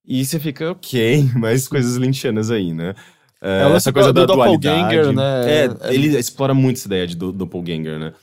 E 0.08 0.24
você 0.24 0.40
fica, 0.40 0.72
ok, 0.72 1.24
mais 1.36 1.68
coisas 1.68 1.96
lynchianas 1.96 2.52
aí, 2.52 2.74
né? 2.74 2.94
É, 3.42 3.64
é 3.64 3.72
essa 3.76 3.92
coisa 3.92 4.12
do, 4.12 4.26
da 4.26 4.34
doppelganger, 4.34 5.14
né? 5.14 5.44
É, 5.46 5.66
é, 5.66 5.94
ele 5.94 6.18
explora 6.18 6.54
muito 6.54 6.78
essa 6.78 6.88
ideia 6.88 7.08
de 7.08 7.16
do, 7.16 7.32
doppelganger, 7.32 8.00
né? 8.00 8.14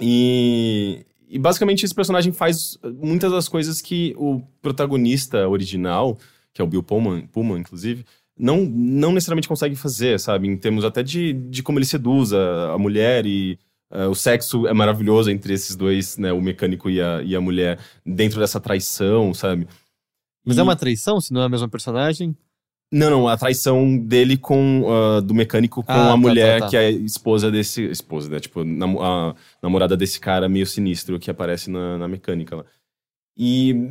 E, 0.00 1.04
e 1.28 1.38
basicamente 1.38 1.84
esse 1.84 1.94
personagem 1.94 2.32
faz 2.32 2.78
muitas 2.82 3.30
das 3.30 3.48
coisas 3.48 3.80
que 3.80 4.14
o 4.16 4.40
protagonista 4.62 5.48
original, 5.48 6.18
que 6.52 6.62
é 6.62 6.64
o 6.64 6.68
Bill 6.68 6.82
Pullman, 6.82 7.26
Pullman 7.26 7.60
inclusive, 7.60 8.04
não, 8.38 8.64
não 8.64 9.12
necessariamente 9.12 9.48
consegue 9.48 9.74
fazer, 9.74 10.18
sabe? 10.20 10.48
Em 10.48 10.56
termos 10.56 10.84
até 10.84 11.02
de, 11.02 11.32
de 11.32 11.62
como 11.62 11.78
ele 11.78 11.86
seduz 11.86 12.32
a, 12.32 12.72
a 12.72 12.78
mulher 12.78 13.26
e 13.26 13.58
uh, 13.92 14.08
o 14.08 14.14
sexo 14.14 14.66
é 14.66 14.72
maravilhoso 14.72 15.30
entre 15.30 15.52
esses 15.52 15.74
dois, 15.74 16.16
né? 16.16 16.32
O 16.32 16.40
mecânico 16.40 16.88
e 16.88 17.00
a, 17.00 17.22
e 17.22 17.34
a 17.34 17.40
mulher, 17.40 17.78
dentro 18.06 18.38
dessa 18.38 18.60
traição, 18.60 19.34
sabe? 19.34 19.66
Mas 20.44 20.56
é 20.56 20.60
e... 20.60 20.62
é 20.62 20.62
uma 20.62 20.76
traição, 20.76 21.20
se 21.20 21.32
não 21.32 21.42
é 21.42 21.44
a 21.44 21.48
mesma 21.48 21.68
personagem? 21.68 22.36
Não, 22.90 23.10
não, 23.10 23.28
a 23.28 23.36
traição 23.36 23.98
dele 23.98 24.38
com 24.38 24.82
uh, 24.82 25.20
do 25.20 25.34
mecânico 25.34 25.82
com 25.82 25.92
ah, 25.92 26.06
a 26.06 26.10
tá, 26.10 26.16
mulher 26.16 26.58
tá, 26.58 26.64
tá. 26.64 26.70
que 26.70 26.76
é 26.76 26.90
esposa 26.90 27.50
desse. 27.50 27.84
Esposa, 27.84 28.30
né? 28.30 28.40
Tipo, 28.40 28.64
nam 28.64 28.98
a 28.98 29.34
namorada 29.62 29.94
desse 29.94 30.18
cara 30.18 30.48
meio 30.48 30.66
sinistro 30.66 31.18
que 31.18 31.30
aparece 31.30 31.70
na, 31.70 31.98
na 31.98 32.08
mecânica 32.08 32.56
lá. 32.56 32.64
E. 33.36 33.90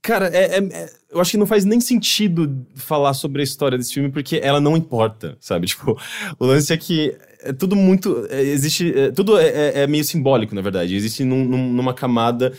Cara, 0.00 0.28
é, 0.28 0.58
é, 0.58 0.58
é, 0.58 0.90
eu 1.10 1.20
acho 1.20 1.32
que 1.32 1.36
não 1.36 1.46
faz 1.46 1.64
nem 1.64 1.80
sentido 1.80 2.64
falar 2.74 3.12
sobre 3.14 3.42
a 3.42 3.44
história 3.44 3.76
desse 3.76 3.92
filme 3.92 4.10
porque 4.10 4.40
ela 4.42 4.60
não 4.60 4.76
importa, 4.76 5.36
sabe? 5.40 5.66
Tipo, 5.68 6.00
o 6.38 6.46
lance 6.46 6.72
é 6.72 6.76
que 6.76 7.16
é 7.40 7.52
tudo 7.52 7.74
muito. 7.74 8.26
É, 8.30 8.40
existe. 8.40 8.96
É, 8.96 9.10
tudo 9.10 9.36
é, 9.38 9.48
é, 9.48 9.82
é, 9.82 9.86
meio 9.88 10.04
simbólico, 10.04 10.54
na 10.54 10.62
verdade. 10.62 10.94
Existe 10.94 11.24
num, 11.24 11.44
num, 11.44 11.72
numa 11.72 11.92
camada 11.92 12.52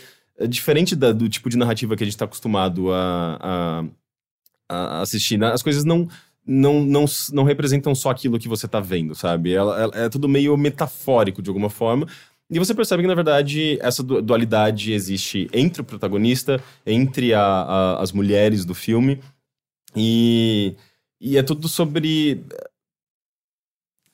diferente 0.48 0.94
da, 0.94 1.12
do 1.12 1.28
tipo 1.30 1.48
de 1.48 1.56
narrativa 1.56 1.96
que 1.96 2.02
a 2.02 2.06
gente 2.06 2.14
está 2.14 2.26
acostumado 2.26 2.92
a, 2.92 3.38
a 3.40 3.84
a 4.68 5.00
assistir. 5.00 5.38
Né? 5.38 5.52
As 5.52 5.62
coisas 5.62 5.84
não, 5.84 6.08
não, 6.46 6.84
não, 6.84 7.04
não 7.32 7.44
representam 7.44 7.94
só 7.94 8.10
aquilo 8.10 8.38
que 8.38 8.48
você 8.48 8.66
tá 8.66 8.80
vendo, 8.80 9.14
sabe? 9.14 9.52
Ela, 9.52 9.80
ela, 9.80 9.92
é 9.94 10.08
tudo 10.08 10.28
meio 10.28 10.56
metafórico 10.56 11.42
de 11.42 11.50
alguma 11.50 11.70
forma. 11.70 12.06
E 12.50 12.58
você 12.58 12.74
percebe 12.74 13.02
que, 13.02 13.08
na 13.08 13.14
verdade, 13.14 13.78
essa 13.80 14.02
dualidade 14.02 14.92
existe 14.92 15.48
entre 15.52 15.80
o 15.80 15.84
protagonista, 15.84 16.62
entre 16.84 17.32
a, 17.32 17.42
a, 17.42 18.02
as 18.02 18.12
mulheres 18.12 18.64
do 18.64 18.74
filme. 18.74 19.20
E, 19.96 20.74
e 21.20 21.38
é 21.38 21.42
tudo 21.42 21.66
sobre. 21.66 22.44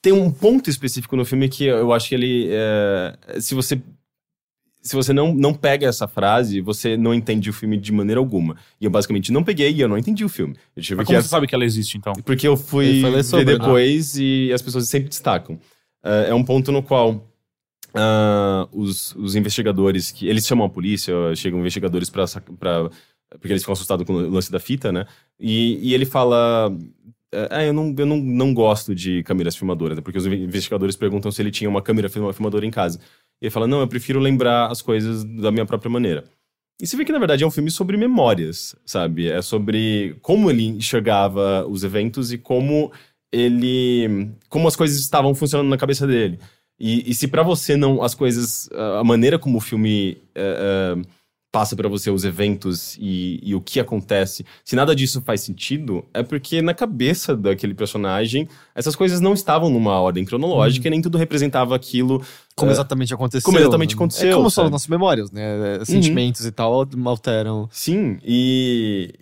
Tem 0.01 0.13
um 0.13 0.31
ponto 0.31 0.71
específico 0.71 1.17
no 1.17 1.25
filme 1.25 1.49
que 1.49 1.65
eu 1.65 1.93
acho 1.93 2.09
que 2.11 2.15
ele. 2.15 2.49
É, 2.53 3.41
se 3.41 3.57
você 3.57 3.83
se 4.81 4.95
você 4.95 5.13
não, 5.13 5.35
não 5.35 5.53
pega 5.53 5.87
essa 5.87 6.07
frase, 6.07 6.61
você 6.61 6.97
não 6.97 7.13
entende 7.13 7.51
o 7.51 7.53
filme 7.53 7.77
de 7.77 7.93
maneira 7.93 8.21
alguma. 8.21 8.57
E 8.81 8.85
eu 8.85 8.91
basicamente 8.91 9.33
não 9.33 9.43
peguei 9.43 9.73
e 9.73 9.81
eu 9.81 9.89
não 9.89 9.99
entendi 9.99 10.25
o 10.25 10.29
filme. 10.29 10.57
Eu 10.75 10.83
tive 10.83 10.97
Mas 10.97 11.07
como 11.07 11.21
você 11.21 11.29
sabe 11.29 11.47
que 11.47 11.55
ela 11.55 11.65
existe, 11.65 11.99
então? 11.99 12.13
Porque 12.25 12.47
eu 12.47 12.57
fui 12.57 13.03
ver 13.03 13.25
sobre, 13.25 13.45
né? 13.45 13.59
depois 13.59 14.15
né? 14.15 14.23
e 14.23 14.53
as 14.53 14.63
pessoas 14.63 14.89
sempre 14.89 15.09
destacam. 15.09 15.57
Uh, 16.05 16.29
é 16.29 16.35
um 16.35 16.45
ponto 16.45 16.71
no 16.71 16.83
qual 16.83 17.29
uh, 17.95 18.69
os, 18.73 19.15
os 19.17 19.35
investigadores, 19.35 20.11
que 20.13 20.29
eles 20.29 20.47
chamam 20.47 20.67
a 20.67 20.71
polícia, 20.71 21.13
chegam 21.35 21.59
investigadores 21.59 22.09
para 22.09 22.27
porque 23.31 23.53
eles 23.53 23.63
ficam 23.63 23.75
assustados 23.75 24.07
com 24.07 24.15
o 24.15 24.31
lance 24.31 24.51
da 24.51 24.59
fita, 24.59 24.91
né? 24.91 25.05
E, 25.39 25.91
e 25.91 25.95
ele 25.95 26.07
fala... 26.07 26.75
Ah, 27.51 27.63
eu, 27.63 27.75
não, 27.75 27.95
eu 27.99 28.07
não, 28.07 28.17
não 28.17 28.55
gosto 28.55 28.95
de 28.95 29.23
câmeras 29.23 29.55
filmadoras, 29.55 29.99
né? 29.99 30.03
porque 30.03 30.17
os 30.17 30.25
investigadores 30.25 30.97
perguntam 30.97 31.31
se 31.31 31.43
ele 31.43 31.51
tinha 31.51 31.69
uma 31.69 31.83
câmera 31.83 32.09
filmadora 32.09 32.65
em 32.65 32.71
casa. 32.71 32.99
Ele 33.41 33.51
fala: 33.51 33.67
não, 33.67 33.81
eu 33.81 33.89
prefiro 33.89 34.21
lembrar 34.21 34.71
as 34.71 34.83
coisas 34.83 35.25
da 35.25 35.51
minha 35.51 35.67
própria 35.67 35.91
maneira. 35.91 36.25
E 36.81 36.87
você 36.87 36.97
vê 36.97 37.05
que, 37.05 37.13
na 37.13 37.19
verdade, 37.19 37.43
é 37.43 37.47
um 37.47 37.51
filme 37.51 37.71
sobre 37.71 37.97
memórias, 37.97 38.77
sabe? 38.87 39.29
É 39.29 39.43
sobre 39.43 40.17
como 40.23 40.49
ele 40.51 40.65
enxergava 40.65 41.67
os 41.67 41.83
eventos 41.83 42.33
e 42.33 42.39
como 42.39 42.93
ele. 43.33 44.31
como 44.49 44.69
as 44.69 44.77
coisas 44.77 44.99
estavam 44.99 45.35
funcionando 45.35 45.69
na 45.69 45.77
cabeça 45.77 46.07
dele. 46.07 46.39
E, 46.79 47.11
e 47.11 47.15
se 47.15 47.27
para 47.27 47.43
você 47.43 47.77
não. 47.77 48.03
as 48.03 48.15
coisas. 48.15 48.69
a 48.99 49.03
maneira 49.05 49.39
como 49.39 49.59
o 49.59 49.61
filme. 49.61 50.19
Uh, 50.37 51.01
uh, 51.01 51.18
passa 51.59 51.75
para 51.75 51.89
você 51.89 52.09
os 52.09 52.25
eventos 52.25 52.97
e, 53.01 53.41
e, 53.43 53.53
o 53.53 53.61
que 53.61 53.81
acontece, 53.81 54.47
se 54.65 54.77
nada 54.77 54.95
disso 54.95 55.21
faz 55.21 55.41
sentido, 55.41 56.05
é 56.15 56.23
porque 56.23 56.63
na 56.63 56.73
cabeça 56.73 57.37
daquele 57.37 57.75
personagem 57.75 58.49
essas 58.77 58.95
coisas 58.95 59.21
não 59.21 59.35
estavam 59.35 59.69
numa 59.69 59.99
ordem 60.01 60.25
cronológica 60.25 60.85
uhum. 60.85 60.87
e 60.87 60.91
nem 60.91 61.03
tudo 61.03 61.19
representava 61.19 61.75
aquilo 61.75 62.23
como 62.55 62.71
uh, 62.71 62.75
exatamente 62.75 63.13
aconteceu. 63.13 63.45
Como 63.45 63.59
exatamente 63.59 63.97
aconteceu. 63.97 64.31
É 64.31 64.35
como 64.35 64.49
são 64.49 64.67
as 64.67 64.71
nossas 64.71 64.87
memórias, 64.87 65.33
né? 65.33 65.79
Uhum. 65.79 65.85
Sentimentos 65.85 66.43
uhum. 66.43 66.47
e 66.47 66.53
tal 66.53 66.89
alteram. 67.07 67.69
Sim, 67.73 68.21
e 68.25 69.13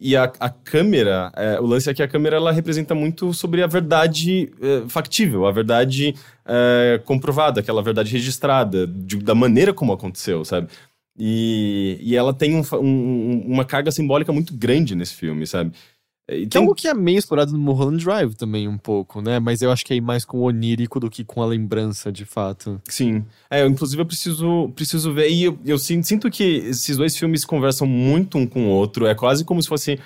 e 0.00 0.16
a, 0.16 0.24
a 0.40 0.50
câmera, 0.50 1.30
é, 1.36 1.60
o 1.60 1.66
lance 1.66 1.88
é 1.88 1.94
que 1.94 2.02
a 2.02 2.08
câmera 2.08 2.36
ela 2.36 2.50
representa 2.50 2.94
muito 2.94 3.32
sobre 3.32 3.62
a 3.62 3.66
verdade 3.66 4.50
é, 4.60 4.88
factível, 4.88 5.46
a 5.46 5.52
verdade 5.52 6.14
é, 6.46 7.00
comprovada, 7.04 7.60
aquela 7.60 7.82
verdade 7.82 8.10
registrada, 8.10 8.86
de, 8.86 9.16
da 9.18 9.34
maneira 9.34 9.72
como 9.72 9.92
aconteceu, 9.92 10.44
sabe? 10.44 10.68
E, 11.16 11.98
e 12.00 12.16
ela 12.16 12.34
tem 12.34 12.56
um, 12.56 12.62
um, 12.80 13.44
uma 13.46 13.64
carga 13.64 13.90
simbólica 13.90 14.32
muito 14.32 14.54
grande 14.54 14.94
nesse 14.94 15.14
filme, 15.14 15.46
sabe? 15.46 15.72
E 16.28 16.46
tem... 16.46 16.60
algo 16.60 16.74
que 16.74 16.88
é 16.88 16.94
meio 16.94 17.18
explorado 17.18 17.52
no 17.52 17.58
Mulholland 17.58 18.02
Drive 18.02 18.34
também, 18.34 18.66
um 18.66 18.78
pouco, 18.78 19.20
né? 19.20 19.38
Mas 19.38 19.60
eu 19.60 19.70
acho 19.70 19.84
que 19.84 19.92
é 19.92 20.00
mais 20.00 20.24
com 20.24 20.38
o 20.38 20.44
onírico 20.44 20.98
do 20.98 21.10
que 21.10 21.22
com 21.22 21.42
a 21.42 21.46
lembrança, 21.46 22.10
de 22.10 22.24
fato. 22.24 22.80
Sim. 22.88 23.24
É, 23.50 23.62
eu, 23.62 23.68
inclusive 23.68 24.00
eu 24.00 24.06
preciso, 24.06 24.72
preciso 24.74 25.12
ver. 25.12 25.30
E 25.30 25.44
eu, 25.44 25.58
eu 25.64 25.78
sinto 25.78 26.30
que 26.30 26.42
esses 26.42 26.96
dois 26.96 27.16
filmes 27.16 27.44
conversam 27.44 27.86
muito 27.86 28.38
um 28.38 28.46
com 28.46 28.66
o 28.66 28.70
outro. 28.70 29.06
É 29.06 29.14
quase 29.14 29.44
como 29.44 29.62
se 29.62 29.68
fosse 29.68 30.00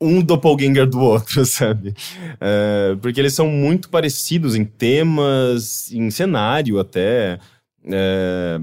um 0.00 0.20
doppelganger 0.20 0.86
do 0.86 1.00
outro, 1.00 1.44
sabe? 1.46 1.94
É, 2.40 2.96
porque 3.00 3.20
eles 3.20 3.32
são 3.32 3.48
muito 3.48 3.88
parecidos 3.88 4.56
em 4.56 4.64
temas, 4.64 5.90
em 5.92 6.10
cenário 6.10 6.80
até. 6.80 7.38
É, 7.86 8.58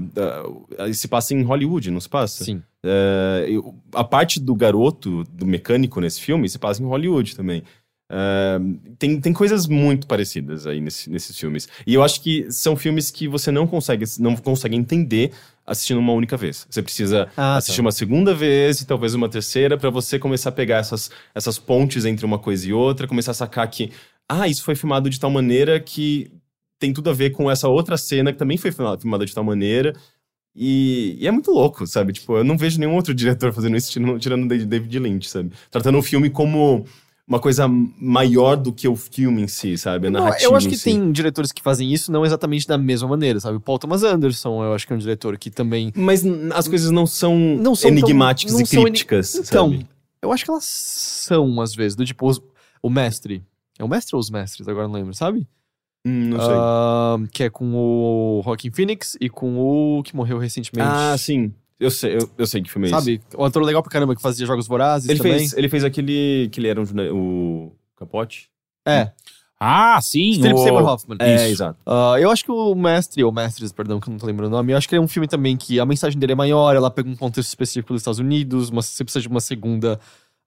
é, 0.78 0.92
se 0.92 1.08
passa 1.08 1.34
em 1.34 1.42
Hollywood, 1.42 1.90
não 1.90 2.00
se 2.00 2.08
passa? 2.08 2.44
Sim. 2.44 2.62
É, 2.84 3.46
a 3.94 4.04
parte 4.04 4.38
do 4.38 4.54
garoto, 4.54 5.24
do 5.24 5.46
mecânico 5.46 6.00
nesse 6.00 6.20
filme, 6.20 6.48
se 6.48 6.58
passa 6.58 6.82
em 6.82 6.86
Hollywood 6.86 7.34
também. 7.34 7.62
É, 8.10 8.58
tem, 8.98 9.18
tem 9.20 9.32
coisas 9.32 9.66
muito 9.66 10.06
parecidas 10.06 10.66
aí 10.66 10.80
nesse- 10.80 11.08
nesses 11.10 11.38
filmes. 11.38 11.66
E 11.86 11.94
eu 11.94 12.02
acho 12.02 12.20
que 12.20 12.46
são 12.52 12.76
filmes 12.76 13.10
que 13.10 13.26
você 13.26 13.50
não 13.50 13.66
consegue, 13.66 14.04
não 14.18 14.36
consegue 14.36 14.76
entender 14.76 15.32
assistindo 15.66 15.98
uma 15.98 16.12
única 16.12 16.36
vez. 16.36 16.66
Você 16.68 16.82
precisa 16.82 17.26
Ah, 17.34 17.56
assistir 17.56 17.78
tá. 17.78 17.82
uma 17.86 17.92
segunda 17.92 18.34
vez 18.34 18.82
e 18.82 18.86
talvez 18.86 19.14
uma 19.14 19.28
terceira 19.30 19.78
para 19.78 19.88
você 19.88 20.18
começar 20.18 20.50
a 20.50 20.52
pegar 20.52 20.76
essas, 20.78 21.10
essas 21.34 21.58
pontes 21.58 22.04
entre 22.04 22.26
uma 22.26 22.38
coisa 22.38 22.68
e 22.68 22.72
outra, 22.74 23.08
começar 23.08 23.30
a 23.30 23.34
sacar 23.34 23.66
que, 23.70 23.90
ah, 24.28 24.46
isso 24.46 24.62
foi 24.62 24.74
filmado 24.74 25.08
de 25.08 25.18
tal 25.18 25.30
maneira 25.30 25.80
que 25.80 26.30
tem 26.84 26.92
tudo 26.92 27.08
a 27.08 27.12
ver 27.14 27.30
com 27.30 27.50
essa 27.50 27.66
outra 27.68 27.96
cena 27.96 28.30
que 28.32 28.38
também 28.38 28.58
foi 28.58 28.70
filma- 28.70 28.98
filmada 28.98 29.24
de 29.24 29.34
tal 29.34 29.42
maneira. 29.42 29.94
E, 30.54 31.16
e 31.18 31.26
é 31.26 31.30
muito 31.32 31.50
louco, 31.50 31.86
sabe? 31.86 32.12
Tipo, 32.12 32.36
eu 32.36 32.44
não 32.44 32.56
vejo 32.56 32.78
nenhum 32.78 32.94
outro 32.94 33.12
diretor 33.14 33.52
fazendo 33.52 33.76
isso, 33.76 33.90
tirando, 34.20 34.46
David- 34.46 34.98
Lynch, 34.98 35.28
sabe? 35.28 35.50
Tratando 35.70 35.98
o 35.98 36.02
filme 36.02 36.30
como 36.30 36.84
uma 37.26 37.40
coisa 37.40 37.66
maior 37.66 38.54
do 38.54 38.70
que 38.72 38.86
o 38.86 38.94
filme 38.94 39.42
em 39.42 39.48
si, 39.48 39.76
sabe? 39.78 40.06
A 40.06 40.10
Não, 40.10 40.20
narrativa 40.20 40.50
eu 40.52 40.54
acho 40.56 40.68
que 40.68 40.76
si. 40.76 40.84
tem 40.84 41.10
diretores 41.10 41.50
que 41.50 41.62
fazem 41.62 41.90
isso 41.92 42.12
não 42.12 42.24
exatamente 42.24 42.68
da 42.68 42.76
mesma 42.78 43.08
maneira, 43.08 43.40
sabe? 43.40 43.56
O 43.56 43.60
Paul 43.60 43.78
Thomas 43.78 44.04
Anderson, 44.04 44.62
eu 44.62 44.74
acho 44.74 44.86
que 44.86 44.92
é 44.92 44.96
um 44.96 44.98
diretor 44.98 45.36
que 45.38 45.50
também. 45.50 45.90
Mas 45.96 46.22
as 46.54 46.68
coisas 46.68 46.90
não 46.90 47.06
são, 47.06 47.34
Não 47.58 47.74
são 47.74 47.88
tão- 47.90 47.98
enigmáticas 47.98 48.52
não 48.52 48.60
e 48.60 48.66
são 48.66 48.86
Então, 48.86 49.70
sabe? 49.72 49.88
eu 50.22 50.30
acho 50.30 50.44
que 50.44 50.50
elas 50.50 50.64
são, 50.66 51.60
às 51.62 51.74
vezes, 51.74 51.96
do 51.96 52.04
tipo, 52.04 52.28
os- 52.28 52.40
o 52.82 52.90
mestre. 52.90 53.42
É 53.76 53.82
o 53.82 53.88
mestre 53.88 54.14
ou 54.14 54.20
os 54.20 54.30
mestres? 54.30 54.68
Agora 54.68 54.86
não 54.86 54.94
lembro, 54.94 55.14
sabe? 55.14 55.48
Hum, 56.06 56.28
não 56.30 56.40
sei. 56.40 56.54
Ah, 56.56 57.16
que 57.32 57.42
é 57.44 57.50
com 57.50 57.72
o 57.74 58.42
Joaquin 58.44 58.70
Phoenix 58.70 59.16
e 59.20 59.28
com 59.30 59.58
o 59.58 60.02
que 60.02 60.14
morreu 60.14 60.38
recentemente. 60.38 60.88
Ah, 60.90 61.16
sim. 61.16 61.52
Eu 61.80 61.90
sei, 61.90 62.16
eu, 62.16 62.30
eu 62.38 62.46
sei 62.46 62.62
que 62.62 62.70
filme 62.70 62.86
é 62.86 62.90
esse. 62.90 62.98
Sabe? 62.98 63.20
O 63.36 63.44
ator 63.44 63.62
legal 63.62 63.82
pra 63.82 63.90
caramba 63.90 64.14
que 64.14 64.22
fazia 64.22 64.46
Jogos 64.46 64.66
Vorazes 64.66 65.08
Ele 65.08 65.18
também. 65.18 65.38
fez, 65.38 65.52
ele 65.54 65.68
fez 65.68 65.82
aquele 65.84 66.48
que 66.52 66.60
ele 66.60 66.68
era 66.68 66.80
um, 66.80 66.84
o 67.12 67.72
Capote? 67.96 68.48
É, 68.86 69.10
Ah, 69.58 69.98
sim. 70.02 70.34
Philip 70.34 70.54
o- 70.54 70.58
Seymour 70.58 70.84
Hoffman. 70.84 71.16
É, 71.20 71.34
Isso. 71.36 71.44
exato. 71.54 71.78
Ah, 71.86 72.16
eu 72.20 72.30
acho 72.30 72.44
que 72.44 72.50
o 72.52 72.74
Mestre, 72.74 73.24
ou 73.24 73.32
Mestres, 73.32 73.72
perdão, 73.72 73.98
que 73.98 74.08
eu 74.08 74.12
não 74.12 74.18
tô 74.18 74.26
lembrando 74.26 74.52
o 74.52 74.56
nome, 74.56 74.72
eu 74.72 74.76
acho 74.76 74.86
que 74.88 74.94
ele 74.94 75.00
é 75.00 75.04
um 75.04 75.08
filme 75.08 75.26
também 75.26 75.56
que 75.56 75.80
a 75.80 75.86
mensagem 75.86 76.18
dele 76.18 76.32
é 76.32 76.36
maior, 76.36 76.76
ela 76.76 76.90
pega 76.90 77.08
um 77.08 77.16
contexto 77.16 77.48
específico 77.48 77.92
dos 77.94 78.02
Estados 78.02 78.18
Unidos, 78.20 78.68
uma- 78.68 78.82
você 78.82 79.02
precisa 79.02 79.22
de 79.22 79.28
uma 79.28 79.40
segunda, 79.40 79.98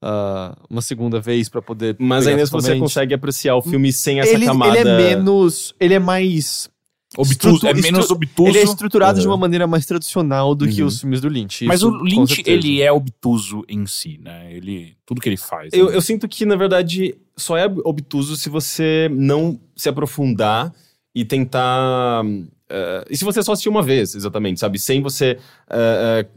ah, 0.01 0.55
uma 0.69 0.81
segunda 0.81 1.19
vez 1.19 1.49
pra 1.49 1.61
poder. 1.61 1.95
Mas 1.99 2.27
ainda 2.27 2.45
você 2.45 2.51
totalmente. 2.51 2.79
consegue 2.79 3.13
apreciar 3.13 3.55
o 3.55 3.61
filme 3.61 3.91
sem 3.91 4.19
essa 4.19 4.31
ele, 4.33 4.45
camada. 4.45 4.77
ele 4.79 4.89
é 4.89 4.97
menos. 5.15 5.73
Ele 5.79 5.93
é 5.93 5.99
mais. 5.99 6.69
Obtuso, 7.17 7.65
é 7.65 7.73
menos 7.73 8.11
obtuso. 8.11 8.49
Ele 8.49 8.57
é 8.59 8.63
estruturado 8.63 9.19
de 9.19 9.25
Uhum. 9.25 9.31
uma 9.31 9.37
maneira 9.39 9.65
mais 9.65 9.85
tradicional 9.85 10.53
do 10.53 10.67
que 10.67 10.81
Uhum. 10.81 10.87
os 10.87 10.99
filmes 10.99 11.21
do 11.21 11.29
Lynch. 11.29 11.63
Mas 11.65 11.79
isso, 11.79 11.89
o 11.89 12.03
Lynch, 12.03 12.43
ele 12.45 12.81
é 12.81 12.91
obtuso 12.91 13.63
em 13.67 13.85
si, 13.85 14.19
né? 14.21 14.53
Ele, 14.53 14.93
tudo 15.05 15.21
que 15.21 15.29
ele 15.29 15.37
faz. 15.37 15.69
Eu, 15.71 15.89
né? 15.89 15.95
eu 15.95 16.01
sinto 16.01 16.27
que, 16.27 16.45
na 16.45 16.57
verdade, 16.57 17.15
só 17.37 17.57
é 17.57 17.65
obtuso 17.85 18.35
se 18.35 18.49
você 18.49 19.09
não 19.11 19.57
se 19.75 19.87
aprofundar 19.87 20.73
e 21.15 21.23
tentar. 21.23 22.23
eh, 22.69 23.05
e 23.09 23.15
se 23.17 23.23
você 23.23 23.41
só 23.41 23.53
assistir 23.53 23.69
uma 23.69 23.81
vez, 23.81 24.13
exatamente, 24.13 24.59
sabe? 24.59 24.77
Sem 24.77 25.01
você 25.01 25.39
eh, 25.69 26.25
eh, 26.25 26.27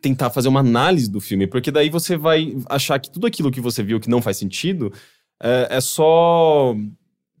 tentar 0.00 0.30
fazer 0.30 0.48
uma 0.48 0.60
análise 0.60 1.10
do 1.10 1.20
filme, 1.20 1.46
porque 1.46 1.70
daí 1.70 1.90
você 1.90 2.16
vai 2.16 2.56
achar 2.68 2.98
que 2.98 3.10
tudo 3.10 3.26
aquilo 3.26 3.50
que 3.50 3.60
você 3.60 3.82
viu 3.82 4.00
que 4.00 4.10
não 4.10 4.22
faz 4.22 4.36
sentido 4.36 4.92
eh, 5.42 5.68
é 5.70 5.80
só 5.80 6.74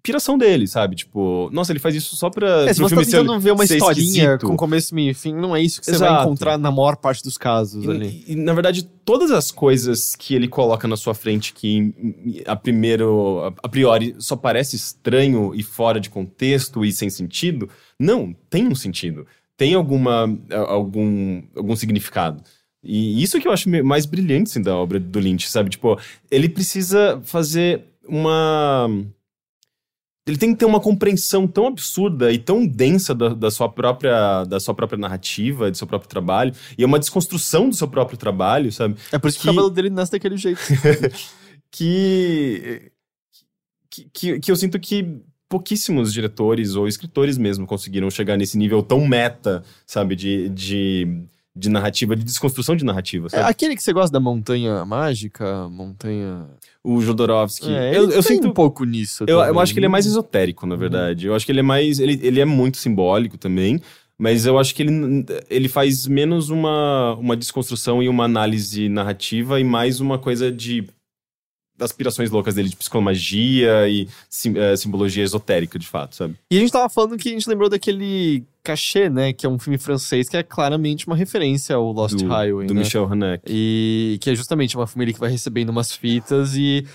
piração 0.02 0.38
dele, 0.38 0.66
sabe? 0.66 0.96
Tipo, 0.96 1.50
nossa, 1.52 1.72
ele 1.72 1.78
faz 1.78 1.94
isso 1.94 2.16
só 2.16 2.30
pra. 2.30 2.62
É, 2.68 2.72
se 2.72 2.80
você 2.80 2.94
tá 2.94 3.02
filme 3.02 3.04
ser- 3.04 3.18
tentando 3.18 3.38
ver 3.40 3.52
uma 3.52 3.64
historinha 3.64 4.00
esquisito. 4.34 4.46
com 4.46 4.56
começo, 4.56 4.94
meio 4.94 5.10
e 5.10 5.14
fim, 5.14 5.34
não 5.34 5.54
é 5.54 5.60
isso 5.60 5.80
que 5.80 5.86
você 5.86 5.98
vai 5.98 6.22
encontrar 6.22 6.56
na 6.56 6.70
maior 6.70 6.96
parte 6.96 7.22
dos 7.22 7.36
casos 7.36 7.86
ali. 7.86 8.24
E, 8.26 8.32
e, 8.32 8.36
na 8.36 8.54
verdade, 8.54 8.84
todas 9.04 9.30
as 9.30 9.50
coisas 9.50 10.16
que 10.16 10.34
ele 10.34 10.48
coloca 10.48 10.88
na 10.88 10.96
sua 10.96 11.14
frente 11.14 11.52
que 11.52 12.42
a 12.46 12.56
primeiro, 12.56 13.52
a 13.62 13.68
priori 13.68 14.14
só 14.18 14.34
parece 14.36 14.76
estranho 14.76 15.54
e 15.54 15.62
fora 15.62 16.00
de 16.00 16.08
contexto 16.08 16.84
e 16.84 16.92
sem 16.92 17.10
sentido, 17.10 17.68
não, 17.98 18.34
tem 18.48 18.66
um 18.66 18.74
sentido. 18.74 19.26
Tem 19.58 19.74
alguma 19.74 20.24
algum 20.68 21.42
algum 21.54 21.76
significado. 21.76 22.42
E 22.82 23.22
isso 23.22 23.38
que 23.40 23.46
eu 23.46 23.52
acho 23.52 23.68
mais 23.84 24.06
brilhante 24.06 24.50
assim, 24.50 24.62
da 24.62 24.74
obra 24.74 24.98
do 25.00 25.18
Lynch, 25.18 25.50
sabe? 25.50 25.68
Tipo, 25.68 25.98
ele 26.30 26.48
precisa 26.48 27.20
fazer 27.24 27.84
uma 28.08 28.88
ele 30.28 30.36
tem 30.38 30.52
que 30.52 30.58
ter 30.58 30.64
uma 30.64 30.78
compreensão 30.78 31.48
tão 31.48 31.66
absurda 31.66 32.30
e 32.30 32.38
tão 32.38 32.64
densa 32.66 33.14
da, 33.14 33.30
da 33.30 33.50
sua 33.50 33.68
própria 33.68 34.44
da 34.44 34.60
sua 34.60 34.74
própria 34.74 34.98
narrativa, 34.98 35.70
do 35.70 35.76
seu 35.76 35.86
próprio 35.86 36.08
trabalho, 36.08 36.54
e 36.78 36.82
é 36.82 36.86
uma 36.86 36.98
desconstrução 36.98 37.68
do 37.68 37.74
seu 37.74 37.88
próprio 37.88 38.16
trabalho, 38.16 38.70
sabe? 38.70 38.94
É 39.10 39.18
por 39.18 39.28
isso 39.28 39.38
que, 39.38 39.42
que- 39.44 39.50
o 39.50 39.54
cabelo 39.54 39.70
dele 39.70 39.90
nasce 39.90 40.12
daquele 40.12 40.36
jeito. 40.36 40.60
que, 41.72 42.92
que, 43.90 44.04
que, 44.12 44.40
que 44.40 44.52
eu 44.52 44.56
sinto 44.56 44.78
que 44.78 45.20
pouquíssimos 45.48 46.12
diretores 46.12 46.74
ou 46.74 46.86
escritores 46.86 47.38
mesmo 47.38 47.66
conseguiram 47.66 48.10
chegar 48.10 48.36
nesse 48.36 48.58
nível 48.58 48.82
tão 48.82 49.06
meta, 49.06 49.62
sabe, 49.86 50.14
de, 50.14 50.48
de, 50.50 51.22
de 51.56 51.68
narrativa, 51.68 52.14
de 52.14 52.22
desconstrução 52.24 52.76
de 52.76 52.84
narrativa, 52.84 53.26
É, 53.28 53.30
sabe? 53.30 53.44
aquele 53.50 53.74
que 53.74 53.82
você 53.82 53.92
gosta 53.92 54.12
da 54.12 54.20
montanha 54.20 54.84
mágica, 54.84 55.68
montanha. 55.68 56.46
O 56.84 57.00
Jodorowsky. 57.00 57.70
É, 57.72 57.96
eu, 57.96 58.10
eu 58.10 58.22
sinto 58.22 58.48
um 58.48 58.52
pouco 58.52 58.84
nisso. 58.84 59.24
Eu, 59.26 59.40
eu 59.40 59.58
acho 59.60 59.72
que 59.72 59.78
ele 59.78 59.86
é 59.86 59.88
mais 59.88 60.06
esotérico, 60.06 60.64
Uhum. 60.64 60.70
na 60.70 60.76
verdade. 60.76 61.26
Eu 61.26 61.34
acho 61.34 61.44
que 61.46 61.52
ele 61.52 61.60
é 61.60 61.62
mais. 61.62 61.98
Ele, 61.98 62.18
ele 62.22 62.40
é 62.40 62.44
muito 62.44 62.76
simbólico 62.76 63.36
também. 63.38 63.80
Mas 64.20 64.46
eu 64.46 64.58
acho 64.58 64.74
que 64.74 64.82
ele, 64.82 65.24
ele 65.48 65.68
faz 65.68 66.08
menos 66.08 66.50
uma, 66.50 67.14
uma 67.20 67.36
desconstrução 67.36 68.02
e 68.02 68.08
uma 68.08 68.24
análise 68.24 68.88
narrativa 68.88 69.60
e 69.60 69.64
mais 69.64 70.00
uma 70.00 70.18
coisa 70.18 70.50
de 70.50 70.88
aspirações 71.80 72.30
loucas 72.30 72.54
dele 72.54 72.68
de 72.68 72.76
psicologia 72.76 73.88
e 73.88 74.08
sim- 74.28 74.56
eh, 74.56 74.76
simbologia 74.76 75.22
esotérica, 75.24 75.78
de 75.78 75.86
fato, 75.86 76.16
sabe? 76.16 76.34
E 76.50 76.56
a 76.56 76.60
gente 76.60 76.72
tava 76.72 76.88
falando 76.88 77.16
que 77.16 77.28
a 77.28 77.32
gente 77.32 77.48
lembrou 77.48 77.68
daquele 77.68 78.44
Cachê, 78.62 79.08
né? 79.08 79.32
Que 79.32 79.46
é 79.46 79.48
um 79.48 79.58
filme 79.58 79.78
francês 79.78 80.28
que 80.28 80.36
é 80.36 80.42
claramente 80.42 81.06
uma 81.06 81.16
referência 81.16 81.74
ao 81.76 81.90
Lost 81.92 82.16
do, 82.16 82.26
Highway. 82.28 82.66
do 82.66 82.74
né? 82.74 82.80
Michel 82.80 83.10
Haneke. 83.10 83.44
E 83.48 84.18
que 84.20 84.30
é 84.30 84.34
justamente 84.34 84.76
uma 84.76 84.86
família 84.86 85.14
que 85.14 85.20
vai 85.20 85.30
recebendo 85.30 85.70
umas 85.70 85.92
fitas 85.92 86.54
e, 86.54 86.86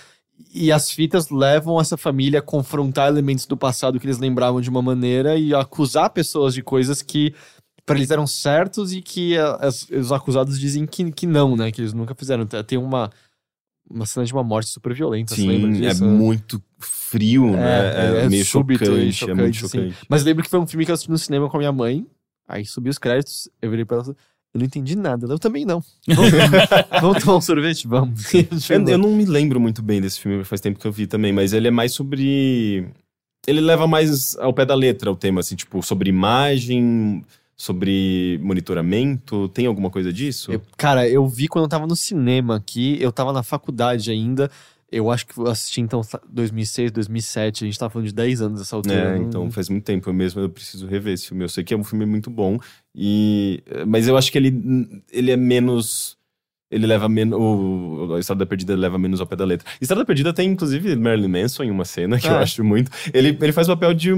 e 0.53 0.71
as 0.71 0.91
fitas 0.91 1.29
levam 1.29 1.79
essa 1.81 1.97
família 1.97 2.39
a 2.39 2.43
confrontar 2.43 3.07
elementos 3.07 3.45
do 3.45 3.57
passado 3.57 3.99
que 3.99 4.05
eles 4.05 4.19
lembravam 4.19 4.61
de 4.61 4.69
uma 4.69 4.81
maneira 4.81 5.35
e 5.37 5.53
acusar 5.55 6.09
pessoas 6.11 6.53
de 6.53 6.61
coisas 6.61 7.01
que 7.01 7.33
para 7.85 7.97
eles 7.97 8.11
eram 8.11 8.25
certos 8.27 8.93
e 8.93 9.01
que 9.01 9.35
as- 9.37 9.87
os 9.89 10.11
acusados 10.11 10.59
dizem 10.59 10.85
que, 10.85 11.11
que 11.11 11.25
não, 11.27 11.55
né? 11.57 11.71
Que 11.71 11.81
eles 11.81 11.93
nunca 11.93 12.13
fizeram. 12.15 12.45
Tem 12.45 12.77
uma, 12.77 13.09
uma 13.89 14.05
cena 14.05 14.25
de 14.25 14.33
uma 14.33 14.43
morte 14.43 14.69
super 14.69 14.93
violenta, 14.93 15.35
Sim, 15.35 15.85
é 15.85 15.93
muito 15.93 16.61
frio, 16.79 17.51
né? 17.51 18.21
É, 18.21 18.25
é 18.25 18.29
meio 18.29 18.45
súbito 18.45 18.97
e 18.97 19.11
chocante, 19.11 19.31
é 19.31 19.43
muito 19.43 19.55
chocante, 19.55 19.65
assim. 19.65 19.89
chocante. 19.89 20.07
Mas 20.09 20.23
lembro 20.23 20.43
que 20.43 20.49
foi 20.49 20.59
um 20.59 20.67
filme 20.67 20.85
que 20.85 20.91
eu 20.91 20.93
assisti 20.93 21.11
no 21.11 21.17
cinema 21.17 21.49
com 21.49 21.57
a 21.57 21.59
minha 21.59 21.71
mãe. 21.71 22.05
Aí 22.47 22.65
subi 22.65 22.89
os 22.89 22.97
créditos, 22.97 23.49
eu 23.61 23.69
virei 23.69 23.85
pra 23.85 23.97
ela 23.97 24.15
eu 24.53 24.59
não 24.59 24.65
entendi 24.65 24.95
nada. 24.95 25.25
Eu 25.25 25.39
também 25.39 25.65
não. 25.65 25.83
Vamos, 26.07 26.31
vamos 27.01 27.23
tomar 27.23 27.37
um 27.37 27.41
sorvete? 27.41 27.87
Vamos. 27.87 28.23
Eu, 28.69 28.87
eu 28.87 28.97
não 28.99 29.09
me 29.09 29.25
lembro 29.25 29.59
muito 29.59 29.81
bem 29.81 29.99
desse 29.99 30.19
filme, 30.19 30.43
faz 30.43 30.61
tempo 30.61 30.79
que 30.79 30.87
eu 30.87 30.91
vi 30.91 31.07
também, 31.07 31.33
mas 31.33 31.53
ele 31.53 31.67
é 31.67 31.71
mais 31.71 31.93
sobre. 31.93 32.87
Ele 33.47 33.59
leva 33.59 33.87
mais 33.87 34.37
ao 34.37 34.53
pé 34.53 34.63
da 34.65 34.75
letra 34.75 35.11
o 35.11 35.15
tema, 35.15 35.39
assim, 35.39 35.55
tipo, 35.55 35.81
sobre 35.81 36.09
imagem, 36.09 37.25
sobre 37.63 38.37
monitoramento. 38.43 39.47
Tem 39.49 39.65
alguma 39.65 39.89
coisa 39.89 40.11
disso? 40.11 40.51
Eu- 40.51 40.61
cara, 40.77 41.07
eu 41.07 41.25
vi 41.27 41.47
quando 41.47 41.63
eu 41.65 41.69
tava 41.69 41.87
no 41.87 41.95
cinema 41.95 42.57
aqui, 42.57 42.97
eu 42.99 43.11
tava 43.11 43.31
na 43.31 43.41
faculdade 43.41 44.11
ainda. 44.11 44.51
Eu 44.91 45.09
acho 45.09 45.25
que 45.25 45.37
eu 45.39 45.47
assisti 45.47 45.81
então 45.81 46.01
2006, 46.29 46.91
2007, 46.91 47.63
a 47.63 47.67
gente 47.67 47.79
tava 47.79 47.89
falando 47.91 48.07
de 48.07 48.13
10 48.13 48.41
anos 48.41 48.61
essa 48.61 48.75
altura. 48.75 48.93
É, 48.95 49.17
não- 49.17 49.23
então 49.25 49.51
faz 49.51 49.69
muito 49.69 49.83
tempo 49.85 50.07
eu 50.09 50.13
mesmo, 50.13 50.41
eu 50.41 50.49
preciso 50.49 50.85
rever 50.85 51.13
esse 51.13 51.27
filme. 51.29 51.43
Eu 51.43 51.49
sei 51.49 51.63
que 51.63 51.73
é 51.73 51.77
um 51.77 51.83
filme 51.83 52.05
muito 52.05 52.29
bom, 52.29 52.59
e 52.93 53.63
mas 53.87 54.07
eu 54.07 54.15
acho 54.17 54.31
que 54.31 54.37
ele, 54.37 55.01
ele 55.11 55.31
é 55.31 55.37
menos. 55.37 56.17
Ele 56.69 56.85
leva 56.87 57.07
menos. 57.07 57.39
o- 57.39 58.13
A 58.15 58.19
Estrada 58.19 58.45
Perdida 58.45 58.75
leva 58.75 58.97
menos 58.99 59.21
ao 59.21 59.27
pé 59.27 59.35
da 59.35 59.45
letra. 59.45 59.67
Estrada 59.79 60.03
Perdida 60.05 60.33
tem, 60.33 60.49
inclusive, 60.51 60.95
Marilyn 60.95 61.27
Manson 61.27 61.63
em 61.63 61.71
uma 61.71 61.85
cena 61.85 62.19
que 62.19 62.27
eu 62.27 62.35
Ah. 62.35 62.39
acho 62.41 62.63
muito. 62.63 62.91
Ele, 63.13 63.29
ele 63.39 63.51
faz 63.51 63.67
o 63.69 63.71
papel 63.73 63.93
de 63.93 64.11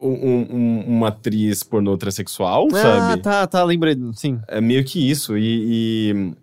um- 0.00 0.08
um- 0.08 0.46
um- 0.56 0.80
uma 0.86 1.08
atriz 1.08 1.62
pornô 1.62 1.96
transexual, 1.96 2.68
Ah, 2.72 2.76
sabe? 2.82 3.22
tá, 3.22 3.46
tá, 3.46 3.64
lembrei. 3.64 3.96
Sim. 4.14 4.40
É 4.48 4.60
meio 4.60 4.84
que 4.84 5.10
isso. 5.10 5.36
E. 5.36 6.12
e, 6.12 6.34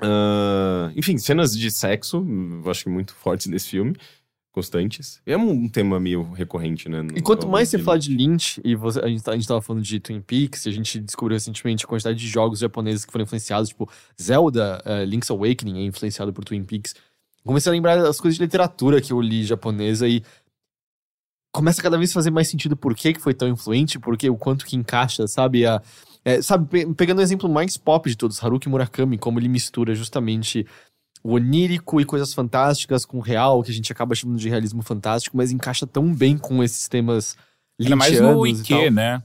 ah, 0.00 0.90
enfim, 0.96 1.16
cenas 1.18 1.56
de 1.56 1.70
sexo, 1.70 2.24
eu 2.64 2.70
acho 2.70 2.84
que 2.84 2.90
muito 2.90 3.14
fortes 3.14 3.46
nesse 3.46 3.68
filme. 3.68 3.94
constantes. 4.54 5.18
É 5.24 5.34
um, 5.34 5.66
tema 5.66 5.98
meio 5.98 6.30
recorrente, 6.32 6.86
né? 6.86 7.00
no- 7.00 7.16
E 7.16 7.22
quanto 7.22 7.48
mais 7.48 7.70
você 7.70 7.78
fala 7.78 7.98
de 7.98 8.14
Lynch, 8.14 8.60
e 8.62 8.74
você- 8.76 9.00
a, 9.00 9.08
gente, 9.08 9.22
tá- 9.22 9.32
a 9.32 9.34
gente 9.34 9.48
tava 9.48 9.62
falando 9.62 9.82
de 9.82 9.98
Twin 9.98 10.20
Peaks, 10.20 10.66
e 10.66 10.68
a 10.68 10.72
gente 10.72 11.00
descobriu 11.00 11.36
recentemente 11.36 11.86
a 11.86 11.88
quantidade 11.88 12.18
de 12.18 12.28
jogos 12.28 12.58
japoneses 12.58 13.02
que 13.06 13.10
foram 13.10 13.22
influenciados, 13.22 13.70
tipo, 13.70 13.88
Zelda, 14.20 14.82
eh, 14.84 15.06
Link's 15.06 15.30
Awakening 15.30 15.78
é 15.78 15.84
influenciado 15.86 16.34
por 16.34 16.44
Twin 16.44 16.64
Peaks. 16.64 16.94
Comecei 17.42 17.70
a 17.70 17.72
lembrar 17.72 17.96
das 17.96 18.20
coisas 18.20 18.36
de 18.36 18.44
literatura 18.44 19.00
que 19.00 19.10
eu 19.14 19.22
li 19.22 19.42
japonesa 19.42 20.06
e 20.06 20.22
começa 21.52 21.82
cada 21.82 21.98
vez 21.98 22.10
a 22.10 22.14
fazer 22.14 22.30
mais 22.30 22.48
sentido 22.48 22.76
por 22.76 22.94
que, 22.94 23.12
que 23.12 23.20
foi 23.20 23.34
tão 23.34 23.46
influente, 23.48 23.98
porque 23.98 24.28
o 24.28 24.36
quanto 24.36 24.64
que 24.64 24.74
encaixa, 24.74 25.26
sabe? 25.28 25.66
A, 25.66 25.80
é, 26.24 26.40
sabe, 26.40 26.66
pe- 26.66 26.94
pegando 26.94 27.18
o 27.18 27.22
exemplo 27.22 27.48
mais 27.48 27.76
pop 27.76 28.08
de 28.08 28.16
todos, 28.16 28.42
Haruki 28.42 28.68
Murakami, 28.68 29.18
como 29.18 29.38
ele 29.38 29.48
mistura 29.48 29.94
justamente 29.94 30.66
o 31.22 31.34
onírico 31.34 32.00
e 32.00 32.04
coisas 32.04 32.34
fantásticas 32.34 33.04
com 33.04 33.18
o 33.18 33.20
real, 33.20 33.62
que 33.62 33.70
a 33.70 33.74
gente 33.74 33.92
acaba 33.92 34.14
chamando 34.14 34.38
de 34.38 34.48
realismo 34.48 34.82
fantástico, 34.82 35.36
mas 35.36 35.52
encaixa 35.52 35.86
tão 35.86 36.12
bem 36.12 36.36
com 36.36 36.64
esses 36.64 36.88
temas 36.88 37.36
Ainda 37.78 37.96
mais 37.96 38.20
no. 38.20 38.46
Ike, 38.46 38.90
né? 38.90 39.22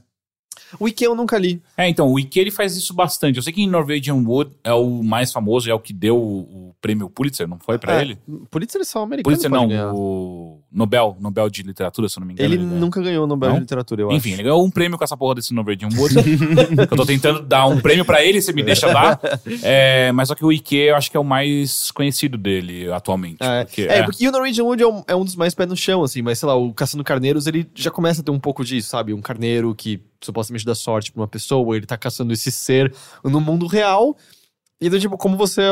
O 0.78 0.88
Ike 0.88 1.04
eu 1.04 1.14
nunca 1.14 1.38
li. 1.38 1.60
É, 1.76 1.88
então, 1.88 2.10
o 2.10 2.18
Ike 2.18 2.38
ele 2.38 2.50
faz 2.50 2.76
isso 2.76 2.92
bastante. 2.94 3.36
Eu 3.36 3.42
sei 3.42 3.52
que 3.52 3.62
em 3.62 3.68
Norwegian 3.68 4.14
Wood 4.16 4.50
é 4.64 4.72
o 4.72 5.02
mais 5.02 5.32
famoso, 5.32 5.70
é 5.70 5.74
o 5.74 5.80
que 5.80 5.92
deu 5.92 6.16
o, 6.16 6.38
o 6.68 6.74
prêmio 6.80 7.08
Pulitzer, 7.08 7.46
não 7.48 7.58
foi 7.58 7.78
pra 7.78 7.98
É, 7.98 8.02
ele? 8.02 8.18
Pulitzer 8.50 8.80
é 8.80 8.84
só 8.84 9.02
americano. 9.02 9.24
Pulitzer 9.24 9.50
não, 9.50 9.68
ganhar. 9.68 9.92
o 9.94 10.60
Nobel, 10.70 11.16
Nobel 11.20 11.48
de 11.50 11.62
Literatura, 11.62 12.08
se 12.08 12.18
eu 12.18 12.20
não 12.20 12.26
me 12.26 12.34
engano. 12.34 12.48
Ele 12.48 12.56
ganhou. 12.62 12.78
nunca 12.80 13.00
ganhou 13.02 13.24
o 13.24 13.26
Nobel 13.26 13.48
Não? 13.50 13.56
de 13.56 13.60
Literatura, 13.62 14.02
eu 14.02 14.12
Enfim, 14.12 14.30
acho. 14.30 14.36
ele 14.36 14.42
ganhou 14.44 14.64
um 14.64 14.70
prêmio 14.70 14.98
com 14.98 15.04
essa 15.04 15.16
porra 15.16 15.36
desse 15.36 15.54
Norwegian 15.54 15.88
Wood. 15.96 16.14
eu 16.90 16.96
tô 16.96 17.06
tentando 17.06 17.40
dar 17.42 17.66
um 17.66 17.80
prêmio 17.80 18.04
pra 18.04 18.24
ele, 18.24 18.40
você 18.40 18.52
me 18.52 18.62
deixa 18.62 18.92
dar. 18.92 19.18
É, 19.62 20.12
mas 20.12 20.28
só 20.28 20.34
que 20.34 20.44
o 20.44 20.52
Ike 20.52 20.76
eu 20.76 20.96
acho 20.96 21.10
que 21.10 21.16
é 21.16 21.20
o 21.20 21.24
mais 21.24 21.90
conhecido 21.90 22.36
dele 22.36 22.90
atualmente. 22.92 23.38
É, 23.40 23.64
porque, 23.64 23.82
é, 23.82 23.98
é. 23.98 24.02
porque 24.02 24.28
o 24.28 24.32
Norwegian 24.32 24.64
Wood 24.64 24.82
é 24.82 24.86
um, 24.86 25.02
é 25.08 25.16
um 25.16 25.24
dos 25.24 25.34
mais 25.36 25.54
pés 25.54 25.68
no 25.68 25.76
chão, 25.76 26.02
assim, 26.02 26.22
mas 26.22 26.38
sei 26.38 26.46
lá, 26.48 26.54
o 26.56 26.72
Caçando 26.72 27.02
Carneiros, 27.04 27.46
ele 27.46 27.66
já 27.74 27.90
começa 27.90 28.20
a 28.20 28.24
ter 28.24 28.30
um 28.30 28.38
pouco 28.38 28.64
disso, 28.64 28.88
sabe? 28.90 29.12
Um 29.14 29.20
carneiro 29.20 29.74
que 29.74 30.00
supostamente 30.22 30.64
dá 30.64 30.74
sorte 30.74 31.12
pra 31.12 31.22
uma 31.22 31.28
pessoa, 31.28 31.76
ele 31.76 31.86
tá 31.86 31.96
caçando 31.96 32.32
esse 32.32 32.50
ser 32.50 32.94
no 33.24 33.40
mundo 33.40 33.66
real. 33.66 34.16
E 34.80 34.88
tipo, 35.00 35.16
como 35.16 35.36
você 35.36 35.62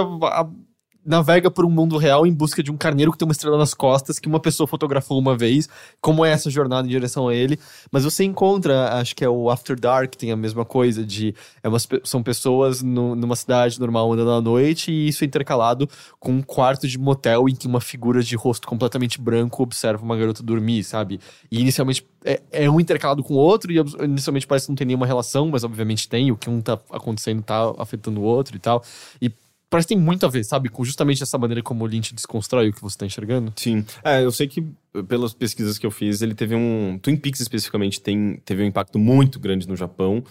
navega 1.06 1.50
por 1.50 1.64
um 1.64 1.70
mundo 1.70 1.96
real 1.96 2.26
em 2.26 2.32
busca 2.32 2.62
de 2.62 2.70
um 2.70 2.76
carneiro 2.76 3.12
que 3.12 3.18
tem 3.18 3.26
uma 3.26 3.32
estrela 3.32 3.56
nas 3.56 3.72
costas 3.72 4.18
que 4.18 4.28
uma 4.28 4.40
pessoa 4.40 4.66
fotografou 4.66 5.18
uma 5.18 5.36
vez, 5.36 5.68
como 6.00 6.24
é 6.24 6.30
essa 6.30 6.50
jornada 6.50 6.86
em 6.86 6.90
direção 6.90 7.28
a 7.28 7.34
ele. 7.34 7.58
Mas 7.90 8.04
você 8.04 8.24
encontra, 8.24 8.94
acho 8.94 9.14
que 9.14 9.24
é 9.24 9.28
o 9.28 9.48
After 9.50 9.78
Dark, 9.78 10.14
tem 10.16 10.32
a 10.32 10.36
mesma 10.36 10.64
coisa 10.64 11.04
de 11.04 11.34
é 11.62 11.68
umas 11.68 11.86
são 12.04 12.22
pessoas 12.22 12.82
no- 12.82 13.14
numa 13.14 13.36
cidade 13.36 13.78
normal 13.78 14.12
andando 14.12 14.30
à 14.32 14.40
noite 14.40 14.90
e 14.90 15.08
isso 15.08 15.22
é 15.22 15.26
intercalado 15.26 15.88
com 16.18 16.32
um 16.32 16.42
quarto 16.42 16.88
de 16.88 16.98
motel 16.98 17.48
em 17.48 17.54
que 17.54 17.66
uma 17.66 17.80
figura 17.80 18.22
de 18.22 18.34
rosto 18.36 18.66
completamente 18.66 19.20
branco 19.20 19.62
observa 19.62 20.04
uma 20.04 20.16
garota 20.16 20.42
dormir, 20.42 20.82
sabe? 20.82 21.20
E 21.50 21.60
inicialmente 21.60 22.06
é, 22.24 22.40
é 22.50 22.70
um 22.70 22.80
intercalado 22.80 23.22
com 23.22 23.34
o 23.34 23.36
outro 23.36 23.70
e 23.70 23.76
inicialmente 24.04 24.46
parece 24.46 24.66
que 24.66 24.70
não 24.72 24.76
tem 24.76 24.86
nenhuma 24.86 25.06
relação, 25.06 25.48
mas 25.48 25.62
obviamente 25.62 26.08
tem, 26.08 26.32
o 26.32 26.36
que 26.36 26.50
um 26.50 26.60
tá 26.60 26.78
acontecendo 26.90 27.42
tá 27.42 27.72
afetando 27.78 28.20
o 28.20 28.24
outro 28.24 28.56
e 28.56 28.58
tal. 28.58 28.82
E 29.22 29.30
parece 29.70 29.88
que 29.88 29.94
tem 29.94 30.02
muito 30.02 30.24
a 30.24 30.28
ver, 30.28 30.44
sabe? 30.44 30.68
Com 30.68 30.84
justamente 30.84 31.22
essa 31.22 31.36
maneira 31.38 31.62
como 31.62 31.84
o 31.84 31.86
Lynch 31.86 32.14
desconstrói 32.14 32.68
o 32.68 32.72
que 32.72 32.80
você 32.82 32.96
tá 32.98 33.06
enxergando. 33.06 33.52
Sim. 33.56 33.84
É, 34.04 34.22
eu 34.24 34.30
sei 34.32 34.46
que 34.46 34.64
pelas 35.08 35.32
pesquisas 35.34 35.78
que 35.78 35.86
eu 35.86 35.90
fiz, 35.90 36.22
ele 36.22 36.34
teve 36.34 36.54
um. 36.54 36.98
Twin 37.02 37.16
Peaks 37.16 37.40
especificamente 37.40 38.00
tem, 38.00 38.40
teve 38.44 38.62
um 38.62 38.66
impacto 38.66 38.98
muito 38.98 39.38
grande 39.40 39.68
no 39.68 39.76
Japão. 39.76 40.22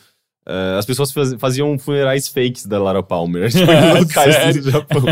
É, 0.48 0.76
as 0.78 0.86
pessoas 0.86 1.12
faz- 1.12 1.34
faziam 1.40 1.78
funerais 1.80 2.28
fakes 2.28 2.68
da 2.68 2.80
Lara 2.82 3.02
Palmer, 3.02 3.50
tipo, 3.52 3.72
em 3.72 4.00
locais 4.00 4.56
do 4.62 4.70
Japão. 4.72 5.04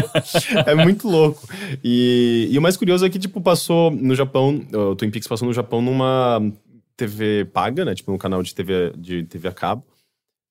é 0.66 0.76
muito 0.76 1.10
louco. 1.10 1.42
E, 1.84 2.48
e 2.52 2.58
o 2.58 2.62
mais 2.62 2.78
curioso 2.78 3.04
é 3.06 3.10
que, 3.10 3.18
tipo, 3.18 3.42
passou 3.42 3.90
no 3.90 4.14
Japão, 4.14 4.64
o 4.72 4.96
Twin 4.96 5.10
Peaks 5.10 5.28
passou 5.28 5.48
no 5.48 5.54
Japão 5.54 5.82
numa 5.82 6.40
TV 6.96 7.46
paga, 7.46 7.84
né? 7.84 7.96
Tipo, 7.96 8.12
num 8.12 8.18
canal 8.20 8.44
de 8.44 8.54
TV, 8.54 8.94
de 8.96 9.24
TV 9.24 9.48
a 9.48 9.52
cabo. 9.52 9.84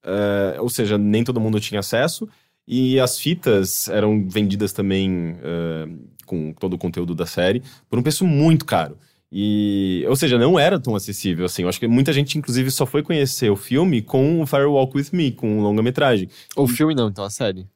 É, 0.05 0.61
ou 0.61 0.69
seja, 0.69 0.99
nem 0.99 1.23
todo 1.23 1.41
mundo 1.41 1.61
tinha 1.61 1.79
acesso. 1.81 2.29
E 2.67 2.99
as 3.01 3.19
fitas 3.19 3.89
eram 3.89 4.29
vendidas 4.29 4.73
também 4.73 5.37
é, 5.43 5.89
com 6.27 6.53
todo 6.53 6.75
o 6.75 6.79
conteúdo 6.79 7.15
da 7.15 7.27
série 7.27 7.63
por 7.91 7.99
um 7.99 8.03
preço 8.03 8.27
muito 8.27 8.65
caro. 8.65 8.97
E, 9.35 10.05
ou 10.07 10.15
seja, 10.15 10.39
não 10.39 10.59
era 10.59 10.79
tão 10.79 10.95
acessível 10.95 11.47
assim. 11.47 11.63
Eu 11.63 11.69
acho 11.71 11.81
que 11.81 11.89
muita 11.89 12.13
gente, 12.13 12.37
inclusive, 12.37 12.71
só 12.71 12.85
foi 12.85 13.03
conhecer 13.03 13.51
o 13.51 13.57
filme 13.57 14.03
com 14.03 14.43
o 14.43 14.47
Firewalk 14.47 14.95
With 14.95 15.09
Me, 15.13 15.33
com 15.33 15.63
longa-metragem. 15.63 16.29
O 16.55 16.69
filme 16.69 16.95
não, 16.95 17.09
então 17.09 17.25
a 17.25 17.31
série. 17.31 17.67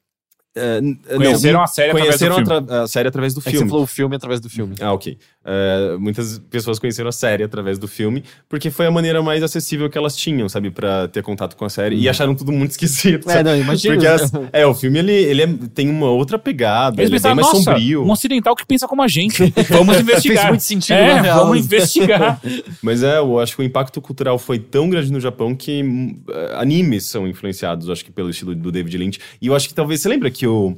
N- 0.81 0.99
Conheceram 1.15 1.57
não, 1.59 1.63
a 1.63 1.67
série 1.67 1.89
através 1.91 2.15
do 2.19 2.19
conheceram 2.27 2.35
filme. 2.35 2.53
atra- 2.65 2.83
a 2.83 2.87
série 2.87 3.07
através 3.09 3.33
do 3.33 3.39
É 3.39 3.43
filme. 3.43 3.57
você 3.59 3.69
falou 3.69 3.83
o 3.83 3.87
filme 3.87 4.15
através 4.15 4.39
do 4.39 4.49
filme. 4.49 4.75
Ah, 4.81 4.93
ok. 4.93 5.17
É, 5.49 5.95
muitas 5.97 6.39
pessoas 6.49 6.77
conheceram 6.77 7.07
a 7.07 7.11
série 7.13 7.41
através 7.43 7.79
do 7.79 7.87
filme, 7.87 8.21
porque 8.49 8.69
foi 8.69 8.85
a 8.85 8.91
maneira 8.91 9.21
mais 9.23 9.41
acessível 9.41 9.89
que 9.89 9.97
elas 9.97 10.15
tinham, 10.15 10.49
sabe, 10.49 10.71
Pra 10.71 11.07
ter 11.07 11.23
contato 11.23 11.55
com 11.55 11.63
a 11.63 11.69
série. 11.69 11.95
E 11.95 12.09
acharam 12.09 12.35
tudo 12.35 12.51
muito 12.51 12.71
esquisito. 12.77 13.29
É, 13.29 13.33
sabe? 13.33 13.49
não, 13.49 13.57
imagina. 13.57 13.93
Porque 13.95 14.07
as- 14.07 14.31
é, 14.51 14.65
o 14.65 14.73
filme 14.73 14.99
ele, 14.99 15.13
ele 15.13 15.41
é- 15.43 15.49
tem 15.73 15.89
uma 15.89 16.09
outra 16.09 16.37
pegada, 16.37 17.01
Eles 17.01 17.09
ele 17.11 17.17
é 17.17 17.19
bem 17.33 17.35
pensaram, 17.35 17.35
mais 17.53 17.65
sombrio. 17.65 18.03
um 18.03 18.11
ocidental 18.11 18.55
que 18.55 18.65
pensa 18.65 18.87
como 18.87 19.01
a 19.01 19.07
gente. 19.07 19.53
Vamos 19.69 19.97
investigar. 19.99 20.37
Fez 20.37 20.49
muito 20.49 20.61
sentido 20.63 20.95
é, 20.97 21.21
na 21.21 21.35
vamos 21.37 21.57
investigar. 21.59 22.41
Mas 22.81 23.01
é, 23.03 23.17
eu 23.17 23.39
acho 23.39 23.55
que 23.55 23.61
o 23.61 23.65
impacto 23.65 24.01
cultural 24.01 24.37
foi 24.37 24.59
tão 24.59 24.89
grande 24.89 25.11
no 25.11 25.19
Japão 25.19 25.55
que 25.55 25.81
hum, 25.83 26.19
eh, 26.29 26.55
animes 26.57 27.05
são 27.05 27.27
influenciados, 27.27 27.89
acho 27.89 28.03
que 28.03 28.11
pelo 28.11 28.29
estilo 28.29 28.53
do 28.55 28.71
David 28.71 28.97
Lynch. 28.97 29.19
E 29.41 29.47
eu 29.47 29.55
acho 29.55 29.67
que 29.67 29.73
talvez, 29.73 30.01
você 30.01 30.09
lembra 30.09 30.29
que 30.31 30.45
o, 30.47 30.77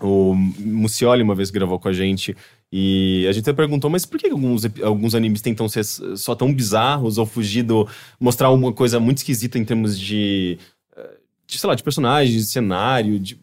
o 0.00 0.34
Mucioli 0.34 1.22
uma 1.22 1.34
vez 1.34 1.50
gravou 1.50 1.78
com 1.78 1.88
a 1.88 1.92
gente 1.92 2.36
e 2.72 3.24
a 3.28 3.32
gente 3.32 3.44
até 3.48 3.52
perguntou, 3.52 3.88
mas 3.88 4.04
por 4.04 4.18
que 4.18 4.28
alguns, 4.28 4.64
alguns 4.82 5.14
animes 5.14 5.40
tentam 5.40 5.68
ser 5.68 5.84
só 5.84 6.34
tão 6.34 6.52
bizarros 6.52 7.18
ou 7.18 7.24
fugir 7.26 7.62
do... 7.62 7.86
mostrar 8.18 8.50
uma 8.50 8.72
coisa 8.72 8.98
muito 8.98 9.18
esquisita 9.18 9.58
em 9.58 9.64
termos 9.64 9.98
de... 9.98 10.58
eh, 10.96 11.10
de, 11.46 11.58
sei 11.58 11.68
lá, 11.68 11.74
de 11.76 11.84
personagens, 11.84 12.34
de 12.34 12.50
cenário, 12.50 13.20
de, 13.20 13.38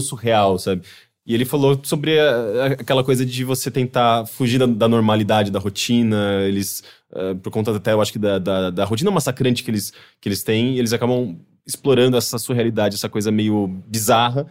surreal, 0.00 0.58
sabe? 0.58 0.82
E 1.26 1.34
ele 1.34 1.44
falou 1.44 1.80
sobre 1.82 2.20
a- 2.20 2.66
aquela 2.78 3.02
coisa 3.02 3.26
de 3.26 3.42
você 3.42 3.68
tentar 3.68 4.26
fugir 4.26 4.58
da, 4.60 4.66
da 4.66 4.86
normalidade, 4.86 5.50
da 5.50 5.58
rotina. 5.58 6.42
Eles, 6.46 6.84
eh, 7.12 7.34
por 7.42 7.50
conta 7.50 7.74
até, 7.74 7.92
eu 7.92 8.00
acho 8.00 8.12
que 8.12 8.18
da, 8.18 8.38
da, 8.38 8.70
da 8.70 8.84
rotina 8.84 9.10
massacrante 9.10 9.64
que 9.64 9.70
eles, 9.72 9.92
que 10.20 10.28
eles 10.28 10.44
têm, 10.44 10.78
eles 10.78 10.92
acabam 10.92 11.36
explorando 11.66 12.16
essa 12.16 12.38
surrealidade, 12.38 12.94
essa 12.94 13.08
coisa 13.08 13.32
meio 13.32 13.66
bizarra, 13.88 14.46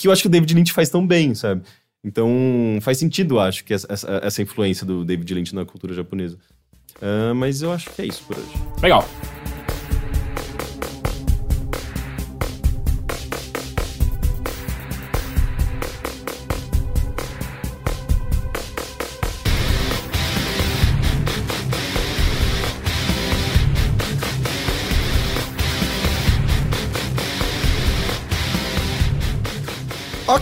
que 0.00 0.08
eu 0.08 0.12
acho 0.12 0.22
que 0.22 0.28
o 0.28 0.30
David 0.30 0.54
Lynch 0.54 0.72
faz 0.72 0.88
tão 0.88 1.06
bem, 1.06 1.34
sabe? 1.34 1.62
Então 2.02 2.28
faz 2.80 2.96
sentido, 2.98 3.38
acho, 3.38 3.62
que 3.64 3.74
essa, 3.74 3.86
essa- 3.90 4.20
essa 4.22 4.40
influência 4.42 4.86
do 4.86 5.04
David 5.04 5.34
Lynch 5.34 5.54
na 5.54 5.64
cultura 5.66 5.92
japonesa. 5.94 6.38
Ah, 7.02 7.34
mas 7.34 7.60
eu 7.62 7.70
acho 7.72 7.90
que 7.90 8.02
é 8.02 8.06
isso 8.06 8.22
por 8.26 8.36
hoje. 8.38 8.48
Legal. 8.82 9.06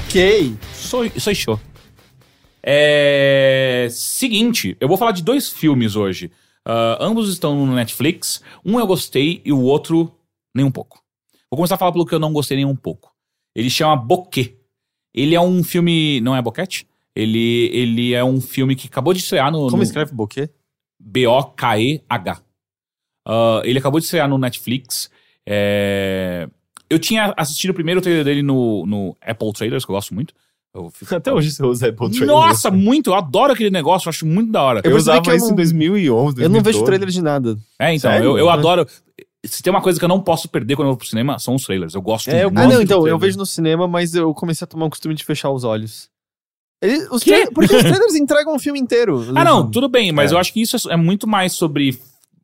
Ok. 0.09 0.57
Sou, 0.73 1.11
sou 1.21 1.35
show. 1.35 1.61
É. 2.63 3.89
Seguinte, 3.91 4.75
eu 4.81 4.89
vou 4.89 4.97
falar 4.97 5.13
de 5.13 5.23
dois 5.23 5.51
filmes 5.51 5.97
hoje. 5.97 6.33
Ah, 6.65 6.97
ambos 6.99 7.31
estão 7.31 7.67
no 7.67 7.75
Netflix. 7.75 8.43
Um 8.65 8.81
eu 8.81 8.87
gostei 8.87 9.43
e 9.45 9.53
o 9.53 9.61
outro 9.61 10.11
nem 10.55 10.65
um 10.65 10.71
pouco. 10.71 11.05
Vou 11.51 11.59
começar 11.59 11.75
a 11.75 11.79
falar 11.79 11.93
pelo 11.93 12.07
que 12.07 12.15
eu 12.15 12.19
não 12.19 12.33
gostei 12.33 12.57
nem 12.57 12.65
um 12.65 12.75
pouco. 12.75 13.13
Ele 13.55 13.69
chama 13.69 13.97
Bokeh. 13.97 14.57
Ele 15.13 15.35
é 15.35 15.41
um 15.43 15.63
filme. 15.63 16.23
Não 16.23 16.35
é 16.35 16.41
boquete? 16.41 16.89
Ele, 17.15 17.69
ele 17.71 18.15
é 18.15 18.25
um 18.25 18.41
filme 18.41 18.75
que 18.75 18.87
acabou 18.87 19.13
de 19.13 19.21
estrear 19.21 19.53
no. 19.53 19.67
Como 19.67 19.77
no 19.77 19.83
escreve 19.83 20.15
Bokeh? 20.15 20.49
B-O-K-E-H. 20.99 22.43
Ah, 23.27 23.61
ele 23.63 23.79
acabou 23.79 24.01
de 24.01 24.07
estrear 24.07 24.27
no 24.27 24.39
Netflix. 24.39 25.11
É, 25.47 26.49
Eu 26.91 26.99
tinha 26.99 27.35
assistido 27.37 27.71
o 27.71 27.75
primeiro 27.75 28.01
trailer 28.01 28.25
dele 28.25 28.43
no, 28.43 28.87
no 28.87 29.17
Apple 29.21 29.53
Trailers, 29.53 29.85
que 29.85 29.91
eu 29.91 29.95
gosto 29.95 30.15
muito. 30.15 30.33
Eu 30.75 30.91
fico- 30.91 31.15
Até 31.15 31.33
hoje 31.33 31.51
você 31.51 31.65
usa 31.65 31.89
Apple 31.89 32.11
Trailers. 32.11 32.27
Nossa, 32.31 32.71
muito! 32.71 33.11
Eu 33.11 33.15
adoro 33.15 33.53
aquele 33.53 33.71
negócio, 33.71 34.07
eu 34.09 34.11
acho 34.11 34.27
muito 34.27 34.51
da 34.53 34.63
hora. 34.63 34.81
Eu, 34.85 34.91
Eu 34.93 34.97
usava 34.97 35.21
que 35.23 35.31
eu 35.31 35.35
isso 35.35 35.47
não- 35.47 35.53
em 35.53 35.57
2011, 35.57 36.43
Eu 36.43 36.49
não 36.49 36.61
vejo 36.63 36.79
2012. 36.81 36.85
trailer 36.85 37.09
de 37.09 37.23
nada. 37.23 37.59
É, 37.79 37.95
então, 37.95 38.11
Sério? 38.11 38.27
eu, 38.31 38.39
eu 38.39 38.49
É. 38.51 38.53
adoro. 38.53 38.87
Se 39.47 39.63
tem 39.63 39.71
uma 39.71 39.81
coisa 39.81 39.99
que 39.99 40.05
eu 40.05 40.09
não 40.09 40.21
posso 40.21 40.49
perder 40.49 40.77
quando 40.77 40.87
eu 40.89 40.93
vou 40.93 40.97
pro 40.99 41.07
cinema, 41.07 41.39
são 41.39 41.55
os 41.55 41.63
trailers. 41.65 41.95
Eu 41.95 42.03
gosto 42.03 42.29
É, 42.29 42.45
eu 42.45 42.51
muito. 42.51 42.59
Ah, 42.59 42.67
não, 42.75 42.83
então, 42.83 43.07
eu 43.07 43.19
vejo 43.19 43.39
no 43.39 43.47
cinema, 43.47 43.87
mas 43.87 44.15
eu 44.15 44.35
comecei 44.35 44.65
a 44.65 44.69
tomar 44.69 44.87
o 44.87 44.91
costume 44.91 45.15
de 45.15 45.25
fechar 45.25 45.51
os 45.51 45.65
olhos. 45.65 46.09
Ele- 46.83 47.07
os 47.11 47.23
Porque 47.55 47.75
os 47.77 47.83
trailers 47.83 48.15
entregam 48.15 48.55
o 48.55 48.59
filme 48.59 48.79
inteiro. 48.81 49.25
Ah, 49.35 49.45
não, 49.45 49.69
tudo 49.71 49.89
bem, 49.89 50.13
mas 50.13 50.33
É. 50.33 50.35
eu 50.35 50.39
acho 50.39 50.53
que 50.53 50.61
isso 50.61 50.77
é, 50.91 50.95
é 50.95 50.97
muito 50.97 51.27
mais 51.27 51.53
sobre 51.53 51.99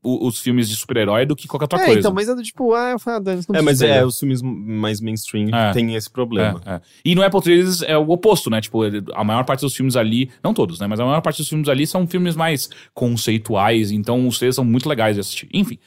o- 0.05 0.27
os 0.29 0.39
filmes 0.39 0.69
de 0.69 0.77
super-herói 0.77 1.25
do 1.27 1.35
que 1.35 1.49
qualquer 1.49 1.65
outra 1.65 1.81
é, 1.81 1.85
coisa. 1.87 1.99
então, 2.01 2.13
mas 2.13 2.29
é 2.29 2.35
do 2.35 2.43
tipo, 2.43 2.75
ah, 2.75 2.91
eu 2.93 2.99
falei, 2.99 3.21
ah, 3.27 3.41
não 3.49 3.59
É, 3.59 3.63
mas 3.63 3.81
é, 3.83 4.05
os 4.05 4.19
filmes 4.21 4.43
mais 4.43 5.01
mainstream 5.01 5.49
É. 5.55 5.73
têm 5.73 5.95
esse 5.95 6.11
problema. 6.11 6.61
É, 6.67 6.75
é. 6.75 6.81
E 7.05 7.15
no 7.15 7.23
Apple 7.23 7.41
Trailers 7.43 7.83
é 7.83 7.97
o 7.99 8.09
oposto, 8.11 8.51
né? 8.51 8.61
Tipo, 8.61 8.83
a 9.15 9.25
maior 9.25 9.45
parte 9.45 9.63
dos 9.63 9.75
filmes 9.75 9.97
ali, 9.97 10.31
não 10.43 10.53
todos, 10.55 10.79
né? 10.79 10.87
Mas 10.87 11.01
a 11.01 11.05
maior 11.05 11.21
parte 11.23 11.39
dos 11.39 11.49
filmes 11.49 11.69
ali 11.69 11.87
são 11.87 12.07
filmes 12.07 12.37
mais 12.37 12.69
conceituais, 12.93 13.91
então 13.91 14.27
os 14.27 14.39
trailers 14.39 14.57
são 14.57 14.65
muito 14.65 14.89
legais 14.89 15.15
de 15.17 15.21
assistir. 15.21 15.49
Enfim. 15.53 15.79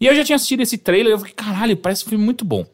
E 0.00 0.06
eu 0.06 0.14
já 0.14 0.24
tinha 0.24 0.36
assistido 0.36 0.60
esse 0.60 0.76
trailer 0.78 1.10
e 1.10 1.14
eu 1.14 1.18
fiquei, 1.18 1.34
caralho, 1.34 1.76
parece 1.76 2.04
um 2.04 2.08
filme 2.08 2.24
muito 2.24 2.44
bom. 2.44 2.64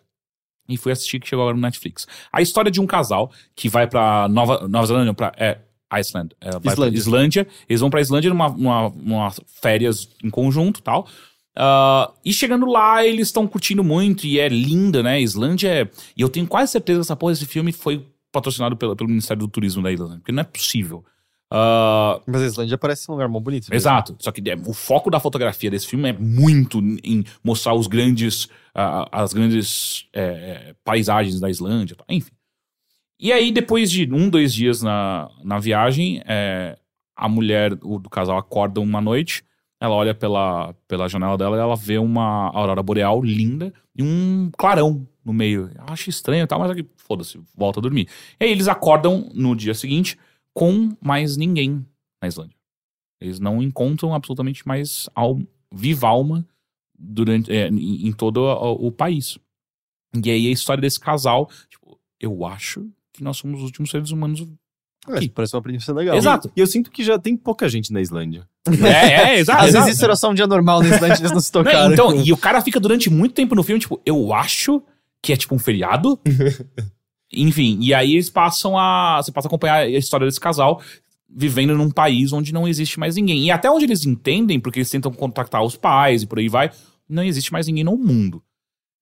E 0.69 0.77
fui 0.77 0.93
assistir 0.93 1.19
que 1.21 1.29
chegou 1.29 1.43
agora 1.43 1.57
no 1.57 1.63
Netflix. 1.63 2.07
A 2.33 2.41
história 2.41 2.71
de 2.71 2.81
um 2.81 2.87
casal 2.87 3.31
que 3.57 3.69
vai 3.69 3.87
pra 3.89 4.29
Nova, 4.29 4.69
Nova 4.69 4.87
Zelândia, 4.87 5.07
não, 5.07 5.15
pra 5.15 5.33
é, 5.37 5.59
Iceland, 5.91 6.35
é, 6.41 6.51
vai 6.59 6.73
Islândia. 6.73 6.99
Islândia. 6.99 7.49
Eles 7.69 7.81
vão 7.81 7.91
pra 7.91 8.01
Islândia 8.01 8.31
numa, 8.31 8.49
numa, 8.49 8.91
numa 8.91 9.33
férias 9.61 10.09
em 10.23 10.31
conjunto 10.31 10.83
tal. 10.83 11.09
Ah, 11.57 12.13
e 12.25 12.33
chegando 12.33 12.67
lá, 12.67 13.05
eles 13.05 13.29
estão 13.29 13.47
curtindo 13.47 13.83
muito 13.83 14.27
e 14.27 14.39
é 14.39 14.49
linda, 14.49 15.03
né? 15.03 15.21
Islândia 15.21 15.69
é. 15.69 15.91
E 16.17 16.23
eu 16.23 16.29
tenho 16.29 16.47
quase 16.47 16.73
certeza 16.73 17.01
que 17.01 17.03
essa 17.03 17.17
porra 17.17 17.33
desse 17.33 17.47
filme 17.47 17.73
foi 17.73 18.07
patrocinado 18.33 18.77
pelo, 18.77 18.95
pelo 18.95 19.11
Ministério 19.11 19.41
do 19.41 19.49
Turismo 19.49 19.83
da 19.83 19.91
Islândia, 19.91 20.19
porque 20.19 20.33
não 20.33 20.41
é 20.41 20.45
possível. 20.45 21.05
Ah, 21.53 22.21
Mas 22.27 22.43
a 22.43 22.47
Islândia 22.47 22.79
parece 22.79 23.11
um 23.11 23.15
lugar 23.15 23.29
muito 23.29 23.45
bonito. 23.45 23.65
mesmo. 23.65 23.75
Exato. 23.75 24.17
Só 24.21 24.31
que 24.31 24.49
é, 24.49 24.55
o 24.65 24.73
foco 24.73 25.11
da 25.11 25.19
fotografia 25.19 25.71
desse 25.71 25.87
filme 25.87 26.09
é 26.09 26.13
muito 26.13 26.79
em 27.03 27.25
mostrar 27.43 27.75
os 27.75 27.89
grandes, 27.89 28.49
ah, 28.75 29.09
as 29.11 29.33
grandes 29.33 30.07
é, 30.13 30.75
paisagens 30.85 31.41
da 31.41 31.51
Islândia, 31.51 31.97
enfim. 32.09 32.31
E 33.23 33.33
aí, 33.33 33.53
depois 33.53 33.91
de 33.91 34.11
um, 34.11 34.31
dois 34.31 34.55
dias 34.55 34.81
na, 34.81 35.31
na 35.45 35.59
viagem, 35.59 36.23
é, 36.25 36.79
a 37.15 37.29
mulher 37.29 37.75
o, 37.83 37.99
do 37.99 38.09
casal 38.09 38.39
acorda 38.39 38.81
uma 38.81 38.99
noite, 38.99 39.45
ela 39.79 39.95
olha 39.95 40.15
pela, 40.15 40.73
pela 40.89 41.07
janela 41.07 41.37
dela 41.37 41.57
e 41.57 41.61
ela 41.61 41.77
vê 41.77 41.99
uma 41.99 42.49
aurora 42.49 42.83
boreal 42.83 43.23
linda 43.23 43.75
e 43.95 44.03
um 44.03 44.51
clarão 44.57 45.07
no 45.23 45.35
meio. 45.35 45.71
Eu 45.75 45.85
acho 45.89 46.09
estranho 46.09 46.45
e 46.45 46.47
tal, 46.47 46.61
mas 46.61 46.71
aqui, 46.71 46.87
foda-se, 46.97 47.39
volta 47.55 47.79
a 47.79 47.83
dormir. 47.83 48.09
E 48.41 48.45
aí 48.45 48.51
eles 48.51 48.69
acordam 48.69 49.31
no 49.35 49.55
dia 49.55 49.75
seguinte 49.75 50.19
com 50.55 50.97
mais 50.99 51.37
ninguém 51.37 51.85
na 52.23 52.29
Islândia. 52.29 52.57
Eles 53.21 53.39
não 53.39 53.63
encontram 53.63 54.15
absolutamente 54.15 54.67
mais 54.67 55.11
al 55.15 55.39
viva 55.71 56.09
alma 56.09 56.47
durante, 56.99 57.53
é, 57.53 57.69
em, 57.69 58.09
em 58.09 58.13
todo 58.13 58.39
o, 58.39 58.87
o 58.87 58.91
país. 58.91 59.39
E 60.25 60.31
aí 60.31 60.47
a 60.47 60.51
história 60.51 60.81
desse 60.81 60.99
casal, 60.99 61.51
tipo, 61.69 62.01
eu 62.19 62.47
acho 62.47 62.91
que 63.13 63.23
nós 63.23 63.37
somos 63.37 63.59
os 63.59 63.67
últimos 63.67 63.91
seres 63.91 64.11
humanos. 64.11 64.47
É, 65.09 65.29
parece 65.29 65.57
uma 65.57 65.63
premissa 65.63 65.93
legal. 65.93 66.17
Exato. 66.17 66.51
E 66.55 66.61
eu 66.61 66.67
sinto 66.67 66.91
que 66.91 67.03
já 67.03 67.19
tem 67.19 67.37
pouca 67.37 67.69
gente 67.69 67.93
na 67.93 68.01
Islândia. 68.01 68.47
É, 68.69 69.35
é, 69.35 69.39
exato. 69.41 69.65
Às 69.65 69.73
vezes 69.73 69.95
isso 69.95 70.05
era 70.05 70.15
só 70.15 70.31
um 70.31 70.35
dia 70.35 70.47
normal 70.47 70.83
na 70.83 70.95
Islândia, 70.95 71.21
eles 71.21 71.33
não 71.33 71.41
se 71.41 71.51
Não, 71.55 71.65
tocaram. 71.65 71.93
então, 71.93 72.23
e 72.23 72.33
o 72.33 72.37
cara 72.37 72.61
fica 72.61 72.79
durante 72.79 73.09
muito 73.09 73.35
tempo 73.35 73.55
no 73.55 73.63
filme, 73.63 73.81
tipo, 73.81 74.01
eu 74.05 74.33
acho 74.35 74.83
que 75.23 75.33
é 75.33 75.37
tipo 75.37 75.55
um 75.55 75.59
feriado. 75.59 76.19
Enfim, 77.33 77.79
e 77.81 77.95
aí 77.95 78.15
eles 78.15 78.29
passam 78.29 78.77
a. 78.77 79.21
Você 79.23 79.31
passa 79.31 79.47
a 79.47 79.49
acompanhar 79.49 79.77
a 79.77 79.89
história 79.89 80.27
desse 80.27 80.41
casal 80.41 80.83
vivendo 81.33 81.77
num 81.77 81.91
país 81.91 82.33
onde 82.33 82.53
não 82.53 82.67
existe 82.67 82.99
mais 82.99 83.15
ninguém. 83.15 83.45
E 83.45 83.51
até 83.51 83.71
onde 83.71 83.85
eles 83.85 84.05
entendem, 84.05 84.59
porque 84.59 84.81
eles 84.81 84.91
tentam 84.91 85.13
contactar 85.13 85.63
os 85.63 85.77
pais 85.77 86.23
e 86.23 86.27
por 86.27 86.41
aí 86.41 86.49
vai, 86.49 86.71
não 87.09 87.23
existe 87.23 87.53
mais 87.53 87.69
ninguém 87.69 87.85
no 87.85 87.97
mundo. 87.97 88.43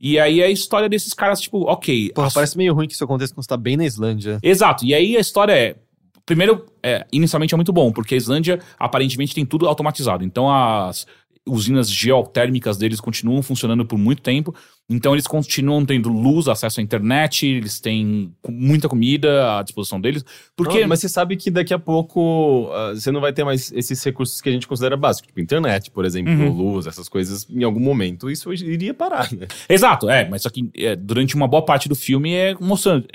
E 0.00 0.18
aí 0.18 0.42
a 0.42 0.48
história 0.50 0.88
desses 0.88 1.12
caras, 1.12 1.40
tipo, 1.40 1.62
ok. 1.70 2.12
Porra, 2.14 2.26
as- 2.28 2.34
parece 2.34 2.56
meio 2.56 2.72
ruim 2.74 2.86
que 2.86 2.94
isso 2.94 3.04
aconteça 3.04 3.34
quando 3.34 3.42
você 3.44 3.48
tá 3.48 3.56
bem 3.56 3.76
na 3.76 3.84
Islândia. 3.84 4.38
Exato. 4.42 4.84
E 4.84 4.94
aí 4.94 5.16
a 5.16 5.20
história 5.20 5.52
é. 5.52 5.76
Primeiro, 6.24 6.66
é, 6.82 7.06
inicialmente 7.10 7.54
é 7.54 7.56
muito 7.56 7.72
bom, 7.72 7.90
porque 7.90 8.14
a 8.14 8.18
Islândia 8.18 8.60
aparentemente 8.78 9.34
tem 9.34 9.46
tudo 9.46 9.66
automatizado. 9.66 10.22
Então 10.24 10.50
as 10.50 11.06
usinas 11.48 11.90
geotérmicas 11.90 12.76
deles 12.76 13.00
continuam 13.00 13.42
funcionando 13.42 13.84
por 13.84 13.98
muito 13.98 14.22
tempo. 14.22 14.54
Então 14.90 15.12
eles 15.14 15.26
continuam 15.26 15.84
tendo 15.84 16.08
luz, 16.08 16.48
acesso 16.48 16.80
à 16.80 16.82
internet, 16.82 17.46
eles 17.46 17.78
têm 17.78 18.32
muita 18.48 18.88
comida 18.88 19.58
à 19.58 19.62
disposição 19.62 20.00
deles. 20.00 20.24
Porque. 20.56 20.80
Não, 20.80 20.88
mas 20.88 21.00
você 21.00 21.08
sabe 21.08 21.36
que 21.36 21.50
daqui 21.50 21.74
a 21.74 21.78
pouco 21.78 22.70
ah, 22.72 22.94
você 22.94 23.10
não 23.10 23.20
vai 23.20 23.32
ter 23.32 23.44
mais 23.44 23.70
esses 23.72 24.02
recursos 24.02 24.40
que 24.40 24.48
a 24.48 24.52
gente 24.52 24.66
considera 24.66 24.96
básicos, 24.96 25.28
tipo 25.28 25.40
internet, 25.40 25.90
por 25.90 26.04
exemplo, 26.04 26.32
Uhum. 26.32 26.50
luz, 26.52 26.86
essas 26.86 27.08
coisas, 27.08 27.46
em 27.50 27.64
algum 27.64 27.80
momento 27.80 28.30
isso 28.30 28.52
iria 28.52 28.94
parar, 28.94 29.32
né? 29.32 29.46
Exato, 29.68 30.08
é, 30.08 30.28
mas 30.28 30.42
só 30.42 30.50
que 30.50 30.70
é, 30.76 30.94
durante 30.96 31.34
uma 31.34 31.48
boa 31.48 31.64
parte 31.64 31.88
do 31.88 31.94
filme 31.94 32.32
é 32.32 32.54
mostrando. 32.60 33.06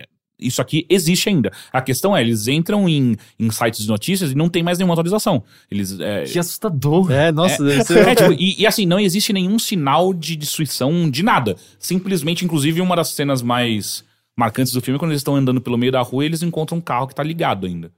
É, 0.44 0.48
Isso 0.48 0.62
aqui 0.62 0.86
existe 0.90 1.30
ainda. 1.30 1.52
A 1.72 1.82
questão 1.82 2.16
é, 2.16 2.22
eles 2.22 2.48
entram 2.48 2.88
em, 2.90 3.16
em 3.40 3.50
sites 3.52 3.82
de 3.84 3.88
notícias 3.88 4.32
e 4.32 4.36
não 4.36 4.50
tem 4.50 4.62
mais 4.64 4.78
nenhuma 4.78 4.94
atualização. 4.94 5.44
Eles. 5.72 6.00
é, 6.00 6.24
Que 6.24 6.40
assustador. 6.40 7.12
É, 7.12 7.32
nossa, 7.32 7.64
deve 7.64 7.84
ser- 7.84 8.08
É, 8.08 8.16
tipo, 8.16 8.34
e, 8.34 8.62
e 8.62 8.68
assim, 8.68 8.86
não 8.86 9.00
existe 9.00 9.32
nenhum 9.34 9.58
sinal 9.60 10.14
de 10.14 10.36
destruição 10.36 11.10
de 11.10 11.24
nada. 11.24 11.56
Simplesmente, 11.80 12.44
inclusive, 12.46 12.82
uma 12.82 12.96
das 12.96 13.10
cenas 13.10 13.42
mais 13.42 14.04
marcantes 14.38 14.74
do 14.74 14.82
filme 14.82 14.96
é 14.96 15.00
quando 15.00 15.12
eles 15.12 15.20
estão 15.22 15.36
andando 15.36 15.62
pelo 15.62 15.78
meio 15.78 15.92
da 15.92 16.02
rua 16.02 16.24
e 16.24 16.28
eles 16.28 16.42
encontram 16.44 16.78
um 16.78 16.82
carro 16.82 17.08
que 17.08 17.16
tá 17.16 17.22
ligado 17.24 17.66
ainda. 17.68 17.92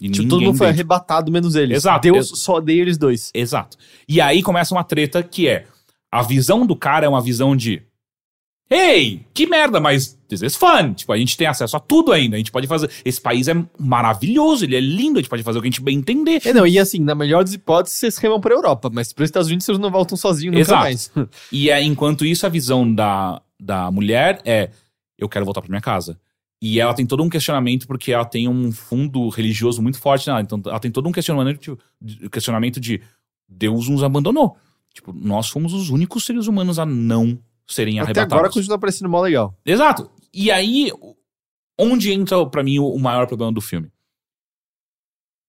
E 0.00 0.08
Tipo, 0.10 0.24
ninguém 0.24 0.28
todo 0.28 0.42
mundo 0.42 0.58
foi 0.58 0.68
arrebatado, 0.68 1.32
menos 1.32 1.54
eles. 1.54 1.76
Exato, 1.78 2.02
Deus 2.02 2.28
ex- 2.30 2.38
só 2.40 2.56
odeia 2.56 2.82
eles 2.82 2.98
dois. 2.98 3.30
Exato. 3.32 3.78
E 4.06 4.20
aí 4.20 4.42
começa 4.42 4.74
uma 4.74 4.84
treta 4.84 5.22
que 5.22 5.48
é: 5.48 5.64
a 6.12 6.22
visão 6.22 6.66
do 6.66 6.76
cara 6.76 7.06
é 7.06 7.08
uma 7.08 7.20
visão 7.22 7.56
de. 7.56 7.82
Ei, 8.68 9.24
que 9.32 9.46
merda, 9.46 9.78
mas 9.78 10.18
this 10.28 10.42
is 10.42 10.56
fun. 10.56 10.92
Tipo, 10.94 11.12
a 11.12 11.16
gente 11.16 11.36
tem 11.36 11.46
acesso 11.46 11.76
a 11.76 11.80
tudo 11.80 12.10
ainda. 12.10 12.34
A 12.34 12.38
gente 12.38 12.50
pode 12.50 12.66
fazer. 12.66 12.90
Esse 13.04 13.20
país 13.20 13.46
é 13.46 13.54
maravilhoso, 13.78 14.64
ele 14.64 14.74
é 14.74 14.80
lindo, 14.80 15.18
a 15.18 15.22
gente 15.22 15.30
pode 15.30 15.44
fazer 15.44 15.58
o 15.58 15.62
que 15.62 15.68
a 15.68 15.70
gente 15.70 15.80
bem 15.80 15.98
entender. 15.98 16.42
É, 16.44 16.52
não, 16.52 16.66
e 16.66 16.78
assim, 16.78 16.98
na 16.98 17.14
melhor 17.14 17.44
das 17.44 17.54
hipóteses, 17.54 17.98
vocês 17.98 18.18
remam 18.18 18.40
pra 18.40 18.52
Europa, 18.52 18.90
mas 18.92 19.12
pros 19.12 19.28
Estados 19.28 19.46
Unidos 19.48 19.64
vocês 19.64 19.78
não 19.78 19.90
voltam 19.90 20.16
sozinhos 20.16 20.52
nunca 20.52 20.62
Exato. 20.62 20.82
mais. 20.82 21.12
E 21.52 21.70
é, 21.70 21.80
enquanto 21.80 22.24
isso, 22.24 22.44
a 22.44 22.48
visão 22.48 22.92
da, 22.92 23.40
da 23.58 23.88
mulher 23.90 24.40
é: 24.44 24.70
eu 25.16 25.28
quero 25.28 25.44
voltar 25.44 25.60
pra 25.60 25.70
minha 25.70 25.80
casa. 25.80 26.18
E 26.60 26.80
ela 26.80 26.94
tem 26.94 27.06
todo 27.06 27.22
um 27.22 27.28
questionamento, 27.28 27.86
porque 27.86 28.12
ela 28.12 28.24
tem 28.24 28.48
um 28.48 28.72
fundo 28.72 29.28
religioso 29.28 29.80
muito 29.82 30.00
forte 30.00 30.26
nela. 30.26 30.40
Então, 30.40 30.60
ela 30.66 30.80
tem 30.80 30.90
todo 30.90 31.08
um 31.08 31.12
questionamento 31.12 31.78
de, 32.00 32.28
questionamento 32.30 32.80
de 32.80 33.00
Deus 33.48 33.88
nos 33.88 34.02
abandonou. 34.02 34.56
Tipo, 34.92 35.12
nós 35.12 35.48
fomos 35.48 35.74
os 35.74 35.90
únicos 35.90 36.24
seres 36.24 36.46
humanos 36.46 36.78
a 36.78 36.86
não 36.86 37.38
serem 37.66 37.98
Até 37.98 38.10
arrebatados. 38.10 38.32
agora 38.32 38.52
continua 38.52 38.78
parecendo 38.78 39.08
mó 39.10 39.20
legal. 39.20 39.58
Exato. 39.64 40.10
E 40.32 40.50
aí, 40.50 40.90
onde 41.78 42.12
entra 42.12 42.44
pra 42.46 42.62
mim 42.62 42.78
o, 42.78 42.98
maior 42.98 43.26
problema 43.26 43.52
do 43.52 43.60
filme? 43.60 43.90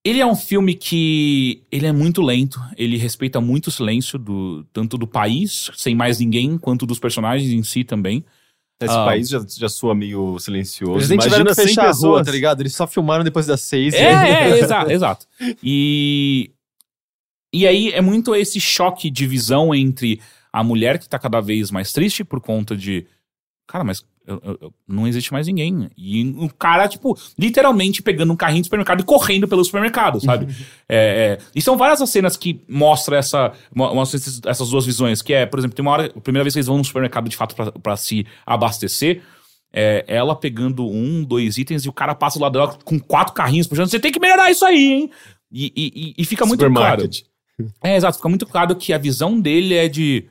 Ele 0.06 0.22
é 0.22 0.26
um 0.26 0.36
filme 0.36 0.74
que 0.74 1.64
ele 1.70 1.86
é 1.86 1.92
muito 1.92 2.22
lento, 2.22 2.60
ele 2.78 2.96
respeita 2.98 3.42
muito 3.42 3.68
o 3.68 3.72
silêncio 3.72 4.18
do 4.18 4.64
tanto 4.72 4.98
do 4.98 5.06
país, 5.06 5.70
sem 5.76 5.94
mais 5.94 6.20
ninguém, 6.20 6.58
quanto 6.58 6.86
dos 6.86 6.98
personagens 7.00 7.52
em 7.52 7.62
si 7.62 7.84
também. 7.84 8.24
Esse 8.82 8.94
Ah. 8.94 9.04
país 9.06 9.28
já, 9.28 9.44
já 9.58 9.68
soa 9.68 9.94
meio 9.96 10.38
silencioso. 10.40 11.00
Eles 11.00 11.10
nem 11.10 11.18
tiveram 11.18 11.46
que 11.46 11.56
100 11.56 11.68
fechar 11.68 11.90
a 11.90 11.92
rua, 11.92 12.24
tá 12.24 12.32
ligado? 12.32 12.62
Eles 12.62 12.76
só 12.76 12.88
filmaram 12.88 13.24
depois 13.24 13.46
das 13.48 13.62
seis. 13.62 13.94
É, 13.94 14.50
é, 14.52 14.60
exato, 14.60 14.92
exato. 14.92 15.26
E 15.64 16.52
e 17.54 17.66
aí 17.66 17.90
é 17.92 18.02
muito 18.02 18.36
esse 18.36 18.60
choque 18.62 19.10
de 19.10 19.26
visão 19.26 19.74
entre 19.74 20.22
a 20.60 20.64
mulher 20.64 20.98
que 21.00 21.08
tá 21.10 21.18
cada 21.20 21.40
vez 21.42 21.72
mais 21.72 21.92
triste 21.92 22.24
por 22.24 22.40
conta 22.42 22.76
de 22.76 23.06
cara, 23.70 23.84
mas 23.84 24.04
eu- 24.26 24.42
eu- 24.62 24.74
não 24.88 25.06
existe 25.06 25.32
mais 25.34 25.46
ninguém. 25.46 25.90
E 25.98 26.24
o 26.38 26.48
cara, 26.54 26.88
tipo, 26.88 27.18
literalmente 27.38 28.02
pegando 28.02 28.32
um 28.32 28.36
carrinho 28.36 28.62
de 28.62 28.68
supermercado 28.68 29.02
e 29.02 29.04
correndo 29.04 29.46
pelo 29.48 29.64
supermercado, 29.64 30.22
sabe? 30.22 30.46
É, 30.88 31.38
é, 31.42 31.46
e 31.54 31.62
são 31.62 31.76
várias 31.76 32.02
as 32.02 32.10
cenas 32.10 32.38
que 32.38 32.62
mostram 32.68 33.18
essa, 33.18 33.52
mo- 33.76 33.94
mostram 33.94 34.20
esses- 34.20 34.40
essas 34.46 34.70
duas 34.70 34.86
visões, 34.86 35.22
que 35.22 35.34
é, 35.34 35.46
por 35.46 35.60
exemplo, 35.60 35.76
tem 35.76 35.84
uma 35.84 35.92
hora, 35.92 36.06
a 36.16 36.22
primeira 36.22 36.46
vez 36.46 36.54
que 36.54 36.60
eles 36.60 36.68
vão 36.68 36.78
no 36.78 36.86
supermercado 36.86 37.28
de 37.28 37.36
fato 37.36 37.56
pra- 37.56 37.72
pra 37.74 37.98
se 37.98 38.26
abastecer, 38.46 39.22
é, 39.74 40.06
ela 40.08 40.34
pegando 40.34 40.88
um, 40.88 41.24
dois 41.26 41.58
itens 41.58 41.84
e 41.86 41.90
o 41.90 41.94
cara 41.94 42.16
passa 42.16 42.40
do 42.40 42.44
lado 42.44 42.54
dela 42.54 42.78
com 42.86 42.98
quatro 42.98 43.34
carrinhos 43.34 43.68
puxando. 43.68 43.88
Você 43.90 44.00
tem 44.00 44.14
que 44.14 44.20
melhorar 44.20 44.50
isso 44.50 44.66
aí, 44.66 44.94
hein? 44.94 45.12
E, 45.52 45.74
e- 45.76 46.14
e- 46.18 46.26
fica 46.26 46.46
muito 46.46 46.60
claro. 46.82 47.02
É, 47.84 47.96
exato. 47.98 48.18
Fica 48.18 48.30
muito 48.30 48.46
claro 48.46 48.76
que 48.78 48.94
a 48.94 48.98
visão 48.98 49.40
dele 49.40 49.74
é 49.76 49.90
de. 49.90 50.26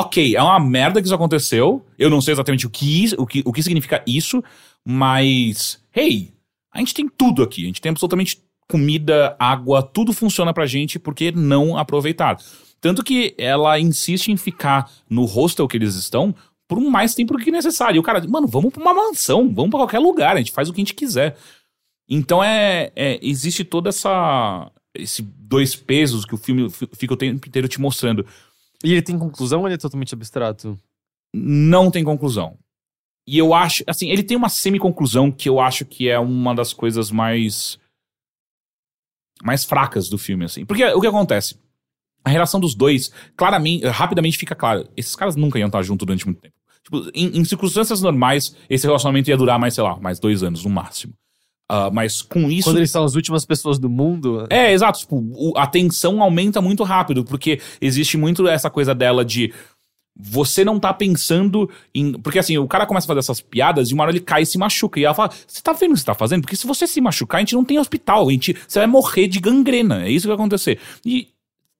Ok, 0.00 0.34
é 0.36 0.42
uma 0.42 0.58
merda 0.60 1.00
que 1.00 1.06
isso 1.06 1.14
aconteceu. 1.14 1.84
Eu 1.98 2.08
não 2.08 2.20
sei 2.20 2.32
exatamente 2.32 2.66
o 2.66 2.70
que, 2.70 3.10
o 3.18 3.26
que, 3.26 3.42
o 3.44 3.52
que 3.52 3.62
significa 3.62 4.02
isso, 4.06 4.42
mas. 4.86 5.80
Hey, 5.94 6.32
a 6.72 6.78
gente 6.78 6.94
tem 6.94 7.08
tudo 7.08 7.42
aqui. 7.42 7.62
A 7.64 7.66
gente 7.66 7.80
tem 7.80 7.90
absolutamente 7.90 8.40
comida, 8.68 9.34
água, 9.38 9.82
tudo 9.82 10.12
funciona 10.12 10.54
pra 10.54 10.64
gente, 10.66 10.98
por 10.98 11.12
que 11.14 11.32
não 11.32 11.76
aproveitar? 11.76 12.36
Tanto 12.80 13.02
que 13.02 13.34
ela 13.36 13.78
insiste 13.80 14.28
em 14.28 14.36
ficar 14.36 14.88
no 15.08 15.24
hostel 15.24 15.66
que 15.66 15.76
eles 15.76 15.96
estão 15.96 16.34
por 16.68 16.80
mais 16.80 17.14
tempo 17.14 17.36
que 17.36 17.50
necessário. 17.50 17.96
E 17.96 17.98
o 17.98 18.02
cara, 18.02 18.24
mano, 18.28 18.46
vamos 18.46 18.72
pra 18.72 18.80
uma 18.80 18.94
mansão, 18.94 19.52
vamos 19.52 19.70
pra 19.70 19.80
qualquer 19.80 19.98
lugar, 19.98 20.36
a 20.36 20.38
gente 20.38 20.52
faz 20.52 20.68
o 20.68 20.72
que 20.72 20.80
a 20.80 20.82
gente 20.84 20.94
quiser. 20.94 21.36
Então 22.08 22.42
é, 22.42 22.92
é- 22.94 23.18
existe 23.22 23.64
toda 23.64 23.88
essa 23.88 24.70
esse 24.94 25.22
dois 25.22 25.74
pesos 25.76 26.24
que 26.24 26.34
o 26.34 26.38
filme 26.38 26.68
fi- 26.70 26.88
fica 26.94 27.14
o 27.14 27.16
tempo 27.16 27.46
inteiro 27.46 27.68
te 27.68 27.80
mostrando. 27.80 28.24
E 28.84 28.92
ele 28.92 29.02
tem 29.02 29.18
conclusão 29.18 29.60
ou 29.60 29.66
ele 29.66 29.74
é 29.74 29.78
totalmente 29.78 30.14
abstrato? 30.14 30.78
Não 31.34 31.90
tem 31.90 32.02
conclusão. 32.02 32.58
E 33.26 33.38
eu 33.38 33.54
acho, 33.54 33.84
assim, 33.86 34.10
ele 34.10 34.22
tem 34.22 34.36
uma 34.36 34.48
semi-conclusão 34.48 35.30
que 35.30 35.48
eu 35.48 35.60
acho 35.60 35.84
que 35.84 36.08
é 36.08 36.18
uma 36.18 36.54
das 36.54 36.72
coisas 36.72 37.10
mais 37.10 37.78
mais 39.42 39.64
fracas 39.64 40.08
do 40.08 40.18
filme, 40.18 40.44
assim. 40.44 40.66
Porque 40.66 40.84
o 40.84 41.00
que 41.00 41.06
acontece? 41.06 41.58
a 42.24 42.30
relação 42.30 42.60
dos 42.60 42.74
dois, 42.74 43.12
claramente, 43.36 43.86
rapidamente 43.86 44.36
fica 44.36 44.54
claro. 44.54 44.88
Esses 44.96 45.16
caras 45.16 45.36
nunca 45.36 45.58
iam 45.58 45.66
estar 45.66 45.82
juntos 45.82 46.06
durante 46.06 46.26
muito 46.26 46.40
tempo. 46.40 46.54
Tipo, 46.82 47.10
em, 47.14 47.38
em 47.38 47.44
circunstâncias 47.44 48.00
normais, 48.00 48.56
esse 48.68 48.86
relacionamento 48.86 49.28
ia 49.30 49.36
durar 49.36 49.58
mais, 49.58 49.74
sei 49.74 49.84
lá, 49.84 49.96
mais 49.96 50.18
dois 50.18 50.42
anos 50.42 50.64
no 50.64 50.70
máximo. 50.70 51.14
Ah, 51.72 51.88
mas 51.92 52.20
com 52.20 52.50
isso. 52.50 52.68
Quando 52.68 52.78
eles 52.78 52.90
são 52.90 53.04
as 53.04 53.14
últimas 53.14 53.44
pessoas 53.44 53.78
do 53.78 53.88
mundo. 53.88 54.44
É, 54.50 54.72
exato. 54.72 54.98
Tipo, 54.98 55.16
o- 55.16 55.52
a 55.56 55.68
tensão 55.68 56.20
aumenta 56.20 56.60
muito 56.60 56.82
rápido, 56.82 57.24
porque 57.24 57.60
existe 57.80 58.16
muito 58.16 58.48
essa 58.48 58.68
coisa 58.68 58.92
dela 58.92 59.24
de. 59.24 59.54
Você 60.22 60.64
não 60.64 60.80
tá 60.80 60.92
pensando 60.92 61.70
em. 61.94 62.12
Porque 62.20 62.40
assim, 62.40 62.58
o 62.58 62.66
cara 62.66 62.84
começa 62.86 63.06
a 63.06 63.08
fazer 63.08 63.20
essas 63.20 63.40
piadas 63.40 63.88
e 63.88 63.94
uma 63.94 64.02
hora 64.02 64.10
ele 64.10 64.18
cai 64.20 64.42
e 64.42 64.46
se 64.46 64.58
machuca. 64.58 64.98
E 64.98 65.04
ela 65.04 65.14
fala: 65.14 65.30
Você 65.46 65.62
tá 65.62 65.72
vendo 65.72 65.92
o 65.92 65.94
que 65.94 66.00
você 66.00 66.06
tá 66.06 66.14
fazendo? 66.14 66.42
Porque 66.42 66.56
se 66.56 66.66
você 66.66 66.88
se 66.88 67.00
machucar, 67.00 67.38
a 67.38 67.40
gente 67.42 67.54
não 67.54 67.64
tem 67.64 67.78
hospital. 67.78 68.28
A 68.28 68.32
gente, 68.32 68.54
você 68.66 68.80
vai 68.80 68.88
morrer 68.88 69.28
de 69.28 69.38
gangrena. 69.38 70.04
É 70.04 70.10
isso 70.10 70.24
que 70.24 70.28
vai 70.28 70.34
acontecer. 70.34 70.78
E 71.06 71.28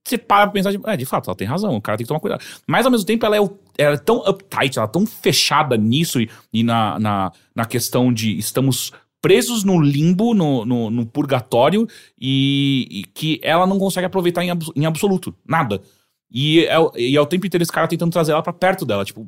você 0.07 0.17
para 0.17 0.45
pra 0.47 0.53
pensar, 0.53 0.71
de, 0.71 0.81
é, 0.87 0.97
de 0.97 1.05
fato, 1.05 1.29
ela 1.29 1.37
tem 1.37 1.47
razão, 1.47 1.77
o 1.77 1.81
cara 1.81 1.99
tem 1.99 2.05
que 2.05 2.09
tomar 2.09 2.21
cuidado. 2.21 2.43
Mas 2.67 2.87
ao 2.87 2.93
mesmo 2.93 3.05
tempo, 3.07 3.27
ela 3.27 3.37
é, 3.37 3.41
ela 3.77 3.95
é 3.95 3.99
tão 3.99 4.19
uptight, 4.27 4.79
ela 4.79 4.87
é 4.89 4.91
tão 4.91 5.05
fechada 5.05 5.77
nisso 5.77 6.21
e, 6.21 6.31
e 6.53 6.62
na, 6.62 6.99
na, 6.99 7.33
na 7.55 7.65
questão 7.67 8.12
de 8.12 8.39
estamos 8.39 8.93
presos 9.21 9.65
no 9.65 9.81
limbo, 9.81 10.35
no, 10.35 10.65
no, 10.65 10.91
no 10.91 11.07
purgatório, 11.07 11.87
e, 12.19 12.87
e 12.91 13.05
que 13.05 13.41
ela 13.43 13.67
não 13.67 13.79
consegue 13.79 14.07
aproveitar 14.07 14.45
em, 14.45 14.51
em 14.77 14.87
absoluto, 14.87 15.35
nada. 15.47 15.83
E 16.31 16.65
é, 16.67 16.77
e 16.97 17.17
é 17.17 17.21
o 17.21 17.27
tempo 17.27 17.47
inteiro 17.47 17.63
esse 17.63 17.73
cara 17.73 17.89
tentando 17.89 18.13
trazer 18.13 18.33
ela 18.33 18.43
pra 18.43 18.53
perto 18.53 18.87
dela, 18.87 19.05
tipo, 19.05 19.27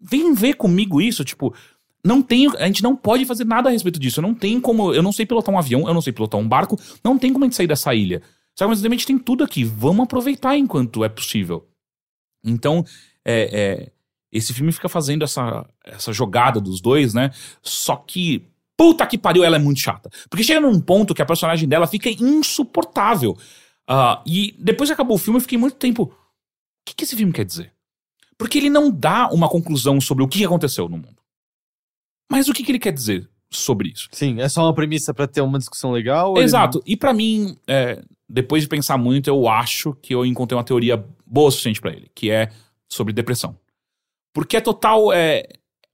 vem 0.00 0.34
ver 0.34 0.54
comigo 0.54 1.00
isso, 1.00 1.24
tipo, 1.24 1.54
não 2.04 2.22
tem, 2.22 2.46
a 2.58 2.66
gente 2.66 2.82
não 2.82 2.94
pode 2.94 3.24
fazer 3.24 3.44
nada 3.44 3.70
a 3.70 3.72
respeito 3.72 3.98
disso, 3.98 4.20
não 4.20 4.34
tem 4.34 4.60
como, 4.60 4.92
eu 4.92 5.02
não 5.02 5.12
sei 5.12 5.24
pilotar 5.24 5.54
um 5.54 5.58
avião, 5.58 5.88
eu 5.88 5.94
não 5.94 6.02
sei 6.02 6.12
pilotar 6.12 6.38
um 6.38 6.46
barco, 6.46 6.78
não 7.02 7.18
tem 7.18 7.32
como 7.32 7.44
a 7.44 7.46
gente 7.46 7.56
sair 7.56 7.66
dessa 7.66 7.94
ilha. 7.94 8.20
Que 8.54 8.64
mas, 8.66 8.84
a 8.84 8.88
gente 8.88 9.06
tem 9.06 9.18
tudo 9.18 9.42
aqui, 9.42 9.64
vamos 9.64 10.04
aproveitar 10.04 10.56
enquanto 10.56 11.02
é 11.02 11.08
possível. 11.08 11.66
Então, 12.44 12.84
é, 13.24 13.48
é, 13.52 13.92
esse 14.30 14.52
filme 14.52 14.70
fica 14.70 14.88
fazendo 14.88 15.24
essa, 15.24 15.66
essa 15.84 16.12
jogada 16.12 16.60
dos 16.60 16.80
dois, 16.80 17.14
né? 17.14 17.30
Só 17.62 17.96
que, 17.96 18.46
puta 18.76 19.06
que 19.06 19.18
pariu, 19.18 19.44
ela 19.44 19.56
é 19.56 19.58
muito 19.58 19.80
chata. 19.80 20.10
Porque 20.28 20.44
chega 20.44 20.60
num 20.60 20.80
ponto 20.80 21.14
que 21.14 21.22
a 21.22 21.26
personagem 21.26 21.68
dela 21.68 21.86
fica 21.86 22.08
insuportável. 22.08 23.36
Ah, 23.86 24.22
e 24.26 24.54
depois 24.58 24.88
que 24.88 24.94
acabou 24.94 25.16
o 25.16 25.18
filme, 25.18 25.36
eu 25.38 25.42
fiquei 25.42 25.58
muito 25.58 25.76
tempo. 25.76 26.04
O 26.04 26.10
que, 26.86 26.94
que 26.94 27.04
esse 27.04 27.16
filme 27.16 27.32
quer 27.32 27.44
dizer? 27.44 27.72
Porque 28.36 28.58
ele 28.58 28.70
não 28.70 28.90
dá 28.90 29.28
uma 29.30 29.48
conclusão 29.48 30.00
sobre 30.00 30.24
o 30.24 30.28
que 30.28 30.44
aconteceu 30.44 30.88
no 30.88 30.96
mundo. 30.96 31.16
Mas 32.30 32.48
o 32.48 32.52
que, 32.52 32.64
que 32.64 32.72
ele 32.72 32.78
quer 32.78 32.92
dizer 32.92 33.28
sobre 33.50 33.90
isso? 33.90 34.08
Sim, 34.12 34.40
é 34.40 34.48
só 34.48 34.62
uma 34.64 34.74
premissa 34.74 35.14
pra 35.14 35.26
ter 35.26 35.40
uma 35.40 35.58
discussão 35.58 35.92
legal? 35.92 36.36
Exato. 36.38 36.82
E 36.84 36.96
pra 36.96 37.12
mim, 37.14 37.56
é, 37.66 38.02
depois 38.28 38.62
de 38.62 38.68
pensar 38.68 38.98
muito, 38.98 39.28
eu 39.28 39.48
acho 39.48 39.94
que 39.94 40.14
eu 40.14 40.26
encontrei 40.26 40.56
uma 40.56 40.64
teoria 40.64 41.04
boa 41.26 41.48
o 41.48 41.50
suficiente 41.50 41.80
pra 41.80 41.92
ele, 41.92 42.10
que 42.14 42.30
é 42.30 42.50
sobre 42.90 43.12
depressão. 43.12 43.56
Porque 44.32 44.56
é 44.56 44.60
total. 44.60 45.12
É, 45.12 45.46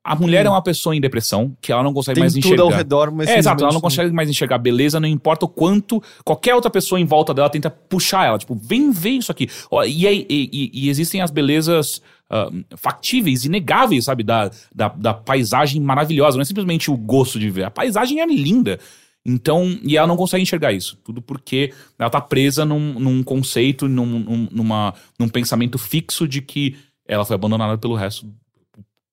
a 0.02 0.16
mulher 0.16 0.46
é 0.46 0.48
uma 0.48 0.62
pessoa 0.62 0.96
em 0.96 1.00
depressão 1.00 1.54
que 1.60 1.70
ela 1.70 1.82
não 1.82 1.92
consegue 1.92 2.14
Tem 2.14 2.22
mais 2.22 2.32
tudo 2.32 2.44
enxergar. 2.46 2.62
ao 2.62 2.70
redor, 2.70 3.10
mas. 3.12 3.28
É, 3.28 3.38
exato, 3.38 3.62
ela 3.62 3.72
não 3.72 3.80
consegue 3.80 4.10
mais 4.12 4.30
enxergar 4.30 4.58
beleza, 4.58 4.98
não 4.98 5.08
importa 5.08 5.44
o 5.44 5.48
quanto 5.48 6.02
qualquer 6.24 6.54
outra 6.54 6.70
pessoa 6.70 6.98
em 7.00 7.04
volta 7.04 7.34
dela 7.34 7.50
tenta 7.50 7.68
puxar 7.70 8.26
ela. 8.26 8.38
Tipo, 8.38 8.54
vem 8.54 8.90
ver 8.90 9.10
isso 9.10 9.30
aqui. 9.30 9.48
E, 9.86 10.06
aí- 10.06 10.26
e- 10.28 10.50
e- 10.52 10.70
e 10.84 10.88
existem 10.88 11.20
as 11.20 11.30
belezas 11.30 12.00
ah, 12.30 12.48
factíveis, 12.76 13.44
inegáveis, 13.44 14.04
sabe? 14.06 14.22
Da, 14.22 14.50
da, 14.74 14.88
da 14.88 15.12
paisagem 15.12 15.80
maravilhosa. 15.82 16.36
Não 16.36 16.42
é 16.42 16.46
simplesmente 16.46 16.90
o 16.90 16.96
gosto 16.96 17.38
de 17.38 17.50
ver. 17.50 17.64
A 17.64 17.70
paisagem 17.70 18.20
é 18.20 18.26
linda. 18.26 18.78
Então, 19.26 19.78
e 19.82 19.98
ela 19.98 20.06
não 20.06 20.16
consegue 20.16 20.42
enxergar 20.42 20.72
isso. 20.72 20.96
Tudo 21.04 21.20
porque 21.20 21.72
ela 21.98 22.08
tá 22.08 22.20
presa 22.22 22.64
num, 22.64 22.98
num 22.98 23.22
conceito, 23.22 23.86
num, 23.86 24.06
num, 24.06 24.48
numa, 24.50 24.94
num 25.18 25.28
pensamento 25.28 25.76
fixo 25.76 26.26
de 26.26 26.40
que 26.40 26.74
ela 27.06 27.24
foi 27.24 27.34
abandonada 27.34 27.76
pelo 27.76 27.94
resto, 27.96 28.26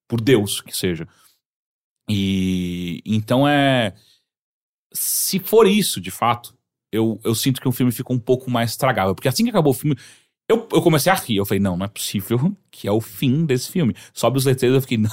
por 0.08 0.22
Deus, 0.22 0.62
que 0.62 0.76
seja. 0.76 1.08
E 2.10 3.02
então 3.06 3.48
é. 3.48 3.94
Se 4.94 5.40
for 5.40 5.68
isso, 5.68 6.00
de 6.00 6.10
fato, 6.10 6.58
eu, 6.92 7.20
eu 7.24 7.36
sinto 7.36 7.62
que 7.62 7.68
o 7.68 7.72
filme 7.72 7.92
fica 7.92 8.14
um 8.14 8.20
pouco 8.20 8.50
mais 8.50 8.78
tragável. 8.78 9.14
Porque 9.14 9.28
assim 9.28 9.44
que 9.44 9.50
acabou 9.50 9.72
o 9.72 9.76
filme, 9.76 9.98
eu, 10.50 10.68
eu 10.72 10.82
comecei 10.82 11.12
a 11.12 11.16
rir. 11.16 11.38
Eu 11.38 11.46
falei, 11.46 11.60
não, 11.60 11.78
não 11.78 11.86
é 11.86 11.90
possível 11.90 12.56
que 12.72 12.88
é 12.88 12.92
o 12.92 13.02
fim 13.02 13.46
desse 13.46 13.70
filme. 13.72 13.96
Sobe 14.14 14.38
os 14.38 14.46
letreiros, 14.46 14.78
eu 14.78 14.82
fiquei, 14.82 14.98
não, 14.98 15.12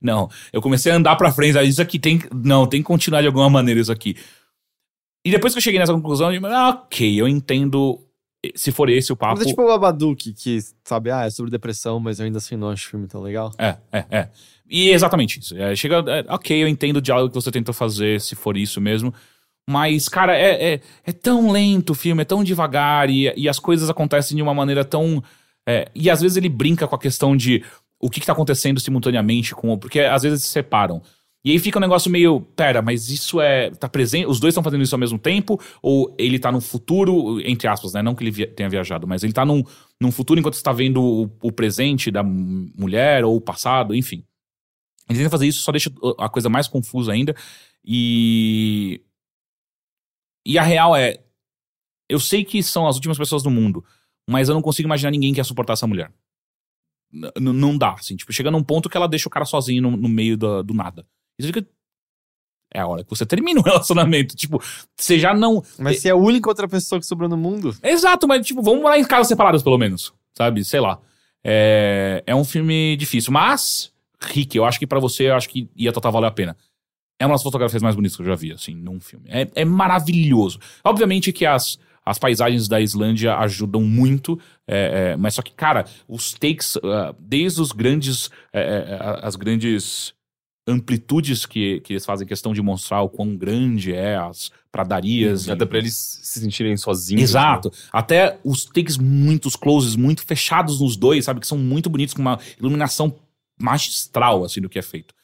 não. 0.00 0.30
Eu 0.52 0.62
comecei 0.62 0.92
a 0.92 0.96
andar 0.96 1.16
pra 1.16 1.32
frente, 1.32 1.58
ah, 1.58 1.64
isso 1.64 1.82
aqui 1.82 1.98
tem. 1.98 2.20
Não, 2.32 2.66
tem 2.66 2.80
que 2.80 2.86
continuar 2.86 3.20
de 3.20 3.26
alguma 3.26 3.50
maneira 3.50 3.80
isso 3.80 3.92
aqui. 3.92 4.16
E 5.24 5.30
depois 5.30 5.52
que 5.52 5.58
eu 5.58 5.62
cheguei 5.62 5.80
nessa 5.80 5.92
conclusão, 5.92 6.32
eu, 6.32 6.46
ah, 6.46 6.70
ok, 6.70 7.20
eu 7.20 7.26
entendo. 7.26 8.00
Se 8.54 8.70
for 8.70 8.88
esse 8.88 9.12
o 9.12 9.16
papo. 9.16 9.36
Mas 9.38 9.46
é 9.46 9.50
tipo 9.50 9.62
o 9.62 9.66
Babadook, 9.66 10.32
que, 10.32 10.58
sabe, 10.84 11.10
ah, 11.10 11.24
é 11.26 11.30
sobre 11.30 11.50
depressão, 11.50 11.98
mas 11.98 12.20
eu 12.20 12.26
ainda 12.26 12.38
assim 12.38 12.56
não 12.56 12.70
acho 12.70 12.86
o 12.86 12.90
filme 12.90 13.06
tão 13.08 13.20
legal. 13.20 13.52
É, 13.58 13.76
é, 13.92 14.04
é. 14.10 14.28
E 14.70 14.90
é 14.90 14.92
exatamente 14.94 15.40
isso. 15.40 15.56
É, 15.56 15.74
chega, 15.74 15.96
é, 16.06 16.24
ok, 16.32 16.62
eu 16.62 16.68
entendo 16.68 16.98
o 16.98 17.02
diálogo 17.02 17.30
que 17.30 17.34
você 17.34 17.50
tentou 17.50 17.74
fazer, 17.74 18.20
se 18.20 18.36
for 18.36 18.56
isso 18.56 18.80
mesmo. 18.80 19.12
Mas, 19.68 20.08
cara, 20.08 20.36
é, 20.36 20.74
é, 20.74 20.80
é 21.04 21.12
tão 21.12 21.50
lento 21.50 21.90
o 21.90 21.94
filme, 21.94 22.22
é 22.22 22.24
tão 22.24 22.44
devagar, 22.44 23.10
e, 23.10 23.32
e 23.36 23.48
as 23.48 23.58
coisas 23.58 23.90
acontecem 23.90 24.36
de 24.36 24.42
uma 24.42 24.54
maneira 24.54 24.84
tão. 24.84 25.22
é, 25.68 25.88
e 25.94 26.08
às 26.08 26.20
vezes 26.20 26.36
ele 26.36 26.48
brinca 26.48 26.86
com 26.86 26.94
a 26.94 26.98
questão 26.98 27.36
de 27.36 27.64
o 28.00 28.08
que, 28.08 28.20
que 28.20 28.26
tá 28.26 28.32
acontecendo 28.32 28.78
simultaneamente 28.78 29.54
com. 29.54 29.72
o- 29.72 29.78
Porque 29.78 30.00
às 30.00 30.22
vezes 30.22 30.42
se 30.44 30.48
separam. 30.48 31.02
E 31.44 31.52
aí 31.52 31.58
fica 31.58 31.78
um 31.78 31.80
negócio 31.80 32.10
meio, 32.10 32.40
pera, 32.40 32.82
mas 32.82 33.08
isso 33.10 33.40
é. 33.40 33.70
tá 33.70 33.88
presente. 33.88 34.26
Os 34.26 34.40
dois 34.40 34.52
estão 34.52 34.62
fazendo 34.62 34.82
isso 34.82 34.94
ao 34.94 34.98
mesmo 34.98 35.18
tempo? 35.18 35.58
Ou 35.80 36.14
ele 36.18 36.38
tá 36.38 36.50
no 36.50 36.60
futuro, 36.60 37.40
entre 37.48 37.68
aspas, 37.68 37.92
né? 37.94 38.02
Não 38.02 38.14
que 38.14 38.24
ele 38.24 38.30
via- 38.30 38.52
tenha 38.52 38.68
viajado, 38.68 39.06
mas 39.06 39.22
ele 39.22 39.32
tá 39.32 39.44
num, 39.46 39.62
num 40.00 40.10
futuro 40.10 40.38
enquanto 40.40 40.54
você 40.54 40.62
tá 40.62 40.72
vendo 40.72 41.00
o, 41.02 41.30
o 41.42 41.52
presente 41.52 42.10
da 42.10 42.22
mulher 42.22 43.24
ou 43.24 43.36
o 43.36 43.40
passado, 43.40 43.94
enfim. 43.94 44.24
Ele 45.08 45.18
tenta 45.20 45.30
fazer 45.30 45.46
isso, 45.46 45.60
só 45.62 45.70
deixa 45.72 45.90
a 46.18 46.28
coisa 46.28 46.48
mais 46.48 46.66
confusa 46.68 47.12
ainda. 47.12 47.34
E. 47.84 49.00
E 50.46 50.58
a 50.58 50.62
real 50.62 50.94
é. 50.96 51.18
Eu 52.08 52.18
sei 52.18 52.44
que 52.44 52.62
são 52.62 52.86
as 52.86 52.96
últimas 52.96 53.18
pessoas 53.18 53.42
do 53.42 53.50
mundo, 53.50 53.84
mas 54.28 54.48
eu 54.48 54.54
não 54.54 54.62
consigo 54.62 54.86
imaginar 54.88 55.10
ninguém 55.10 55.32
que 55.32 55.40
ia 55.40 55.44
suportar 55.44 55.74
essa 55.74 55.86
mulher. 55.86 56.10
N- 57.12 57.52
não 57.52 57.76
dá, 57.78 57.92
assim. 57.92 58.16
Tipo, 58.16 58.32
chega 58.32 58.50
num 58.50 58.62
ponto 58.62 58.88
que 58.88 58.96
ela 58.96 59.08
deixa 59.08 59.28
o 59.28 59.30
cara 59.30 59.44
sozinho 59.44 59.82
no, 59.82 59.96
no 59.96 60.08
meio 60.08 60.36
do, 60.36 60.62
do 60.62 60.74
nada. 60.74 61.06
E 61.38 61.42
você 61.42 61.48
fica. 61.48 61.66
É 62.72 62.80
a 62.80 62.86
hora 62.86 63.02
que 63.02 63.10
você 63.10 63.24
termina 63.24 63.60
o 63.60 63.62
relacionamento. 63.64 64.36
Tipo, 64.36 64.62
você 64.96 65.18
já 65.18 65.34
não. 65.34 65.62
Mas 65.78 66.00
se 66.00 66.08
é 66.08 66.12
a 66.12 66.16
única 66.16 66.48
outra 66.48 66.68
pessoa 66.68 67.00
que 67.00 67.06
sobrou 67.06 67.28
no 67.28 67.36
mundo. 67.36 67.74
Exato, 67.82 68.26
mas 68.26 68.46
tipo, 68.46 68.62
vamos 68.62 68.82
morar 68.82 68.98
em 68.98 69.04
casas 69.04 69.28
separadas, 69.28 69.62
pelo 69.62 69.78
menos. 69.78 70.12
Sabe? 70.36 70.64
Sei 70.64 70.80
lá. 70.80 71.00
É, 71.44 72.22
é 72.26 72.34
um 72.34 72.44
filme 72.44 72.96
difícil. 72.96 73.32
Mas, 73.32 73.92
Rick, 74.20 74.56
eu 74.56 74.64
acho 74.64 74.78
que 74.78 74.86
pra 74.86 75.00
você, 75.00 75.28
eu 75.28 75.34
acho 75.34 75.48
que 75.48 75.68
ia 75.74 75.92
total 75.92 76.12
valer 76.12 76.26
a 76.26 76.32
pena. 76.32 76.56
É 77.18 77.26
uma 77.26 77.34
das 77.34 77.42
fotografias 77.42 77.82
mais 77.82 77.96
bonitas 77.96 78.16
que 78.16 78.22
eu 78.22 78.26
já 78.26 78.34
vi, 78.34 78.52
assim, 78.52 78.74
num 78.74 79.00
filme. 79.00 79.28
É, 79.28 79.48
é 79.54 79.64
maravilhoso. 79.64 80.60
Obviamente 80.84 81.32
que 81.32 81.44
as, 81.44 81.78
as 82.04 82.18
paisagens 82.18 82.68
da 82.68 82.80
Islândia 82.80 83.36
ajudam 83.38 83.82
muito, 83.82 84.38
é, 84.66 85.12
é, 85.12 85.16
mas 85.16 85.34
só 85.34 85.42
que, 85.42 85.52
cara, 85.52 85.84
os 86.06 86.32
takes, 86.32 86.78
ah, 86.82 87.14
desde 87.18 87.60
os 87.60 87.72
grandes, 87.72 88.30
é, 88.52 88.60
é, 88.60 89.26
as 89.26 89.34
grandes 89.34 90.14
amplitudes 90.68 91.46
que, 91.46 91.80
que 91.80 91.94
eles 91.94 92.04
fazem 92.04 92.26
questão 92.26 92.52
de 92.52 92.60
mostrar 92.62 93.00
o 93.02 93.08
quão 93.08 93.34
grande 93.34 93.92
é 93.94 94.16
as 94.16 94.52
pradarias. 94.70 95.48
Até 95.48 95.64
e- 95.64 95.66
pra 95.66 95.78
eles 95.78 95.94
se 96.22 96.40
sentirem 96.40 96.76
sozinhos. 96.76 97.22
Exato. 97.22 97.72
Até 97.90 98.38
os 98.44 98.64
takes 98.66 98.98
muitos 98.98 99.56
closes, 99.56 99.96
muito 99.96 100.22
fechados 100.24 100.80
nos 100.80 100.96
dois, 100.96 101.24
sabe? 101.24 101.40
Que 101.40 101.46
são 101.46 101.58
muito 101.58 101.88
bonitos, 101.88 102.14
com 102.14 102.20
uma 102.20 102.38
iluminação 102.60 103.16
magistral, 103.60 104.44
assim, 104.44 104.60
do 104.60 104.68
que 104.68 104.78
é 104.78 104.82
feito. 104.82 105.14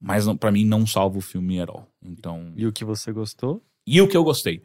Mas 0.00 0.26
pra 0.38 0.50
mim 0.50 0.64
não 0.64 0.86
salva 0.86 1.18
o 1.18 1.20
filme 1.20 1.60
at 1.60 1.68
all. 1.68 1.86
Então. 2.02 2.52
E 2.56 2.66
o 2.66 2.72
que 2.72 2.84
você 2.84 3.12
gostou? 3.12 3.62
E 3.86 4.00
o 4.00 4.08
que 4.08 4.16
eu 4.16 4.24
gostei. 4.24 4.62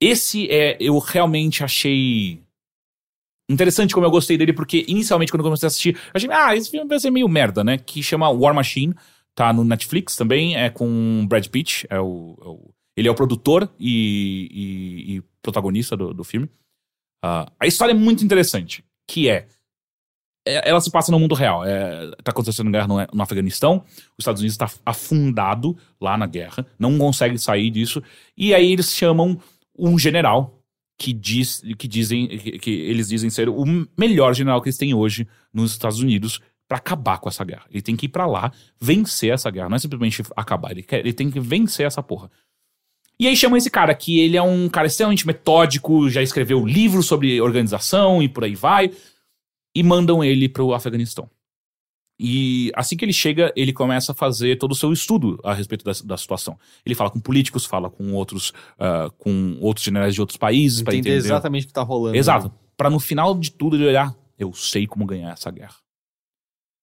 Esse 0.00 0.50
é. 0.50 0.76
Eu 0.80 0.98
realmente 0.98 1.62
achei. 1.62 2.42
Interessante 3.48 3.92
como 3.92 4.06
eu 4.06 4.10
gostei 4.10 4.36
dele, 4.38 4.52
porque 4.52 4.84
inicialmente, 4.88 5.30
quando 5.30 5.40
eu 5.40 5.44
comecei 5.44 5.66
a 5.66 5.68
assistir, 5.68 5.94
eu 5.94 6.12
achei, 6.14 6.30
ah, 6.32 6.56
esse 6.56 6.70
filme 6.70 6.88
vai 6.88 6.98
ser 6.98 7.10
meio 7.10 7.28
merda, 7.28 7.62
né? 7.62 7.76
Que 7.76 8.02
chama 8.02 8.28
War 8.30 8.54
Machine, 8.54 8.94
tá 9.34 9.52
no 9.52 9.64
Netflix 9.64 10.16
também, 10.16 10.56
é 10.56 10.68
com 10.70 11.26
Brad 11.28 11.46
Pitt, 11.48 11.86
é 11.90 11.98
o, 12.00 12.36
é 12.42 12.48
o- 12.48 12.74
ele 12.96 13.08
é 13.08 13.10
o 13.10 13.14
produtor 13.14 13.70
e, 13.80 14.48
e- 14.52 15.16
e 15.16 15.22
protagonista 15.40 15.96
do, 15.96 16.12
do 16.12 16.22
filme. 16.24 16.48
Ah, 17.24 17.50
a 17.58 17.66
história 17.66 17.92
é 17.92 17.94
muito 17.94 18.24
interessante, 18.24 18.84
que 19.08 19.28
é, 19.30 19.46
é- 20.46 20.68
ela 20.68 20.80
se 20.80 20.90
passa 20.90 21.10
no 21.10 21.18
mundo 21.18 21.34
real. 21.34 21.64
É, 21.64 22.10
tá 22.22 22.30
acontecendo 22.32 22.70
guerra 22.70 22.86
no, 22.88 22.96
no 23.14 23.22
Afeganistão, 23.22 23.84
os 23.86 24.18
Estados 24.20 24.40
Unidos 24.42 24.54
está 24.54 24.70
afundado 24.84 25.76
lá 26.00 26.16
na 26.18 26.26
guerra, 26.26 26.66
não 26.78 26.98
consegue 26.98 27.38
sair 27.38 27.70
disso, 27.70 28.02
e 28.36 28.54
aí 28.54 28.72
eles 28.72 28.92
chamam 28.94 29.40
um 29.78 29.98
general 29.98 30.58
que 30.98 31.12
diz 31.12 31.62
que 31.78 31.88
dizem 31.88 32.28
que, 32.38 32.58
que 32.58 32.70
eles 32.70 33.08
dizem 33.08 33.30
ser 33.30 33.48
o 33.48 33.64
melhor 33.98 34.34
general 34.34 34.60
que 34.60 34.68
eles 34.68 34.76
têm 34.76 34.92
hoje 34.94 35.26
nos 35.52 35.72
Estados 35.72 35.98
Unidos 36.00 36.40
pra 36.72 36.78
acabar 36.78 37.18
com 37.18 37.28
essa 37.28 37.44
guerra. 37.44 37.66
Ele 37.70 37.82
tem 37.82 37.94
que 37.94 38.06
ir 38.06 38.08
pra 38.08 38.24
lá, 38.26 38.50
vencer 38.80 39.30
essa 39.30 39.50
guerra, 39.50 39.68
não 39.68 39.76
é 39.76 39.78
simplesmente 39.78 40.22
acabar, 40.34 40.70
ele 40.70 40.82
quer, 40.82 41.00
ele 41.00 41.12
tem 41.12 41.30
que 41.30 41.38
vencer 41.38 41.84
essa 41.86 42.02
porra. 42.02 42.30
E 43.20 43.26
aí 43.28 43.36
chamam 43.36 43.58
esse 43.58 43.70
cara, 43.70 43.94
que 43.94 44.20
ele 44.20 44.38
é 44.38 44.42
um 44.42 44.70
cara 44.70 44.86
extremamente 44.86 45.26
metódico, 45.26 46.08
já 46.08 46.22
escreveu 46.22 46.64
livros 46.64 47.04
sobre 47.06 47.38
organização 47.42 48.22
e 48.22 48.28
por 48.28 48.44
aí 48.44 48.54
vai, 48.54 48.90
e 49.76 49.82
mandam 49.82 50.24
ele 50.24 50.48
pro 50.48 50.72
Afeganistão. 50.72 51.28
E 52.18 52.72
assim 52.74 52.96
que 52.96 53.04
ele 53.04 53.12
chega, 53.12 53.52
ele 53.54 53.72
começa 53.72 54.12
a 54.12 54.14
fazer 54.14 54.56
todo 54.56 54.72
o 54.72 54.76
seu 54.76 54.94
estudo 54.94 55.38
a 55.44 55.52
respeito 55.52 55.84
da, 55.84 55.92
da 56.06 56.16
situação. 56.16 56.58
Ele 56.86 56.94
fala 56.94 57.10
com 57.10 57.20
políticos, 57.20 57.66
fala 57.66 57.90
com 57.90 58.14
outros, 58.14 58.50
ah, 58.78 59.10
com 59.18 59.58
outros 59.60 59.84
generais 59.84 60.14
de 60.14 60.22
outros 60.22 60.38
países 60.38 60.80
para 60.80 60.94
Entender 60.94 61.16
entender. 61.16 61.26
exatamente 61.26 61.64
o 61.64 61.66
que 61.66 61.74
tá 61.74 61.82
rolando. 61.82 62.16
Exato. 62.16 62.50
Pra 62.78 62.88
no 62.88 62.98
final 62.98 63.34
de 63.34 63.50
tudo 63.50 63.76
ele 63.76 63.88
olhar, 63.88 64.14
eu 64.38 64.54
sei 64.54 64.86
como 64.86 65.04
ganhar 65.04 65.32
essa 65.32 65.50
guerra. 65.50 65.81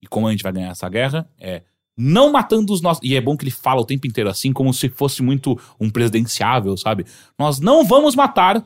E 0.01 0.07
como 0.07 0.27
a 0.27 0.31
gente 0.31 0.43
vai 0.43 0.51
ganhar 0.53 0.69
essa 0.71 0.87
guerra 0.89 1.29
é 1.39 1.63
não 1.97 2.31
matando 2.31 2.71
os 2.71 2.81
nossos. 2.81 3.03
E 3.03 3.15
é 3.15 3.21
bom 3.21 3.35
que 3.35 3.43
ele 3.43 3.51
fala 3.51 3.81
o 3.81 3.85
tempo 3.85 4.07
inteiro 4.07 4.29
assim, 4.29 4.53
como 4.53 4.73
se 4.73 4.87
fosse 4.89 5.21
muito 5.21 5.59
um 5.79 5.89
presidenciável, 5.89 6.77
sabe? 6.77 7.05
Nós 7.37 7.59
não 7.59 7.83
vamos 7.85 8.15
matar 8.15 8.65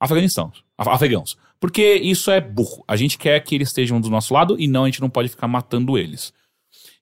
Afeganistão, 0.00 0.50
af- 0.78 0.88
afegãos. 0.88 1.36
Porque 1.60 1.94
isso 1.96 2.30
é 2.30 2.40
burro. 2.40 2.82
A 2.88 2.96
gente 2.96 3.18
quer 3.18 3.38
que 3.40 3.54
eles 3.54 3.68
estejam 3.68 4.00
do 4.00 4.08
nosso 4.08 4.32
lado 4.32 4.56
e 4.58 4.66
não, 4.66 4.84
a 4.84 4.86
gente 4.86 5.00
não 5.02 5.10
pode 5.10 5.28
ficar 5.28 5.46
matando 5.46 5.98
eles. 5.98 6.32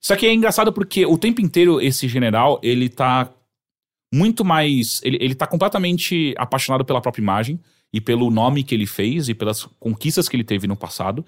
Isso 0.03 0.13
aqui 0.13 0.27
é 0.27 0.35
engraçado 0.35 0.73
porque 0.73 1.07
o 1.07 1.17
tempo 1.17 1.41
inteiro 1.41 1.81
esse 1.81 2.09
general, 2.09 2.59
ele 2.61 2.89
tá 2.89 3.31
muito 4.13 4.45
mais. 4.45 5.01
Ele, 5.05 5.17
ele 5.21 5.35
tá 5.37 5.47
completamente 5.47 6.35
apaixonado 6.37 6.85
pela 6.85 7.01
própria 7.01 7.23
imagem 7.23 7.61
e 7.93 8.01
pelo 8.01 8.31
nome 8.33 8.65
que 8.65 8.75
ele 8.75 8.87
fez 8.87 9.29
e 9.29 9.35
pelas 9.35 9.65
conquistas 9.79 10.29
que 10.29 10.35
ele 10.35 10.45
teve 10.45 10.67
no 10.67 10.77
passado. 10.77 11.25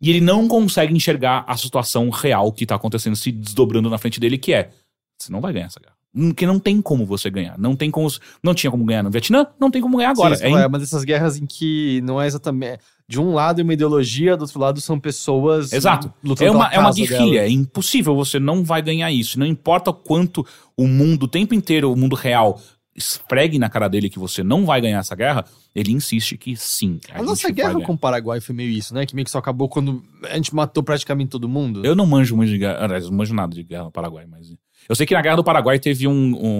E 0.00 0.10
ele 0.10 0.20
não 0.20 0.46
consegue 0.48 0.94
enxergar 0.94 1.44
a 1.46 1.56
situação 1.56 2.10
real 2.10 2.52
que 2.52 2.66
tá 2.66 2.74
acontecendo 2.74 3.16
se 3.16 3.32
desdobrando 3.32 3.88
na 3.88 3.98
frente 3.98 4.20
dele, 4.20 4.36
que 4.38 4.52
é: 4.52 4.70
você 5.18 5.32
não 5.32 5.40
vai 5.40 5.52
ganhar 5.52 5.66
essa 5.66 5.80
guerra. 5.80 5.94
Porque 6.16 6.46
não 6.46 6.60
tem 6.60 6.80
como 6.80 7.04
você 7.04 7.28
ganhar. 7.28 7.58
Não 7.58 7.74
tem 7.74 7.90
como. 7.90 8.08
Não 8.42 8.54
tinha 8.54 8.70
como 8.70 8.84
ganhar 8.84 9.02
no 9.02 9.10
Vietnã, 9.10 9.46
não 9.58 9.68
tem 9.68 9.82
como 9.82 9.96
ganhar 9.96 10.10
agora. 10.10 10.36
Sim, 10.36 10.44
é 10.44 10.62
é 10.62 10.66
uma 10.66 10.78
dessas 10.78 11.02
guerras 11.02 11.36
em 11.36 11.44
que 11.46 12.00
não 12.04 12.22
é 12.22 12.26
exatamente. 12.26 12.78
De 13.08 13.20
um 13.20 13.34
lado 13.34 13.60
é 13.60 13.64
uma 13.64 13.74
ideologia, 13.74 14.36
do 14.36 14.42
outro 14.42 14.60
lado 14.60 14.80
são 14.80 14.98
pessoas. 14.98 15.72
Exato. 15.72 16.12
Lutando 16.22 16.48
É 16.48 16.54
uma, 16.54 16.68
é 16.68 16.78
uma 16.78 16.92
guerrilha, 16.92 17.40
delas. 17.40 17.50
é 17.50 17.50
impossível, 17.50 18.14
você 18.14 18.38
não 18.38 18.62
vai 18.62 18.80
ganhar 18.80 19.10
isso. 19.10 19.38
Não 19.38 19.44
importa 19.46 19.90
o 19.90 19.94
quanto 19.94 20.46
o 20.76 20.86
mundo, 20.86 21.24
o 21.24 21.28
tempo 21.28 21.52
inteiro, 21.52 21.92
o 21.92 21.96
mundo 21.96 22.14
real, 22.14 22.60
esfregue 22.94 23.58
na 23.58 23.68
cara 23.68 23.88
dele 23.88 24.08
que 24.08 24.18
você 24.18 24.42
não 24.42 24.64
vai 24.64 24.80
ganhar 24.80 24.98
essa 24.98 25.14
guerra, 25.16 25.44
ele 25.74 25.92
insiste 25.92 26.36
que 26.36 26.56
sim. 26.56 27.00
A, 27.12 27.22
nossa 27.22 27.48
gente 27.48 27.56
vai 27.60 27.72
guerra 27.72 27.84
com 27.84 27.92
o 27.94 27.98
Paraguai 27.98 28.40
foi 28.40 28.54
meio 28.54 28.70
isso, 28.70 28.94
né? 28.94 29.04
Que 29.06 29.14
meio 29.14 29.24
que 29.24 29.30
só 29.30 29.38
acabou 29.38 29.68
quando 29.68 30.02
a 30.30 30.34
gente 30.36 30.54
matou 30.54 30.82
praticamente 30.82 31.30
todo 31.30 31.48
mundo. 31.48 31.84
Eu 31.84 31.94
não 31.96 32.06
manjo 32.06 32.36
muito 32.36 32.50
de 32.50 32.58
guerra, 32.58 32.84
aliás, 32.84 33.08
não 33.10 33.16
manjo 33.16 33.34
nada 33.34 33.54
de 33.54 33.62
guerra 33.62 33.84
no 33.84 33.90
Paraguai, 33.92 34.26
mas. 34.26 34.52
Eu 34.86 34.94
sei 34.94 35.06
que 35.06 35.14
na 35.14 35.22
guerra 35.22 35.36
do 35.36 35.44
Paraguai 35.44 35.78
teve 35.78 36.06
um, 36.06 36.12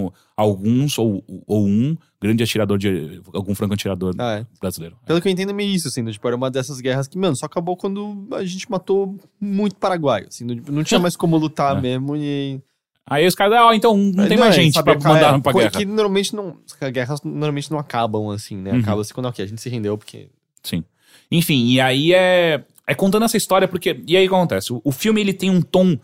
um- 0.07 0.11
alguns, 0.35 0.97
ou, 0.97 1.23
ou 1.45 1.63
um, 1.63 1.95
grande 2.19 2.41
atirador 2.43 2.77
de. 2.79 3.21
algum 3.31 3.53
franco 3.53 3.75
atirador 3.75 4.15
Ah, 4.17 4.39
é. 4.39 4.47
brasileiro. 4.59 4.97
Pelo 5.05 5.21
que 5.21 5.27
eu 5.27 5.31
entendo, 5.31 5.51
é 5.51 5.53
meio 5.53 5.69
isso, 5.73 5.87
assim. 5.87 6.03
Tipo, 6.05 6.27
era 6.27 6.35
uma 6.35 6.49
dessas 6.49 6.81
guerras 6.81 7.07
que, 7.07 7.19
mano, 7.19 7.35
só 7.35 7.45
acabou 7.45 7.77
quando 7.77 8.27
a 8.33 8.43
gente 8.43 8.69
matou 8.69 9.15
muito 9.39 9.75
paraguaio. 9.75 10.27
Assim, 10.27 10.45
do- 10.45 10.71
não 10.71 10.83
tinha 10.83 10.99
mais 10.99 11.15
como 11.15 11.37
lutar 11.37 11.77
É. 11.77 11.81
mesmo 11.81 12.15
e. 12.17 12.59
Aí 13.07 13.27
os 13.27 13.35
caras, 13.35 13.59
ah, 13.59 13.75
então 13.75 13.95
não 13.95 14.27
tem 14.27 14.35
Não, 14.35 14.45
mais 14.45 14.55
gente 14.55 14.73
sabe, 14.73 14.97
pra 14.97 15.13
mandar 15.13 15.37
é, 15.37 15.39
pra 15.39 15.53
guerra. 15.53 15.71
Que 15.71 15.85
normalmente 15.85 16.35
não. 16.35 16.57
As 16.81 16.89
guerras 16.91 17.21
normalmente 17.23 17.69
não 17.69 17.77
acabam 17.77 18.29
assim, 18.29 18.57
né? 18.57 18.71
Uhum. 18.71 18.79
Acaba 18.79 19.01
assim 19.01 19.13
quando 19.13 19.27
ok, 19.27 19.45
a 19.45 19.47
gente 19.47 19.61
se 19.61 19.69
rendeu 19.69 19.95
porque. 19.97 20.29
Sim. 20.63 20.83
Enfim, 21.31 21.67
e 21.67 21.79
aí 21.79 22.13
é. 22.13 22.63
É 22.87 22.93
contando 22.93 23.25
essa 23.25 23.37
história, 23.37 23.67
porque. 23.67 24.01
E 24.07 24.17
aí 24.17 24.25
o 24.25 24.29
que 24.29 24.35
acontece? 24.35 24.73
O, 24.73 24.81
o 24.83 24.91
filme 24.91 25.21
ele 25.21 25.33
tem 25.33 25.49
um 25.49 25.61
tom 25.61 25.97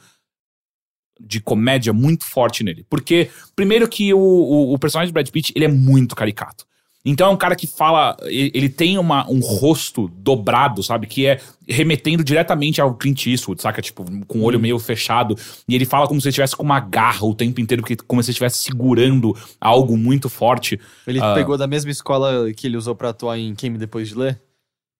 de 1.19 1.39
comédia 1.39 1.93
muito 1.93 2.23
forte 2.23 2.63
nele. 2.63 2.85
Porque, 2.89 3.29
primeiro, 3.55 3.87
que 3.87 4.13
o, 4.13 4.19
o, 4.19 4.73
o 4.73 4.79
personagem 4.79 5.09
de 5.09 5.13
Brad 5.13 5.29
Pitt 5.29 5.53
ele 5.55 5.65
é 5.65 5.67
muito 5.67 6.15
caricato. 6.15 6.65
Então 7.03 7.27
é 7.27 7.29
um 7.31 7.37
cara 7.37 7.55
que 7.55 7.65
fala. 7.65 8.15
Ele, 8.25 8.69
tem 8.69 8.97
uma, 8.97 9.27
um 9.29 9.39
rosto 9.39 10.07
dobrado, 10.15 10.83
sabe? 10.83 11.07
Que 11.07 11.25
é 11.25 11.39
remetendo 11.67 12.23
diretamente 12.23 12.79
ao 12.79 12.93
Clint 12.93 13.25
Eastwood, 13.25 13.61
saca? 13.61 13.81
Tipo, 13.81 14.05
com 14.27 14.39
o 14.39 14.43
olho 14.43 14.59
meio 14.59 14.77
fechado. 14.77 15.35
E 15.67 15.73
ele 15.73 15.85
fala 15.85 16.07
como 16.07 16.21
se 16.21 16.27
ele 16.27 16.31
estivesse 16.31 16.55
com 16.55 16.63
uma 16.63 16.79
garra 16.79 17.25
o 17.25 17.33
tempo 17.33 17.59
inteiro, 17.59 17.81
porque 17.81 17.95
como 17.95 18.21
se 18.21 18.29
ele 18.29 18.33
estivesse 18.33 18.59
segurando 18.59 19.35
algo 19.59 19.97
muito 19.97 20.29
forte. 20.29 20.79
Ele 21.07 21.19
Ah. 21.19 21.33
pegou 21.33 21.57
da 21.57 21.65
mesma 21.65 21.89
escola 21.89 22.51
que 22.53 22.67
ele 22.67 22.77
usou 22.77 22.95
pra 22.95 23.09
atuar 23.09 23.37
em 23.39 23.55
Quem 23.55 23.71
Me 23.71 23.79
Depois 23.79 24.07
de 24.09 24.15
Ler? 24.15 24.39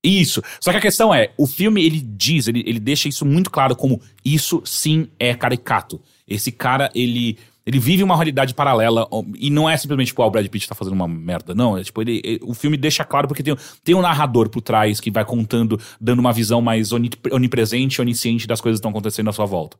Isso. 0.03 0.41
Só 0.59 0.71
que 0.71 0.77
a 0.77 0.81
questão 0.81 1.13
é, 1.13 1.31
o 1.37 1.45
filme 1.45 1.85
ele 1.85 1.99
diz, 2.01 2.47
ele, 2.47 2.63
ele 2.65 2.79
deixa 2.79 3.07
isso 3.07 3.23
muito 3.23 3.51
claro 3.51 3.75
como 3.75 4.01
isso 4.25 4.61
sim 4.65 5.07
é 5.19 5.35
caricato. 5.35 6.01
Esse 6.27 6.51
cara, 6.51 6.89
ele 6.95 7.37
ele 7.65 7.79
vive 7.79 8.03
uma 8.03 8.15
realidade 8.15 8.53
paralela 8.53 9.07
e 9.37 9.49
não 9.49 9.69
é 9.69 9.77
simplesmente 9.77 10.07
tipo, 10.07 10.21
ah, 10.21 10.27
o 10.27 10.31
Brad 10.31 10.47
Pitt 10.47 10.67
tá 10.67 10.75
fazendo 10.75 10.93
uma 10.93 11.07
merda, 11.07 11.53
não, 11.53 11.77
é 11.77 11.83
tipo, 11.83 12.01
ele, 12.01 12.21
ele- 12.23 12.39
o 12.41 12.53
filme 12.53 12.75
deixa 12.77 13.03
claro 13.05 13.27
porque 13.27 13.43
tem, 13.43 13.55
tem 13.83 13.93
um 13.95 14.01
narrador 14.01 14.49
por 14.49 14.61
trás 14.61 14.99
que 14.99 15.11
vai 15.11 15.23
contando, 15.23 15.79
dando 15.99 16.19
uma 16.19 16.33
visão 16.33 16.61
mais 16.61 16.91
oni- 16.91 17.09
onipresente, 17.31 18.01
onisciente 18.01 18.47
das 18.47 18.59
coisas 18.61 18.77
que 18.77 18.81
estão 18.81 18.91
acontecendo 18.91 19.29
à 19.29 19.33
sua 19.33 19.45
volta. 19.45 19.77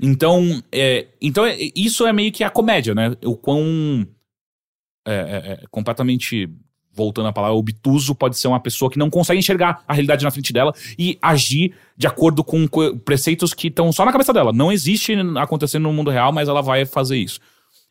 Então, 0.00 0.62
é, 0.70 1.08
então 1.20 1.44
é- 1.44 1.56
isso 1.74 2.06
é 2.06 2.12
meio 2.12 2.30
que 2.32 2.44
a 2.44 2.50
comédia, 2.50 2.94
né? 2.94 3.16
O 3.24 3.36
quão 3.36 4.06
é, 5.06 5.12
é, 5.14 5.52
é, 5.52 5.64
completamente 5.70 6.48
voltando 6.92 7.28
à 7.28 7.32
palavra, 7.32 7.56
obtuso 7.56 8.14
pode 8.14 8.36
ser 8.38 8.48
uma 8.48 8.60
pessoa 8.60 8.90
que 8.90 8.98
não 8.98 9.08
consegue 9.08 9.38
enxergar 9.38 9.82
a 9.86 9.92
realidade 9.92 10.24
na 10.24 10.30
frente 10.30 10.52
dela 10.52 10.72
e 10.98 11.18
agir 11.22 11.72
de 11.96 12.06
acordo 12.06 12.42
com 12.42 12.66
co- 12.66 12.96
preceitos 12.98 13.54
que 13.54 13.68
estão 13.68 13.92
só 13.92 14.04
na 14.04 14.12
cabeça 14.12 14.32
dela. 14.32 14.52
Não 14.52 14.72
existe 14.72 15.14
acontecendo 15.36 15.84
no 15.84 15.92
mundo 15.92 16.10
real, 16.10 16.32
mas 16.32 16.48
ela 16.48 16.60
vai 16.62 16.84
fazer 16.84 17.16
isso. 17.16 17.40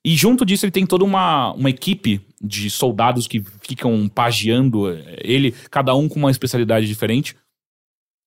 E 0.04 0.16
junto 0.16 0.46
disso, 0.46 0.66
ele 0.66 0.72
tem 0.72 0.86
toda 0.86 1.04
uma, 1.04 1.52
uma 1.54 1.70
equipe 1.70 2.22
de 2.42 2.70
soldados 2.70 3.28
que 3.28 3.44
ficam 3.62 4.08
pagiando 4.08 4.90
eh, 4.90 5.18
ele, 5.22 5.54
cada 5.70 5.94
um 5.94 6.08
com 6.08 6.20
uma 6.20 6.32
especialidade 6.32 6.88
diferente, 6.88 7.36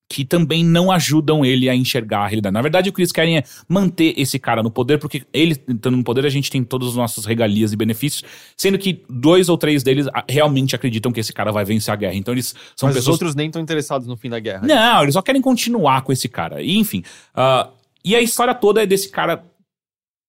que 0.09 0.23
também 0.23 0.63
não 0.63 0.91
ajudam 0.91 1.43
ele 1.43 1.69
a 1.69 1.75
enxergar 1.75 2.19
a 2.19 2.27
realidade. 2.27 2.53
Na 2.53 2.61
verdade, 2.61 2.89
o 2.89 2.93
que 2.93 3.01
eles 3.01 3.11
querem 3.11 3.37
é 3.37 3.43
manter 3.67 4.13
esse 4.17 4.37
cara 4.37 4.61
no 4.61 4.69
poder, 4.69 4.99
porque 4.99 5.23
ele 5.33 5.53
estando 5.53 5.97
no 5.97 6.03
poder, 6.03 6.25
a 6.25 6.29
gente 6.29 6.51
tem 6.51 6.63
todas 6.63 6.89
as 6.89 6.95
nossas 6.95 7.25
regalias 7.25 7.73
e 7.73 7.75
benefícios, 7.75 8.23
sendo 8.55 8.77
que 8.77 9.03
dois 9.09 9.49
ou 9.49 9.57
três 9.57 9.81
deles 9.81 10.07
ah, 10.13 10.23
realmente 10.29 10.75
acreditam 10.75 11.11
que 11.11 11.19
esse 11.19 11.33
cara 11.33 11.51
vai 11.51 11.65
vencer 11.65 11.91
a 11.91 11.95
guerra. 11.95 12.15
Então 12.15 12.33
eles 12.33 12.53
são 12.75 12.87
Mas 12.87 12.95
os 12.95 13.01
pessoas 13.01 13.13
outros 13.15 13.35
nem 13.35 13.47
estão 13.47 13.61
interessados 13.61 14.07
no 14.07 14.15
fim 14.15 14.29
da 14.29 14.39
guerra. 14.39 14.67
não, 14.67 15.01
eles 15.01 15.13
só 15.13 15.21
querem 15.21 15.41
continuar 15.41 16.01
com 16.03 16.11
esse 16.11 16.29
cara. 16.29 16.61
E, 16.61 16.77
enfim. 16.77 17.03
ah, 17.33 17.69
e 18.05 18.15
a 18.15 18.21
história 18.21 18.53
toda 18.53 18.83
é 18.83 18.85
desse 18.85 19.09
cara 19.09 19.43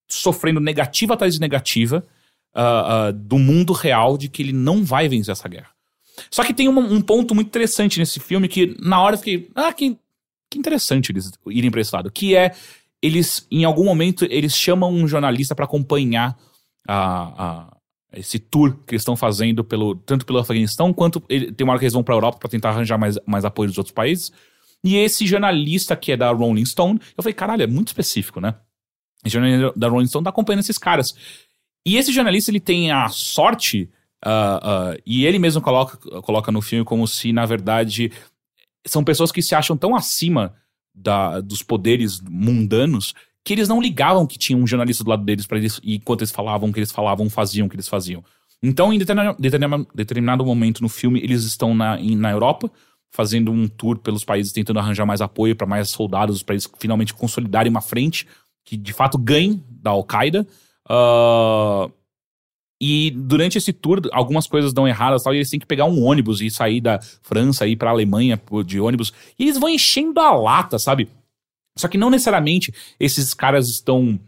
sofrendo 0.09 0.61
negativa 0.61 1.15
atrás 1.15 1.35
de 1.35 1.41
negativa 1.41 2.05
ah, 2.55 3.09
ah, 3.09 3.13
do 3.13 3.39
mundo 3.39 3.73
real 3.73 4.17
de 4.17 4.29
que 4.29 4.43
ele 4.43 4.53
não 4.53 4.85
vai 4.85 5.09
vencer 5.09 5.33
essa 5.33 5.49
guerra. 5.49 5.74
Só 6.31 6.45
que 6.45 6.55
tem 6.55 6.69
um, 6.69 6.79
um 6.79 7.01
ponto 7.01 7.35
muito 7.35 7.49
interessante 7.49 7.99
nesse 7.99 8.21
filme 8.21 8.49
que, 8.49 8.77
na 8.81 9.01
hora, 9.01 9.15
eu 9.15 9.19
fiquei. 9.19 9.51
Ah, 9.55 9.73
que, 9.73 9.97
que 10.51 10.59
interessante 10.59 11.11
eles 11.13 11.33
irem 11.49 11.71
pra 11.71 11.81
esse 11.81 11.95
lado. 11.95 12.11
Que 12.11 12.35
é. 12.37 12.53
Eles, 13.03 13.47
em 13.51 13.65
algum 13.65 13.85
momento, 13.85 14.25
eles 14.31 14.57
chamam 14.57 14.91
um 14.91 15.07
jornalista 15.07 15.55
pra 15.55 15.67
acompanhar 15.67 16.39
a, 16.89 17.45
a- 17.69 17.77
esse 18.15 18.39
tour 18.39 18.73
que 18.87 18.95
eles 18.95 19.03
estão 19.03 19.15
fazendo 19.17 19.63
pelo, 19.63 19.95
tanto 19.97 20.25
pelo 20.25 20.39
Afeganistão 20.39 20.91
quanto 20.93 21.23
ele, 21.29 21.53
tem 21.53 21.65
uma 21.67 21.73
hora 21.73 21.79
que 21.81 21.85
eles 21.85 21.93
vão 21.93 22.03
pra 22.03 22.15
Europa 22.15 22.39
pra 22.39 22.49
tentar 22.49 22.71
arranjar 22.71 22.97
mais, 22.97 23.19
mais 23.27 23.45
apoio 23.45 23.69
dos 23.69 23.77
outros 23.77 23.93
países. 23.93 24.33
E 24.83 24.97
esse 24.97 25.27
jornalista 25.27 25.95
que 25.97 26.13
é 26.13 26.17
da 26.17 26.31
Rolling 26.31 26.65
Stone, 26.65 26.99
eu 27.17 27.23
falei, 27.23 27.35
caralho, 27.35 27.63
é 27.63 27.67
muito 27.67 27.89
específico, 27.89 28.41
né? 28.41 28.55
Esse 29.25 29.33
jornalista 29.35 29.73
da 29.77 29.89
Rolling 29.89 30.07
Stone 30.07 30.25
tá 30.25 30.31
acompanhando 30.31 30.61
esses 30.61 30.79
caras. 30.79 31.15
E 31.85 31.97
esse 31.97 32.11
jornalista, 32.13 32.51
ele 32.51 32.61
tem 32.61 32.91
a 32.91 33.09
sorte, 33.11 33.91
ah, 34.25 34.61
ah, 34.63 34.97
e 35.05 35.27
ele 35.27 35.39
mesmo 35.39 35.61
coloca, 35.61 35.97
coloca 36.23 36.51
no 36.51 36.63
filme 36.63 36.85
como 36.85 37.07
se, 37.07 37.33
na 37.33 37.45
verdade, 37.47 38.11
são 38.87 39.05
pessoas 39.05 39.31
que 39.31 39.43
se 39.43 39.55
acham 39.55 39.77
tão 39.77 39.95
acima 39.95 40.55
da- 40.95 41.41
dos 41.41 41.63
poderes 41.63 42.21
mundanos 42.21 43.15
que 43.45 43.53
eles 43.53 43.69
não 43.69 43.81
ligavam 43.81 44.27
que 44.27 44.39
tinha 44.39 44.57
um 44.57 44.67
jornalista 44.67 45.05
do 45.05 45.11
lado 45.11 45.25
deles 45.25 45.47
para 45.47 45.59
eles, 45.59 45.79
enquanto 45.85 46.23
eles 46.23 46.31
falavam 46.31 46.71
o 46.71 46.73
que 46.73 46.79
eles 46.79 46.91
falavam, 46.93 47.29
faziam 47.29 47.67
o 47.67 47.71
que 47.71 47.77
eles 47.77 47.89
faziam. 47.89 48.25
Então, 48.63 48.91
em 48.93 48.99
determinado, 48.99 49.87
determinado, 49.95 50.45
momento 50.47 50.81
no 50.81 50.89
filme, 50.89 51.21
eles 51.21 51.45
estão 51.45 51.75
na, 51.75 52.01
em- 52.01 52.17
na 52.17 52.31
Europa, 52.31 52.71
fazendo 53.11 53.53
um 53.53 53.69
tour 53.69 53.99
pelos 53.99 54.25
países, 54.25 54.53
tentando 54.53 54.79
arranjar 54.79 55.05
mais 55.05 55.21
apoio 55.21 55.55
para 55.55 55.67
mais 55.67 55.91
soldados, 55.91 56.43
para 56.43 56.55
eles 56.55 56.69
finalmente 56.79 57.13
consolidarem 57.13 57.71
uma 57.71 57.83
frente 57.83 58.27
que 58.65 58.77
de 58.77 58.93
fato 58.95 59.19
ganhe 59.19 59.63
da 59.69 59.91
Al-Qaeda. 59.91 60.47
Ah, 60.89 61.91
e 62.87 63.11
durante 63.11 63.57
esse 63.57 63.73
tour, 63.73 64.03
algumas 64.13 64.47
coisas 64.47 64.75
dão 64.75 64.87
erradas 64.87 65.23
tal, 65.23 65.33
e 65.33 65.39
eles 65.39 65.49
têm 65.49 65.59
que 65.59 65.65
pegar 65.65 65.87
um 65.87 66.05
ônibus 66.05 66.43
e 66.43 66.51
sair 66.51 66.83
da 66.83 67.01
França 67.23 67.67
e 67.67 67.73
ir 67.73 67.77
pra 67.77 67.89
Alemanha 67.89 68.39
de 68.67 68.79
ônibus. 68.79 69.11
E 69.39 69.45
eles 69.45 69.57
vão 69.57 69.71
enchendo 69.71 70.21
a 70.21 70.31
lata, 70.33 70.79
sabe? 70.79 71.09
Só 71.79 71.89
que 71.89 71.97
não 71.97 72.11
necessariamente 72.11 72.75
esses 73.01 73.33
caras 73.33 73.71
estão 73.71 74.21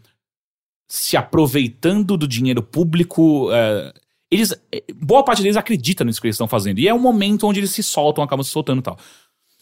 se 0.87 1.15
aproveitando 1.15 2.17
do 2.17 2.27
dinheiro 2.27 2.63
público. 2.63 3.51
é, 3.51 3.93
eles, 4.31 4.51
é, 4.71 4.83
boa 4.91 5.23
parte 5.23 5.43
deles 5.43 5.55
acredita 5.55 6.03
nisso 6.03 6.19
que 6.19 6.25
eles 6.25 6.35
estão 6.35 6.47
fazendo. 6.47 6.79
E 6.79 6.87
é 6.87 6.93
um 6.93 6.99
momento 6.99 7.45
onde 7.45 7.59
eles 7.59 7.69
se 7.69 7.83
soltam, 7.83 8.23
acabam 8.23 8.43
se 8.43 8.49
soltando 8.49 8.79
e 8.79 8.83
tal. 8.83 8.97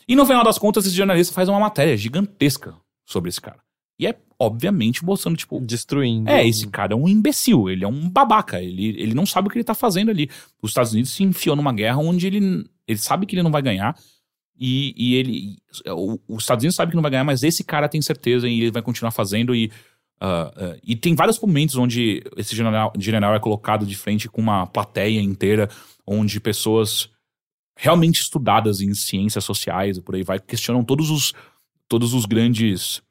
E 0.08 0.16
no 0.16 0.26
final 0.26 0.44
das 0.44 0.58
contas, 0.58 0.86
esse 0.86 0.96
jornalista 0.96 1.34
faz 1.34 1.50
uma 1.50 1.60
matéria 1.60 1.98
gigantesca 1.98 2.74
sobre 3.06 3.28
esse 3.28 3.42
cara. 3.42 3.65
E 3.98 4.06
é, 4.08 4.16
obviamente, 4.40 5.04
mostrando, 5.06 5.38
tipo, 5.38 5.60
Destruindo. 5.62 6.30
é, 6.30 6.46
esse 6.48 6.68
cara 6.68 6.94
é 6.94 6.96
um 6.96 7.08
imbecil, 7.08 7.70
ele 7.70 7.84
é 7.86 7.88
um 7.88 8.10
babaca, 8.10 8.62
ele, 8.62 8.88
ele 9.02 9.14
não 9.14 9.26
sabe 9.26 9.48
o 9.48 9.52
que 9.52 9.58
ele 9.58 9.64
tá 9.64 9.74
fazendo 9.74 10.12
ali. 10.12 10.30
Os 10.62 10.72
Estados 10.72 10.92
Unidos 10.92 11.12
se 11.12 11.24
enfiou 11.24 11.56
numa 11.56 11.72
guerra 11.74 11.98
onde 11.98 12.28
ele, 12.28 12.66
ele 12.88 13.00
sabe 13.00 13.26
que 13.26 13.36
ele 13.36 13.44
não 13.44 13.52
vai 13.52 13.62
ganhar, 13.62 13.98
e, 14.58 14.94
e 14.98 15.16
ele. 15.16 15.58
o- 15.90 16.20
Os 16.28 16.44
Estados 16.44 16.64
Unidos 16.64 16.76
sabe 16.76 16.92
que 16.92 16.96
não 16.96 17.02
vai 17.02 17.12
ganhar, 17.12 17.24
mas 17.24 17.44
esse 17.44 17.64
cara 17.64 17.88
tem 17.90 18.02
certeza 18.02 18.48
e 18.48 18.62
ele 18.62 18.72
vai 18.72 18.82
continuar 18.82 19.12
fazendo. 19.12 19.54
E, 19.56 19.70
ah, 20.20 20.52
ah, 20.56 20.78
e 20.84 20.96
tem 20.96 21.14
vários 21.16 21.40
momentos 21.40 21.76
onde 21.76 22.24
esse 22.38 22.56
general, 22.56 22.92
general 22.98 23.34
é 23.36 23.40
colocado 23.40 23.86
de 23.86 23.96
frente 23.96 24.28
com 24.30 24.42
uma 24.42 24.66
plateia 24.66 25.20
inteira, 25.22 25.70
onde 26.08 26.40
pessoas 26.40 27.10
realmente 27.78 28.22
estudadas 28.22 28.80
em 28.80 28.94
ciências 28.94 29.44
sociais 29.44 29.98
e 29.98 30.02
por 30.02 30.16
aí 30.16 30.24
vai, 30.24 30.40
questionam 30.40 30.84
todos 30.86 31.10
os, 31.10 31.34
todos 31.90 32.14
os 32.14 32.26
grandes. 32.26 33.02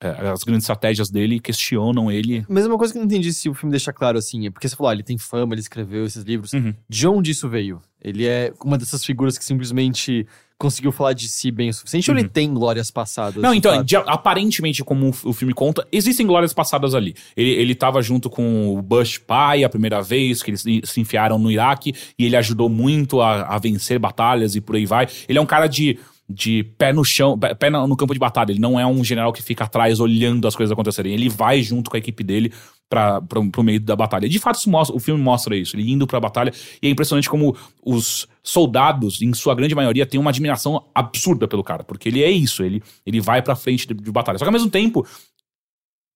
Eh, 0.00 0.28
as 0.30 0.42
grandes 0.44 0.64
estratégias 0.64 1.10
dele 1.10 1.36
e 1.36 1.40
questionam 1.40 2.10
ele. 2.10 2.44
Mas 2.48 2.66
uma 2.66 2.78
coisa 2.78 2.92
que 2.92 2.98
eu 2.98 3.00
não 3.02 3.06
entendi 3.06 3.32
se 3.32 3.48
o 3.48 3.54
filme 3.54 3.70
deixa 3.70 3.92
claro 3.92 4.18
assim, 4.18 4.46
é 4.46 4.50
porque 4.50 4.68
você 4.68 4.74
falou, 4.76 4.90
ah, 4.90 4.94
ele 4.94 5.02
tem 5.02 5.18
fama, 5.18 5.54
ele 5.54 5.60
escreveu 5.60 6.04
esses 6.06 6.22
livros. 6.24 6.52
Uhum. 6.52 6.74
De 6.88 7.06
onde 7.06 7.30
isso 7.32 7.48
veio? 7.48 7.80
Ele 8.02 8.26
é 8.26 8.52
uma 8.64 8.78
dessas 8.78 9.04
figuras 9.04 9.36
que 9.36 9.44
simplesmente 9.44 10.26
conseguiu 10.58 10.92
falar 10.92 11.14
de 11.14 11.26
si 11.26 11.50
bem 11.50 11.70
o 11.70 11.74
suficiente 11.74 12.10
ou 12.10 12.16
ele 12.16 12.24
Uhum. 12.26 12.32
tem 12.32 12.52
glórias 12.52 12.90
passadas? 12.90 13.42
Não, 13.42 13.54
então, 13.54 13.82
de- 13.82 13.96
aparentemente, 13.96 14.84
como 14.84 15.08
o, 15.24 15.32
filme 15.32 15.54
conta, 15.54 15.86
existem 15.90 16.26
glórias 16.26 16.52
passadas 16.52 16.94
ali. 16.94 17.14
Ele, 17.36 17.50
ele 17.50 17.74
tava 17.74 18.02
junto 18.02 18.28
com 18.28 18.74
o 18.76 18.82
Bush 18.82 19.16
pai 19.18 19.64
a 19.64 19.68
primeira 19.70 20.02
vez, 20.02 20.42
que 20.42 20.50
eles 20.50 20.60
se 20.60 20.80
se 20.84 21.00
enfiaram 21.00 21.38
no 21.38 21.50
Iraque, 21.50 21.94
e 22.18 22.26
ele 22.26 22.36
ajudou 22.36 22.68
muito 22.68 23.20
a, 23.22 23.42
a 23.54 23.58
vencer 23.58 23.98
batalhas 23.98 24.54
e 24.54 24.60
por 24.60 24.76
aí 24.76 24.84
vai. 24.84 25.06
Ele 25.28 25.38
é 25.38 25.40
um 25.42 25.46
cara 25.46 25.66
de, 25.66 25.98
de 26.30 26.62
pé 26.78 26.92
no 26.92 27.04
chão, 27.04 27.38
pé 27.38 27.70
no 27.70 27.96
campo 27.96 28.14
de 28.14 28.20
batalha. 28.20 28.52
Ele 28.52 28.60
não 28.60 28.78
é 28.78 28.86
um 28.86 29.02
general 29.02 29.32
que 29.32 29.42
fica 29.42 29.64
atrás 29.64 29.98
olhando 29.98 30.46
as 30.46 30.54
coisas 30.54 30.72
acontecerem. 30.72 31.12
Ele 31.12 31.28
vai 31.28 31.62
junto 31.62 31.90
com 31.90 31.96
a 31.96 31.98
equipe 31.98 32.22
dele 32.22 32.52
para 32.88 33.20
pro 33.20 33.62
meio 33.62 33.80
da 33.80 33.94
batalha. 33.94 34.28
De 34.28 34.38
fato, 34.38 34.68
mostra, 34.68 34.96
o 34.96 34.98
filme 34.98 35.22
mostra 35.22 35.56
isso, 35.56 35.76
ele 35.76 35.90
indo 35.90 36.06
pra 36.06 36.18
batalha, 36.18 36.52
e 36.82 36.88
é 36.88 36.90
impressionante 36.90 37.30
como 37.30 37.56
os 37.84 38.26
soldados, 38.42 39.22
em 39.22 39.32
sua 39.32 39.54
grande 39.54 39.76
maioria, 39.76 40.04
têm 40.04 40.18
uma 40.18 40.30
admiração 40.30 40.84
absurda 40.92 41.46
pelo 41.46 41.62
cara, 41.62 41.84
porque 41.84 42.08
ele 42.08 42.22
é 42.22 42.30
isso, 42.30 42.64
ele, 42.64 42.82
ele 43.06 43.20
vai 43.20 43.42
pra 43.42 43.54
frente 43.54 43.86
de, 43.86 43.94
de 43.94 44.10
batalha. 44.10 44.38
Só 44.38 44.44
que 44.44 44.48
ao 44.48 44.52
mesmo 44.52 44.68
tempo, 44.68 45.06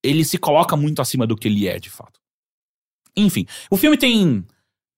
ele 0.03 0.25
se 0.25 0.37
coloca 0.37 0.77
muito 0.77 1.01
acima 1.01 1.27
do 1.27 1.37
que 1.37 1.47
ele 1.47 1.69
é, 1.69 1.79
de 1.79 1.91
fato. 1.91 2.21
Enfim, 3.17 3.47
o 3.71 3.77
filme 3.77 3.97
tem. 3.97 4.45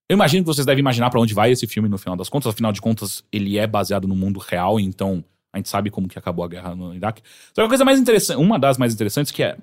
Eu 0.09 0.15
imagino 0.15 0.45
que 0.45 0.47
vocês 0.47 0.65
devem 0.65 0.81
imaginar 0.81 1.11
pra 1.11 1.21
onde 1.21 1.35
vai 1.35 1.51
esse 1.51 1.67
filme 1.67 1.89
no 1.89 1.99
final 1.99 2.17
das 2.17 2.29
contas. 2.29 2.53
Afinal 2.53 2.73
de 2.73 2.81
contas, 2.81 3.25
ele 3.33 3.59
é 3.59 3.67
baseado 3.67 4.07
no 4.07 4.15
mundo 4.15 4.39
real, 4.39 4.79
então 4.79 5.25
a 5.53 5.59
gente 5.59 5.69
sabe 5.69 5.91
como 5.91 6.09
que 6.09 6.19
acabou 6.19 6.45
a 6.45 6.49
guerra 6.49 6.75
no 6.75 6.95
Iraque. 6.95 7.23
Só 7.55 7.63
que 7.63 7.67
a 7.67 7.69
coisa 7.69 7.85
mais 7.85 7.99
interessante, 7.99 8.39
uma 8.39 8.59
das 8.59 8.79
mais 8.79 8.95
interessantes, 8.95 9.33
que 9.33 9.43
é 9.43 9.57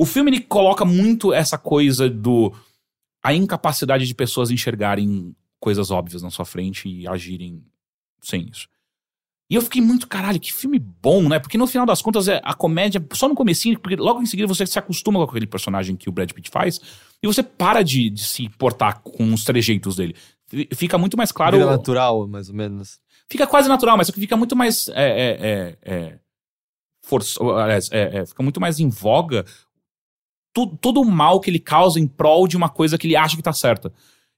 o 0.00 0.04
filme 0.04 0.30
ele 0.30 0.40
coloca 0.40 0.84
muito 0.84 1.32
essa 1.32 1.56
coisa 1.56 2.10
do 2.10 2.52
a 3.22 3.32
incapacidade 3.32 4.06
de 4.06 4.14
pessoas 4.14 4.50
enxergarem 4.50 5.34
coisas 5.60 5.92
óbvias 5.92 6.22
na 6.22 6.30
sua 6.30 6.44
frente 6.44 6.88
e 6.88 7.06
agirem 7.06 7.62
sem 8.20 8.48
isso. 8.50 8.68
E 9.48 9.54
eu 9.54 9.62
fiquei 9.62 9.80
muito, 9.80 10.08
caralho, 10.08 10.40
que 10.40 10.52
filme 10.52 10.78
bom, 10.78 11.28
né? 11.28 11.38
Porque 11.38 11.58
no 11.58 11.66
final 11.66 11.86
das 11.86 12.02
contas, 12.02 12.26
é 12.26 12.40
a 12.42 12.54
comédia, 12.54 13.04
só 13.12 13.28
no 13.28 13.34
comecinho, 13.34 13.78
porque 13.78 13.96
logo 13.96 14.20
em 14.20 14.26
seguida 14.26 14.48
você 14.48 14.66
se 14.66 14.78
acostuma 14.78 15.24
com 15.24 15.30
aquele 15.30 15.46
personagem 15.46 15.94
que 15.94 16.08
o 16.08 16.12
Brad 16.12 16.32
Pitt 16.32 16.50
faz, 16.50 16.80
e 17.22 17.26
você 17.26 17.42
para 17.42 17.82
de, 17.82 18.10
de 18.10 18.24
se 18.24 18.44
importar 18.44 19.00
com 19.02 19.32
os 19.32 19.44
trejeitos 19.44 19.96
dele. 19.96 20.16
Fica 20.74 20.98
muito 20.98 21.16
mais 21.16 21.32
claro. 21.32 21.56
Vira 21.56 21.70
natural, 21.70 22.26
mais 22.26 22.48
ou 22.48 22.54
menos. 22.54 23.00
Fica 23.28 23.46
quase 23.46 23.68
natural, 23.68 23.96
mas 23.96 24.06
só 24.06 24.12
que 24.12 24.20
fica 24.20 24.36
muito 24.36 24.56
mais. 24.56 24.88
É, 24.88 24.92
é, 24.94 25.38
é, 25.40 25.78
é, 25.82 26.18
força, 27.02 27.40
é, 27.90 28.18
é, 28.18 28.26
fica 28.26 28.42
muito 28.42 28.60
mais 28.60 28.78
em 28.78 28.88
voga 28.88 29.44
todo 30.80 31.00
o 31.00 31.04
mal 31.04 31.40
que 31.40 31.48
ele 31.48 31.58
causa 31.58 31.98
em 31.98 32.06
prol 32.06 32.46
de 32.46 32.56
uma 32.56 32.68
coisa 32.68 32.98
que 32.98 33.06
ele 33.06 33.16
acha 33.16 33.36
que 33.36 33.42
tá 33.42 33.52
certa. 33.52 33.92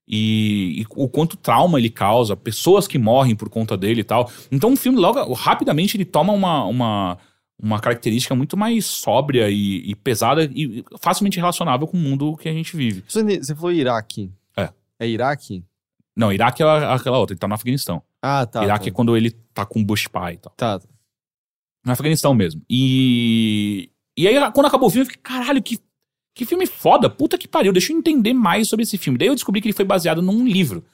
E, 0.06 0.82
e 0.82 0.86
o 0.90 1.08
quanto 1.08 1.36
trauma 1.36 1.78
ele 1.78 1.90
causa, 1.90 2.36
pessoas 2.36 2.86
que 2.86 2.98
morrem 2.98 3.34
por 3.34 3.48
conta 3.48 3.76
dele 3.76 4.02
e 4.02 4.04
tal. 4.04 4.30
Então 4.52 4.72
o 4.72 4.76
filme, 4.76 4.98
logo, 4.98 5.32
rapidamente, 5.32 5.96
ele 5.96 6.04
toma 6.04 6.32
uma, 6.32 6.64
uma, 6.64 7.18
uma 7.62 7.80
característica 7.80 8.34
muito 8.34 8.56
mais 8.56 8.84
sóbria 8.84 9.48
e, 9.48 9.90
e 9.90 9.94
pesada 9.94 10.44
e 10.44 10.84
facilmente 11.00 11.38
relacionável 11.38 11.86
com 11.86 11.96
o 11.96 12.00
mundo 12.00 12.36
que 12.36 12.48
a 12.48 12.52
gente 12.52 12.76
vive. 12.76 13.04
Você 13.06 13.54
falou 13.54 13.72
Iraque. 13.72 14.30
É. 14.56 14.70
É 14.98 15.08
Iraque? 15.08 15.64
Não, 16.16 16.32
Iraque 16.32 16.62
é 16.62 16.66
aquela 16.66 17.18
outra, 17.18 17.34
ele 17.34 17.40
tá 17.40 17.48
no 17.48 17.54
Afeganistão. 17.54 18.02
Ah, 18.22 18.46
tá. 18.46 18.64
Iraque 18.64 18.84
tá. 18.84 18.90
é 18.90 18.92
quando 18.92 19.16
ele 19.16 19.30
tá 19.52 19.66
com 19.66 19.80
o 19.80 19.84
Bush 19.84 20.08
pai 20.08 20.34
e 20.34 20.36
tal. 20.38 20.52
Tá. 20.56 20.80
No 21.84 21.92
Afeganistão 21.92 22.34
mesmo. 22.34 22.62
E. 22.68 23.90
E 24.16 24.28
aí, 24.28 24.36
quando 24.52 24.66
acabou 24.66 24.88
o 24.88 24.90
filme, 24.90 25.02
eu 25.02 25.10
fiquei, 25.10 25.22
caralho, 25.22 25.60
que, 25.60 25.76
que 26.34 26.46
filme 26.46 26.66
foda. 26.66 27.10
Puta 27.10 27.36
que 27.36 27.48
pariu, 27.48 27.72
deixa 27.72 27.92
eu 27.92 27.98
entender 27.98 28.32
mais 28.32 28.68
sobre 28.68 28.84
esse 28.84 28.96
filme. 28.96 29.18
Daí 29.18 29.26
eu 29.26 29.34
descobri 29.34 29.60
que 29.60 29.66
ele 29.66 29.74
foi 29.74 29.84
baseado 29.84 30.22
num 30.22 30.46
livro, 30.46 30.84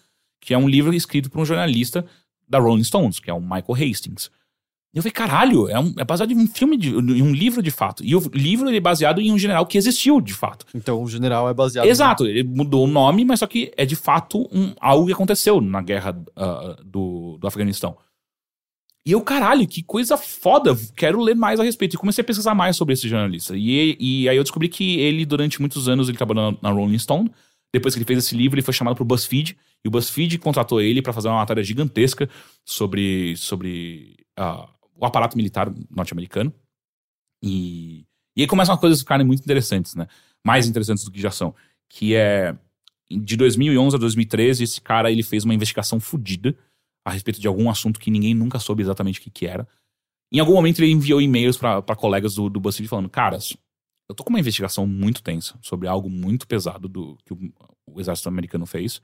que 0.40 0.54
é 0.54 0.58
um 0.58 0.66
livro 0.66 0.94
escrito 0.94 1.30
por 1.30 1.38
um 1.38 1.44
jornalista 1.44 2.04
da 2.48 2.58
Rolling 2.58 2.82
Stones, 2.82 3.20
que 3.20 3.30
é 3.30 3.34
o 3.34 3.40
Michael 3.40 3.74
Hastings. 3.74 4.30
E 4.92 4.98
eu 4.98 5.02
falei, 5.02 5.12
caralho, 5.12 5.68
é, 5.68 5.78
um- 5.78 5.94
é 5.98 6.04
baseado 6.04 6.32
em 6.32 6.36
um 6.36 6.48
filme, 6.48 6.76
de, 6.76 6.90
em 6.90 7.22
um 7.22 7.32
livro 7.32 7.62
de 7.62 7.70
fato. 7.70 8.04
E 8.04 8.14
o 8.16 8.20
livro 8.34 8.68
ele 8.68 8.78
é 8.78 8.80
baseado 8.80 9.20
em 9.20 9.30
um 9.30 9.38
general 9.38 9.64
que 9.64 9.78
existiu 9.78 10.20
de 10.20 10.34
fato. 10.34 10.66
Então 10.74 11.00
o 11.02 11.08
general 11.08 11.48
é 11.48 11.54
baseado. 11.54 11.86
Exato, 11.86 12.26
ele 12.26 12.42
mudou 12.42 12.84
o 12.84 12.88
nome, 12.88 13.24
mas 13.24 13.38
só 13.38 13.46
que 13.46 13.72
é 13.76 13.86
de 13.86 13.94
fato 13.94 14.48
um, 14.52 14.74
algo 14.80 15.06
que 15.06 15.12
aconteceu 15.12 15.60
na 15.60 15.80
guerra 15.80 16.20
ah, 16.34 16.76
do, 16.84 17.38
do 17.38 17.46
Afeganistão. 17.46 17.96
E 19.06 19.12
eu, 19.12 19.20
caralho, 19.22 19.66
que 19.66 19.82
coisa 19.82 20.16
foda, 20.16 20.76
quero 20.94 21.20
ler 21.22 21.34
mais 21.34 21.58
a 21.58 21.62
respeito. 21.62 21.94
E 21.94 21.98
comecei 21.98 22.20
a 22.22 22.24
pesquisar 22.24 22.54
mais 22.54 22.76
sobre 22.76 22.92
esse 22.92 23.08
jornalista. 23.08 23.56
E, 23.56 23.96
e 23.98 24.28
aí 24.28 24.36
eu 24.36 24.42
descobri 24.42 24.68
que 24.68 25.00
ele, 25.00 25.24
durante 25.24 25.58
muitos 25.60 25.88
anos, 25.88 26.08
ele 26.08 26.18
trabalhou 26.18 26.52
na, 26.52 26.58
na 26.60 26.70
Rolling 26.70 26.98
Stone. 26.98 27.30
Depois 27.72 27.94
que 27.94 27.98
ele 27.98 28.04
fez 28.06 28.18
esse 28.24 28.36
livro, 28.36 28.56
ele 28.58 28.64
foi 28.64 28.74
chamado 28.74 28.96
pro 28.96 29.04
BuzzFeed. 29.04 29.56
E 29.84 29.88
o 29.88 29.90
BuzzFeed 29.90 30.36
contratou 30.38 30.80
ele 30.82 31.00
para 31.00 31.12
fazer 31.14 31.28
uma 31.28 31.38
matéria 31.38 31.62
gigantesca 31.62 32.28
sobre, 32.64 33.36
sobre 33.36 34.16
ah, 34.36 34.68
o 35.00 35.06
aparato 35.06 35.36
militar 35.36 35.72
norte-americano. 35.90 36.52
E, 37.42 38.06
e 38.36 38.42
aí 38.42 38.46
começam 38.46 38.74
as 38.74 38.80
coisas 38.80 39.00
ficarem 39.00 39.26
muito 39.26 39.40
interessantes, 39.40 39.94
né? 39.94 40.06
Mais 40.44 40.66
interessantes 40.66 41.04
do 41.04 41.10
que 41.10 41.20
já 41.20 41.30
são. 41.30 41.54
Que 41.88 42.14
é, 42.14 42.56
de 43.10 43.36
2011 43.36 43.96
a 43.96 43.98
2013, 43.98 44.64
esse 44.64 44.80
cara 44.80 45.10
ele 45.10 45.22
fez 45.22 45.44
uma 45.44 45.54
investigação 45.54 45.98
fodida 45.98 46.56
a 47.04 47.10
respeito 47.10 47.40
de 47.40 47.48
algum 47.48 47.70
assunto 47.70 47.98
que 47.98 48.10
ninguém 48.10 48.34
nunca 48.34 48.58
soube 48.58 48.82
exatamente 48.82 49.18
o 49.18 49.22
que, 49.22 49.30
que 49.30 49.46
era. 49.46 49.66
Em 50.32 50.38
algum 50.38 50.52
momento 50.54 50.80
ele 50.80 50.92
enviou 50.92 51.20
e-mails 51.20 51.56
pra 51.56 51.82
colegas 51.96 52.34
do, 52.34 52.48
do 52.48 52.60
BuzzFeed 52.60 52.88
falando, 52.88 53.08
caras, 53.08 53.56
eu 54.08 54.14
tô 54.14 54.22
com 54.22 54.30
uma 54.30 54.38
investigação 54.38 54.86
muito 54.86 55.22
tensa 55.22 55.58
sobre 55.62 55.88
algo 55.88 56.08
muito 56.10 56.46
pesado 56.46 56.88
do 56.88 57.16
que 57.24 57.32
o, 57.32 57.52
o 57.86 58.00
exército 58.00 58.28
americano 58.28 58.66
fez 58.66 59.00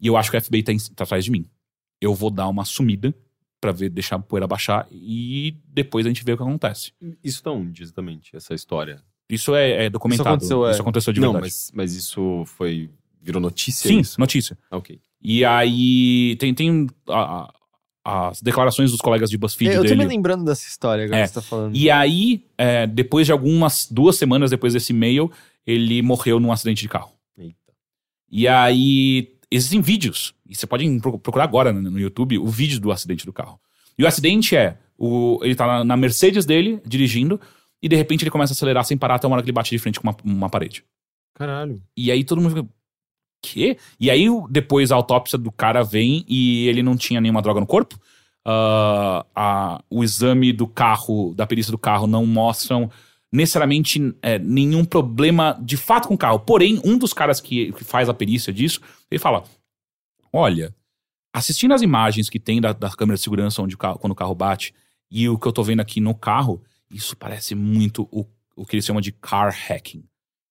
e 0.00 0.06
eu 0.08 0.16
acho 0.16 0.30
que 0.30 0.36
o 0.36 0.40
FBI 0.42 0.62
tá, 0.62 0.72
em- 0.72 0.78
tá 0.94 1.04
atrás 1.04 1.24
de 1.24 1.30
mim. 1.30 1.48
Eu 2.00 2.12
vou 2.14 2.28
dar 2.30 2.48
uma 2.48 2.64
sumida 2.64 3.14
pra 3.62 3.70
ver, 3.70 3.88
deixar 3.90 4.16
a 4.16 4.18
poeira 4.18 4.46
baixar 4.48 4.88
e 4.90 5.54
depois 5.68 6.04
a 6.04 6.08
gente 6.08 6.24
vê 6.24 6.32
o 6.32 6.36
que 6.36 6.42
acontece. 6.42 6.92
Isso 7.22 7.40
tá 7.42 7.52
onde, 7.52 7.80
exatamente, 7.84 8.34
essa 8.36 8.52
história? 8.54 9.00
Isso 9.30 9.54
é, 9.54 9.84
é 9.84 9.88
documentado. 9.90 10.28
aconteceu, 10.30 10.66
é. 10.66 10.72
Isso 10.72 10.80
aconteceu 10.82 11.12
de 11.12 11.20
Não, 11.20 11.28
verdade. 11.32 11.46
mas, 11.54 11.70
mas 11.72 11.94
isso 11.94 12.42
foi. 12.44 12.90
Virou 13.22 13.40
notícia? 13.40 13.86
Sim, 13.88 14.00
isso? 14.00 14.18
notícia. 14.20 14.58
Ah, 14.68 14.78
ok. 14.78 15.00
E 15.22 15.44
aí 15.44 16.34
tem, 16.40 16.52
tem 16.52 16.88
a- 17.08 17.48
a- 18.04 18.28
as 18.30 18.42
declarações 18.42 18.90
dos 18.90 19.00
colegas 19.00 19.30
de 19.30 19.38
BuzzFeed 19.38 19.70
É, 19.70 19.74
eu 19.76 19.82
tô 19.82 19.88
dele. 19.90 19.94
me 20.00 20.06
lembrando 20.06 20.44
dessa 20.44 20.66
história 20.66 21.04
agora 21.04 21.20
É. 21.20 21.22
que 21.22 21.28
você 21.28 21.34
tá 21.34 21.40
falando. 21.42 21.76
E 21.76 21.88
aí, 21.88 22.44
é, 22.58 22.84
depois 22.84 23.26
de 23.26 23.32
algumas 23.32 23.86
duas 23.88 24.16
semanas 24.16 24.50
depois 24.50 24.72
desse 24.72 24.92
e-mail, 24.92 25.30
ele 25.64 26.02
morreu 26.02 26.40
num 26.40 26.50
acidente 26.50 26.82
de 26.82 26.88
carro. 26.88 27.12
Eita. 27.38 27.54
E 28.28 28.48
aí 28.48 29.31
existem 29.54 29.80
vídeos, 29.80 30.34
e 30.48 30.54
você 30.54 30.66
pode 30.66 30.88
pro- 31.00 31.18
procurar 31.18 31.44
agora 31.44 31.72
no 31.72 31.98
YouTube 31.98 32.38
o 32.38 32.46
vídeo 32.46 32.80
do 32.80 32.90
acidente 32.92 33.24
do 33.26 33.32
carro. 33.32 33.60
E 33.98 34.04
o 34.04 34.06
acidente 34.06 34.56
é, 34.56 34.78
o, 34.98 35.38
ele 35.42 35.54
tá 35.54 35.84
na, 35.84 35.96
Mercedes 35.96 36.44
dele, 36.46 36.80
dirigindo, 36.86 37.40
e 37.82 37.88
de 37.88 37.96
repente 37.96 38.22
ele 38.22 38.30
começa 38.30 38.52
a 38.52 38.54
acelerar 38.54 38.84
sem 38.84 38.96
parar 38.96 39.16
até 39.16 39.26
uma 39.26 39.34
hora 39.34 39.42
que 39.42 39.50
ele 39.50 39.54
bate 39.54 39.70
de 39.70 39.78
frente 39.78 40.00
com 40.00 40.08
uma, 40.08 40.16
uma 40.24 40.48
parede. 40.50 40.84
Caralho. 41.34 41.82
E 41.96 42.10
aí 42.10 42.24
todo 42.24 42.40
mundo 42.40 42.54
fica. 42.56 42.68
Quê? 43.44 43.76
E 43.98 44.08
aí 44.08 44.26
depois 44.50 44.92
a 44.92 44.94
autópsia 44.94 45.36
do 45.36 45.50
cara 45.50 45.82
vem 45.82 46.24
e 46.28 46.68
ele 46.68 46.82
não 46.82 46.96
tinha 46.96 47.20
nenhuma 47.20 47.42
droga 47.42 47.58
no 47.58 47.66
corpo. 47.66 47.98
Ah, 48.44 49.26
a- 49.34 49.84
o 49.90 50.04
exame 50.04 50.52
do 50.52 50.66
carro, 50.66 51.34
da 51.34 51.46
perícia 51.46 51.70
do 51.72 51.78
carro, 51.78 52.06
não 52.06 52.24
mostram 52.26 52.90
necessariamente 53.32 54.14
é, 54.20 54.38
nenhum 54.38 54.84
problema 54.84 55.58
de 55.60 55.76
fato 55.76 56.06
com 56.08 56.14
o 56.14 56.18
carro. 56.18 56.38
Porém, 56.40 56.80
um 56.84 56.98
dos 56.98 57.12
caras 57.12 57.40
que, 57.40 57.72
que 57.72 57.82
faz 57.82 58.08
a 58.08 58.14
perícia 58.14 58.52
disso, 58.52 58.80
ele 59.12 59.18
fala: 59.18 59.44
Olha, 60.32 60.74
assistindo 61.32 61.72
as 61.74 61.82
imagens 61.82 62.28
que 62.28 62.38
tem 62.38 62.60
da, 62.60 62.72
da 62.72 62.90
câmera 62.90 63.16
de 63.16 63.22
segurança 63.22 63.62
onde 63.62 63.74
o 63.74 63.78
carro, 63.78 63.98
quando 63.98 64.12
o 64.12 64.16
carro 64.16 64.34
bate, 64.34 64.74
e 65.10 65.28
o 65.28 65.38
que 65.38 65.46
eu 65.46 65.52
tô 65.52 65.62
vendo 65.62 65.80
aqui 65.80 66.00
no 66.00 66.14
carro, 66.14 66.62
isso 66.90 67.16
parece 67.16 67.54
muito 67.54 68.08
o, 68.10 68.26
o 68.56 68.64
que 68.66 68.76
eles 68.76 68.84
chamam 68.84 69.00
de 69.00 69.12
car 69.12 69.54
hacking 69.68 70.04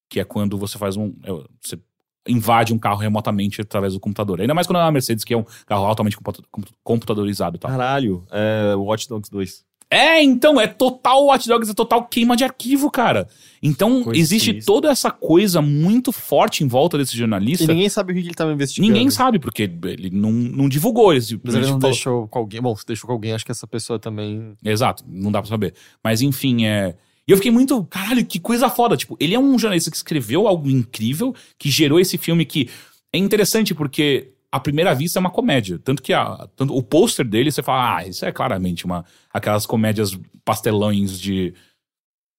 que 0.09 0.19
é 0.19 0.25
quando 0.25 0.57
você 0.57 0.77
faz 0.77 0.97
um. 0.97 1.13
é, 1.23 1.29
Você 1.61 1.79
invade 2.27 2.73
um 2.73 2.77
carro 2.77 2.99
remotamente 2.99 3.61
através 3.61 3.93
do 3.93 3.99
computador. 3.99 4.41
Ainda 4.41 4.53
mais 4.53 4.67
quando 4.67 4.77
é 4.77 4.83
uma 4.83 4.91
Mercedes, 4.91 5.23
que 5.23 5.33
é 5.33 5.37
um 5.37 5.45
carro 5.65 5.85
altamente 5.85 6.17
computa- 6.17 6.43
compu- 6.51 6.73
computadorizado 6.83 7.55
e 7.55 7.59
tal. 7.59 7.71
Caralho. 7.71 8.23
É 8.29 8.75
Watch 8.75 9.07
Dogs 9.07 9.31
2. 9.31 9.65
É, 9.93 10.23
então, 10.23 10.59
é 10.59 10.67
total 10.67 11.25
Watch 11.25 11.49
Dogs, 11.49 11.69
é 11.69 11.73
total 11.73 12.05
queima 12.05 12.37
de 12.37 12.45
arquivo, 12.45 12.89
cara. 12.89 13.27
Então, 13.61 14.03
Coisa 14.05 14.17
existe 14.19 14.45
sinistra. 14.51 14.73
toda 14.73 14.89
essa 14.89 15.11
coisa 15.11 15.61
muito 15.61 16.13
forte 16.13 16.63
em 16.63 16.67
volta 16.67 16.97
desse 16.97 17.17
jornalista. 17.17 17.65
E 17.65 17.67
ninguém 17.67 17.89
sabe 17.89 18.13
o 18.13 18.15
que 18.15 18.21
ele 18.21 18.33
tava 18.33 18.53
investigando. 18.53 18.89
Ninguém 18.91 19.09
sabe, 19.09 19.37
porque 19.37 19.63
ele 19.83 20.09
não, 20.09 20.31
não 20.31 20.69
divulgou. 20.69 21.11
Ele 21.13 21.19
Mas 21.43 21.55
ele 21.55 21.63
não 21.65 21.71
falou- 21.73 21.79
deixou 21.91 22.27
com 22.29 22.39
alguém. 22.39 22.61
Bom, 22.61 22.73
se 22.73 22.85
deixou 22.85 23.05
com 23.05 23.11
alguém, 23.13 23.33
acho 23.33 23.43
que 23.45 23.51
essa 23.51 23.67
pessoa 23.67 23.99
também. 23.99 24.53
Exato, 24.63 25.03
não 25.05 25.29
dá 25.29 25.41
pra 25.41 25.49
saber. 25.49 25.73
Mas 26.01 26.21
enfim, 26.21 26.65
é. 26.65 26.95
E 27.27 27.31
eu 27.31 27.37
fiquei 27.37 27.51
muito. 27.51 27.83
Caralho, 27.83 28.25
que 28.25 28.39
coisa 28.39 28.69
foda. 28.69 28.95
Tipo, 28.95 29.17
ele 29.19 29.35
é 29.35 29.39
um 29.39 29.59
jornalista 29.59 29.91
que 29.91 29.97
escreveu 29.97 30.47
algo 30.47 30.69
incrível, 30.69 31.35
que 31.59 31.69
gerou 31.69 31.99
esse 31.99 32.17
filme 32.17 32.45
que 32.45 32.69
é 33.13 33.17
interessante 33.17 33.73
porque. 33.75 34.29
À 34.51 34.59
primeira 34.59 34.93
vista 34.93 35.17
é 35.17 35.21
uma 35.21 35.29
comédia. 35.31 35.79
Tanto 35.79 36.01
que 36.03 36.11
a, 36.13 36.47
tanto, 36.55 36.75
o 36.75 36.83
pôster 36.83 37.25
dele, 37.25 37.51
você 37.51 37.63
fala, 37.63 37.97
ah, 37.97 38.07
isso 38.07 38.25
é 38.25 38.31
claramente 38.31 38.85
uma. 38.85 39.05
Aquelas 39.33 39.65
comédias 39.65 40.17
pastelões 40.43 41.19
de, 41.19 41.53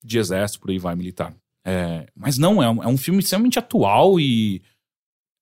de 0.05 0.18
exército, 0.18 0.60
por 0.60 0.70
aí 0.70 0.78
vai, 0.78 0.94
militar. 0.94 1.34
É, 1.64 2.06
mas 2.14 2.36
não, 2.39 2.62
é 2.62 2.68
um, 2.68 2.82
é 2.82 2.86
um 2.89 2.98
filme 2.98 3.20
extremamente 3.20 3.59
atual 3.59 4.20
e. 4.20 4.60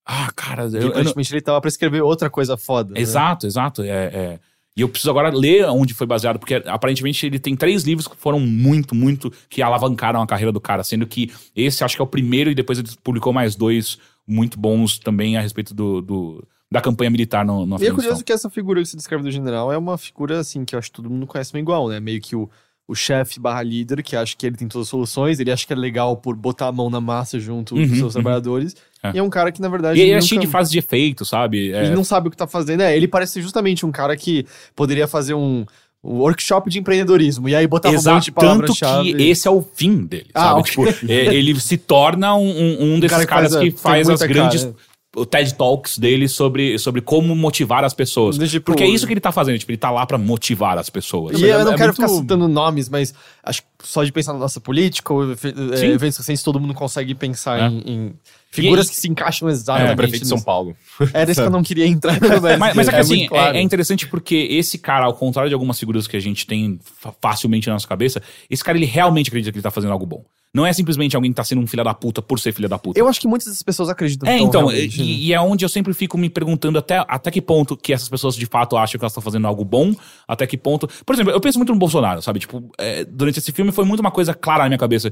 Ah, 0.07 0.31
cara, 0.35 0.65
eu, 0.65 0.81
eu 0.81 0.89
aparentemente 0.89 1.33
ele 1.33 1.41
tava 1.41 1.61
pra 1.61 1.69
escrever 1.69 2.03
outra 2.03 2.29
coisa 2.31 2.57
foda. 2.57 2.95
né? 2.95 3.01
Exato, 3.01 3.47
exato. 3.47 3.83
É, 3.83 3.89
é. 3.89 4.41
E 4.77 4.83
eu 4.83 4.89
preciso 4.89 5.11
agora 5.11 5.31
ler 5.31 5.65
onde 5.69 5.93
foi 5.95 6.07
baseado, 6.07 6.39
porque 6.39 6.55
aparentemente 6.67 7.27
ele 7.27 7.39
tem 7.39 7.57
três 7.57 7.83
livros 7.83 8.07
que 8.07 8.17
foram 8.17 8.39
muito, 8.39 8.95
muito. 8.95 9.31
que 9.49 9.61
alavancaram 9.63 10.23
a 10.23 10.27
carreira 10.27 10.53
do 10.53 10.61
cara, 10.61 10.85
sendo 10.85 11.07
que 11.07 11.33
esse 11.55 11.83
acho 11.83 11.97
que 11.97 12.03
é 12.03 12.05
o 12.05 12.09
primeiro 12.09 12.51
e 12.51 12.55
depois 12.55 12.79
ele 12.79 12.89
publicou 13.03 13.33
mais 13.33 13.57
dois 13.57 13.99
muito 14.27 14.59
bons 14.59 14.99
também 14.99 15.37
a 15.37 15.41
respeito 15.41 15.75
do, 15.75 16.01
do- 16.01 16.49
da 16.73 16.81
campanha 16.81 17.11
militar 17.11 17.45
no, 17.45 17.67
no 17.67 17.83
E 17.83 17.87
é 17.87 17.91
curioso 17.91 18.23
que 18.25 18.33
essa 18.33 18.49
figura 18.49 18.81
que 18.81 18.87
se 18.89 18.97
descreve 18.97 19.23
do 19.25 19.31
general 19.31 19.73
é 19.73 19.77
uma 19.79 19.99
figura, 19.99 20.39
assim, 20.39 20.65
que 20.65 20.75
eu 20.75 20.79
acho 20.79 20.89
que 20.91 20.97
todo 20.97 21.11
mundo 21.11 21.27
conhece 21.27 21.57
igual, 21.59 21.89
né? 21.89 21.99
Meio 21.99 22.21
que 22.21 22.37
o, 22.37 22.49
o 22.87 22.95
chefe 22.95 23.41
barra 23.41 23.63
líder, 23.63 24.03
que 24.05 24.15
acha 24.15 24.37
que 24.37 24.47
ele 24.47 24.57
tem 24.57 24.69
todas 24.69 24.87
as 24.87 24.91
soluções, 24.91 25.41
ele 25.41 25.51
acha 25.51 25.67
que 25.67 25.73
é 25.73 25.77
legal 25.77 26.17
por 26.17 26.37
botar 26.37 26.69
a 26.69 26.73
mão 26.73 26.89
na 26.89 27.01
massa 27.01 27.41
junto 27.41 27.75
Uhum, 27.75 27.81
dos 27.87 27.91
seus 27.99 28.03
uhum. 28.15 28.23
trabalhadores. 28.23 28.77
É. 29.03 29.13
E 29.15 29.19
é 29.19 29.23
um 29.23 29.31
cara 29.31 29.51
que, 29.51 29.61
na 29.61 29.69
verdade. 29.69 29.99
E 29.99 30.03
ele 30.03 30.11
é 30.13 30.15
nunca- 30.15 30.27
cheio 30.27 30.41
de 30.41 30.47
frases 30.47 30.71
de 30.71 30.79
efeito, 30.79 31.25
sabe? 31.25 31.73
É, 31.73 31.87
Ele 31.87 31.95
não 31.95 32.05
sabe 32.05 32.29
o 32.29 32.31
que 32.31 32.37
tá 32.37 32.47
fazendo. 32.47 32.83
É, 32.83 32.97
ele 32.97 33.09
parece 33.09 33.41
justamente 33.43 33.85
um 33.85 33.91
cara 33.91 34.17
que 34.17 34.47
poderia 34.77 35.09
fazer 35.09 35.35
um, 35.35 35.65
um 36.05 36.19
workshop 36.19 36.71
de 36.71 36.79
empreendedorismo. 36.79 37.49
E 37.49 37.55
aí 37.57 37.67
botava 37.67 37.93
um 37.95 37.97
monte 37.97 38.03
Exato, 38.03 38.25
de 38.27 38.31
tanto 38.33 38.73
que 38.75 39.23
esse 39.23 39.49
é 39.49 39.51
o 39.51 39.61
fim 39.61 40.05
dele, 40.05 40.31
Ah, 40.35 40.41
sabe? 40.51 40.61
ok. 40.61 40.93
Tipo, 40.93 41.13
é, 41.13 41.35
ele 41.35 41.59
se 41.59 41.77
torna 41.79 42.35
um, 42.37 42.49
um, 42.49 42.95
um 42.95 43.01
desses 43.01 43.11
cara 43.17 43.27
que 43.27 43.29
caras 43.33 43.53
faz, 43.53 43.63
é, 43.63 43.65
que 43.65 43.71
tem 43.73 43.79
faz 43.79 44.09
as 44.09 44.21
grandes 44.23 44.63
cara, 44.65 44.75
o 45.17 45.27
TED 45.27 45.55
Talks 45.55 45.99
dele 45.99 46.29
sobre, 46.29 46.79
sobre 46.79 47.01
como 47.01 47.35
motivar 47.35 47.83
as 47.85 47.93
pessoas. 47.93 48.39
Tipo- 48.39 48.67
Porque 48.67 48.85
é 48.85 48.89
isso 48.89 49.07
que 49.07 49.13
ele 49.13 49.21
tá 49.21 49.33
fazendo, 49.33 49.59
tipo, 49.59 49.71
ele 49.73 49.79
tá 49.79 49.91
lá 49.91 50.07
pra 50.07 50.17
motivar 50.17 50.79
as 50.79 50.89
pessoas. 50.89 51.41
E 51.41 51.45
eu 51.45 51.65
não 51.65 51.73
é 51.73 51.77
quero 51.77 51.89
muito- 51.89 51.97
ficar 51.97 52.09
citando 52.09 52.47
nomes, 52.47 52.89
mas 52.89 53.13
acho 53.43 53.63
que 53.63 53.69
só 53.83 54.03
de 54.05 54.13
pensar 54.13 54.33
na 54.33 54.39
nossa 54.39 54.61
política, 54.61 55.13
ou 55.13 55.33
é, 55.33 55.85
eventos 55.87 56.19
recentes, 56.19 56.43
todo 56.43 56.59
mundo 56.61 56.75
consegue 56.75 57.15
pensar 57.15 57.61
É. 57.61 57.67
em, 57.69 57.79
em 57.87 58.13
figuras 58.51 58.87
E- 58.87 58.91
que 58.91 58.97
se 58.97 59.09
encaixam 59.09 59.49
É, 59.49 59.53
exatamente. 59.53 59.93
o 59.93 59.97
prefeito 59.97 60.23
de 60.23 60.29
São. 60.29 60.41
Paulo. 60.41 60.77
Era 61.13 61.31
isso 61.31 61.41
que 61.41 61.47
eu 61.47 61.51
não 61.53 61.63
queria 61.63 61.87
entrar. 61.87 62.19
Mas, 62.59 62.75
mas 62.75 62.89
é 62.89 62.91
que 62.91 62.97
é 62.97 63.01
assim, 63.01 63.27
claro. 63.27 63.57
é, 63.57 63.61
é 63.61 63.63
interessante 63.63 64.07
porque 64.09 64.35
esse 64.51 64.79
cara, 64.79 65.05
ao 65.07 65.15
contrário 65.15 65.49
de 65.49 65.55
algumas 65.55 65.79
figuras 65.79 66.07
que 66.07 66.17
a 66.17 66.21
gente 66.21 66.47
tem 66.47 66.79
fa- 66.83 67.15
facilmente 67.21 67.67
na 67.69 67.75
nossa 67.75 67.87
cabeça, 67.89 68.23
esse 68.49 68.63
cara 68.65 68.77
ele 68.77 68.87
realmente 68.87 69.29
acredita 69.29 69.53
que 69.53 69.59
ele 69.59 69.63
tá 69.63 69.71
fazendo 69.71 69.93
algo 69.93 70.07
bom. 70.07 70.25
Não 70.53 70.67
é 70.67 70.73
simplesmente 70.73 71.15
alguém 71.15 71.31
que 71.31 71.37
tá 71.37 71.45
sendo 71.45 71.61
um 71.61 71.67
filho 71.67 71.85
da 71.85 71.95
puta 71.95 72.21
por 72.21 72.41
ser 72.41 72.53
filho 72.53 72.69
da 72.69 72.77
puta. 72.77 72.99
Eu 72.99 73.07
acho 73.07 73.21
que 73.21 73.29
muitas 73.29 73.47
das 73.47 73.63
pessoas 73.63 73.89
acreditam 73.89 74.29
É, 74.29 74.37
tão 74.39 74.47
então, 74.49 74.67
realmente, 74.67 74.99
né? 74.99 75.05
e, 75.05 75.27
e 75.29 75.33
é 75.33 75.41
onde 75.41 75.65
eu 75.65 75.69
sempre 75.69 75.95
fico 75.95 76.19
me 76.19 76.29
perguntando 76.29 76.77
até, 76.77 77.05
até 77.07 77.31
que 77.31 77.41
ponto 77.41 77.77
que 77.77 77.93
essas 77.93 78.09
pessoas 78.09 78.35
de 78.35 78.47
fato 78.47 78.77
acham 78.77 78.99
que 78.99 79.05
elas 79.05 79.13
estão 79.13 79.23
fazendo 79.23 79.47
algo 79.47 79.65
bom, 79.65 79.95
até 80.27 80.49
que 80.49 80.57
ponto. 80.57 80.89
Por 81.07 81.15
exemplo, 81.15 81.31
eu 81.33 81.41
penso 81.41 81.57
muito 81.57 81.73
no 81.73 81.79
Bolsonaro, 81.79 82.21
sabe? 82.21 82.41
Tipo, 82.41 82.69
é, 82.79 83.05
durante 83.05 83.39
esse 83.39 83.53
filme 83.53 83.70
foi 83.73 83.85
muito 83.85 84.01
uma 84.01 84.11
coisa 84.11 84.35
clara 84.35 84.63
na 84.65 84.69
minha 84.69 84.79
cabeça. 84.79 85.11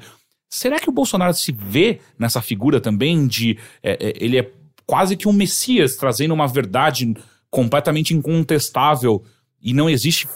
Será 0.49 0.79
que 0.81 0.89
o 0.89 0.93
Bolsonaro 0.93 1.35
se 1.35 1.53
vê 1.53 2.01
nessa 2.19 2.41
figura 2.41 2.81
também 2.81 3.27
de. 3.27 3.59
é, 3.83 3.93
é, 4.09 4.13
ele 4.17 4.39
é 4.39 4.51
quase 4.87 5.17
que 5.17 5.29
um 5.29 5.33
messias 5.33 5.97
trazendo 5.97 6.33
uma 6.33 6.49
verdade 6.49 7.15
completamente 7.51 8.15
incontestável. 8.15 9.23
E 9.61 9.75
não 9.75 9.91
existe. 9.91 10.27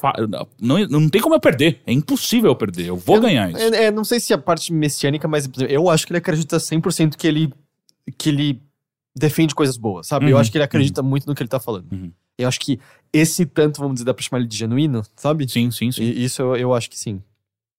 Não, 0.60 0.78
não 0.88 1.08
tem 1.08 1.20
como 1.20 1.34
eu 1.34 1.40
perder. 1.40 1.80
É 1.86 1.92
impossível 1.92 2.50
eu 2.50 2.56
perder. 2.56 2.86
Eu 2.86 2.96
vou 2.96 3.20
ganhar 3.20 3.50
isso. 3.50 3.60
É, 3.74 3.84
é, 3.84 3.90
não 3.90 4.02
sei 4.04 4.18
se 4.18 4.34
a 4.34 4.38
parte 4.38 4.72
messiânica, 4.72 5.28
mas 5.28 5.48
eu 5.68 5.88
acho 5.88 6.04
que 6.04 6.12
ele 6.12 6.18
acredita 6.18 6.56
100% 6.56 7.16
que 7.16 7.26
ele, 7.26 7.52
que 8.18 8.28
ele 8.28 8.60
defende 9.16 9.54
coisas 9.54 9.76
boas, 9.76 10.08
sabe? 10.08 10.26
Eu 10.26 10.34
Uhum, 10.34 10.40
acho 10.40 10.50
que 10.50 10.58
ele 10.58 10.64
acredita 10.64 11.02
muito 11.02 11.26
no 11.26 11.34
que 11.36 11.42
ele 11.42 11.48
tá 11.48 11.60
falando. 11.60 11.86
Uhum. 11.92 12.10
Eu 12.36 12.48
acho 12.48 12.58
que 12.58 12.80
esse 13.12 13.46
tanto, 13.46 13.78
vamos 13.78 13.94
dizer, 13.94 14.06
dá 14.06 14.12
pra 14.14 14.24
chamar 14.24 14.40
ele 14.40 14.48
de 14.48 14.56
genuíno, 14.56 15.04
sabe? 15.14 15.48
Sim, 15.48 15.70
sim, 15.70 15.92
sim. 15.92 16.02
E 16.02 16.24
isso 16.24 16.42
eu, 16.42 16.56
eu 16.56 16.74
acho 16.74 16.90
que 16.90 16.98
sim. 16.98 17.22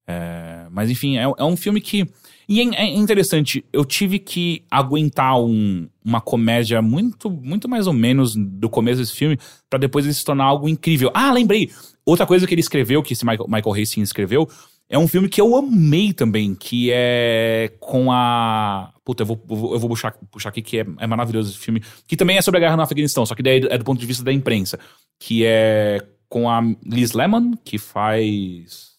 É, 0.08 0.66
mas 0.70 0.90
enfim, 0.90 1.18
é, 1.18 1.24
é 1.24 1.44
um 1.44 1.56
filme 1.56 1.80
que. 1.80 2.06
E 2.48 2.60
é, 2.60 2.64
é 2.76 2.86
interessante, 2.94 3.64
eu 3.72 3.86
tive 3.86 4.20
que 4.20 4.64
aguentar 4.70 5.40
um- 5.40 5.88
uma 6.04 6.20
comédia 6.20 6.82
muito, 6.82 7.30
muito 7.30 7.70
mais 7.70 7.88
ou 7.88 7.94
menos 7.94 8.36
do 8.36 8.70
começo 8.70 9.00
desse 9.00 9.14
filme, 9.16 9.40
pra 9.70 9.80
depois 9.80 10.04
ele 10.04 10.14
se 10.14 10.26
tornar 10.26 10.44
algo 10.44 10.68
incrível. 10.68 11.10
Ah, 11.14 11.32
lembrei! 11.32 11.72
Outra 12.06 12.26
coisa 12.26 12.46
que 12.46 12.54
ele 12.54 12.60
escreveu, 12.60 13.02
que 13.02 13.14
esse 13.14 13.26
Michael, 13.26 13.48
Michael 13.48 13.74
Hastings 13.82 14.10
escreveu, 14.10 14.50
é 14.90 15.00
um 15.00 15.08
filme 15.08 15.30
que 15.30 15.40
eu 15.40 15.56
amei 15.56 16.12
também, 16.12 16.54
que 16.54 16.92
é 16.94 17.72
com 17.80 18.12
a. 18.12 18.92
Puta, 19.06 19.24
eu 19.24 19.28
vou, 19.28 19.42
eu 19.50 19.80
vou- 19.80 19.90
puxar, 19.90 20.12
puxar 20.30 20.50
aqui, 20.50 20.62
que 20.62 20.80
é, 20.80 20.86
é 21.00 21.08
maravilhoso 21.08 21.50
esse 21.52 21.60
filme. 21.60 21.82
Que 22.06 22.18
também 22.18 22.38
é 22.38 22.42
sobre 22.42 22.58
a 22.58 22.62
guerra 22.62 22.76
no 22.76 22.84
Afeganistão, 22.84 23.26
só 23.26 23.34
que 23.36 23.42
daí 23.42 23.66
é 23.70 23.78
do 23.78 23.86
ponto 23.86 24.00
de 24.02 24.06
vista 24.06 24.22
da 24.24 24.34
imprensa. 24.34 24.78
Que 25.18 25.46
é 25.46 26.00
com 26.28 26.50
a 26.50 26.62
Liz 26.86 27.14
Lemon, 27.14 27.54
que 27.64 27.78
faz. 27.78 28.92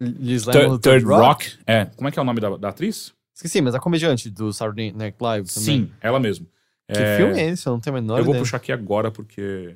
Liz 0.00 0.44
Third, 0.44 0.58
Lemon, 0.58 0.78
Third 0.78 1.04
Rock. 1.04 1.52
É. 1.66 1.86
Como 1.96 2.08
é 2.08 2.12
que 2.12 2.18
é 2.18 2.22
o 2.22 2.24
nome 2.24 2.40
da, 2.40 2.56
da 2.56 2.68
atriz? 2.70 3.12
Esqueci, 3.34 3.60
mas 3.60 3.74
a 3.74 3.80
comediante 3.80 4.30
do 4.30 4.52
Saturday 4.52 4.92
Night 4.92 5.16
Live 5.20 5.48
também. 5.48 5.64
Sim, 5.64 5.90
ela 6.00 6.18
mesmo. 6.20 6.46
Que 6.92 6.98
É, 6.98 7.16
filme 7.16 7.38
é 7.40 7.50
esse? 7.50 7.66
Eu 7.66 7.72
não 7.74 7.80
tenho 7.80 7.96
a 7.96 8.00
menor 8.00 8.18
Eu 8.18 8.24
vou 8.24 8.32
ideia. 8.34 8.42
puxar 8.42 8.56
aqui 8.56 8.72
agora 8.72 9.10
porque. 9.10 9.74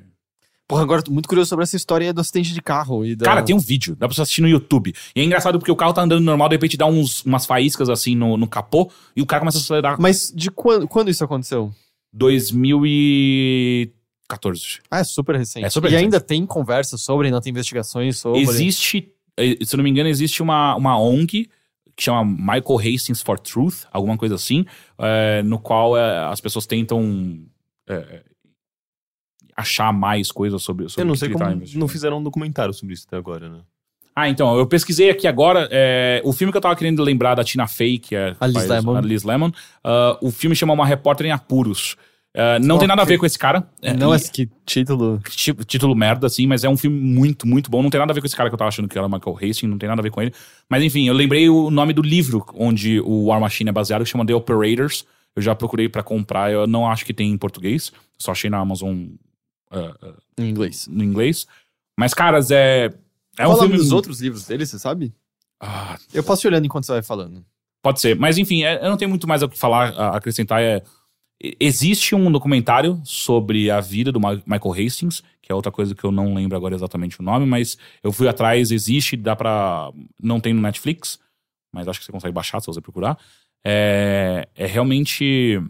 Porra, 0.67 0.81
agora 0.81 1.03
tô 1.03 1.11
muito 1.11 1.27
curioso 1.29 1.49
sobre 1.49 1.61
essa 1.63 1.75
história 1.75 2.11
do 2.11 2.19
acidente 2.21 2.51
de 2.51 2.59
carro 2.59 3.05
e 3.05 3.15
da... 3.15 3.23
Cara, 3.23 3.43
tem 3.43 3.55
um 3.55 3.59
vídeo, 3.59 3.95
dá 3.95 4.07
pra 4.07 4.15
você 4.15 4.23
assistir 4.23 4.41
no 4.41 4.47
YouTube. 4.47 4.95
E 5.15 5.21
é 5.21 5.23
engraçado 5.23 5.59
porque 5.59 5.71
o 5.71 5.75
carro 5.75 5.93
tá 5.93 6.01
andando 6.01 6.23
normal, 6.23 6.49
de 6.49 6.55
repente 6.55 6.75
dá 6.75 6.87
uns, 6.87 7.23
umas 7.23 7.45
faíscas 7.45 7.87
assim 7.87 8.15
no, 8.15 8.35
no 8.35 8.47
capô 8.47 8.91
e 9.15 9.21
o 9.21 9.27
cara 9.27 9.41
começa 9.41 9.59
a 9.59 9.61
acelerar. 9.61 10.01
Mas 10.01 10.33
de 10.35 10.49
quando, 10.49 10.87
quando 10.87 11.11
isso 11.11 11.23
aconteceu? 11.23 11.71
2014. 12.11 14.79
Ah, 14.89 14.99
é 14.99 15.03
super 15.03 15.35
recente. 15.35 15.65
É 15.65 15.69
super 15.69 15.87
e 15.87 15.91
recente. 15.91 16.03
ainda 16.05 16.19
tem 16.19 16.45
conversa 16.45 16.97
sobre, 16.97 17.27
ainda 17.27 17.41
tem 17.41 17.51
investigações 17.51 18.17
sobre. 18.17 18.41
Existe, 18.41 19.11
se 19.37 19.75
eu 19.75 19.77
não 19.77 19.83
me 19.83 19.89
engano, 19.89 20.09
existe 20.09 20.41
uma, 20.41 20.75
uma 20.75 20.99
ONG 20.99 21.49
que 21.95 22.03
chama 22.03 22.25
Michael 22.25 22.79
Hastings 22.79 23.21
for 23.21 23.39
Truth, 23.39 23.85
alguma 23.91 24.17
coisa 24.17 24.35
assim, 24.35 24.65
eh, 24.99 25.41
no 25.43 25.57
qual 25.57 25.97
eh, 25.97 26.25
as 26.25 26.41
pessoas 26.41 26.65
tentam 26.65 27.39
eh, 27.87 28.23
achar 29.55 29.93
mais 29.93 30.31
coisas 30.31 30.61
sobre, 30.61 30.89
sobre 30.89 31.03
Eu 31.03 31.07
não 31.07 31.15
sei 31.15 31.29
como 31.29 31.45
tá 31.45 31.55
não 31.75 31.87
fizeram 31.87 32.17
um 32.17 32.23
documentário 32.23 32.73
sobre 32.73 32.93
isso 32.93 33.05
até 33.07 33.15
agora, 33.15 33.49
né? 33.49 33.61
Ah, 34.13 34.29
então, 34.29 34.57
eu 34.57 34.65
pesquisei 34.65 35.09
aqui 35.09 35.27
agora. 35.27 35.67
é, 35.71 36.21
o 36.23 36.31
filme 36.31 36.51
que 36.51 36.57
eu 36.57 36.61
tava 36.61 36.75
querendo 36.75 37.03
lembrar 37.03 37.35
da 37.35 37.43
Tina 37.43 37.67
Fey, 37.67 37.97
que 37.97 38.15
é 38.15 38.33
A 38.39 38.47
Liz 38.47 38.65
Lemon. 38.65 38.95
a 38.95 39.01
Liz 39.01 39.23
Lemon. 39.23 39.51
ah, 39.83 40.17
o 40.21 40.31
filme 40.31 40.55
chama 40.55 40.73
Uma 40.73 40.85
Repórter 40.85 41.27
em 41.27 41.31
Apuros. 41.31 41.97
Ah, 42.37 42.59
não 42.59 42.77
tem 42.77 42.87
nada 42.87 43.01
a 43.01 43.05
ver 43.05 43.17
com 43.17 43.25
esse 43.25 43.39
cara. 43.39 43.67
é, 43.81 43.93
Não 43.93 44.13
é 44.13 44.19
que 44.19 44.49
título. 44.65 45.21
título 45.65 45.95
merda, 45.95 46.27
assim, 46.27 46.45
mas 46.45 46.63
é 46.63 46.69
um 46.69 46.75
filme 46.75 46.99
muito, 46.99 47.47
muito 47.47 47.71
bom. 47.71 47.81
Não 47.81 47.89
tem 47.89 47.99
nada 47.99 48.11
a 48.11 48.13
ver 48.13 48.19
com 48.21 48.27
esse 48.27 48.35
cara 48.35 48.49
que 48.49 48.53
eu 48.53 48.57
tava 48.57 48.67
achando 48.69 48.87
que 48.89 48.97
era 48.97 49.07
Michael 49.07 49.35
Hastings, 49.37 49.63
não 49.69 49.77
tem 49.77 49.87
nada 49.87 50.01
a 50.01 50.03
ver 50.03 50.11
com 50.11 50.21
ele. 50.21 50.33
Mas 50.69 50.83
enfim, 50.83 51.07
eu 51.07 51.13
lembrei 51.13 51.49
o 51.49 51.69
nome 51.71 51.93
do 51.93 52.01
livro 52.01 52.45
onde 52.55 52.99
o 52.99 53.25
War 53.27 53.39
Machine 53.39 53.69
é 53.69 53.73
baseado, 53.73 54.03
que 54.03 54.09
chama 54.09 54.25
The 54.25 54.35
Operators. 54.35 55.05
Eu 55.35 55.41
já 55.41 55.53
procurei 55.55 55.87
pra 55.89 56.01
comprar, 56.03 56.51
eu 56.51 56.65
não 56.67 56.87
acho 56.89 57.05
que 57.05 57.13
tem 57.13 57.31
em 57.31 57.37
português. 57.37 57.91
Só 58.17 58.31
achei 58.31 58.49
na 58.49 58.57
Amazon 58.59 59.05
ah, 59.71 59.93
ah, 60.01 60.13
Em 60.37 60.49
inglês. 60.49 60.87
no 60.89 61.03
inglês. 61.03 61.45
Mas, 61.97 62.13
caras, 62.13 62.51
é. 62.51 62.89
É 63.37 63.47
um 63.47 63.55
filme. 63.57 63.75
dos 63.77 63.91
outros 63.91 64.21
livros 64.21 64.45
dele, 64.45 64.65
você 64.65 64.79
sabe? 64.79 65.13
Ah, 65.59 65.97
Eu 66.13 66.23
posso 66.23 66.45
ir 66.45 66.49
olhando 66.49 66.65
enquanto 66.65 66.85
você 66.85 66.93
vai 66.93 67.01
falando. 67.01 67.45
Pode 67.81 67.99
ser. 68.01 68.15
Mas 68.17 68.37
enfim, 68.37 68.63
é- 68.63 68.83
eu 68.83 68.89
não 68.89 68.97
tenho 68.97 69.09
muito 69.09 69.27
mais 69.27 69.43
o 69.43 69.49
que 69.49 69.57
falar, 69.59 69.89
a- 69.93 70.15
acrescentar. 70.17 70.61
É, 70.61 70.81
existe 71.41 72.15
um 72.15 72.31
documentário 72.31 73.01
sobre 73.03 73.69
a 73.69 73.81
vida 73.81 74.11
do 74.11 74.19
Michael 74.19 74.73
Hastings, 74.73 75.23
que 75.41 75.51
é 75.51 75.55
outra 75.55 75.71
coisa 75.71 75.93
que 75.93 76.03
eu 76.03 76.11
não 76.11 76.33
lembro 76.33 76.57
agora 76.57 76.75
exatamente 76.75 77.19
o 77.19 77.23
nome, 77.23 77.45
mas 77.45 77.77
eu 78.01 78.11
fui 78.11 78.27
atrás, 78.27 78.71
existe, 78.71 79.15
dá 79.15 79.35
pra. 79.35 79.91
Não 80.21 80.39
tem 80.39 80.53
no 80.53 80.61
Netflix, 80.61 81.19
mas 81.73 81.87
acho 81.87 81.99
que 81.99 82.05
você 82.05 82.11
consegue 82.11 82.33
baixar 82.33 82.59
se 82.61 82.67
você 82.67 82.81
procurar. 82.81 83.17
É, 83.63 84.47
é 84.55 84.65
realmente. 84.65 85.61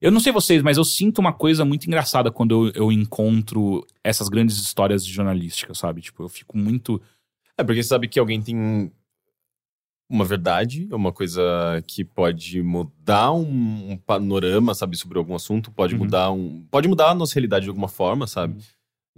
Eu 0.00 0.10
não 0.10 0.18
sei 0.18 0.32
vocês, 0.32 0.62
mas 0.62 0.78
eu 0.78 0.84
sinto 0.84 1.20
uma 1.20 1.32
coisa 1.32 1.64
muito 1.64 1.86
engraçada 1.86 2.32
quando 2.32 2.68
eu, 2.68 2.86
eu 2.86 2.92
encontro 2.92 3.86
essas 4.02 4.28
grandes 4.28 4.56
histórias 4.56 5.06
de 5.06 5.12
jornalística, 5.12 5.74
sabe? 5.74 6.00
Tipo, 6.00 6.24
eu 6.24 6.28
fico 6.28 6.58
muito. 6.58 7.00
É, 7.56 7.62
porque 7.62 7.82
você 7.82 7.88
sabe 7.88 8.08
que 8.08 8.18
alguém 8.18 8.42
tem 8.42 8.90
uma 10.12 10.24
verdade, 10.24 10.86
é 10.90 10.94
uma 10.94 11.10
coisa 11.12 11.42
que 11.86 12.04
pode 12.04 12.62
mudar 12.62 13.32
um, 13.32 13.92
um 13.92 13.96
panorama, 13.96 14.74
sabe, 14.74 14.96
sobre 14.96 15.18
algum 15.18 15.34
assunto, 15.34 15.70
pode 15.70 15.94
Uhum. 15.94 16.00
mudar 16.00 16.30
um. 16.30 16.64
Pode 16.70 16.86
mudar 16.88 17.10
a 17.10 17.14
nossa 17.14 17.34
realidade 17.34 17.64
de 17.64 17.68
alguma 17.70 17.88
forma, 17.88 18.26
sabe? 18.26 18.56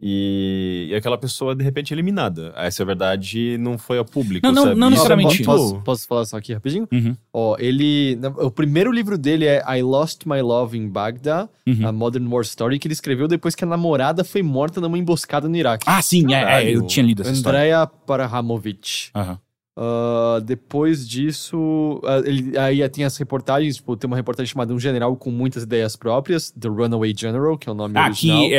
E, 0.03 0.89
e 0.91 0.95
aquela 0.97 1.17
pessoa, 1.17 1.55
de 1.55 1.63
repente, 1.63 1.93
é 1.93 1.95
eliminada. 1.95 2.53
Essa 2.57 2.85
verdade 2.85 3.57
não 3.59 3.79
foi 3.79 3.97
a 3.97 4.05
público. 4.05 4.45
Não, 4.45 4.53
não- 4.53 4.63
sabe? 4.65 4.75
não 4.75 4.89
Isso 4.89 4.95
é 4.95 4.97
necessariamente. 4.97 5.35
muito- 5.37 5.45
Posso, 5.45 5.81
posso 5.85 6.09
falar 6.09 6.25
só 6.25 6.37
aqui 6.37 6.53
rapidinho? 6.53 6.89
Uhum, 6.93 7.17
Ó, 7.33 7.57
ele. 7.61 8.19
O 8.39 8.51
primeiro 8.51 8.91
livro 8.91 9.17
dele 9.17 9.47
é 9.47 9.63
I 9.79 9.83
Lost 9.83 10.27
My 10.27 10.41
Love 10.43 10.77
in 10.77 10.89
Baghdad, 10.89 11.49
uhum. 11.65 11.87
a 11.87 11.93
Modern 11.93 12.27
War 12.27 12.43
Story, 12.43 12.81
que 12.81 12.89
ele 12.89 12.93
escreveu 12.93 13.29
depois 13.29 13.55
que 13.55 13.63
a 13.63 13.69
namorada 13.69 14.25
foi 14.25 14.43
morta 14.43 14.81
numa 14.81 14.99
emboscada 14.99 15.49
no 15.49 15.57
Iraque. 15.57 15.85
Ah, 15.89 16.03
sim, 16.03 16.35
é, 16.35 16.65
é, 16.65 16.75
eu 16.75 16.85
tinha 16.89 17.07
lido 17.07 17.23
essa 17.23 17.31
história. 17.31 17.61
Andrea 17.61 17.87
Parahamovic. 17.87 19.11
Aham. 19.15 19.39
Ah, 19.77 20.41
depois 20.45 21.09
disso, 21.09 22.01
ah, 22.05 22.23
ele, 22.25 22.57
aí 22.57 22.89
tem 22.89 23.05
as 23.05 23.17
reportagens, 23.17 23.77
tipo, 23.77 23.97
tem 23.97 24.07
uma 24.07 24.17
reportagem 24.17 24.51
chamada 24.53 24.73
Um 24.73 24.79
General 24.79 25.15
com 25.17 25.31
Muitas 25.31 25.65
Ideias 25.65 25.97
Próprias, 25.97 26.53
The 26.53 26.69
Runaway 26.69 27.13
General, 27.17 27.59
que 27.59 27.69
é 27.69 27.73
o 27.73 27.75
nome 27.75 27.99
Ah, 27.99 28.05
original. 28.07 28.39
que 28.39 28.55
é, 28.55 28.59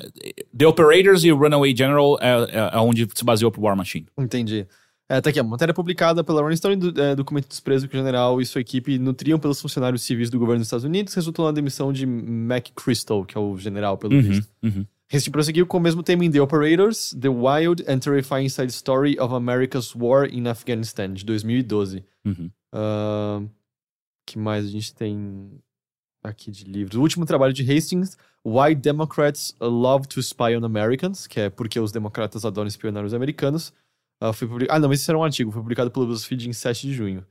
é, 0.00 0.08
The 0.56 0.66
Operators 0.66 1.22
e 1.24 1.30
o 1.32 1.36
Runaway 1.36 1.76
General 1.76 2.16
é, 2.20 2.30
é- 2.50 2.70
é 2.76 2.78
onde 2.78 3.06
se 3.14 3.24
baseou 3.24 3.50
pro 3.50 3.60
War 3.62 3.76
Machine. 3.76 4.06
Entendi. 4.18 4.66
É, 5.06 5.20
tá 5.20 5.28
aqui, 5.28 5.38
a 5.38 5.44
matéria 5.44 5.74
publicada 5.74 6.24
pela 6.24 6.40
Rolling 6.40 6.56
Stone, 6.56 6.76
do, 6.76 6.98
é, 6.98 7.14
documento 7.14 7.46
desprezo 7.46 7.86
que 7.86 7.94
o 7.94 7.98
general 7.98 8.40
e 8.40 8.46
sua 8.46 8.62
equipe 8.62 8.98
nutriam 8.98 9.38
pelos 9.38 9.60
funcionários 9.60 10.00
civis 10.00 10.30
do 10.30 10.38
governo 10.38 10.60
dos 10.60 10.66
Estados 10.68 10.84
Unidos, 10.86 11.12
resultou 11.12 11.44
na 11.44 11.52
demissão 11.52 11.92
de 11.92 12.04
McChrystal, 12.06 13.22
que 13.22 13.36
é 13.36 13.40
o 13.40 13.58
general, 13.58 13.98
pelo 13.98 14.14
Uhum, 14.14 14.22
visto. 14.22 14.48
uhum. 14.62 14.86
Este 15.14 15.30
prosseguiu 15.30 15.64
com 15.64 15.76
o 15.76 15.80
mesmo 15.80 16.02
tema 16.02 16.24
em 16.24 16.30
The 16.30 16.40
Operators, 16.40 17.14
The 17.20 17.28
Wild 17.28 17.84
and 17.86 18.00
Terrifying 18.00 18.48
Side 18.48 18.72
Story 18.72 19.16
of 19.20 19.32
America's 19.32 19.94
War 19.94 20.28
in 20.28 20.48
Afghanistan, 20.48 21.14
de 21.14 21.24
2012. 21.24 22.04
Uhum. 22.24 22.50
Ahn, 22.72 23.48
que 24.26 24.36
mais 24.36 24.64
a 24.64 24.68
gente 24.68 24.92
tem 24.92 25.52
aqui 26.20 26.50
de 26.50 26.64
livros? 26.64 26.98
O 26.98 27.00
último 27.00 27.24
trabalho 27.24 27.52
de 27.52 27.62
Hastings, 27.62 28.18
Why 28.44 28.74
Democrats 28.74 29.54
Love 29.60 30.08
to 30.08 30.18
Spy 30.18 30.56
on 30.60 30.64
Americans, 30.64 31.28
que 31.28 31.38
é 31.38 31.48
porque 31.48 31.78
os 31.78 31.92
democratas 31.92 32.44
adoram 32.44 32.66
espionar 32.66 33.04
os 33.04 33.14
americanos. 33.14 33.72
Ah, 34.20 34.32
foi 34.32 34.48
public... 34.48 34.68
ah, 34.68 34.80
não, 34.80 34.92
esse 34.92 35.08
era 35.08 35.16
um 35.16 35.22
artigo, 35.22 35.52
foi 35.52 35.62
publicado 35.62 35.92
pelo 35.92 36.08
BuzzFeed 36.08 36.48
em 36.48 36.52
7 36.52 36.88
de 36.88 36.92
junho. 36.92 37.24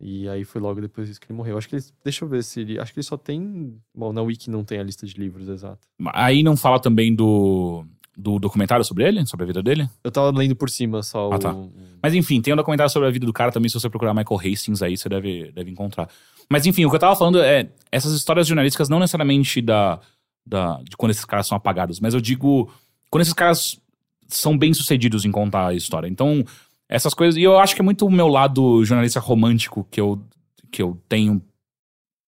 E 0.00 0.28
aí 0.28 0.44
foi 0.44 0.60
logo 0.60 0.80
depois 0.80 1.06
disso 1.08 1.20
que 1.20 1.26
ele 1.30 1.36
morreu. 1.36 1.56
Acho 1.56 1.68
que 1.68 1.76
ele... 1.76 1.84
Deixa 2.02 2.24
eu 2.24 2.28
ver 2.28 2.42
se 2.42 2.60
ele. 2.60 2.78
Acho 2.78 2.92
que 2.92 2.98
ele 2.98 3.06
só 3.06 3.16
tem. 3.16 3.76
Bom, 3.94 4.12
na 4.12 4.20
Wiki 4.22 4.50
não 4.50 4.64
tem 4.64 4.78
a 4.78 4.82
lista 4.82 5.06
de 5.06 5.14
livros 5.14 5.48
exata. 5.48 5.78
Aí 6.12 6.42
não 6.42 6.56
fala 6.56 6.80
também 6.80 7.14
do, 7.14 7.84
do 8.16 8.38
documentário 8.38 8.84
sobre 8.84 9.06
ele, 9.06 9.24
sobre 9.26 9.44
a 9.44 9.46
vida 9.46 9.62
dele? 9.62 9.88
Eu 10.02 10.10
tava 10.10 10.36
lendo 10.36 10.54
por 10.56 10.68
cima 10.68 11.02
só 11.02 11.30
Ah, 11.32 11.36
o. 11.36 11.38
tá. 11.38 11.54
Mas 12.02 12.12
enfim, 12.12 12.40
tem 12.42 12.52
um 12.52 12.56
documentário 12.56 12.92
sobre 12.92 13.08
a 13.08 13.10
vida 13.10 13.24
do 13.24 13.32
cara 13.32 13.52
também, 13.52 13.68
se 13.68 13.74
você 13.80 13.88
procurar 13.88 14.12
Michael 14.12 14.40
Hastings 14.40 14.82
aí, 14.82 14.96
você 14.96 15.08
deve, 15.08 15.50
deve 15.52 15.70
encontrar. 15.70 16.08
Mas 16.50 16.66
enfim, 16.66 16.84
o 16.84 16.90
que 16.90 16.96
eu 16.96 17.00
tava 17.00 17.16
falando 17.16 17.40
é 17.40 17.70
essas 17.90 18.12
histórias 18.12 18.46
jornalísticas 18.46 18.88
não 18.88 18.98
necessariamente 18.98 19.62
da, 19.62 20.00
da, 20.44 20.80
de 20.82 20.96
quando 20.96 21.12
esses 21.12 21.24
caras 21.24 21.46
são 21.46 21.56
apagados, 21.56 22.00
mas 22.00 22.12
eu 22.14 22.20
digo 22.20 22.70
quando 23.10 23.22
esses 23.22 23.32
caras 23.32 23.80
são 24.28 24.58
bem 24.58 24.74
sucedidos 24.74 25.24
em 25.24 25.30
contar 25.30 25.68
a 25.68 25.74
história. 25.74 26.08
Então, 26.08 26.44
essas 26.88 27.14
coisas. 27.14 27.36
E 27.36 27.42
eu 27.42 27.58
acho 27.58 27.74
que 27.74 27.80
é 27.80 27.84
muito 27.84 28.06
o 28.06 28.10
meu 28.10 28.28
lado 28.28 28.84
jornalista 28.84 29.20
romântico 29.20 29.86
que 29.90 30.00
eu, 30.00 30.22
que 30.70 30.82
eu 30.82 31.00
tenho. 31.08 31.42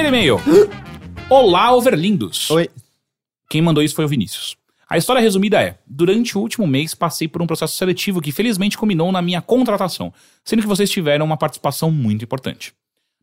Primeiro 0.00 0.14
e-mail. 0.14 0.36
Olá, 1.28 1.74
overlindos. 1.74 2.48
Oi. 2.52 2.70
Quem 3.50 3.60
mandou 3.60 3.82
isso 3.82 3.96
foi 3.96 4.04
o 4.04 4.08
Vinícius. 4.08 4.56
A 4.88 4.96
história 4.96 5.20
resumida 5.20 5.60
é: 5.60 5.76
durante 5.84 6.38
o 6.38 6.40
último 6.40 6.68
mês 6.68 6.94
passei 6.94 7.26
por 7.26 7.42
um 7.42 7.48
processo 7.48 7.74
seletivo 7.74 8.20
que 8.20 8.30
felizmente 8.30 8.78
culminou 8.78 9.10
na 9.10 9.20
minha 9.20 9.42
contratação, 9.42 10.14
sendo 10.44 10.62
que 10.62 10.68
vocês 10.68 10.88
tiveram 10.88 11.26
uma 11.26 11.36
participação 11.36 11.90
muito 11.90 12.24
importante. 12.24 12.72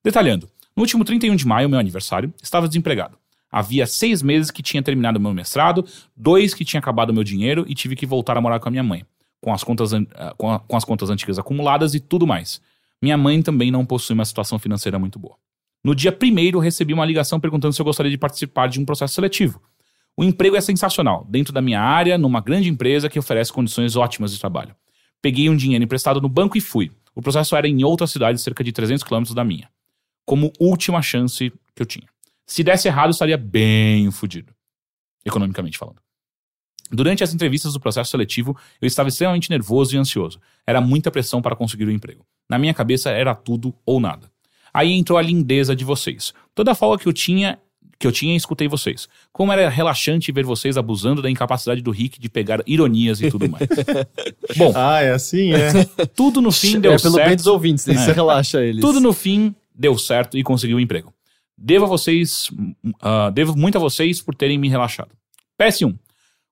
Detalhando, 0.03 0.49
no 0.75 0.81
último 0.83 1.05
31 1.05 1.37
de 1.37 1.47
maio, 1.47 1.69
meu 1.69 1.79
aniversário, 1.79 2.33
estava 2.43 2.67
desempregado. 2.67 3.17
Havia 3.49 3.87
seis 3.87 4.21
meses 4.21 4.51
que 4.51 4.61
tinha 4.61 4.83
terminado 4.83 5.17
meu 5.17 5.33
mestrado, 5.33 5.85
dois 6.13 6.53
que 6.53 6.65
tinha 6.65 6.81
acabado 6.81 7.13
meu 7.13 7.23
dinheiro 7.23 7.63
e 7.69 7.73
tive 7.73 7.95
que 7.95 8.05
voltar 8.05 8.35
a 8.35 8.41
morar 8.41 8.59
com 8.59 8.67
a 8.67 8.71
minha 8.71 8.83
mãe, 8.83 9.05
com 9.39 9.53
as 9.53 9.63
contas, 9.63 9.93
ah, 9.93 10.33
com 10.37 10.51
a- 10.51 10.59
com 10.59 10.75
as 10.75 10.83
contas 10.83 11.09
antigas 11.09 11.39
acumuladas 11.39 11.95
e 11.95 12.01
tudo 12.01 12.27
mais. 12.27 12.59
Minha 13.01 13.17
mãe 13.17 13.41
também 13.41 13.71
não 13.71 13.85
possui 13.85 14.13
uma 14.13 14.25
situação 14.25 14.59
financeira 14.59 14.99
muito 14.99 15.17
boa. 15.17 15.37
No 15.85 15.93
dia 15.93 16.11
primeiro, 16.11 16.57
recebi 16.57 16.95
uma 16.95 17.05
ligação 17.05 17.39
perguntando 17.39 17.71
se 17.71 17.79
eu 17.79 17.85
gostaria 17.85 18.09
de 18.09 18.17
participar 18.17 18.65
de 18.65 18.79
um 18.79 18.85
processo 18.85 19.13
seletivo. 19.13 19.61
O 20.17 20.23
emprego 20.23 20.55
é 20.55 20.61
sensacional, 20.61 21.23
dentro 21.29 21.53
da 21.53 21.61
minha 21.61 21.79
área, 21.79 22.17
numa 22.17 22.41
grande 22.41 22.67
empresa 22.67 23.07
que 23.07 23.19
oferece 23.19 23.53
condições 23.53 23.95
ótimas 23.95 24.33
de 24.33 24.39
trabalho. 24.39 24.75
Peguei 25.21 25.47
um 25.47 25.55
dinheiro 25.55 25.83
emprestado 25.83 26.19
no 26.19 26.27
banco 26.27 26.57
e 26.57 26.61
fui. 26.61 26.91
O 27.13 27.21
processo 27.21 27.55
era 27.55 27.67
em 27.67 27.83
outra 27.83 28.07
cidade, 28.07 28.41
cerca 28.41 28.63
de 28.63 28.71
300 28.71 29.03
quilômetros 29.03 29.35
da 29.35 29.43
minha. 29.43 29.69
Como 30.25 30.51
última 30.59 31.03
chance 31.03 31.53
que 31.75 31.83
eu 31.83 31.85
tinha. 31.85 32.07
Se 32.47 32.63
desse 32.63 32.87
errado, 32.87 33.11
estaria 33.11 33.37
bem 33.37 34.09
fodido. 34.09 34.51
Economicamente 35.23 35.77
falando. 35.77 36.01
Durante 36.89 37.23
as 37.23 37.31
entrevistas 37.31 37.73
do 37.73 37.79
processo 37.79 38.09
seletivo, 38.09 38.57
eu 38.81 38.87
estava 38.87 39.09
extremamente 39.09 39.51
nervoso 39.51 39.95
e 39.95 39.99
ansioso. 39.99 40.41
Era 40.65 40.81
muita 40.81 41.11
pressão 41.11 41.43
para 41.43 41.55
conseguir 41.55 41.85
o 41.85 41.91
emprego. 41.91 42.25
Na 42.49 42.57
minha 42.57 42.73
cabeça 42.73 43.11
era 43.11 43.35
tudo 43.35 43.71
ou 43.85 43.99
nada. 43.99 44.33
Aí 44.75 44.91
entrou 44.91 45.17
a 45.17 45.21
lindeza 45.21 45.73
de 45.75 45.85
vocês. 45.85 46.33
Toda 46.53 46.71
a 46.71 46.75
folga 46.75 47.01
que 47.01 47.07
eu 47.07 47.13
tinha, 47.13 47.57
que 47.97 48.05
eu 48.05 48.11
tinha, 48.11 48.35
escutei 48.35 48.67
vocês. 48.67 49.07
Como 49.31 49.53
era 49.53 49.69
relaxante 49.69 50.29
ver 50.33 50.43
vocês 50.43 50.75
abusando 50.77 51.21
da 51.21 51.29
incapacidade 51.31 51.81
do 51.81 51.91
Rick 51.91 52.19
de 52.19 52.27
pegar 52.27 52.61
ironias 52.67 53.21
e 53.21 53.31
tudo 53.31 53.49
mais. 53.49 53.67
Bom, 54.57 54.73
Ah, 54.75 55.01
é 55.01 55.11
assim, 55.13 55.53
é. 55.53 55.71
tudo 56.13 56.41
no 56.41 56.51
fim 56.51 56.77
deu 56.79 56.91
é 56.91 56.97
pelo 56.99 57.15
bem 57.15 57.25
certo. 57.27 57.37
dos 57.37 57.47
ouvintes, 57.47 57.85
daí 57.85 57.95
É. 57.95 57.99
você 57.99 58.11
relaxa 58.11 58.61
eles. 58.61 58.81
Tudo 58.81 58.99
no 58.99 59.13
fim 59.13 59.55
deu 59.73 59.97
certo 59.97 60.37
e 60.37 60.43
consegui 60.43 60.73
o 60.75 60.79
emprego. 60.79 61.13
Devo 61.57 61.85
a 61.85 61.87
vocês, 61.87 62.51
ah, 63.01 63.29
devo 63.29 63.57
muito 63.57 63.77
a 63.77 63.79
vocês 63.79 64.21
por 64.21 64.35
terem 64.35 64.57
me 64.57 64.67
relaxado. 64.67 65.11
PS1. 65.57 65.95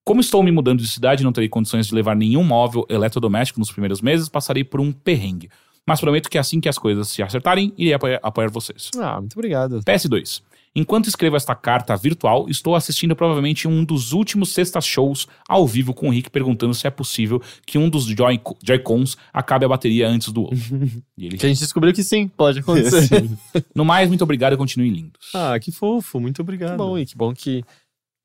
Como 0.06 0.22
estou 0.22 0.42
me 0.42 0.52
mudando 0.52 0.80
de 0.82 0.88
cidade 0.88 1.24
e 1.24 1.26
não 1.26 1.34
terei 1.34 1.50
condições 1.50 1.88
de 1.88 1.94
levar 1.96 2.16
nenhum 2.16 2.44
móvel 2.44 2.86
eletrodoméstico 2.90 3.60
nos 3.60 3.70
primeiros 3.72 4.02
meses, 4.02 4.30
passarei 4.30 4.64
por 4.64 4.80
um 4.80 4.92
perrengue. 4.94 5.50
Mas 5.88 6.00
prometo 6.00 6.30
que 6.30 6.38
assim 6.38 6.62
que 6.62 6.70
as 6.70 6.78
coisas 6.78 7.10
se 7.10 7.22
acertarem, 7.22 7.74
irei 7.78 7.94
apoiar, 7.94 8.20
apoiar 8.24 8.50
vocês. 8.50 8.90
Ah, 8.98 9.20
muito 9.20 9.34
obrigado. 9.38 9.82
PS2. 9.82 10.42
Enquanto 10.76 11.08
escrevo 11.08 11.36
esta 11.36 11.54
carta 11.54 11.96
virtual, 11.96 12.50
estou 12.50 12.74
assistindo 12.74 13.16
provavelmente 13.16 13.68
um 13.68 13.84
dos 13.86 14.12
últimos 14.12 14.50
sextas 14.54 14.84
shows 14.88 15.28
ao 15.48 15.68
vivo 15.68 15.94
com 15.94 16.08
o 16.08 16.12
Rick 16.12 16.32
perguntando 16.32 16.74
se 16.74 16.88
é 16.88 16.90
possível 16.90 17.40
que 17.64 17.78
um 17.78 17.88
dos 17.90 18.06
Joy- 18.06 18.42
Joy-Cons 18.66 19.16
acabe 19.32 19.66
a 19.66 19.68
bateria 19.68 20.08
antes 20.08 20.30
do 20.30 20.42
outro. 20.44 20.58
E 21.16 21.28
ele 21.28 21.38
Que 21.38 21.46
a 21.46 21.50
gente 21.50 21.60
descobriu 21.60 21.94
que 21.94 22.02
sim, 22.04 22.28
pode 22.28 22.60
acontecer. 22.60 23.30
No 23.76 23.86
mais, 23.86 24.08
muito 24.10 24.24
obrigado 24.24 24.54
e 24.54 24.58
continuem 24.58 24.92
lindos. 24.92 25.30
Ah, 25.36 25.60
que 25.60 25.72
fofo, 25.72 26.20
muito 26.20 26.42
obrigado. 26.42 26.72
Que 26.72 26.78
bom, 26.78 26.98
e 26.98 27.06
que 27.06 27.16
bom 27.16 27.34
que, 27.36 27.64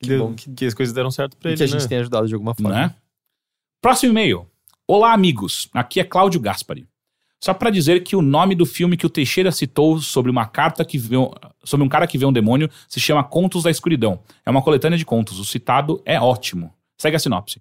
que, 0.02 0.08
Deu- 0.08 0.28
bom 0.28 0.34
que, 0.34 0.50
que 0.54 0.64
as 0.64 0.72
coisas 0.72 0.94
deram 0.94 1.10
certo 1.10 1.36
pra 1.36 1.50
ele, 1.50 1.58
que 1.58 1.64
a 1.64 1.66
gente 1.66 1.82
né? 1.82 1.88
tenha 1.88 2.00
ajudado 2.00 2.26
de 2.26 2.32
alguma 2.32 2.54
forma. 2.54 2.70
Né? 2.70 2.94
Próximo 3.82 4.12
e-mail. 4.12 4.46
Olá, 4.86 5.12
amigos. 5.12 5.68
Aqui 5.74 6.00
é 6.00 6.04
Cláudio 6.04 6.40
Gaspari. 6.40 6.86
Só 7.42 7.54
pra 7.54 7.70
dizer 7.70 8.02
que 8.02 8.16
o 8.16 8.22
nome 8.22 8.54
do 8.54 8.66
filme 8.66 8.96
que 8.96 9.06
o 9.06 9.10
Teixeira 9.10 9.52
citou 9.52 10.00
sobre 10.00 10.30
uma 10.30 10.44
carta 10.46 10.84
que 10.84 10.98
vê, 10.98 11.16
um- 11.16 11.30
sobre 11.62 11.84
um 11.86 11.88
cara 11.88 12.06
que 12.06 12.18
vê 12.18 12.24
um 12.26 12.32
demônio 12.32 12.68
se 12.88 12.98
chama 12.98 13.22
Contos 13.22 13.62
da 13.62 13.70
Escuridão. 13.70 14.20
É 14.44 14.50
uma 14.50 14.60
coletânea 14.62 14.98
de 14.98 15.04
contos. 15.04 15.38
O 15.38 15.44
citado 15.44 16.02
é 16.04 16.20
ótimo. 16.20 16.72
Segue 17.00 17.14
a 17.16 17.18
sinopse. 17.18 17.60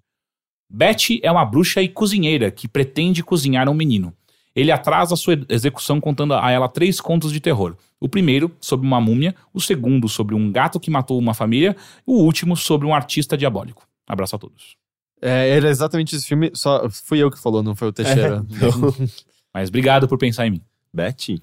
Betty 0.68 1.20
é 1.22 1.30
uma 1.30 1.44
bruxa 1.44 1.80
e 1.80 1.88
cozinheira 1.88 2.50
que 2.50 2.66
pretende 2.68 3.22
cozinhar 3.22 3.68
um 3.68 3.74
menino. 3.74 4.12
Ele 4.54 4.72
atrasa 4.72 5.14
sua 5.14 5.38
execução 5.48 6.00
contando 6.00 6.34
a 6.34 6.50
ela 6.50 6.68
três 6.68 7.00
contos 7.00 7.32
de 7.32 7.38
terror. 7.38 7.76
O 8.00 8.08
primeiro 8.08 8.50
sobre 8.60 8.84
uma 8.86 9.00
múmia, 9.00 9.34
o 9.54 9.60
segundo 9.60 10.08
sobre 10.08 10.34
um 10.34 10.50
gato 10.50 10.80
que 10.80 10.90
matou 10.90 11.16
uma 11.18 11.32
família, 11.34 11.76
e 12.06 12.10
o 12.10 12.14
último 12.14 12.56
sobre 12.56 12.86
um 12.86 12.92
artista 12.94 13.36
diabólico. 13.36 13.86
Abraço 14.06 14.34
a 14.34 14.38
todos. 14.38 14.76
É, 15.22 15.50
era 15.50 15.68
exatamente 15.68 16.16
esse 16.16 16.26
filme, 16.26 16.50
só 16.54 16.88
fui 16.90 17.18
eu 17.22 17.30
que 17.30 17.38
falou, 17.40 17.62
não 17.62 17.76
foi 17.76 17.88
o 17.88 17.92
Teixeira. 17.92 18.44
Mas 19.54 19.68
obrigado 19.68 20.08
por 20.08 20.18
pensar 20.18 20.46
em 20.46 20.50
mim. 20.50 20.62
Betty? 20.92 21.42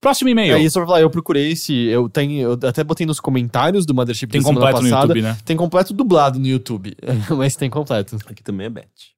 Próximo 0.00 0.28
e-mail. 0.28 0.56
É 0.56 0.60
isso 0.60 0.78
pra 0.78 0.86
falar, 0.86 1.00
eu 1.00 1.08
procurei 1.08 1.52
esse, 1.52 1.72
eu 1.72 2.10
tenho, 2.10 2.42
eu 2.42 2.68
até 2.68 2.84
botei 2.84 3.06
nos 3.06 3.18
comentários 3.18 3.86
do 3.86 3.94
Mothership 3.94 4.28
Tem 4.28 4.42
da 4.42 4.48
semana 4.48 4.66
completo 4.66 4.82
no. 4.82 5.00
YouTube, 5.00 5.22
né? 5.22 5.38
Tem 5.44 5.56
completo 5.56 5.94
dublado 5.94 6.38
no 6.38 6.46
YouTube, 6.46 6.94
mas 7.36 7.56
tem 7.56 7.70
completo. 7.70 8.16
Aqui 8.26 8.42
também 8.42 8.66
é 8.66 8.70
Betty. 8.70 9.14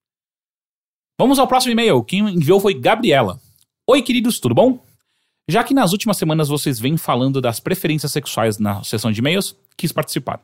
Vamos 1.19 1.39
ao 1.39 1.49
próximo 1.49 1.73
e-mail. 1.73 2.05
Quem 2.05 2.21
enviou 2.21 2.61
foi 2.61 2.73
Gabriela. 2.73 3.41
Oi, 3.89 4.01
queridos, 4.03 4.39
tudo 4.39 4.55
bom? 4.55 4.81
Já 5.49 5.65
que 5.65 5.75
nas 5.75 5.93
últimas 5.93 6.17
semanas 6.19 6.49
vocês 6.49 6.79
vêm 6.79 6.97
falando 6.97 7.41
das 7.41 7.59
preferências 7.59 8.13
sexuais 8.13 8.59
na 8.59 8.85
sessão 8.85 9.11
de 9.11 9.21
e-mails, 9.21 9.57
quis 9.77 9.91
participar. 9.93 10.41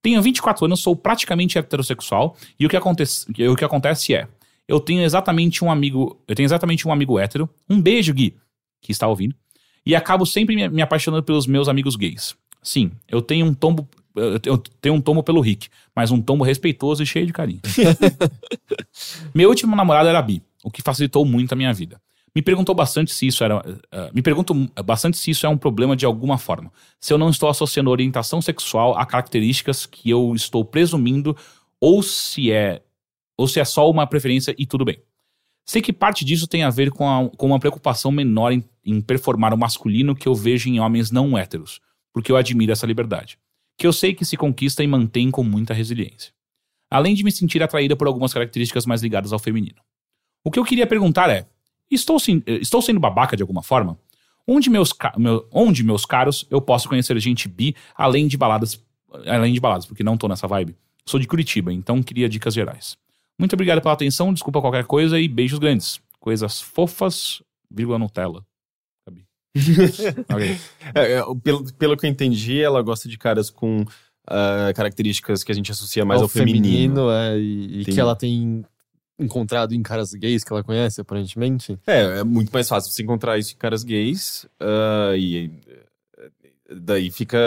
Tenho 0.00 0.22
24 0.22 0.66
anos, 0.66 0.80
sou 0.80 0.94
praticamente 0.94 1.58
heterossexual 1.58 2.36
e 2.58 2.64
o 2.64 2.68
que 2.68 2.76
acontece, 2.76 3.26
e 3.36 3.48
o 3.48 3.56
que 3.56 3.64
acontece 3.64 4.14
é, 4.14 4.28
eu 4.68 4.80
tenho 4.80 5.02
exatamente 5.02 5.64
um 5.64 5.70
amigo, 5.70 6.20
eu 6.26 6.34
tenho 6.34 6.46
exatamente 6.46 6.86
um 6.86 6.92
amigo 6.92 7.18
hétero, 7.18 7.48
um 7.68 7.80
beijo 7.80 8.12
Gui, 8.12 8.36
que 8.80 8.92
está 8.92 9.06
ouvindo, 9.06 9.34
e 9.84 9.94
acabo 9.94 10.26
sempre 10.26 10.68
me, 10.68 10.82
apaixonando 10.82 11.22
pelos 11.22 11.46
meus 11.46 11.68
amigos 11.68 11.96
gays. 11.96 12.34
Sim, 12.62 12.90
eu 13.08 13.22
tenho 13.22 13.46
um 13.46 13.54
tombo, 13.54 13.88
eu 14.16 14.38
tenho- 14.40 14.94
um 14.96 15.00
tombo 15.00 15.22
pelo 15.22 15.40
Rick, 15.40 15.68
mas 15.94 16.10
um 16.10 16.20
tombo 16.20 16.42
respeitoso 16.42 17.02
e 17.02 17.06
cheio 17.06 17.26
de 17.26 17.32
carinho. 17.32 17.60
Meu 19.34 19.48
último 19.48 19.76
namorado 19.76 20.08
era 20.08 20.20
bi, 20.22 20.42
o 20.64 20.70
que 20.70 20.82
facilitou 20.82 21.24
muito 21.24 21.52
a 21.52 21.56
minha 21.56 21.72
vida. 21.72 22.00
Me 22.34 22.42
perguntou 22.42 22.74
bastante 22.74 23.14
se 23.14 23.26
isso 23.26 23.42
era. 23.42 23.62
eh, 23.90 24.10
me 24.12 24.20
pergunto 24.20 24.52
bastante 24.84 25.16
se 25.16 25.30
isso 25.30 25.46
é 25.46 25.48
um 25.48 25.56
problema 25.56 25.96
de 25.96 26.04
alguma 26.04 26.36
forma. 26.36 26.70
Se 27.00 27.10
eu 27.12 27.16
não 27.16 27.30
estou 27.30 27.48
associando 27.48 27.88
orientação 27.90 28.42
sexual 28.42 28.94
a 28.98 29.06
características 29.06 29.86
que 29.86 30.10
eu 30.10 30.34
estou 30.34 30.62
presumindo, 30.64 31.34
ou 31.80 32.02
se 32.02 32.52
é. 32.52 32.82
Ou 33.36 33.46
se 33.46 33.60
é 33.60 33.64
só 33.64 33.90
uma 33.90 34.06
preferência 34.06 34.54
e 34.58 34.66
tudo 34.66 34.84
bem. 34.84 35.00
Sei 35.64 35.82
que 35.82 35.92
parte 35.92 36.24
disso 36.24 36.46
tem 36.46 36.62
a 36.62 36.70
ver 36.70 36.90
com, 36.90 37.08
a- 37.08 37.28
com 37.36 37.46
uma 37.46 37.58
preocupação 37.58 38.10
menor 38.12 38.52
em, 38.52 38.64
em 38.84 39.00
performar 39.00 39.52
o 39.52 39.58
masculino 39.58 40.14
que 40.14 40.28
eu 40.28 40.34
vejo 40.34 40.68
em 40.68 40.78
homens 40.80 41.10
não 41.10 41.36
héteros, 41.36 41.80
porque 42.12 42.30
eu 42.30 42.36
admiro 42.36 42.72
essa 42.72 42.86
liberdade. 42.86 43.38
Que 43.76 43.86
eu 43.86 43.92
sei 43.92 44.14
que 44.14 44.24
se 44.24 44.36
conquista 44.36 44.82
e 44.82 44.86
mantém 44.86 45.30
com 45.30 45.42
muita 45.42 45.74
resiliência. 45.74 46.32
Além 46.90 47.14
de 47.14 47.24
me 47.24 47.32
sentir 47.32 47.62
atraída 47.62 47.96
por 47.96 48.06
algumas 48.06 48.32
características 48.32 48.86
mais 48.86 49.02
ligadas 49.02 49.32
ao 49.32 49.38
feminino. 49.40 49.80
O 50.44 50.50
que 50.50 50.58
eu 50.58 50.64
queria 50.64 50.86
perguntar 50.86 51.28
é: 51.28 51.46
estou, 51.90 52.16
eh, 52.46 52.52
estou 52.62 52.80
sendo 52.80 53.00
babaca 53.00 53.36
de 53.36 53.42
alguma 53.42 53.62
forma? 53.62 53.98
Onde 54.46 54.70
meus, 54.70 54.94
meu- 55.18 55.46
onde, 55.52 55.82
meus 55.82 56.04
caros, 56.06 56.46
eu 56.48 56.60
posso 56.60 56.88
conhecer 56.88 57.18
gente 57.18 57.48
bi 57.48 57.74
além 57.96 58.28
de 58.28 58.36
baladas, 58.36 58.80
além 59.26 59.52
de 59.52 59.58
baladas, 59.60 59.84
porque 59.84 60.04
não 60.04 60.16
tô 60.16 60.28
nessa 60.28 60.46
vibe. 60.46 60.76
Sou 61.04 61.18
de 61.18 61.26
Curitiba, 61.26 61.72
então 61.72 62.00
queria 62.00 62.28
dicas 62.28 62.54
gerais. 62.54 62.96
Muito 63.38 63.52
obrigado 63.54 63.82
pela 63.82 63.94
atenção, 63.94 64.32
desculpa 64.32 64.60
qualquer 64.60 64.84
coisa 64.84 65.18
e 65.18 65.28
beijos 65.28 65.58
grandes. 65.58 66.00
Coisas 66.18 66.60
fofas, 66.60 67.42
vírgula 67.70 67.98
Nutella. 67.98 68.44
Gabi. 69.06 69.26
Ok. 70.32 70.58
É, 70.94 71.12
é, 71.12 71.22
pelo, 71.42 71.72
pelo 71.74 71.96
que 71.96 72.06
eu 72.06 72.10
entendi, 72.10 72.60
ela 72.60 72.82
gosta 72.82 73.08
de 73.08 73.18
caras 73.18 73.50
com 73.50 73.84
ah, 74.26 74.72
características 74.74 75.44
que 75.44 75.52
a 75.52 75.54
gente 75.54 75.70
associa 75.70 76.04
mais 76.04 76.20
ao, 76.20 76.28
feminino. 76.28 77.10
é, 77.10 77.38
e, 77.38 77.80
e 77.80 77.84
que 77.84 78.00
ela 78.00 78.16
tem 78.16 78.64
encontrado 79.18 79.74
em 79.74 79.82
caras 79.82 80.12
gays 80.12 80.42
que 80.42 80.52
ela 80.52 80.64
conhece, 80.64 81.00
aparentemente. 81.00 81.78
É, 81.86 82.20
é 82.20 82.24
muito 82.24 82.50
mais 82.50 82.68
fácil 82.68 82.90
você 82.90 83.02
encontrar 83.02 83.38
isso 83.38 83.54
em 83.54 83.56
caras 83.56 83.84
gays. 83.84 84.46
ah, 84.60 85.16
e 85.16 85.50
eh, 85.68 86.30
daí 86.74 87.10
fica 87.10 87.38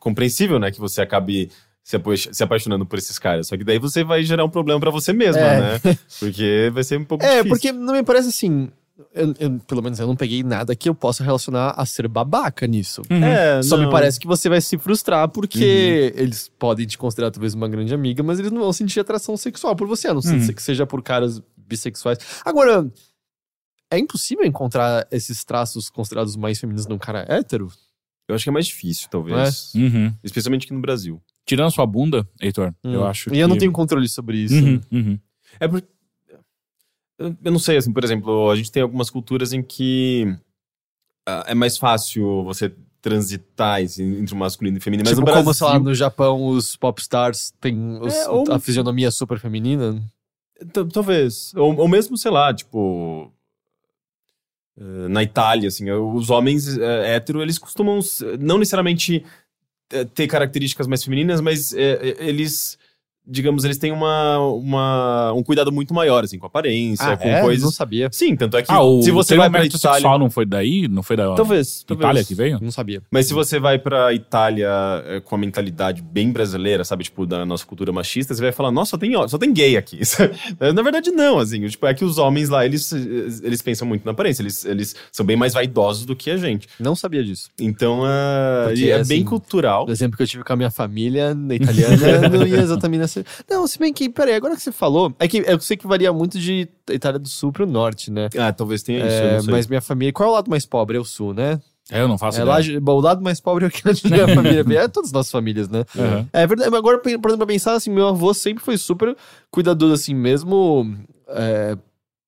compreensível, 0.00 0.58
né, 0.58 0.70
que 0.70 0.80
você 0.80 1.02
acabe 1.02 1.50
se, 1.82 1.96
apa- 1.96 2.16
se 2.16 2.42
apaixonando 2.44 2.86
por 2.86 2.98
esses 2.98 3.18
caras. 3.18 3.48
Só 3.48 3.56
que 3.56 3.64
daí 3.64 3.78
você 3.78 4.04
vai 4.04 4.22
gerar 4.22 4.44
um 4.44 4.50
problema 4.50 4.78
pra 4.80 4.90
você 4.90 5.12
mesma, 5.12 5.40
É. 5.40 5.60
né? 5.60 5.80
Porque 6.20 6.70
vai 6.72 6.84
ser 6.84 6.98
um 6.98 7.04
pouco 7.04 7.24
É, 7.24 7.28
difícil. 7.42 7.48
porque 7.50 7.72
não 7.72 7.94
me 7.94 8.02
parece 8.02 8.28
assim. 8.28 8.70
eu- 9.14 9.34
eu- 9.40 9.58
pelo 9.66 9.82
menos 9.82 9.98
eu 9.98 10.06
não 10.06 10.14
peguei 10.14 10.42
nada 10.44 10.76
que 10.76 10.88
eu 10.88 10.94
possa 10.94 11.24
relacionar 11.24 11.70
a 11.76 11.84
ser 11.84 12.06
babaca 12.06 12.66
nisso. 12.68 13.02
É, 13.10 13.60
Só 13.62 13.76
me 13.76 13.84
não. 13.84 13.90
parece 13.90 14.20
que 14.20 14.26
você 14.28 14.48
vai 14.48 14.60
se 14.60 14.78
frustrar 14.78 15.28
porque 15.28 16.12
eles 16.16 16.48
podem 16.58 16.86
te 16.86 16.96
considerar 16.96 17.30
talvez 17.32 17.52
uma 17.54 17.68
grande 17.68 17.92
amiga, 17.92 18.22
mas 18.22 18.38
eles 18.38 18.52
não 18.52 18.60
vão 18.60 18.72
sentir 18.72 19.00
atração 19.00 19.36
sexual 19.36 19.74
por 19.74 19.88
você, 19.88 20.08
a 20.08 20.14
não 20.14 20.22
ser 20.22 20.36
Uhum. 20.36 20.52
que 20.54 20.62
seja 20.62 20.86
por 20.86 21.02
caras 21.02 21.42
bissexuais. 21.56 22.18
Agora, 22.44 22.86
é 23.90 23.98
impossível 23.98 24.44
encontrar 24.46 25.06
esses 25.10 25.42
traços 25.44 25.90
considerados 25.90 26.36
mais 26.36 26.58
femininos 26.60 26.86
num 26.86 26.98
cara 26.98 27.26
hétero? 27.28 27.70
Eu 28.28 28.34
acho 28.34 28.44
que 28.44 28.50
é 28.50 28.52
mais 28.52 28.66
difícil, 28.66 29.08
talvez. 29.10 29.74
Uhum. 29.74 30.14
Especialmente 30.22 30.64
aqui 30.64 30.72
no 30.74 30.80
Brasil. 30.80 31.20
Tirando 31.44 31.66
a 31.68 31.70
sua 31.70 31.86
bunda, 31.86 32.26
Heitor, 32.40 32.72
eu 32.84 33.00
Hum. 33.02 33.04
acho 33.06 33.34
E 33.34 33.38
eu 33.38 33.48
não 33.48 33.56
que- 33.56 33.60
tenho 33.60 33.72
controle 33.72 34.08
sobre 34.08 34.38
isso. 34.38 34.54
Uhum, 34.54 34.80
uhum. 34.92 35.18
É 35.58 35.66
porque. 35.68 35.88
Eu 37.18 37.36
eu 37.44 37.52
não 37.52 37.58
sei, 37.58 37.76
assim, 37.76 37.92
por 37.92 38.02
exemplo, 38.04 38.50
a 38.50 38.56
gente 38.56 38.70
tem 38.72 38.82
algumas 38.82 39.10
culturas 39.10 39.52
em 39.52 39.62
que 39.62 40.34
ah, 41.26 41.44
é 41.48 41.54
mais 41.54 41.76
fácil 41.78 42.42
você 42.44 42.72
transitar 43.00 43.80
entre 43.82 44.32
o 44.34 44.36
masculino 44.36 44.76
e 44.76 44.78
o 44.78 44.82
feminino. 44.82 45.04
Mas 45.08 45.10
tipo, 45.16 45.20
no 45.20 45.24
Brasil, 45.26 45.42
como, 45.44 45.54
sei 45.54 45.66
lá, 45.66 45.78
no 45.78 45.94
Japão 45.94 46.46
os 46.46 46.76
popstars 46.76 47.52
têm 47.60 47.98
os- 48.00 48.14
É, 48.14 48.28
ou- 48.28 48.44
a 48.50 48.58
fisionomia 48.60 49.10
super 49.10 49.38
feminina. 49.38 50.00
T- 50.72 50.84
Talvez. 50.92 51.52
Ou, 51.54 51.76
ou 51.76 51.88
mesmo, 51.88 52.16
sei 52.16 52.30
lá, 52.30 52.54
tipo. 52.54 53.32
eh, 54.78 55.08
Na 55.08 55.22
Itália, 55.22 55.68
assim, 55.68 55.90
os 55.90 56.30
homens 56.30 56.78
eh, 56.78 57.14
hétero, 57.16 57.42
eles 57.42 57.58
costumam 57.58 57.98
não 58.40 58.58
necessariamente 58.58 59.24
ter 60.14 60.26
características 60.26 60.86
mais 60.86 61.04
femininas, 61.04 61.40
mas 61.40 61.72
eh, 61.72 61.98
eh, 62.02 62.16
eles, 62.28 62.78
digamos, 63.26 63.64
eles 63.64 63.78
têm 63.78 63.92
uma, 63.92 64.38
uma, 64.38 65.32
um 65.32 65.42
cuidado 65.42 65.70
muito 65.70 65.94
maior, 65.94 66.24
assim, 66.24 66.38
com 66.38 66.46
aparência, 66.46 67.16
com 67.16 67.28
é? 67.28 67.40
coisas. 67.40 67.64
Não 67.64 67.70
sabia. 67.70 68.08
Sim, 68.12 68.34
tanto 68.34 68.56
é 68.56 68.62
que 68.62 68.70
Ah, 68.70 68.82
o 68.82 69.02
se 69.02 69.10
você 69.10 69.36
vai 69.36 69.48
pra 69.48 69.64
Itália. 69.64 70.18
não 70.18 70.28
foi 70.28 70.44
daí? 70.44 70.88
Não 70.88 71.02
foi 71.02 71.16
da 71.16 71.34
Talvez, 71.34 71.84
talvez. 71.84 72.04
Itália 72.04 72.24
que 72.24 72.34
veio? 72.34 72.58
Não 72.60 72.70
sabia. 72.70 73.00
Mas 73.10 73.26
se 73.26 73.34
você 73.34 73.60
vai 73.60 73.78
pra 73.78 74.12
Itália 74.12 74.68
eh, 75.06 75.20
com 75.20 75.34
a 75.34 75.38
mentalidade 75.38 76.02
bem 76.02 76.32
brasileira, 76.32 76.84
sabe, 76.84 77.04
tipo, 77.04 77.24
da 77.26 77.46
nossa 77.46 77.64
cultura 77.64 77.92
machista, 77.92 78.34
você 78.34 78.42
vai 78.42 78.52
falar, 78.52 78.70
nossa, 78.72 78.92
só 78.92 78.98
tem, 78.98 79.12
só 79.28 79.38
tem 79.38 79.52
gay 79.52 79.76
aqui. 79.76 80.00
Na 80.74 80.82
verdade, 80.82 81.10
não, 81.10 81.38
assim, 81.38 81.66
tipo, 81.68 81.86
é 81.86 81.94
que 81.94 82.04
os 82.04 82.18
homens 82.18 82.48
lá, 82.48 82.64
eles, 82.66 82.92
eles 83.42 83.62
pensam 83.62 83.86
muito 83.86 84.04
na 84.04 84.10
aparência, 84.12 84.42
eles, 84.42 84.64
eles 84.64 84.96
são 85.12 85.24
bem 85.24 85.36
mais 85.36 85.52
vaidosos 85.54 86.04
do 86.04 86.16
que 86.16 86.30
a 86.30 86.36
gente. 86.36 86.68
Não 86.78 86.96
sabia 86.96 87.22
disso. 87.22 87.50
Então, 87.60 88.02
ah, 88.04 88.64
Porque, 88.66 88.90
é 88.90 88.94
assim, 88.94 89.08
bem 89.08 89.24
cultural. 89.24 89.86
O 89.86 89.90
exemplo 89.92 90.16
que 90.16 90.22
eu 90.22 90.26
tive 90.26 90.42
com 90.42 90.52
a 90.52 90.56
minha 90.56 90.70
família 90.70 91.34
na 91.34 91.54
italiana 91.54 92.28
não 92.28 92.46
ia 92.46 92.58
exatamente 92.58 93.00
nessa. 93.00 93.11
Não, 93.48 93.66
se 93.66 93.78
bem 93.78 93.92
que, 93.92 94.08
peraí, 94.08 94.34
agora 94.34 94.54
que 94.56 94.62
você 94.62 94.72
falou. 94.72 95.14
É 95.18 95.26
que 95.28 95.38
eu 95.46 95.60
sei 95.60 95.76
que 95.76 95.86
varia 95.86 96.12
muito 96.12 96.38
de 96.38 96.68
Itália 96.90 97.18
do 97.18 97.28
sul 97.28 97.52
pro 97.52 97.66
norte, 97.66 98.10
né? 98.10 98.28
Ah, 98.38 98.52
talvez 98.52 98.82
tenha 98.82 98.98
isso, 98.98 99.06
eu 99.22 99.28
É, 99.28 99.32
não 99.34 99.40
sei. 99.44 99.52
mas 99.52 99.66
minha 99.66 99.80
família. 99.80 100.12
Qual 100.12 100.28
é 100.28 100.32
o 100.32 100.34
lado 100.34 100.50
mais 100.50 100.64
pobre? 100.66 100.96
É 100.96 101.00
o 101.00 101.04
sul, 101.04 101.32
né? 101.34 101.60
É, 101.90 102.00
eu 102.00 102.08
não 102.08 102.16
faço 102.16 102.38
É 102.38 102.42
ideia. 102.42 102.74
lá, 102.74 102.80
bom, 102.80 102.94
o 102.94 103.00
lado 103.00 103.22
mais 103.22 103.40
pobre 103.40 103.64
é 103.64 103.68
o 103.68 103.70
que 103.70 103.82
a 103.86 103.92
minha 104.08 104.28
família. 104.34 104.64
É 104.78 104.88
todas 104.88 105.08
as 105.08 105.12
nossas 105.12 105.32
famílias, 105.32 105.68
né? 105.68 105.84
Uhum. 105.94 106.26
É 106.32 106.46
verdade, 106.46 106.70
mas 106.70 106.78
agora, 106.78 106.98
por 106.98 107.08
exemplo, 107.08 107.36
pra 107.36 107.46
pensar, 107.46 107.74
assim, 107.74 107.90
meu 107.90 108.06
avô 108.08 108.32
sempre 108.32 108.62
foi 108.64 108.78
super 108.78 109.16
cuidadoso, 109.50 109.92
assim, 109.92 110.14
mesmo. 110.14 110.96
é, 111.28 111.76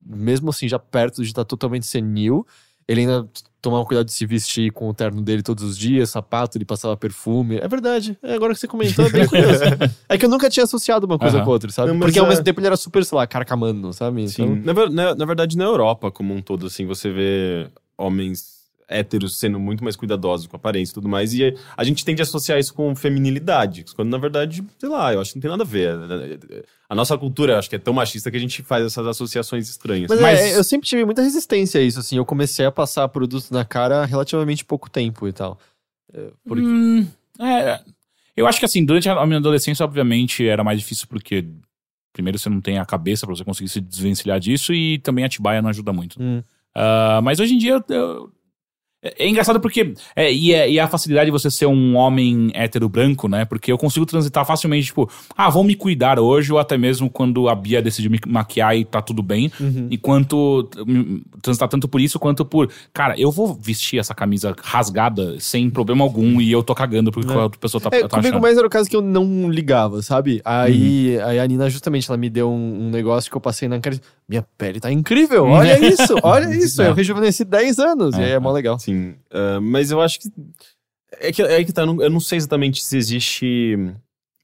mesmo 0.05 0.51
assim, 0.51 0.69
já 0.69 0.79
perto 0.79 1.23
de 1.23 1.29
estar 1.29 1.45
totalmente 1.45 1.87
senil, 1.87 2.47
ele 2.89 3.01
ainda 3.03 3.29
tomava 3.63 3.85
cuidado 3.87 4.05
de 4.07 4.13
se 4.13 4.27
vestir 4.27 4.71
com 4.73 4.89
o 4.91 4.93
terno 4.95 5.23
dele 5.23 5.43
todos 5.43 5.65
os 5.65 5.79
dias, 5.79 6.11
sapato, 6.11 6.59
ele 6.59 6.67
passava 6.67 6.95
perfume. 6.97 7.57
É 7.57 7.67
verdade. 7.67 8.17
É, 8.23 8.35
agora 8.35 8.53
que 8.53 8.61
você 8.61 8.69
comentou, 8.69 9.07
é 9.07 9.11
bem 9.11 9.27
curioso. 9.27 9.63
é 10.07 10.19
que 10.19 10.25
eu 10.27 10.29
nunca 10.29 10.51
tinha 10.51 10.65
associado 10.65 11.07
uma 11.07 11.19
coisa 11.19 11.41
com 11.43 11.51
outra, 11.51 11.71
sabe? 11.73 11.91
Não, 11.93 11.99
Porque 11.99 12.19
ao 12.19 12.27
é- 12.27 12.29
mesmo 12.29 12.45
tempo 12.45 12.61
ele 12.61 12.67
era 12.67 12.77
super, 12.77 13.03
sei 13.05 13.17
lá, 13.17 13.27
carcamano, 13.27 13.91
sabe? 13.93 14.29
Sim. 14.29 14.61
Então, 14.61 14.75
Na, 14.75 14.89
na- 14.91 15.15
na 15.15 15.25
verdade, 15.25 15.57
na 15.57 15.65
Europa 15.65 16.11
como 16.11 16.35
um 16.35 16.43
todo, 16.43 16.67
assim, 16.67 16.85
você 16.85 17.11
vê 17.11 17.69
homens 17.97 18.54
héteros 18.89 19.39
sendo 19.39 19.59
muito 19.59 19.83
mais 19.83 19.97
cuidadosos 19.97 20.47
com 20.47 20.57
a 20.57 20.59
aparência 20.59 20.93
e 20.93 20.95
tudo 20.95 21.09
mais, 21.09 21.33
e 21.35 21.55
a 21.77 21.85
gente 21.85 22.05
tende 22.05 22.21
a 22.21 22.25
associar 22.25 22.59
isso 22.59 22.73
com 22.75 22.95
feminilidade, 22.95 23.85
quando 23.97 24.11
na 24.11 24.19
verdade, 24.19 24.63
sei 24.79 24.89
lá, 24.89 25.13
eu 25.13 25.21
acho 25.21 25.33
que 25.33 25.37
não 25.39 25.43
tem 25.43 25.51
nada 25.51 25.63
a 25.63 25.67
ver. 25.67 26.65
A 26.89 26.95
nossa 26.95 27.17
cultura, 27.17 27.55
eu 27.55 27.59
acho 27.59 27.69
que 27.71 27.77
é 27.77 27.79
tão 27.79 27.95
machista 27.95 28.31
que 28.31 28.37
a 28.37 28.41
gente 28.41 28.63
faz 28.63 28.85
essas 28.85 29.07
associações 29.07 29.69
estranhas. 29.69 30.11
Mas, 30.11 30.21
Mas- 30.21 30.41
é, 30.41 30.57
eu 30.59 30.65
sempre 30.65 30.87
tive 30.89 31.05
muita 31.05 31.23
resistência 31.23 31.81
a 31.81 31.83
isso, 31.85 31.99
assim. 31.99 32.17
Eu 32.17 32.25
comecei 32.27 32.67
a 32.67 32.71
passar 32.71 33.09
produtos 33.09 33.51
na 33.51 33.65
cara 33.65 34.03
há 34.03 34.05
relativamente 34.05 34.65
pouco 34.65 34.91
tempo 34.91 35.27
e 35.27 35.33
tal. 35.33 35.59
É, 36.13 36.29
porque- 36.47 36.63
Hum, 36.63 37.07
é, 37.41 37.81
eu 38.37 38.47
acho 38.47 38.59
que 38.59 38.65
assim, 38.67 38.85
durante 38.85 39.09
a 39.09 39.27
minha 39.27 39.39
adolescência, 39.39 39.83
obviamente, 39.85 40.47
era 40.47 40.63
mais 40.63 40.79
difícil 40.79 41.07
porque 41.09 41.45
primeiro 42.13 42.39
você 42.39 42.49
não 42.49 42.61
tem 42.61 42.79
a 42.79 42.85
cabeça 42.85 43.27
pra 43.27 43.35
você 43.35 43.45
conseguir 43.45 43.69
se 43.71 43.81
desvencilhar 43.81 44.39
disso 44.39 44.73
e 44.73 44.99
também 44.99 45.25
a 45.25 45.29
Tibaia 45.29 45.61
não 45.63 45.71
ajuda 45.71 45.93
muito. 45.93 46.23
Hum. 46.23 46.43
Ah, 46.75 47.21
mas 47.23 47.41
hoje 47.41 47.55
em 47.55 47.59
dia 47.59 47.73
eu, 47.73 47.85
eu, 47.97 48.33
É, 49.05 49.27
é 49.27 49.29
engraçado 49.29 49.61
porque. 49.61 49.93
É, 50.17 50.33
e, 50.33 50.53
é, 50.53 50.71
e 50.71 50.81
a 50.81 50.89
facilidade 50.89 51.27
de 51.27 51.31
você 51.31 51.51
ser 51.51 51.67
um 51.67 51.95
homem 51.97 52.51
hétero 52.55 52.89
branco, 52.89 53.29
né? 53.29 53.45
Porque 53.45 53.71
eu 53.71 53.77
consigo 53.77 54.07
transitar 54.07 54.45
facilmente, 54.47 54.87
tipo, 54.87 55.09
ah, 55.37 55.51
vou 55.51 55.63
me 55.63 55.75
cuidar 55.75 56.19
hoje, 56.19 56.51
ou 56.53 56.59
até 56.59 56.79
mesmo 56.79 57.11
quando 57.11 57.49
a 57.49 57.55
Bia 57.55 57.83
decidiu 57.83 58.11
me 58.11 58.19
maquiar 58.27 58.77
e 58.77 58.85
tá 58.85 59.03
tudo 59.03 59.23
bem. 59.23 59.53
Uhum. 59.61 59.89
Enquanto. 59.91 60.69
Transitar 61.43 61.69
tanto 61.69 61.87
por 61.87 62.01
isso 62.01 62.19
quanto 62.19 62.45
por. 62.45 62.71
Cara, 62.93 63.19
eu 63.19 63.31
vou 63.31 63.53
vestir 63.55 63.99
essa 63.99 64.15
camisa 64.15 64.55
rasgada 64.63 65.39
sem 65.39 65.69
problema 65.69 66.03
algum 66.03 66.41
e 66.41 66.51
eu 66.51 66.63
tô 66.63 66.75
cagando 66.75 67.13
porque 67.13 67.33
a 67.33 67.45
outra 67.45 67.61
pessoa 67.61 67.81
tá, 67.81 67.89
É, 67.93 68.03
tá 68.03 68.09
comigo 68.09 68.29
achando. 68.29 68.41
mais 68.43 68.57
era 68.57 68.67
o 68.67 68.71
caso 68.71 68.89
que 68.89 68.97
eu 68.97 69.03
não 69.03 69.51
ligava, 69.51 70.01
sabe? 70.01 70.41
Aí, 70.45 71.19
aí 71.21 71.39
a 71.39 71.47
Nina, 71.47 71.69
justamente, 71.69 72.09
ela 72.09 72.17
me 72.17 72.31
deu 72.31 72.51
um, 72.51 72.87
um 72.87 72.91
negócio 72.91 73.31
que 73.31 73.37
eu 73.37 73.41
passei 73.41 73.69
na 73.69 73.79
cara. 73.81 74.01
E, 74.29 74.33
Minha 74.33 74.43
pele 74.59 74.81
tá 74.81 74.91
incrível, 74.91 75.45
olha 75.45 75.79
isso, 75.87 76.17
olha 76.23 76.55
isso. 76.55 76.83
É. 76.83 76.89
Eu 76.89 76.95
rejuvenesci 76.95 77.45
10 77.45 77.79
anos, 77.79 78.17
e 78.17 78.21
É, 78.21 78.25
aí 78.25 78.31
é 78.33 78.39
mó 78.39 78.53
legal. 78.53 78.79
Sim, 78.79 79.15
ah, 79.33 79.61
mas 79.61 79.91
eu 79.91 80.01
acho 80.01 80.19
que. 80.21 80.29
É 81.21 81.31
que, 81.33 81.43
é 81.43 81.63
que 81.65 81.73
tá, 81.73 81.83
eu 81.83 81.87
não- 81.87 82.03
eu 82.03 82.11
não 82.11 82.21
sei 82.21 82.37
exatamente 82.39 82.83
se 82.85 82.97
existe 82.97 83.77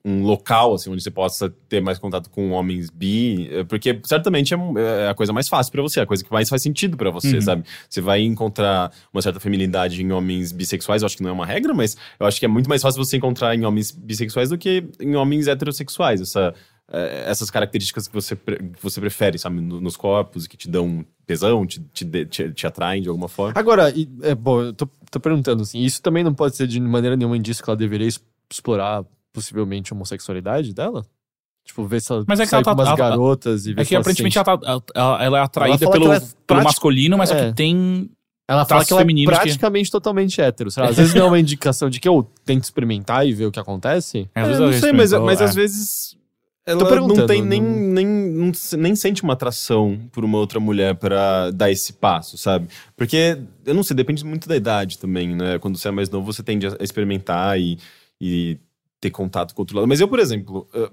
um 0.02 0.23
local, 0.23 0.73
assim, 0.73 0.89
onde 0.90 1.02
você 1.02 1.11
possa 1.11 1.51
ter 1.69 1.82
mais 1.82 1.98
contato 1.98 2.31
com 2.31 2.52
homens 2.52 2.89
bi, 2.89 3.48
eh, 3.52 3.65
porque 3.65 4.01
certamente 4.05 4.55
é, 4.55 4.57
é 5.05 5.09
a 5.11 5.15
coisa 5.15 5.31
mais 5.31 5.47
fácil 5.47 5.70
pra 5.70 5.82
você, 5.82 6.01
a 6.01 6.07
coisa 6.07 6.24
que 6.24 6.32
mais 6.32 6.48
faz 6.48 6.62
sentido 6.62 6.97
pra 6.97 7.11
você, 7.11 7.35
Uhum. 7.35 7.40
sabe? 7.43 7.65
Você 7.86 8.01
vai 8.01 8.23
encontrar 8.23 8.90
uma 9.12 9.20
certa 9.20 9.39
feminilidade 9.39 10.02
em 10.02 10.11
homens 10.11 10.52
bissexuais, 10.52 11.02
eu 11.02 11.07
acho 11.07 11.19
que 11.19 11.23
não 11.23 11.28
é 11.28 11.32
uma 11.35 11.44
regra, 11.44 11.74
mas 11.74 11.98
eu 12.19 12.27
acho 12.27 12.40
que 12.40 12.47
é 12.47 12.48
muito 12.48 12.66
mais 12.66 12.81
fácil 12.81 13.05
você 13.05 13.19
encontrar 13.19 13.55
em 13.55 13.62
homens 13.66 13.90
bissexuais 13.90 14.48
do 14.48 14.57
que 14.57 14.85
em 14.98 15.16
homens 15.16 15.47
heterossexuais, 15.48 16.23
essa, 16.23 16.55
essas 16.92 17.50
características 17.50 18.08
que 18.08 18.14
você, 18.14 18.34
que 18.36 18.82
você 18.82 19.00
prefere, 19.00 19.38
sabe, 19.38 19.60
no- 19.60 19.80
nos 19.80 19.96
corpos, 19.96 20.46
que 20.46 20.56
te 20.56 20.68
dão 20.68 21.04
tesão, 21.26 21.64
te, 21.66 21.80
te, 21.92 22.04
te, 22.26 22.52
te 22.52 22.66
atraem 22.66 23.00
de 23.02 23.08
alguma 23.08 23.28
forma. 23.28 23.52
Agora, 23.58 23.90
e- 23.90 24.08
é, 24.22 24.34
bom, 24.34 24.60
eu 24.62 24.72
tô, 24.72 24.88
tô 25.10 25.20
perguntando 25.20 25.62
assim, 25.62 25.78
isso 25.80 26.02
também 26.02 26.24
não 26.24 26.34
pode 26.34 26.56
ser 26.56 26.66
de 26.66 26.80
maneira 26.80 27.16
nenhuma 27.16 27.36
indício 27.36 27.62
que 27.62 27.70
ela 27.70 27.76
deveria 27.76 28.08
explorar 28.50 29.04
possivelmente 29.32 29.92
a 29.92 29.96
homossexualidade 29.96 30.74
dela? 30.74 31.04
Tipo, 31.64 31.86
ver 31.86 32.00
se 32.00 32.10
ela 32.10 32.24
Mas 32.26 32.40
é 32.40 32.42
que 32.44 32.48
sai 32.48 32.58
ela 32.58 32.64
tá- 32.64 32.70
com 32.74 32.78
umas 32.80 32.88
ela 32.88 32.96
tá- 32.96 33.08
garotas 33.10 33.66
e 33.66 33.72
ver 33.74 33.82
É 33.82 33.84
se 33.84 33.88
que 33.90 33.94
ela 33.94 34.00
aparentemente 34.00 34.32
se 34.32 34.38
ela, 34.38 34.58
tá, 34.58 34.66
ela, 34.66 34.82
ela- 34.94 35.24
ela 35.24 35.38
é 35.38 35.42
atraída 35.42 35.78
fala 35.78 35.92
pelo, 35.92 36.04
ela 36.06 36.16
é 36.16 36.18
pelo 36.20 36.32
prática- 36.46 36.64
masculino, 36.64 37.16
mas 37.18 37.28
só 37.28 37.36
É. 37.36 37.48
que 37.50 37.54
tem. 37.54 38.10
Ela 38.48 38.64
fala 38.64 38.84
que 38.84 38.92
ela 38.92 39.00
é 39.00 39.04
femininos 39.04 39.32
que- 39.32 39.40
praticamente 39.42 39.90
totalmente 39.92 40.40
hétero. 40.40 40.72
sei 40.72 40.82
lá, 40.82 40.88
Às 40.88 40.96
vezes 40.96 41.14
não 41.14 41.22
é 41.26 41.28
uma 41.28 41.38
indicação 41.38 41.88
de 41.88 42.00
que 42.00 42.08
eu 42.08 42.28
tento 42.44 42.64
experimentar 42.64 43.24
e 43.24 43.32
ver 43.32 43.46
o 43.46 43.52
que 43.52 43.60
acontece. 43.60 44.28
Às 44.34 44.42
É, 44.42 44.46
vezes 44.46 44.58
não 44.58 44.66
ela 44.70 44.80
sei, 44.80 44.92
mas, 44.92 45.12
mas 45.12 45.40
é. 45.40 45.44
às 45.44 45.54
vezes 45.54 46.16
ela 46.66 46.85
não 47.01 47.27
tem 47.27 47.43
nem, 47.45 47.61
nem, 47.62 48.53
nem 48.78 48.95
sente 48.97 49.23
uma 49.23 49.32
atração 49.32 49.99
por 50.12 50.24
uma 50.24 50.39
outra 50.39 50.61
mulher 50.61 50.95
pra 50.95 51.51
dar 51.51 51.70
esse 51.70 51.93
passo, 51.95 52.37
sabe? 52.39 52.69
Porque, 52.97 53.39
eu 53.65 53.74
não 53.74 53.82
sei, 53.82 53.97
depende 53.97 54.24
muito 54.24 54.49
da 54.49 54.57
idade 54.57 54.99
também, 54.99 55.35
né? 55.35 55.59
Quando 55.59 55.77
você 55.78 55.89
é 55.89 55.91
mais 55.91 56.09
novo, 56.11 56.32
você 56.32 56.43
tende 56.43 56.66
a 56.66 56.77
experimentar 56.81 57.59
e, 57.59 57.78
e 58.20 58.59
ter 59.01 59.11
contato 59.11 59.55
com 59.55 59.62
outro 59.62 59.77
lado. 59.77 59.89
Mas 59.89 60.01
eu, 60.01 60.07
por 60.09 60.19
exemplo, 60.19 60.69
eh, 60.74 60.91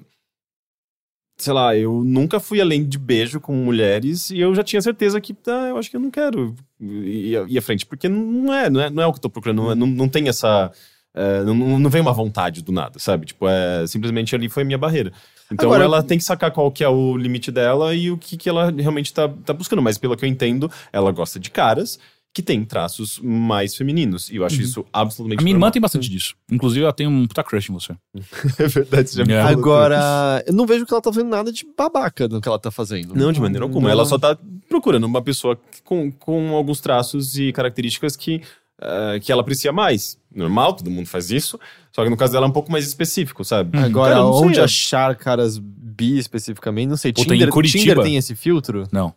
sei 1.38 1.54
lá, 1.54 1.76
eu 1.76 2.04
nunca 2.04 2.40
fui 2.40 2.60
além 2.60 2.84
de 2.88 2.98
beijo 2.98 3.40
com 3.40 3.54
mulheres 3.54 4.32
e 4.32 4.40
eu 4.40 4.56
já 4.56 4.64
tinha 4.64 4.82
certeza 4.82 5.22
que, 5.22 5.36
ah, 5.48 5.68
eu 5.70 5.78
acho 5.78 5.90
que 5.90 5.96
eu 5.96 6.02
não 6.02 6.10
quero 6.10 6.56
ir, 6.80 7.46
ir 7.48 7.58
à 7.58 7.62
frente, 7.62 7.86
porque 7.86 8.10
não 8.10 8.54
é, 8.54 8.70
não 8.70 8.82
é, 8.82 8.90
não 8.90 9.04
é 9.04 9.06
o 9.08 9.12
que 9.12 9.18
eu 9.20 9.22
tô 9.24 9.30
procurando, 9.30 9.62
não, 9.64 9.72
é- 9.72 9.76
não, 9.76 9.88
não 9.88 10.10
tem 10.10 10.28
essa. 10.28 10.72
é, 11.14 11.44
não, 11.44 11.54
não 11.80 11.90
vem 11.90 12.02
uma 12.02 12.14
vontade 12.14 12.64
do 12.64 12.72
nada, 12.72 12.98
sabe? 13.00 13.26
Tipo, 13.28 13.48
é, 13.48 13.86
simplesmente 13.86 14.34
ali 14.36 14.50
foi 14.50 14.64
a 14.64 14.66
minha 14.66 14.78
barreira. 14.78 15.12
Então 15.52 15.68
Agora- 15.70 15.84
ela 15.86 16.04
tem 16.04 16.18
que 16.18 16.24
sacar 16.24 16.52
qual 16.52 16.72
que 16.72 16.84
é 16.84 16.90
o 16.90 17.16
limite 17.16 17.52
dela 17.52 17.94
e 17.96 18.12
o 18.12 18.18
que, 18.18 18.36
que 18.38 18.50
ela 18.50 18.72
realmente 18.72 19.14
tá, 19.14 19.30
tá 19.46 19.54
buscando. 19.54 19.82
Mas 19.82 19.98
pelo 19.98 20.16
que 20.18 20.26
eu 20.26 20.30
entendo, 20.30 20.70
ela 20.92 21.12
gosta 21.12 21.40
de 21.40 21.50
caras 21.50 21.98
que 22.34 22.44
têm 22.44 22.64
traços 22.64 23.20
mais 23.24 23.76
femininos. 23.76 24.30
E 24.30 24.36
eu 24.36 24.46
acho 24.46 24.62
isso 24.62 24.86
absolutamente 24.94 25.40
A 25.42 25.44
minha 25.44 25.56
irmã 25.56 25.72
tem 25.72 25.82
bastante 25.82 26.08
disso. 26.08 26.36
Inclusive, 26.52 26.84
ela 26.84 26.94
tem 26.94 27.08
um 27.08 27.26
puta 27.26 27.44
crush 27.44 27.70
em 27.70 27.74
você. 27.74 27.96
É 28.60 28.68
verdade, 28.68 29.10
você 29.10 29.18
já 29.18 29.26
me 29.26 29.34
É. 29.34 29.42
falou. 29.42 29.58
Agora, 29.58 30.44
eu 30.46 30.54
não 30.54 30.68
vejo 30.68 30.86
que 30.86 30.94
ela 30.94 31.02
tá 31.02 31.12
fazendo 31.12 31.30
nada 31.30 31.52
de 31.52 31.66
babaca 31.76 32.28
no 32.28 32.40
que 32.40 32.48
ela 32.48 32.60
tá 32.60 32.70
fazendo. 32.70 33.16
Não, 33.16 33.32
de 33.32 33.42
maneira 33.42 33.66
alguma. 33.66 33.84
Não. 33.88 33.90
Ela 33.92 34.06
só 34.06 34.20
tá 34.20 34.38
procurando 34.70 35.06
uma 35.06 35.22
pessoa 35.22 35.60
com, 35.84 36.12
com 36.12 36.56
alguns 36.56 36.80
traços 36.80 37.40
e 37.40 37.52
características 37.52 38.16
que, 38.16 38.42
eh, 38.82 39.20
que 39.22 39.32
ela 39.32 39.42
aprecia 39.42 39.72
mais. 39.72 40.18
Normal, 40.34 40.74
todo 40.74 40.90
mundo 40.92 41.08
faz 41.08 41.32
isso. 41.32 41.60
Só 41.92 42.04
que 42.04 42.10
no 42.10 42.18
caso 42.18 42.34
dela 42.34 42.46
é 42.46 42.50
um 42.50 42.54
pouco 42.54 42.72
mais 42.72 42.86
específico, 42.88 43.44
sabe? 43.44 43.78
Agora, 43.78 44.16
Cara, 44.16 44.26
sei, 44.34 44.48
onde 44.48 44.60
eu- 44.60 44.64
achar 44.64 45.16
caras 45.16 45.58
bi 45.58 46.18
especificamente? 46.18 46.90
Não 46.90 46.98
sei. 46.98 47.12
Puta, 47.12 47.28
em 47.34 47.38
Tinder, 47.38 47.50
Curitiba. 47.50 47.82
Tinder 47.84 48.04
tem 48.04 48.18
esse 48.18 48.36
filtro? 48.36 48.88
Não. 48.92 49.14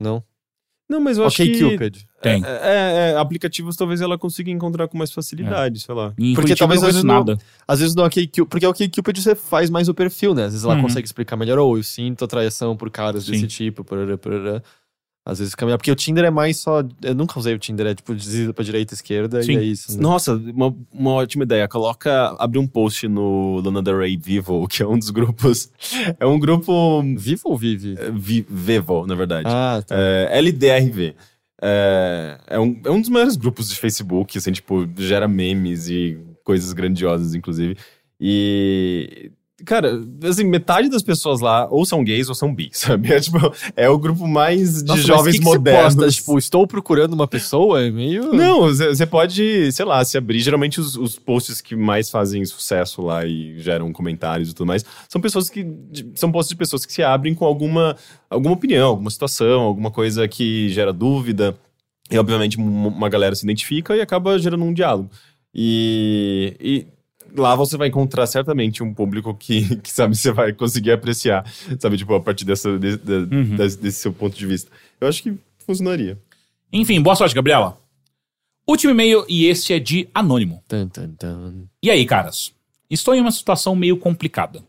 Não. 0.00 0.22
Não, 0.88 1.00
mas 1.00 1.18
eu 1.18 1.26
acho 1.26 1.42
Ok, 1.42 1.52
que... 1.52 1.70
Cupid. 1.72 2.04
Tem. 2.22 2.44
É, 2.44 2.48
é, 2.48 3.12
é, 3.12 3.16
aplicativos 3.16 3.74
talvez 3.76 4.00
ela 4.00 4.16
consiga 4.16 4.52
encontrar 4.52 4.86
com 4.86 4.96
mais 4.96 5.10
facilidade, 5.10 5.80
sei 5.80 5.92
lá. 5.94 6.12
E 6.16 6.30
em 6.30 6.34
Porque 6.34 6.54
Curitiba 6.54 6.58
talvez 6.58 6.80
não 6.80 6.88
às 6.88 6.94
vezes 6.94 7.04
nada. 7.04 7.38
Às 7.66 7.80
vezes 7.80 7.94
no 7.96 8.04
OkCupid, 8.04 8.44
porque 8.48 8.66
o 8.66 8.70
OkCupid 8.70 9.20
você 9.20 9.34
faz 9.34 9.68
mais 9.68 9.88
o 9.88 9.94
perfil, 9.94 10.32
né? 10.32 10.44
Às 10.44 10.52
vezes 10.52 10.64
ela 10.64 10.76
Uhum. 10.76 10.82
consegue 10.82 11.04
explicar 11.04 11.36
melhor, 11.36 11.58
ou 11.58 11.76
eu 11.76 11.82
sinto 11.82 12.24
atração 12.24 12.76
por 12.76 12.88
caras 12.88 13.24
Sim. 13.24 13.32
desse 13.32 13.48
tipo, 13.48 13.82
parará, 13.82 14.16
parará. 14.16 14.62
Às 15.26 15.40
vezes 15.40 15.50
fica 15.50 15.66
melhor. 15.66 15.76
Porque 15.78 15.90
o 15.90 15.96
Tinder 15.96 16.24
é 16.24 16.30
mais 16.30 16.58
só. 16.58 16.84
Eu 17.02 17.14
nunca 17.16 17.36
usei 17.36 17.52
o 17.52 17.58
Tinder, 17.58 17.88
é 17.88 17.94
tipo 17.96 18.14
desliza 18.14 18.54
pra 18.54 18.64
direita 18.64 18.92
e 18.92 18.94
esquerda 18.94 19.42
Sim. 19.42 19.54
e 19.54 19.56
é 19.56 19.62
isso. 19.64 19.96
né? 19.96 19.98
Nossa, 20.00 20.34
uma, 20.36 20.72
uma 20.92 21.10
ótima 21.14 21.42
ideia. 21.42 21.66
Coloca, 21.66 22.36
abre 22.38 22.60
um 22.60 22.66
post 22.66 23.08
no 23.08 23.60
Lana 23.60 23.82
Del 23.82 23.98
Rey 23.98 24.16
Vivo, 24.16 24.64
que 24.70 24.84
é 24.84 24.86
um 24.86 24.96
dos 24.96 25.10
grupos. 25.10 25.68
É 26.20 26.24
um 26.24 26.38
grupo 26.38 27.02
Vivo 27.16 27.42
ou 27.46 27.58
vive? 27.58 27.96
eh, 27.98 28.10
vi, 28.14 28.46
Vivo, 28.48 29.04
na 29.04 29.16
verdade. 29.16 29.48
Ah, 29.50 29.82
tá. 29.84 29.96
É, 29.98 30.38
LDRV. 30.40 31.16
É, 31.60 32.38
é, 32.46 32.60
um, 32.60 32.80
é 32.84 32.90
um 32.90 33.00
dos 33.00 33.10
maiores 33.10 33.34
grupos 33.34 33.68
de 33.68 33.74
Facebook, 33.74 34.38
assim, 34.38 34.52
tipo, 34.52 34.88
gera 34.96 35.26
memes 35.26 35.88
e 35.88 36.18
coisas 36.44 36.72
grandiosas, 36.72 37.34
inclusive. 37.34 37.76
E. 38.20 39.32
Cara, 39.64 39.98
assim, 40.22 40.44
metade 40.44 40.90
das 40.90 41.02
pessoas 41.02 41.40
lá 41.40 41.66
ou 41.70 41.86
são 41.86 42.04
gays 42.04 42.28
ou 42.28 42.34
são 42.34 42.54
bi, 42.54 42.68
sabe? 42.74 43.10
É, 43.10 43.18
tipo, 43.18 43.38
é 43.74 43.88
o 43.88 43.98
grupo 43.98 44.26
mais 44.28 44.82
de 44.82 44.88
Nossa, 44.88 45.00
jovens 45.02 45.32
que 45.32 45.38
que 45.38 45.44
modernos. 45.44 45.94
posta? 45.94 46.10
Tipo, 46.10 46.36
estou 46.38 46.66
procurando 46.66 47.14
uma 47.14 47.26
pessoa, 47.26 47.82
é 47.82 47.90
meio. 47.90 48.34
Não, 48.34 48.62
você 48.68 49.06
pode, 49.06 49.72
sei 49.72 49.84
lá, 49.86 50.04
se 50.04 50.18
abrir. 50.18 50.40
Geralmente 50.40 50.78
os, 50.78 50.94
os 50.96 51.18
posts 51.18 51.62
que 51.62 51.74
mais 51.74 52.10
fazem 52.10 52.44
sucesso 52.44 53.00
lá 53.00 53.24
e 53.24 53.58
geram 53.58 53.90
comentários 53.94 54.50
e 54.50 54.54
tudo 54.54 54.66
mais 54.66 54.84
são 55.08 55.20
pessoas 55.22 55.48
que. 55.48 55.66
São 56.14 56.30
posts 56.30 56.50
de 56.50 56.56
pessoas 56.56 56.84
que 56.84 56.92
se 56.92 57.02
abrem 57.02 57.34
com 57.34 57.46
alguma, 57.46 57.96
alguma 58.28 58.52
opinião, 58.54 58.88
alguma 58.88 59.10
situação, 59.10 59.62
alguma 59.62 59.90
coisa 59.90 60.28
que 60.28 60.68
gera 60.68 60.92
dúvida. 60.92 61.56
E, 62.10 62.18
obviamente, 62.18 62.60
um- 62.60 62.88
uma 62.88 63.08
galera 63.08 63.34
se 63.34 63.44
identifica 63.44 63.96
e 63.96 64.02
acaba 64.02 64.38
gerando 64.38 64.64
um 64.64 64.72
diálogo. 64.74 65.10
E. 65.54 66.54
e 66.60 66.86
Lá 67.36 67.54
você 67.54 67.76
vai 67.76 67.88
encontrar 67.88 68.26
certamente 68.26 68.82
um 68.82 68.92
público 68.94 69.34
que, 69.34 69.76
que 69.82 69.90
sabe, 69.92 70.16
você 70.16 70.32
vai 70.32 70.52
conseguir 70.52 70.92
apreciar, 70.92 71.44
sabe, 71.78 71.96
tipo, 71.98 72.14
a 72.14 72.20
partir 72.20 72.44
dessa, 72.44 72.78
de- 72.78 72.96
de- 72.96 73.12
Uhum. 73.34 73.56
desse, 73.56 73.78
desse 73.78 74.00
seu 74.00 74.12
ponto 74.12 74.36
de 74.36 74.46
vista. 74.46 74.70
Eu 75.00 75.08
acho 75.08 75.22
que 75.22 75.34
funcionaria. 75.66 76.18
Enfim, 76.72 77.00
boa 77.00 77.14
sorte, 77.16 77.34
Gabriela. 77.34 77.78
Último 78.68 78.90
e-mail, 78.92 79.24
e 79.28 79.46
esse 79.46 79.72
é 79.72 79.78
de 79.78 80.08
Anônimo. 80.12 80.62
Tan, 80.66 80.88
tan, 80.88 81.10
tan. 81.10 81.64
E 81.82 81.90
aí, 81.90 82.04
caras? 82.04 82.52
Estou 82.90 83.14
em 83.14 83.20
uma 83.20 83.30
situação 83.30 83.76
meio 83.76 83.96
complicada. 83.96 84.62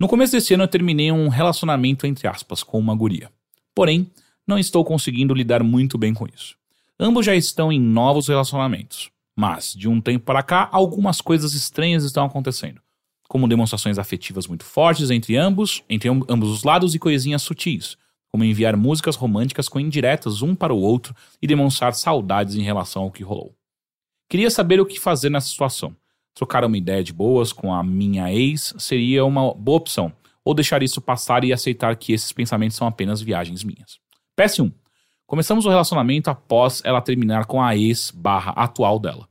No 0.00 0.06
começo 0.08 0.32
desse 0.32 0.54
ano 0.54 0.64
eu 0.64 0.68
terminei 0.68 1.10
um 1.10 1.28
relacionamento, 1.28 2.06
entre 2.06 2.28
aspas, 2.28 2.62
com 2.62 2.78
uma 2.78 2.94
guria. 2.94 3.30
Porém, 3.74 4.06
não 4.46 4.58
estou 4.58 4.84
conseguindo 4.84 5.34
lidar 5.34 5.62
muito 5.62 5.96
bem 5.98 6.12
com 6.14 6.26
isso. 6.26 6.56
Ambos 7.00 7.24
já 7.26 7.34
estão 7.34 7.72
em 7.72 7.80
novos 7.80 8.28
relacionamentos. 8.28 9.10
Mas, 9.40 9.72
de 9.72 9.88
um 9.88 10.00
tempo 10.00 10.24
para 10.24 10.42
cá, 10.42 10.68
algumas 10.72 11.20
coisas 11.20 11.54
estranhas 11.54 12.02
estão 12.02 12.24
acontecendo. 12.24 12.80
Como 13.28 13.46
demonstrações 13.46 13.96
afetivas 13.96 14.48
muito 14.48 14.64
fortes 14.64 15.12
entre 15.12 15.36
ambos, 15.36 15.84
entre 15.88 16.08
amb- 16.08 16.24
ambos 16.28 16.50
os 16.50 16.64
lados 16.64 16.92
e 16.92 16.98
coisinhas 16.98 17.42
sutis. 17.42 17.96
Como 18.32 18.42
enviar 18.42 18.76
músicas 18.76 19.14
românticas 19.14 19.68
com 19.68 19.78
indiretas 19.78 20.42
um 20.42 20.56
para 20.56 20.74
o 20.74 20.80
outro 20.80 21.14
e 21.40 21.46
demonstrar 21.46 21.94
saudades 21.94 22.56
em 22.56 22.62
relação 22.62 23.04
ao 23.04 23.12
que 23.12 23.22
rolou. 23.22 23.54
Queria 24.28 24.50
saber 24.50 24.80
o 24.80 24.86
que 24.86 24.98
fazer 24.98 25.30
nessa 25.30 25.46
situação. 25.46 25.94
Trocar 26.34 26.64
uma 26.64 26.76
ideia 26.76 27.04
de 27.04 27.12
boas 27.12 27.52
com 27.52 27.72
a 27.72 27.84
minha 27.84 28.32
ex 28.32 28.74
seria 28.76 29.24
uma 29.24 29.54
boa 29.54 29.76
opção, 29.76 30.12
ou 30.44 30.52
deixar 30.52 30.82
isso 30.82 31.00
passar 31.00 31.44
e 31.44 31.52
aceitar 31.52 31.94
que 31.94 32.12
esses 32.12 32.32
pensamentos 32.32 32.76
são 32.76 32.88
apenas 32.88 33.22
viagens 33.22 33.62
minhas. 33.62 34.00
PS1. 34.36 34.72
Começamos 35.26 35.64
o 35.64 35.68
relacionamento 35.68 36.28
após 36.28 36.82
ela 36.84 37.00
terminar 37.00 37.44
com 37.46 37.62
a 37.62 37.76
ex 37.76 38.10
barra 38.10 38.50
atual 38.52 38.98
dela. 38.98 39.27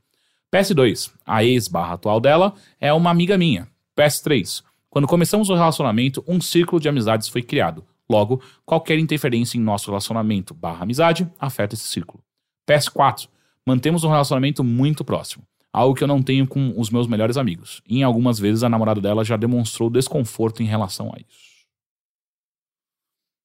PS2. 0.54 1.12
A 1.26 1.44
ex 1.44 1.68
barra 1.68 1.94
atual 1.94 2.20
dela 2.20 2.54
é 2.80 2.92
uma 2.92 3.10
amiga 3.10 3.36
minha. 3.36 3.68
PS3. 3.96 4.62
Quando 4.88 5.06
começamos 5.06 5.50
o 5.50 5.54
relacionamento, 5.54 6.24
um 6.26 6.40
círculo 6.40 6.80
de 6.80 6.88
amizades 6.88 7.28
foi 7.28 7.42
criado. 7.42 7.84
Logo, 8.10 8.42
qualquer 8.64 8.98
interferência 8.98 9.58
em 9.58 9.60
nosso 9.60 9.90
relacionamento 9.90 10.54
barra 10.54 10.82
amizade 10.82 11.30
afeta 11.38 11.74
esse 11.74 11.84
círculo. 11.84 12.22
PS4. 12.66 13.28
Mantemos 13.66 14.02
um 14.02 14.08
relacionamento 14.08 14.64
muito 14.64 15.04
próximo. 15.04 15.44
Algo 15.70 15.94
que 15.94 16.02
eu 16.02 16.08
não 16.08 16.22
tenho 16.22 16.46
com 16.46 16.72
os 16.78 16.88
meus 16.88 17.06
melhores 17.06 17.36
amigos. 17.36 17.82
E 17.86 17.98
em 17.98 18.02
algumas 18.02 18.38
vezes 18.38 18.62
a 18.62 18.68
namorada 18.68 19.00
dela 19.00 19.24
já 19.24 19.36
demonstrou 19.36 19.90
desconforto 19.90 20.62
em 20.62 20.66
relação 20.66 21.12
a 21.14 21.20
isso. 21.20 21.48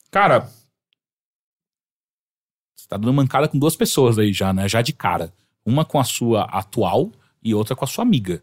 Cara, 0.09 0.49
você 2.75 2.87
tá 2.87 2.95
dando 2.95 3.13
mancada 3.13 3.49
com 3.49 3.59
duas 3.59 3.75
pessoas 3.75 4.17
aí 4.17 4.31
já, 4.31 4.53
né? 4.53 4.69
Já 4.69 4.81
de 4.81 4.93
cara. 4.93 5.33
Uma 5.65 5.85
com 5.85 5.99
a 5.99 6.03
sua 6.03 6.43
atual 6.43 7.11
e 7.43 7.53
outra 7.53 7.75
com 7.75 7.83
a 7.85 7.87
sua 7.87 8.03
amiga. 8.03 8.41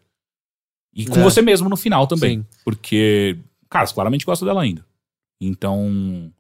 E 0.94 1.06
com 1.06 1.20
É. 1.20 1.22
você 1.22 1.40
mesmo 1.42 1.68
no 1.68 1.76
final 1.76 2.06
também. 2.06 2.38
Sim. 2.40 2.46
Porque, 2.64 3.38
cara, 3.68 3.86
você 3.86 3.94
claramente 3.94 4.24
gosta 4.26 4.44
dela 4.44 4.62
ainda. 4.62 4.84
Então. 5.40 6.30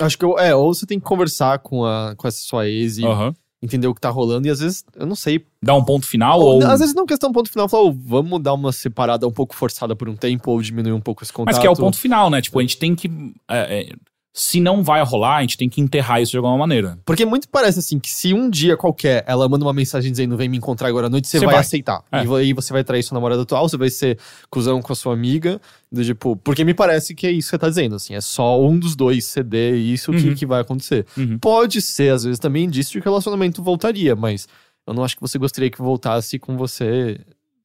Acho 0.00 0.16
que 0.16 0.24
eu, 0.24 0.38
é, 0.38 0.54
ou 0.54 0.72
você 0.72 0.86
tem 0.86 0.98
que 0.98 1.04
conversar 1.04 1.58
com, 1.58 1.84
a, 1.84 2.14
com 2.16 2.26
essa 2.28 2.38
sua 2.38 2.68
ex 2.68 2.98
e 2.98 3.04
aham. 3.04 3.34
entender 3.60 3.88
o 3.88 3.94
que 3.94 4.00
tá 4.00 4.08
rolando. 4.10 4.46
E 4.46 4.50
às 4.50 4.60
vezes, 4.60 4.84
eu 4.94 5.06
não 5.06 5.16
sei. 5.16 5.44
Dá 5.62 5.74
um 5.74 5.84
ponto 5.84 6.06
final 6.06 6.40
Ou, 6.40 6.62
ou. 6.62 6.66
Às 6.66 6.78
vezes 6.80 6.94
não 6.94 7.04
questão 7.04 7.32
ponto 7.32 7.50
final, 7.50 7.68
falar, 7.68 7.82
"Ô, 7.84 7.92
vamos 7.92 8.40
dar 8.40 8.54
uma 8.54 8.70
separada 8.72 9.26
um 9.26 9.32
pouco 9.32 9.54
forçada 9.56 9.96
por 9.96 10.08
um 10.08 10.14
tempo, 10.16 10.52
ou 10.52 10.62
diminuir 10.62 10.92
um 10.92 11.00
pouco 11.00 11.22
esse 11.24 11.32
contato. 11.32 11.54
Mas 11.54 11.60
que 11.60 11.66
é 11.66 11.70
o 11.70 11.74
ponto 11.76 11.98
final, 11.98 12.30
né? 12.30 12.40
Tipo, 12.40 12.58
a 12.60 12.62
gente 12.62 12.78
tem 12.78 12.94
que. 12.94 13.08
é, 13.48 13.80
é, 13.80 13.92
se 14.32 14.60
não 14.60 14.84
vai 14.84 15.02
rolar, 15.02 15.38
a 15.38 15.40
gente 15.40 15.56
tem 15.56 15.68
que 15.68 15.80
enterrar 15.80 16.22
isso 16.22 16.30
de 16.30 16.36
alguma 16.36 16.56
maneira. 16.56 16.96
Porque 17.04 17.24
muito 17.26 17.48
parece 17.48 17.80
assim 17.80 17.98
que 17.98 18.08
se 18.10 18.32
um 18.32 18.48
dia 18.48 18.76
qualquer 18.76 19.24
ela 19.26 19.48
manda 19.48 19.64
uma 19.64 19.72
mensagem 19.72 20.10
dizendo 20.12 20.36
vem 20.36 20.48
me 20.48 20.56
encontrar 20.56 20.86
agora 20.88 21.08
à 21.08 21.10
noite, 21.10 21.26
você 21.26 21.38
vai, 21.40 21.48
vai. 21.48 21.58
aceitar. 21.58 22.04
É. 22.12 22.24
E 22.24 22.34
aí 22.36 22.52
você 22.52 22.72
vai 22.72 22.84
trair 22.84 23.02
sua 23.02 23.16
namorada 23.16 23.42
atual, 23.42 23.68
você 23.68 23.76
vai 23.76 23.90
ser 23.90 24.16
cuzão 24.48 24.80
com 24.80 24.92
a 24.92 24.96
sua 24.96 25.12
amiga. 25.12 25.60
Do 25.90 26.04
tipo, 26.04 26.36
porque 26.36 26.64
me 26.64 26.72
parece 26.74 27.14
que 27.14 27.26
é 27.26 27.32
isso 27.32 27.48
que 27.48 27.50
você 27.50 27.58
tá 27.58 27.68
dizendo, 27.68 27.96
assim, 27.96 28.14
é 28.14 28.20
só 28.20 28.62
um 28.62 28.78
dos 28.78 28.94
dois 28.94 29.24
ceder 29.24 29.74
e 29.74 29.92
isso 29.92 30.12
que, 30.12 30.28
Uhum. 30.28 30.34
que 30.34 30.46
vai 30.46 30.60
acontecer. 30.60 31.04
Uhum. 31.16 31.38
Pode 31.38 31.80
ser, 31.80 32.12
às 32.12 32.22
vezes, 32.24 32.38
também 32.38 32.64
indício 32.64 32.92
de 32.92 33.00
que 33.00 33.08
o 33.08 33.10
relacionamento 33.10 33.62
voltaria, 33.62 34.14
mas 34.14 34.46
eu 34.86 34.94
não 34.94 35.02
acho 35.02 35.16
que 35.16 35.20
você 35.22 35.38
gostaria 35.38 35.70
que 35.70 35.78
voltasse 35.78 36.38
com 36.38 36.56
você 36.56 37.18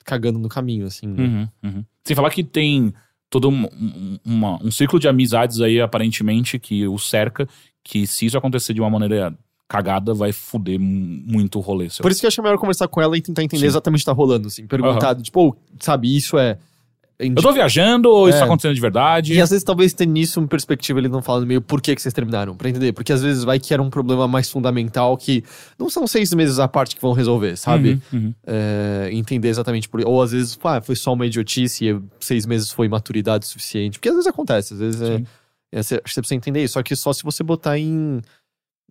cagando 0.05 0.39
no 0.39 0.49
caminho, 0.49 0.87
assim. 0.87 1.05
né? 1.07 1.23
Uhum, 1.23 1.69
uhum. 1.69 1.85
Sem 2.03 2.15
falar 2.15 2.29
que 2.31 2.43
tem 2.43 2.93
todo 3.33 3.49
um, 3.49 3.63
um- 3.65 4.17
uma- 4.23 4.63
um 4.63 4.69
ciclo 4.69 4.99
de 4.99 5.07
amizades 5.07 5.59
aí, 5.59 5.81
aparentemente, 5.81 6.59
que 6.59 6.87
o 6.87 6.99
cerca, 6.99 7.47
que 7.83 8.05
se 8.05 8.27
isso 8.27 8.37
acontecer 8.37 8.75
de 8.75 8.79
uma 8.79 8.91
maneira 8.91 9.35
cagada, 9.67 10.13
vai 10.13 10.31
foder 10.31 10.79
mu- 10.79 11.23
muito 11.25 11.57
o 11.57 11.61
rolê. 11.61 11.87
Por 11.99 12.11
isso 12.11 12.19
que 12.19 12.27
eu 12.27 12.27
acho 12.27 12.43
melhor 12.43 12.59
conversar 12.59 12.87
com 12.87 13.01
ela 13.01 13.17
e 13.17 13.21
tentar 13.21 13.41
entender 13.43 13.61
Sim. 13.61 13.65
exatamente 13.65 14.01
o 14.01 14.03
que 14.03 14.05
tá 14.05 14.11
rolando, 14.11 14.47
assim. 14.47 14.67
Perguntar, 14.67 15.15
tipo, 15.19 15.47
"Ô, 15.49 15.55
sabe, 15.79 16.15
isso 16.15 16.37
é. 16.37 16.59
Eu 17.23 17.35
tô 17.35 17.51
viajando 17.53 18.09
ou 18.09 18.27
isso 18.27 18.37
É. 18.37 18.39
tá 18.39 18.45
acontecendo 18.45 18.75
de 18.75 18.81
verdade? 18.81 19.33
E 19.33 19.41
às 19.41 19.49
vezes 19.49 19.63
talvez 19.63 19.93
ter 19.93 20.05
nisso 20.05 20.39
uma 20.39 20.47
perspectiva 20.47 20.99
ele 20.99 21.07
não 21.09 21.21
falando 21.21 21.45
meio 21.45 21.61
por 21.61 21.81
que, 21.81 21.95
que 21.95 22.01
vocês 22.01 22.13
terminaram, 22.13 22.55
pra 22.55 22.69
entender. 22.69 22.91
Porque 22.93 23.11
às 23.13 23.21
vezes 23.21 23.43
vai 23.43 23.59
que 23.59 23.73
era 23.73 23.81
um 23.81 23.89
problema 23.89 24.27
mais 24.27 24.49
fundamental 24.49 25.15
que 25.17 25.43
não 25.79 25.89
são 25.89 26.05
seis 26.07 26.33
meses 26.33 26.59
à 26.59 26.67
parte 26.67 26.95
que 26.95 27.01
vão 27.01 27.13
resolver, 27.13 27.55
sabe? 27.57 27.99
Uhum, 28.11 28.19
uhum. 28.19 28.33
É, 28.45 29.09
entender 29.11 29.47
exatamente 29.49 29.87
por. 29.89 30.01
Ou 30.05 30.21
às 30.21 30.31
vezes, 30.31 30.55
pá, 30.55 30.81
foi 30.81 30.95
só 30.95 31.13
uma 31.13 31.25
idiotice 31.25 31.85
e 31.89 31.99
seis 32.19 32.45
meses 32.45 32.71
foi 32.71 32.87
maturidade 32.87 33.45
suficiente. 33.47 33.97
Porque 33.99 34.09
às 34.09 34.15
vezes 34.15 34.27
acontece, 34.27 34.73
às 34.73 34.79
vezes 34.79 35.01
é, 35.01 35.21
é, 35.71 35.81
você- 35.83 35.95
acho 35.95 36.03
que 36.03 36.09
você 36.13 36.21
precisa 36.21 36.35
entender 36.35 36.63
isso. 36.63 36.73
Só 36.73 36.83
que 36.83 36.95
só 36.95 37.11
se 37.13 37.23
você 37.23 37.43
botar 37.43 37.77
em 37.79 38.21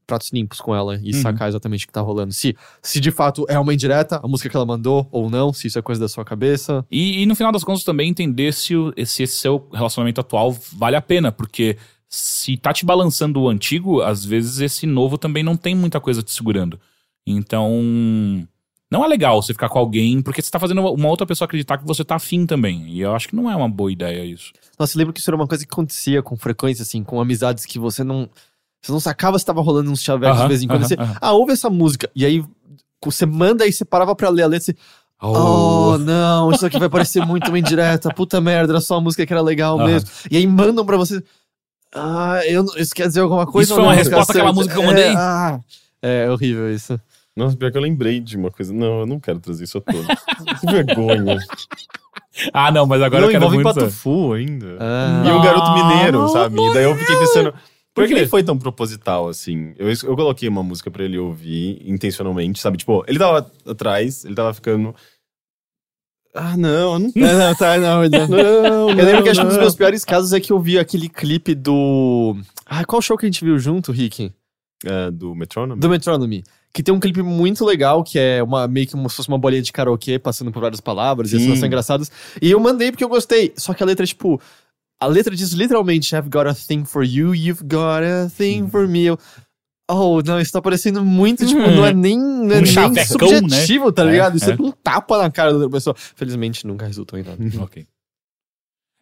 pratos 0.07 0.31
limpos 0.33 0.61
com 0.61 0.75
ela 0.75 0.99
e 1.03 1.15
Uhum. 1.15 1.23
sacar 1.23 1.49
exatamente 1.49 1.85
o 1.85 1.87
que 1.89 1.93
tá 1.93 2.01
rolando. 2.01 2.33
Se, 2.33 2.57
se 2.83 3.01
de 3.01 3.11
fato 3.11 3.45
é 3.49 3.59
uma 3.59 3.73
indireta, 3.75 4.21
a 4.23 4.29
música 4.29 4.49
que 4.49 4.57
ela 4.57 4.67
mandou, 4.67 5.07
ou 5.11 5.29
não, 5.31 5.53
se 5.53 5.67
isso 5.69 5.79
é 5.79 5.83
coisa 5.83 6.01
da 6.01 6.09
sua 6.09 6.25
cabeça. 6.25 6.85
E, 6.91 7.23
e 7.23 7.27
no 7.27 7.35
final 7.35 7.53
das 7.53 7.65
contas 7.65 7.85
também 7.85 8.09
entender 8.11 8.53
se, 8.53 8.77
o- 8.77 8.93
se 9.07 9.23
esse 9.23 9.37
seu 9.37 9.69
relacionamento 9.73 10.21
atual 10.21 10.53
vale 10.75 10.97
a 10.97 11.01
pena, 11.03 11.31
porque 11.33 11.77
se 12.09 12.57
tá 12.59 12.73
te 12.73 12.85
balançando 12.85 13.41
o 13.41 13.49
antigo, 13.49 14.03
às 14.03 14.25
vezes 14.25 14.59
esse 14.61 14.87
novo 14.87 15.17
também 15.17 15.43
não 15.43 15.57
tem 15.57 15.75
muita 15.75 15.99
coisa 16.01 16.23
te 16.23 16.31
segurando. 16.33 16.79
Então, 17.27 17.71
não 18.91 19.05
é 19.05 19.09
legal 19.09 19.41
você 19.41 19.53
ficar 19.55 19.69
com 19.69 19.79
alguém, 19.79 20.21
porque 20.21 20.43
você 20.43 20.51
tá 20.51 20.59
fazendo 20.59 20.83
uma 20.83 21.09
outra 21.09 21.27
pessoa 21.27 21.47
acreditar 21.47 21.79
que 21.79 21.87
você 21.87 22.05
tá 22.05 22.17
afim 22.17 22.45
também. 22.45 22.89
E 22.89 23.01
eu 23.01 23.15
acho 23.15 23.29
que 23.29 23.37
não 23.37 23.51
é 23.51 23.57
uma 23.57 23.69
boa 23.69 23.91
ideia 23.91 24.25
isso. 24.25 24.53
Nossa, 24.79 24.95
eu 24.95 24.99
lembro 24.99 25.13
que 25.15 25.21
isso 25.21 25.31
era 25.31 25.37
uma 25.37 25.47
coisa 25.47 25.65
que 25.65 25.73
acontecia 25.73 26.23
com 26.23 26.37
frequência, 26.37 26.83
assim, 26.83 27.03
com 27.03 27.21
amizades 27.21 27.65
que 27.65 27.79
você 27.79 28.05
não. 28.05 28.29
Você 28.83 28.91
não 28.93 29.01
sacava 29.01 29.39
se 29.39 29.45
tava 29.47 29.61
rolando 29.63 29.91
uns 29.91 30.03
chavecos 30.03 30.35
de 30.37 30.41
Aham, 30.41 30.49
vez 30.49 30.63
em 30.63 30.67
quando. 30.67 30.81
aham, 30.81 30.89
você, 30.89 30.95
aham. 30.95 31.17
ah, 31.21 31.33
ouve 31.33 31.53
essa 31.53 31.71
música. 31.71 32.11
E 32.17 32.27
aí 32.27 32.45
você 33.05 33.25
manda 33.25 33.67
e 33.67 33.73
você 33.73 33.85
parava 33.85 34.15
pra 34.17 34.29
ler 34.29 34.43
a 34.43 34.47
letra 34.49 34.73
e 34.73 34.75
você. 34.75 34.83
Oh, 35.25 35.97
não, 35.99 36.51
isso 36.51 36.67
aqui 36.67 36.79
vai 36.81 36.89
parecer 36.89 37.25
muito 37.25 37.49
uma 37.49 37.59
indireta. 37.59 38.13
Puta 38.13 38.41
merda, 38.41 38.73
era 38.73 38.81
só 38.81 38.97
uma 38.97 39.03
música 39.03 39.25
que 39.25 39.33
era 39.33 39.41
legal 39.41 39.79
mesmo. 39.79 40.11
E 40.31 40.37
aí 40.37 40.45
mandam 40.47 40.85
pra 40.85 40.97
você. 40.97 41.23
Ah, 41.95 42.41
eu, 42.47 42.65
isso 42.77 42.93
quer 42.95 43.07
dizer 43.07 43.21
alguma 43.21 43.47
coisa? 43.47 43.67
Isso 43.71 43.75
foi 43.75 43.85
uma 43.85 43.95
resposta 43.95 44.33
àquela 44.33 44.49
cacete? 44.49 44.57
música 44.57 44.75
que 44.75 44.81
eu 44.81 44.87
mandei? 44.87 45.05
É, 45.13 45.15
ah, 45.17 45.61
é 46.03 46.29
horrível 46.31 46.75
isso. 46.75 46.99
Nossa, 47.37 47.57
pior 47.57 47.71
que 47.71 47.79
eu 47.79 47.83
lembrei 47.83 48.19
de 48.21 48.37
uma 48.37 48.51
coisa. 48.51 48.75
Não, 48.75 49.01
eu 49.01 49.07
não 49.07 49.21
quero 49.21 49.39
trazer 49.39 49.63
isso 49.65 49.79
à 49.79 49.81
tona. 49.81 50.09
que 50.61 50.67
vergonha. 50.67 51.39
Ah, 52.53 52.71
não, 52.73 52.87
mas 52.87 53.03
agora 53.03 53.21
não, 53.23 53.29
eu 53.29 53.33
quero 53.33 53.45
envolve 53.45 53.63
muito... 53.63 53.79
Patufu 53.79 54.33
ainda. 54.33 54.79
Ah, 54.81 55.23
E 55.27 55.31
um 55.33 55.43
garoto 55.43 55.71
mineiro, 55.73 56.19
não, 56.23 56.29
sabe? 56.29 56.57
não, 56.57 56.71
e 56.71 56.73
daí 56.75 56.85
eu 56.85 56.97
fiquei 56.97 57.15
pensando. 57.19 57.55
Por 57.95 58.09
que 58.09 58.15
nem 58.15 58.27
foi 58.27 58.43
tão 58.43 58.59
proposital 58.59 59.29
assim? 59.29 59.75
Eu, 59.77 59.89
eu 59.89 60.17
coloquei 60.17 60.49
uma 60.49 60.63
música 60.63 60.91
pra 60.91 61.05
ele 61.05 61.19
ouvir 61.19 61.83
intencionalmente, 61.85 62.59
sabe? 62.61 62.79
Tipo, 62.79 63.05
ele 63.07 63.19
tava 63.19 63.51
atrás, 63.67 64.25
ele 64.25 64.35
tava 64.35 64.55
ficando. 64.55 64.95
Ah, 66.35 66.57
não, 66.57 66.99
não. 66.99 67.13
Não, 67.15 67.39
não, 67.39 67.55
tá, 67.55 67.77
não, 67.77 68.09
não. 68.09 68.29
Não, 68.29 68.91
Eu 68.91 69.05
lembro 69.05 69.23
que 69.23 69.29
acho 69.29 69.41
que 69.41 69.47
um 69.47 69.51
dos 69.51 69.59
meus 69.59 69.75
piores 69.75 70.03
casos 70.03 70.33
é 70.33 70.41
que 70.41 70.51
eu 70.51 70.59
vi 70.59 70.79
aquele 70.79 71.09
clipe 71.09 71.55
do. 71.55 72.35
Ah, 72.65 72.85
qual 72.87 73.03
show 73.03 73.19
que 73.19 73.27
a 73.27 73.29
gente 73.29 73.45
viu 73.45 73.59
junto, 73.59 73.93
Rick? 73.93 74.33
É, 74.83 75.11
do 75.11 75.35
Metronome? 75.35 75.79
Do 75.79 75.91
Metronomy. 75.91 76.43
Que 76.73 76.83
tem 76.83 76.95
um 76.95 76.99
clipe 76.99 77.23
muito 77.23 77.67
legal, 77.67 78.03
que 78.03 78.19
é 78.19 78.43
uma, 78.43 78.67
meio 78.67 78.87
que 78.87 78.93
como 78.93 79.11
se 79.11 79.17
fosse 79.17 79.29
uma 79.29 79.37
bolinha 79.37 79.61
de 79.61 79.71
karaokê, 79.71 80.19
passando 80.19 80.51
por 80.51 80.61
várias 80.61 80.81
palavras, 80.81 81.31
e 81.31 81.37
as 81.37 81.43
Sim. 81.43 81.49
cenas 81.49 81.59
são 81.59 81.69
engraçadas. 81.69 82.11
E 82.41 82.51
eu 82.51 82.59
mandei 82.59 82.91
porque 82.91 83.05
eu 83.05 83.11
gostei. 83.11 83.53
Só 83.59 83.75
que 83.75 83.83
a 83.83 83.87
letra, 83.87 84.07
tipo. 84.07 84.41
A 85.03 85.07
letra 85.07 85.35
diz 85.35 85.51
literalmente: 85.53 86.15
I've 86.15 86.29
got 86.29 86.47
a 86.47 86.55
thing 86.55 86.85
for 86.85 87.03
you, 87.03 87.35
you've 87.35 87.65
got 87.65 88.03
a 88.05 88.31
thing 88.31 88.69
for 88.69 88.87
me. 88.87 89.05
Eu, 89.07 89.19
oh, 89.91 90.21
não, 90.25 90.41
isso 90.41 90.53
tá 90.53 90.63
parecendo 90.63 91.05
muito, 91.05 91.45
tipo, 91.45 91.61
não 91.61 91.85
é 91.85 91.93
nem, 91.95 92.17
não 92.19 92.53
é 92.53 92.59
Um 92.59 92.63
nem 92.63 92.67
chavecão, 92.67 93.29
subjetivo, 93.29 93.91
tá 93.91 94.03
É, 94.05 94.11
ligado? 94.11 94.37
Isso 94.37 94.51
é. 94.51 94.55
é. 94.55 94.57
um 94.61 94.71
tapa 94.71 95.19
na 95.19 95.29
cara 95.31 95.51
da 95.51 95.57
outra 95.57 95.71
pessoa. 95.71 95.95
Felizmente 95.97 96.65
nunca 96.67 96.87
resultou 96.87 97.19
em 97.19 97.25
nada. 97.25 97.39
Ok. 97.61 97.85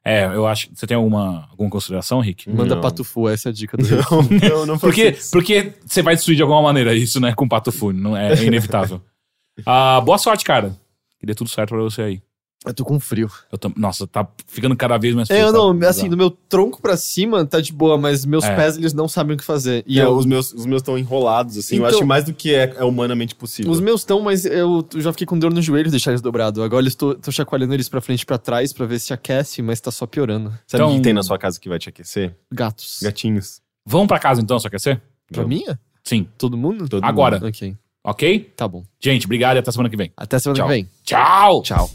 É, 0.03 0.25
eu 0.25 0.47
acho. 0.47 0.71
Você 0.75 0.87
tem 0.87 0.97
alguma, 0.97 1.47
alguma 1.51 1.69
consideração, 1.69 2.21
Rick? 2.21 2.49
Manda 2.49 2.75
Não. 2.75 2.81
patufu, 2.81 3.29
essa 3.29 3.49
é 3.49 3.51
a 3.51 3.53
dica 3.53 3.77
do 3.77 3.85
Rick. 3.85 4.11
Não, 4.11 4.51
não, 4.61 4.67
não 4.67 4.79
Porque, 4.79 5.11
isso. 5.11 5.31
porque 5.31 5.75
você 5.85 6.01
vai 6.01 6.15
destruir 6.15 6.37
de 6.37 6.43
alguma 6.43 6.63
maneira 6.63 6.95
isso, 6.95 7.21
né? 7.21 7.35
Com 7.35 7.45
o 7.45 7.49
Pato 7.49 7.71
Fu, 7.71 7.93
não 7.93 8.17
é, 8.17 8.33
é 8.33 8.43
inevitável. 8.43 9.03
Ah, 9.67 10.01
boa 10.01 10.17
sorte, 10.17 10.43
cara. 10.43 10.75
Queria 11.19 11.35
tudo 11.35 11.51
certo 11.51 11.69
pra 11.75 11.83
você 11.83 12.01
aí. 12.01 12.23
Eu 12.67 12.75
tô 12.75 12.85
com 12.85 13.01
frio. 13.01 13.31
Eu 13.51 13.57
tô- 13.57 13.73
nossa, 13.75 14.07
tá 14.07 14.29
ficando 14.47 14.77
cada 14.77 14.99
vez 14.99 15.15
mais 15.15 15.31
É, 15.31 15.35
frio, 15.35 15.47
eu 15.47 15.53
tá? 15.53 15.59
não, 15.59 15.73
Bizarro. 15.73 15.91
assim, 15.91 16.09
do 16.11 16.17
meu 16.17 16.31
tronco 16.31 16.83
pra 16.83 16.95
cima 16.95 17.43
tá 17.47 17.59
de 17.59 17.73
boa, 17.73 17.97
mas 17.97 18.27
meus 18.27 18.45
É. 18.45 18.55
pés 18.55 18.77
eles 18.77 18.93
não 18.93 19.09
sabem 19.09 19.35
o 19.35 19.39
que 19.39 19.45
fazer. 19.45 19.83
E 19.87 19.99
é, 19.99 20.05
eu, 20.05 20.11
os 20.15 20.27
meus 20.27 20.53
os 20.53 20.67
meus 20.67 20.83
estão 20.83 20.99
enrolados, 20.99 21.57
assim. 21.57 21.77
eu 21.77 21.79
Então- 21.79 21.89
acho 21.89 21.99
que 22.01 22.05
mais 22.05 22.25
do 22.25 22.35
que 22.35 22.55
é, 22.55 22.75
é 22.77 22.85
humanamente 22.85 23.35
possível. 23.35 23.73
Os 23.73 23.81
meus 23.81 24.03
estão, 24.03 24.21
mas 24.21 24.45
eu 24.45 24.87
já 24.97 25.11
fiquei 25.11 25.27
com 25.27 25.39
dor 25.39 25.55
no 25.55 25.63
joelho 25.63 25.85
de 25.87 25.93
deixar 25.93 26.11
eles 26.11 26.21
dobrados. 26.21 26.63
Agora 26.63 26.85
eu 26.85 26.89
estou 26.89 27.15
tô 27.15 27.33
chacoalhando 27.33 27.73
eles 27.73 27.89
pra 27.89 28.01
frente 28.03 28.23
e 28.23 28.27
pra 28.27 28.37
trás 28.37 28.75
pra 28.75 28.85
ver 28.85 28.99
se 28.99 29.15
aquece, 29.15 29.63
mas 29.63 29.81
tá 29.81 29.91
só 29.91 30.05
piorando. 30.07 30.51
Sabe 30.67 30.83
o 30.83 30.87
Então- 30.87 30.97
que 30.97 31.03
tem 31.03 31.15
na 31.15 31.23
sua 31.23 31.39
casa 31.39 31.59
que 31.59 31.69
vai 31.69 31.79
te 31.79 31.89
aquecer? 31.89 32.37
Gatos. 32.53 32.99
Gatinhos. 33.03 33.63
Vamos 33.87 34.07
pra 34.07 34.19
casa 34.19 34.43
então, 34.43 34.59
só 34.59 34.69
quer 34.69 34.81
ser? 34.81 35.01
Pra 35.33 35.47
mim? 35.47 35.65
é? 35.67 35.79
Sim. 36.05 36.29
Todo 36.37 36.59
mundo? 36.59 36.87
Todo 36.91 37.03
Agora. 37.05 37.37
Ok, 37.43 37.75
Ok? 38.05 38.53
tá 38.55 38.69
bom. 38.69 38.83
Gente, 39.01 39.25
obrigado 39.25 39.57
e 39.57 39.61
até 39.61 39.73
semana 39.73 39.89
que 39.89 39.97
vem. 39.97 40.13
Até 40.15 40.39
semana 40.39 40.59
Tchau. 40.59 40.67
que 40.69 40.73
vem. 40.75 40.89
Tchau! 41.05 41.63
Tchau. 41.63 41.91